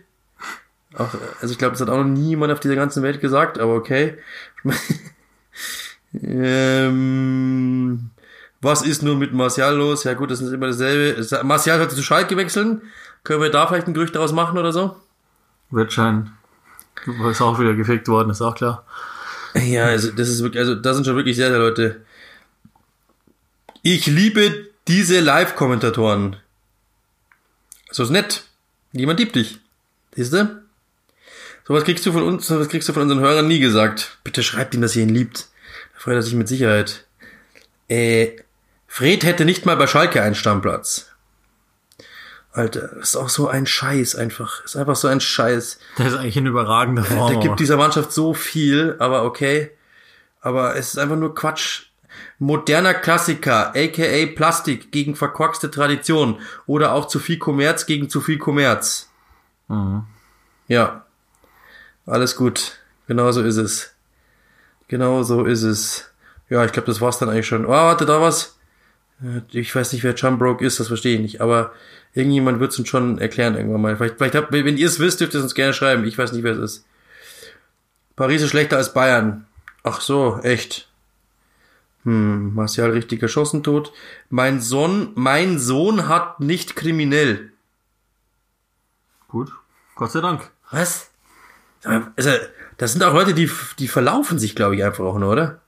Auch, 0.98 1.10
also 1.42 1.52
ich 1.52 1.58
glaube, 1.58 1.74
das 1.74 1.82
hat 1.82 1.90
auch 1.90 1.98
noch 1.98 2.06
niemand 2.06 2.54
auf 2.54 2.60
dieser 2.60 2.76
ganzen 2.76 3.04
Welt 3.04 3.22
gesagt, 3.22 3.60
aber 3.60 3.74
okay. 3.74 4.18
ähm, 6.14 8.10
was 8.62 8.82
ist 8.82 9.04
nur 9.04 9.16
mit 9.16 9.34
Martial 9.34 9.76
los? 9.76 10.06
Ja 10.06 10.14
gut, 10.14 10.32
das 10.32 10.42
ist 10.42 10.52
immer 10.52 10.68
dasselbe. 10.68 11.44
Martial 11.44 11.80
hat 11.80 11.92
zu 11.92 12.02
Schalke 12.02 12.38
wechseln. 12.38 12.82
Können 13.24 13.42
wir 13.42 13.52
da 13.52 13.68
vielleicht 13.68 13.88
ein 13.88 13.94
Gerücht 13.94 14.16
daraus 14.16 14.32
machen 14.32 14.58
oder 14.58 14.72
so? 14.72 14.96
Wird 15.72 15.92
schon. 15.94 16.32
Ist 17.30 17.42
auch 17.42 17.60
wieder 17.60 17.74
gefickt 17.74 18.08
worden, 18.08 18.30
ist 18.30 18.42
auch 18.42 18.56
klar. 18.56 18.86
Ja, 19.54 19.86
also 19.86 20.12
das 20.12 20.30
ist 20.30 20.42
wirklich, 20.42 20.60
also 20.60 20.76
da 20.76 20.94
sind 20.94 21.06
schon 21.06 21.16
wirklich 21.16 21.36
sehr, 21.36 21.50
sehr 21.50 21.60
Leute. 21.60 22.06
Ich 23.82 24.08
liebe 24.08 24.70
diese 24.88 25.20
Live-Kommentatoren. 25.20 26.38
So 27.92 28.04
ist 28.04 28.10
nett. 28.10 28.46
Niemand 28.92 29.20
liebt 29.20 29.36
dich. 29.36 29.60
Siehst 30.16 30.34
du? 30.34 30.65
Sowas 31.68 31.84
kriegst 31.84 32.06
du 32.06 32.12
von 32.12 32.24
uns, 32.24 32.48
sowas 32.48 32.70
kriegst 32.70 32.88
du 32.88 32.94
von 32.94 33.04
unseren 33.04 33.20
Hörern 33.20 33.48
nie 33.48 33.60
gesagt. 33.60 34.20
Bitte 34.24 34.44
schreibt 34.44 34.76
ihm, 34.76 34.82
dass 34.82 34.96
ihr 34.96 35.04
ihn 35.04 35.10
liebt. 35.10 35.50
Da 35.94 36.00
freut 36.00 36.16
er 36.16 36.22
sich 36.22 36.36
mit 36.36 36.48
Sicherheit. 36.48 37.06
Äh, 37.88 38.38
Fred 38.88 39.24
hätte 39.24 39.46
nicht 39.46 39.66
mal 39.66 39.76
bei 39.76 39.88
Schalke 39.88 40.22
einen 40.22 40.36
Stammplatz. 40.36 41.12
Alter, 42.52 42.90
das 43.00 43.10
ist 43.10 43.16
auch 43.16 43.30
so 43.30 43.48
ein 43.48 43.66
Scheiß 43.66 44.16
einfach. 44.16 44.64
Ist 44.64 44.78
einfach 44.78 44.96
so 44.96 45.08
ein 45.08 45.20
Scheiß. 45.20 45.80
Der 45.98 46.08
ist 46.08 46.16
eigentlich 46.16 46.38
in 46.38 46.46
überragender 46.46 47.04
Form. 47.04 47.34
Der 47.34 47.42
gibt 47.42 47.60
dieser 47.60 47.78
Mannschaft 47.78 48.14
so 48.14 48.34
viel, 48.34 48.96
aber 49.00 49.24
okay. 49.24 49.72
Aber 50.42 50.76
es 50.76 50.90
ist 50.90 51.00
einfach 51.00 51.18
nur 51.18 51.34
Quatsch. 51.34 51.88
Moderner 52.38 52.94
Klassiker, 52.94 53.74
aka 53.76 54.26
Plastik 54.36 54.92
gegen 54.92 55.16
verkorkste 55.16 55.70
Tradition 55.72 56.40
oder 56.66 56.94
auch 56.94 57.08
zu 57.08 57.20
viel 57.20 57.40
Kommerz 57.40 57.88
gegen 57.88 58.10
zu 58.10 58.22
viel 58.22 58.38
Kommerz. 58.38 59.10
Mhm. 59.68 60.04
Ja, 60.68 61.05
alles 62.06 62.36
gut. 62.36 62.80
Genau 63.08 63.32
so 63.32 63.42
ist 63.44 63.58
es. 63.58 63.94
Genau 64.88 65.24
so 65.24 65.46
ist 65.46 65.64
es. 65.64 66.12
Ja, 66.50 66.64
ich 66.66 66.72
glaube, 66.72 66.88
das 66.88 67.02
war's 67.02 67.18
dann 67.20 67.30
eigentlich 67.30 67.48
schon. 67.48 67.66
Oh, 67.66 67.70
warte, 67.70 68.06
da 68.06 68.22
was. 68.22 68.58
Äh, 69.22 69.42
Ich 69.52 69.76
weiß 69.76 69.94
nicht, 69.94 70.04
wer 70.04 70.16
Chumbroke 70.16 70.66
ist, 70.66 70.80
das 70.80 70.88
verstehe 70.88 71.16
ich 71.16 71.22
nicht. 71.22 71.42
Aber 71.42 71.74
irgendjemand 72.14 72.60
wird 72.60 72.72
es 72.72 72.80
uns 72.80 72.88
schon 72.88 73.18
erklären 73.20 73.56
irgendwann 73.56 73.82
mal. 73.82 73.98
Vielleicht, 73.98 74.18
vielleicht 74.18 74.36
habt, 74.36 74.52
wenn 74.52 74.78
ihr 74.78 74.88
es 74.88 75.00
wisst, 75.00 75.20
dürft 75.22 75.34
ihr 75.34 75.40
es 75.40 75.44
uns 75.44 75.56
gerne 75.56 75.74
schreiben. 75.74 76.06
Ich 76.06 76.18
weiß 76.18 76.32
nicht, 76.34 76.44
wer 76.44 76.54
es 76.54 76.60
ist. 76.60 76.86
Paris 78.16 78.42
ist 78.42 78.50
schlechter 78.52 78.78
als 78.78 78.94
Bayern. 78.94 79.46
Ach 79.84 80.02
so, 80.02 80.40
echt. 80.44 80.90
Hm, 82.04 82.54
Martial 82.54 82.92
richtig 82.92 83.20
geschossen 83.20 83.64
tot. 83.64 83.92
Mein 84.30 84.62
Sohn, 84.62 85.12
mein 85.16 85.60
Sohn 85.60 86.08
hat 86.08 86.40
nicht 86.40 86.76
kriminell. 86.76 87.52
Gut. 89.28 89.52
Gott 89.96 90.12
sei 90.12 90.22
Dank. 90.22 90.52
Was? 90.72 91.10
Also, 91.86 92.32
das 92.78 92.92
sind 92.92 93.04
auch 93.04 93.14
Leute, 93.14 93.34
die, 93.34 93.50
die 93.80 93.88
verlaufen 93.88 94.40
sich, 94.40 94.56
glaube 94.56 94.76
ich, 94.76 94.84
einfach 94.84 95.06
auch 95.06 95.18
nur, 95.18 95.32
oder? 95.32 95.62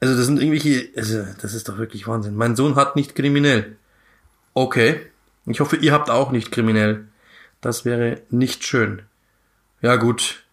Also, 0.00 0.16
das 0.16 0.26
sind 0.26 0.40
irgendwelche, 0.40 0.88
also, 0.96 1.24
das 1.40 1.54
ist 1.54 1.68
doch 1.68 1.78
wirklich 1.78 2.06
Wahnsinn. 2.06 2.36
Mein 2.36 2.56
Sohn 2.56 2.76
hat 2.76 2.96
nicht 2.96 3.14
kriminell. 3.14 3.76
Okay. 4.54 5.00
Ich 5.46 5.60
hoffe, 5.60 5.76
ihr 5.76 5.92
habt 5.92 6.10
auch 6.10 6.30
nicht 6.30 6.52
kriminell. 6.52 7.08
Das 7.60 7.84
wäre 7.84 8.22
nicht 8.30 8.64
schön. 8.64 9.02
Ja, 9.82 9.96
gut. 9.96 10.44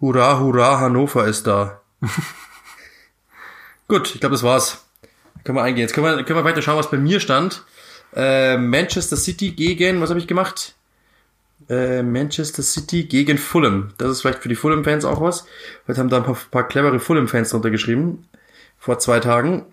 Hurra, 0.00 0.38
hurra, 0.38 0.80
Hannover 0.80 1.26
ist 1.26 1.46
da. 1.46 1.80
gut, 3.88 4.14
ich 4.14 4.20
glaube, 4.20 4.34
das 4.34 4.42
war's. 4.42 4.84
Können 5.44 5.58
wir 5.58 5.62
eingehen. 5.62 5.82
Jetzt 5.82 5.94
können 5.94 6.06
wir, 6.06 6.24
können 6.24 6.38
wir 6.38 6.44
weiter 6.44 6.62
schauen, 6.62 6.78
was 6.78 6.90
bei 6.90 6.96
mir 6.96 7.20
stand. 7.20 7.64
Äh, 8.14 8.56
Manchester 8.56 9.16
City 9.16 9.52
gegen, 9.52 10.00
was 10.00 10.10
habe 10.10 10.20
ich 10.20 10.26
gemacht? 10.26 10.73
Äh, 11.68 12.02
Manchester 12.02 12.62
City 12.62 13.04
gegen 13.04 13.38
Fulham. 13.38 13.92
Das 13.98 14.10
ist 14.10 14.20
vielleicht 14.22 14.40
für 14.40 14.48
die 14.48 14.54
Fulham-Fans 14.54 15.04
auch 15.04 15.20
was. 15.20 15.46
Heute 15.86 16.00
haben 16.00 16.08
da 16.08 16.18
ein 16.18 16.24
paar, 16.24 16.38
paar 16.50 16.68
clevere 16.68 17.00
Fulham-Fans 17.00 17.50
drunter 17.50 17.70
geschrieben. 17.70 18.28
Vor 18.78 18.98
zwei 18.98 19.20
Tagen. 19.20 19.66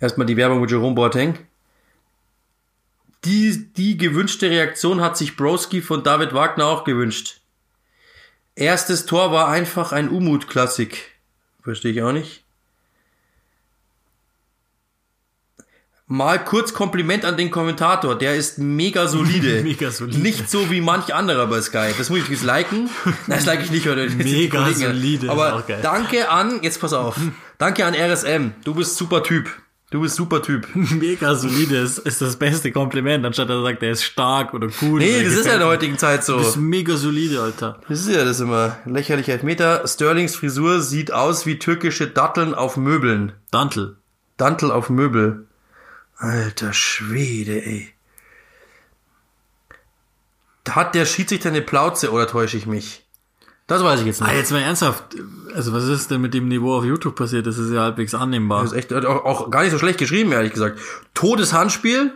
Erstmal 0.00 0.26
die 0.26 0.36
Werbung 0.36 0.60
mit 0.60 0.70
Jerome 0.70 0.94
Boateng. 0.94 1.38
Die, 3.24 3.72
die 3.72 3.96
gewünschte 3.96 4.50
Reaktion 4.50 5.00
hat 5.00 5.16
sich 5.16 5.36
Broski 5.36 5.80
von 5.80 6.02
David 6.02 6.34
Wagner 6.34 6.66
auch 6.66 6.84
gewünscht. 6.84 7.40
Erstes 8.54 9.06
Tor 9.06 9.32
war 9.32 9.48
einfach 9.48 9.92
ein 9.92 10.08
Umut-Klassik. 10.08 11.12
Verstehe 11.62 11.92
ich 11.92 12.02
auch 12.02 12.12
nicht. 12.12 12.44
Mal 16.06 16.44
kurz 16.44 16.74
Kompliment 16.74 17.24
an 17.24 17.38
den 17.38 17.50
Kommentator, 17.50 18.18
der 18.18 18.34
ist 18.34 18.58
mega 18.58 19.08
solide. 19.08 19.62
Mega 19.64 19.90
solide. 19.90 20.18
Nicht 20.18 20.50
so 20.50 20.70
wie 20.70 20.82
manch 20.82 21.14
anderer 21.14 21.46
bei 21.46 21.62
Sky. 21.62 21.94
Das 21.96 22.10
muss 22.10 22.18
ich 22.18 22.28
jetzt 22.28 22.42
liken. 22.44 22.90
Nein, 23.04 23.38
das 23.38 23.46
like 23.46 23.62
ich 23.62 23.70
nicht, 23.70 23.88
oder? 23.88 24.04
Mega 24.10 24.70
solide, 24.70 25.26
ist 25.26 25.32
Aber 25.32 25.54
auch 25.54 25.66
geil. 25.66 25.80
danke 25.82 26.28
an, 26.28 26.60
jetzt 26.62 26.78
pass 26.78 26.92
auf. 26.92 27.16
Danke 27.56 27.86
an 27.86 27.94
RSM. 27.94 28.52
Du 28.64 28.74
bist 28.74 28.98
super 28.98 29.22
Typ. 29.22 29.48
Du 29.90 30.02
bist 30.02 30.16
super 30.16 30.42
Typ. 30.42 30.68
Mega 30.74 31.34
solide 31.36 31.78
ist, 31.78 31.98
ist 32.00 32.20
das 32.20 32.36
beste 32.36 32.70
Kompliment, 32.70 33.24
anstatt 33.24 33.48
er 33.48 33.62
sagt, 33.62 33.82
er 33.82 33.92
ist 33.92 34.04
stark 34.04 34.52
oder 34.52 34.68
cool. 34.82 34.98
Nee, 34.98 35.24
das 35.24 35.32
ist 35.34 35.46
ja 35.46 35.54
in 35.54 35.60
der 35.60 35.68
heutigen 35.68 35.96
Zeit 35.96 36.22
so. 36.22 36.36
Das 36.36 36.48
ist 36.48 36.56
mega 36.56 36.96
solide, 36.96 37.40
Alter. 37.40 37.80
Das 37.88 38.00
ist 38.00 38.14
ja 38.14 38.24
das 38.26 38.40
immer. 38.40 38.76
Lächerlicher 38.84 39.32
Elfmeter. 39.32 39.86
Sterlings 39.86 40.36
Frisur 40.36 40.82
sieht 40.82 41.12
aus 41.14 41.46
wie 41.46 41.58
türkische 41.58 42.08
Datteln 42.08 42.52
auf 42.52 42.76
Möbeln. 42.76 43.32
Dantel. 43.50 43.96
Dantel 44.36 44.70
auf 44.70 44.90
Möbel. 44.90 45.46
Alter 46.24 46.72
Schwede, 46.72 47.64
ey. 47.64 47.92
Hat 50.68 50.94
der 50.94 51.04
Schiedsrichter 51.04 51.50
eine 51.50 51.60
Plauze 51.62 52.10
oder 52.10 52.26
täusche 52.26 52.56
ich 52.56 52.66
mich? 52.66 53.04
Das 53.66 53.82
weiß 53.82 54.00
ich 54.00 54.06
jetzt 54.06 54.22
Ah, 54.22 54.26
nicht. 54.26 54.36
jetzt 54.36 54.50
mal 54.52 54.60
ernsthaft. 54.62 55.16
Also, 55.54 55.72
was 55.72 55.84
ist 55.84 56.10
denn 56.10 56.20
mit 56.20 56.34
dem 56.34 56.48
Niveau 56.48 56.76
auf 56.76 56.84
YouTube 56.84 57.14
passiert? 57.16 57.46
Das 57.46 57.58
ist 57.58 57.72
ja 57.72 57.82
halbwegs 57.82 58.14
annehmbar. 58.14 58.62
Das 58.62 58.72
ist 58.72 58.78
echt 58.78 58.92
auch, 58.92 59.24
auch 59.24 59.50
gar 59.50 59.62
nicht 59.62 59.72
so 59.72 59.78
schlecht 59.78 59.98
geschrieben, 59.98 60.32
ehrlich 60.32 60.52
gesagt. 60.52 60.78
Todeshandspiel. 61.14 62.12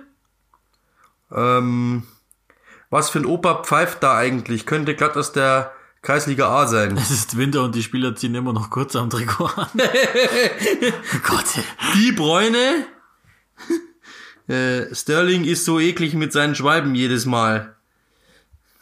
Ähm, 1.30 2.02
was 2.90 3.10
für 3.10 3.18
ein 3.18 3.26
Opa 3.26 3.62
pfeift 3.62 4.02
da 4.02 4.16
eigentlich? 4.16 4.64
Könnte 4.66 4.94
glatt 4.94 5.16
aus 5.16 5.32
der 5.32 5.72
Kreisliga 6.02 6.48
A 6.48 6.66
sein. 6.66 6.96
Es 6.96 7.10
ist 7.10 7.36
Winter 7.36 7.62
und 7.62 7.74
die 7.74 7.82
Spieler 7.82 8.14
ziehen 8.16 8.34
immer 8.34 8.52
noch 8.54 8.70
kurz 8.70 8.96
am 8.96 9.10
Trikot 9.10 9.46
an. 9.56 9.68
Gott. 11.26 11.44
Die 11.94 12.12
Bräune. 12.12 12.86
Äh, 14.48 14.94
Sterling 14.94 15.44
ist 15.44 15.64
so 15.64 15.78
eklig 15.78 16.14
mit 16.14 16.32
seinen 16.32 16.54
Schwalben 16.54 16.94
jedes 16.94 17.26
Mal. 17.26 17.74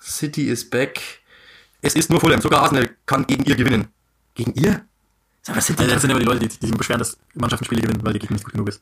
City 0.01 0.49
is 0.49 0.69
back. 0.69 1.01
Es 1.83 1.95
ist 1.95 2.11
nur 2.11 2.21
Fulham. 2.21 2.41
Sogar 2.41 2.62
Arsenal 2.62 2.91
kann 3.05 3.27
gegen 3.27 3.45
ihr 3.45 3.57
gewinnen. 3.57 3.89
Gegen 4.35 4.55
ihr? 4.55 4.85
Was 5.47 5.67
sind 5.67 5.79
das? 5.79 5.89
das 5.89 6.03
sind 6.03 6.11
immer 6.11 6.21
die 6.21 6.27
Leute, 6.27 6.41
die, 6.41 6.49
die 6.49 6.67
sich 6.67 6.77
beschweren, 6.77 6.99
dass 6.99 7.17
Mannschaften 7.35 7.64
Spiele 7.64 7.83
gewinnen, 7.83 8.01
weil 8.03 8.12
die 8.12 8.19
Gegner 8.19 8.35
nicht 8.35 8.45
gut 8.45 8.53
genug 8.53 8.69
ist. 8.69 8.81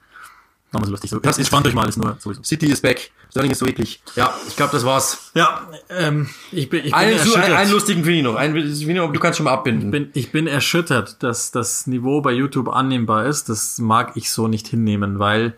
Nochmal 0.72 0.86
so 0.86 0.92
lustig. 0.92 1.10
So, 1.10 1.20
das 1.20 1.38
ist 1.38 1.46
spannend 1.46 1.68
euch 1.68 1.74
mal 1.74 1.82
alles 1.82 1.96
nur 1.96 2.16
sowieso. 2.18 2.42
City 2.42 2.66
ist 2.66 2.82
back. 2.82 3.10
Sterling 3.30 3.52
ist 3.52 3.58
so 3.58 3.66
eklig. 3.66 4.02
Ja, 4.16 4.34
ich 4.48 4.56
glaube, 4.56 4.72
das 4.72 4.84
war's. 4.84 5.30
Ja, 5.34 5.68
ähm, 5.88 6.28
ich 6.50 6.68
bin, 6.68 6.80
ich 6.80 6.86
bin 6.86 6.94
Einen, 6.94 7.18
erschüttert. 7.18 7.50
einen, 7.50 7.70
lustigen 7.70 8.22
noch. 8.22 8.34
Einen, 8.34 8.94
noch, 8.94 9.12
du 9.12 9.20
kannst 9.20 9.36
schon 9.36 9.44
mal 9.44 9.52
abbinden. 9.52 9.86
Ich 9.86 9.90
bin, 9.90 10.10
ich 10.14 10.32
bin 10.32 10.46
erschüttert, 10.46 11.22
dass 11.22 11.50
das 11.50 11.86
Niveau 11.86 12.22
bei 12.22 12.32
YouTube 12.32 12.68
annehmbar 12.68 13.26
ist. 13.26 13.48
Das 13.48 13.78
mag 13.78 14.12
ich 14.16 14.30
so 14.30 14.48
nicht 14.48 14.66
hinnehmen, 14.66 15.18
weil 15.18 15.54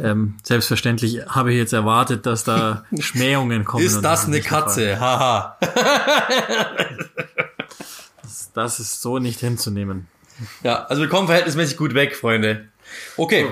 ähm, 0.00 0.34
selbstverständlich 0.42 1.26
habe 1.28 1.52
ich 1.52 1.58
jetzt 1.58 1.72
erwartet, 1.72 2.26
dass 2.26 2.44
da 2.44 2.84
Schmähungen 2.98 3.64
kommen. 3.64 3.84
ist 3.84 4.00
das 4.00 4.26
eine. 4.26 4.40
Katze? 4.40 4.98
Haha. 5.00 5.56
Das, 8.22 8.50
das 8.52 8.80
ist 8.80 9.02
so 9.02 9.18
nicht 9.18 9.40
hinzunehmen. 9.40 10.06
ja, 10.62 10.84
also 10.86 11.02
wir 11.02 11.08
kommen 11.08 11.26
verhältnismäßig 11.26 11.76
gut 11.76 11.94
weg, 11.94 12.16
Freunde. 12.16 12.68
Okay. 13.16 13.46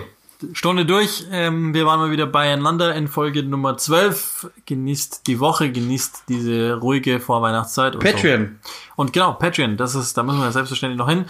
Stunde 0.55 0.85
durch. 0.85 1.27
Ähm, 1.31 1.73
wir 1.73 1.87
waren 1.87 2.01
mal 2.01 2.11
wieder 2.11 2.27
beieinander 2.27 2.95
in 2.97 3.07
Folge 3.07 3.45
Nummer 3.45 3.77
12. 3.77 4.51
Genießt 4.67 5.27
die 5.29 5.39
Woche, 5.39 5.71
genießt 5.71 6.25
diese 6.29 6.75
ruhige 6.75 7.21
Vorweihnachtszeit. 7.21 7.95
Und 7.95 8.03
So. 8.03 8.13
Patreon. 8.13 8.59
Und 8.97 9.13
genau, 9.13 9.35
Patreon, 9.35 9.77
das 9.77 9.95
ist, 9.95 10.17
da 10.17 10.25
müssen 10.25 10.41
wir 10.41 10.51
selbstverständlich 10.51 10.99
noch 10.99 11.09
hin. 11.09 11.27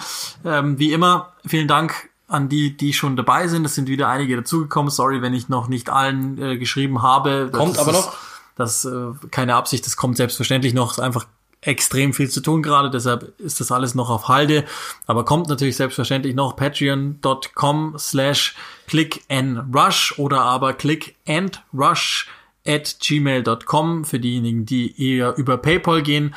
Ähm, 0.47 0.79
wie 0.79 0.93
immer, 0.93 1.33
vielen 1.45 1.69
Dank 1.69 2.09
an 2.33 2.49
die, 2.49 2.77
die 2.77 2.93
schon 2.93 3.17
dabei 3.17 3.49
sind. 3.49 3.65
Es 3.65 3.75
sind 3.75 3.89
wieder 3.89 4.09
einige 4.09 4.37
dazugekommen. 4.37 4.91
Sorry, 4.91 5.23
wenn 5.23 5.35
ich 5.35 5.49
noch 5.49 5.69
nicht 5.69 5.91
allen 5.91 6.41
äh, 6.41 6.59
geschrieben 6.59 7.03
habe. 7.03 7.49
Das 7.51 7.59
Kommt 7.59 7.75
ist, 7.75 7.79
aber 7.79 7.93
noch. 7.93 8.15
Das 8.57 8.85
äh, 8.85 9.13
keine 9.31 9.55
Absicht, 9.55 9.87
das 9.87 9.97
kommt 9.97 10.17
selbstverständlich 10.17 10.75
noch. 10.75 10.93
Es 10.93 10.99
ist 10.99 11.05
einfach 11.05 11.27
extrem 11.63 12.13
viel 12.13 12.29
zu 12.29 12.41
tun 12.41 12.61
gerade, 12.63 12.91
deshalb 12.91 13.39
ist 13.41 13.61
das 13.61 13.71
alles 13.71 13.95
noch 13.95 14.11
auf 14.11 14.29
Halde. 14.29 14.65
Aber 15.07 15.25
kommt 15.25 15.49
natürlich 15.49 15.77
selbstverständlich 15.77 16.35
noch 16.35 16.57
patreon.com 16.57 17.95
slash 17.99 18.55
click 18.89 19.25
and 19.29 19.75
rush 19.75 20.19
oder 20.19 20.41
aber 20.43 20.75
click 20.75 21.17
and 21.27 21.63
rush 21.73 22.29
at 22.67 22.97
gmail.com 23.01 24.05
für 24.05 24.21
diejenigen, 24.21 24.67
die 24.67 25.17
eher 25.17 25.37
über 25.37 25.57
PayPal 25.57 26.03
gehen 26.03 26.35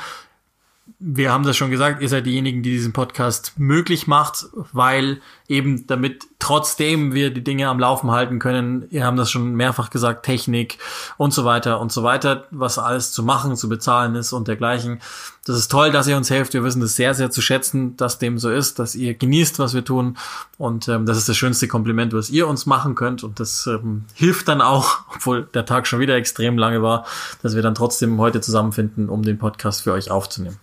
wir 1.08 1.32
haben 1.32 1.43
das 1.43 1.56
schon 1.56 1.70
gesagt, 1.70 2.01
ihr 2.01 2.10
seid 2.10 2.26
diejenigen, 2.26 2.64
die 2.64 2.72
diesen 2.72 2.91
Podcast 2.91 3.53
möglich 3.58 4.08
macht, 4.08 4.47
weil 4.74 5.22
eben 5.47 5.86
damit 5.86 6.26
trotzdem 6.39 7.14
wir 7.14 7.32
die 7.32 7.43
Dinge 7.43 7.68
am 7.70 7.80
Laufen 7.80 8.10
halten 8.10 8.39
können, 8.39 8.88
ihr 8.89 9.06
haben 9.06 9.16
das 9.16 9.30
schon 9.30 9.53
mehrfach 9.53 9.91
gesagt, 9.91 10.26
Technik 10.26 10.80
und 11.18 11.32
so 11.32 11.45
weiter 11.45 11.80
und 11.80 11.91
so 11.91 12.01
weiter, 12.01 12.45
was 12.49 12.80
alles 12.80 13.12
zu 13.12 13.22
machen, 13.22 13.56
zu 13.56 13.70
bezahlen 13.70 14.16
ist 14.16 14.34
und 14.34 14.47
dergleichen. 14.47 14.99
Das 15.45 15.56
ist 15.56 15.70
toll, 15.70 15.91
dass 15.91 16.08
ihr 16.08 16.18
uns 16.18 16.32
helft. 16.32 16.56
Wir 16.56 16.64
wissen 16.64 16.82
das 16.82 16.95
sehr, 16.95 17.14
sehr 17.14 17.30
zu 17.30 17.39
schätzen, 17.39 17.95
dass 17.97 18.18
dem 18.18 18.39
so 18.39 18.49
ist, 18.49 18.80
dass 18.80 18.95
ihr 18.95 19.14
genießt, 19.14 19.60
was 19.60 19.76
wir 19.76 19.86
tun. 19.86 20.18
Und 20.58 20.88
ähm, 20.88 21.06
das 21.06 21.18
ist 21.18 21.30
das 21.30 21.38
schönste 21.38 21.68
Kompliment, 21.68 22.14
was 22.14 22.32
ihr 22.32 22.47
uns 22.47 22.66
machen 22.66 22.95
könnt. 22.95 23.24
Und 23.24 23.39
das 23.39 23.68
ähm, 23.68 24.06
hilft 24.16 24.47
dann 24.47 24.60
auch, 24.60 25.01
obwohl 25.16 25.43
der 25.53 25.68
Tag 25.68 25.86
schon 25.86 25.99
wieder 25.99 26.16
extrem 26.16 26.58
lange 26.58 26.82
war, 26.82 27.06
dass 27.43 27.53
wir 27.53 27.62
dann 27.62 27.76
trotzdem 27.76 28.18
heute 28.18 28.41
zusammenfinden, 28.41 29.08
um 29.08 29.22
den 29.22 29.38
Podcast 29.38 29.84
für 29.84 29.91
euch 29.91 30.10
aufzunehmen. 30.10 30.58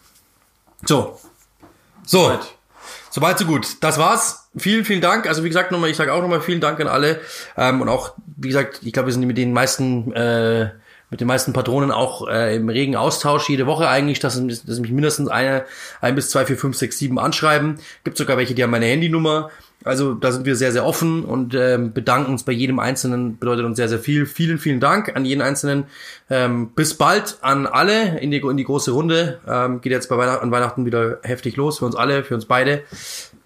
So. 0.84 1.18
So. 2.04 2.38
Soweit, 3.10 3.38
so 3.38 3.44
gut. 3.44 3.76
Das 3.80 3.98
war's. 3.98 4.48
Vielen, 4.56 4.84
vielen 4.84 5.00
Dank. 5.00 5.26
Also 5.26 5.44
wie 5.44 5.48
gesagt, 5.48 5.70
nochmal, 5.70 5.90
ich 5.90 5.96
sage 5.96 6.12
auch 6.12 6.22
nochmal 6.22 6.40
vielen 6.40 6.60
Dank 6.60 6.80
an 6.80 6.88
alle. 6.88 7.20
Ähm, 7.56 7.80
und 7.80 7.88
auch, 7.88 8.14
wie 8.36 8.48
gesagt, 8.48 8.80
ich 8.82 8.92
glaube, 8.92 9.08
wir 9.08 9.12
sind 9.12 9.26
mit 9.26 9.36
den 9.36 9.52
meisten, 9.52 10.12
äh, 10.12 10.70
mit 11.10 11.20
den 11.20 11.28
meisten 11.28 11.52
Patronen 11.52 11.90
auch 11.90 12.26
äh, 12.26 12.56
im 12.56 12.70
regen 12.70 12.96
Austausch 12.96 13.50
jede 13.50 13.66
Woche 13.66 13.88
eigentlich, 13.88 14.18
dass, 14.18 14.34
dass 14.34 14.78
mich 14.80 14.90
mindestens 14.90 15.28
eine, 15.28 15.66
ein 16.00 16.14
bis 16.14 16.30
zwei, 16.30 16.46
vier, 16.46 16.56
fünf, 16.56 16.76
sechs, 16.76 16.98
sieben 16.98 17.18
anschreiben. 17.18 17.78
Gibt 18.02 18.16
sogar 18.16 18.38
welche, 18.38 18.54
die 18.54 18.62
haben 18.62 18.70
meine 18.70 18.86
Handynummer. 18.86 19.50
Also 19.84 20.14
da 20.14 20.32
sind 20.32 20.46
wir 20.46 20.56
sehr, 20.56 20.72
sehr 20.72 20.84
offen 20.84 21.24
und 21.24 21.54
ähm, 21.54 21.92
bedanken 21.92 22.32
uns 22.32 22.44
bei 22.44 22.52
jedem 22.52 22.78
Einzelnen, 22.78 23.38
bedeutet 23.38 23.64
uns 23.64 23.76
sehr, 23.76 23.88
sehr 23.88 23.98
viel. 23.98 24.26
Vielen, 24.26 24.58
vielen 24.58 24.80
Dank 24.80 25.16
an 25.16 25.24
jeden 25.24 25.42
Einzelnen. 25.42 25.84
Ähm, 26.30 26.70
bis 26.70 26.94
bald 26.94 27.38
an 27.40 27.66
alle 27.66 28.18
in 28.20 28.30
die, 28.30 28.38
in 28.38 28.56
die 28.56 28.64
große 28.64 28.92
Runde. 28.92 29.40
Ähm, 29.46 29.80
geht 29.80 29.92
jetzt 29.92 30.08
bei 30.08 30.16
Weihnachten, 30.16 30.44
an 30.44 30.50
Weihnachten 30.50 30.86
wieder 30.86 31.18
heftig 31.22 31.56
los 31.56 31.78
für 31.78 31.86
uns 31.86 31.96
alle, 31.96 32.24
für 32.24 32.34
uns 32.34 32.46
beide. 32.46 32.82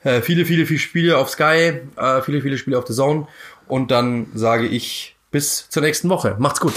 Äh, 0.04 0.20
viele, 0.20 0.44
viele, 0.44 0.66
viele 0.66 0.78
Spiele 0.78 1.18
auf 1.18 1.30
Sky, 1.30 1.80
äh, 1.96 2.22
viele, 2.22 2.40
viele 2.42 2.58
Spiele 2.58 2.78
auf 2.78 2.86
The 2.86 2.94
Zone. 2.94 3.26
Und 3.66 3.90
dann 3.90 4.26
sage 4.34 4.66
ich 4.66 5.16
bis 5.30 5.68
zur 5.68 5.82
nächsten 5.82 6.08
Woche. 6.08 6.36
Macht's 6.38 6.60
gut. 6.60 6.74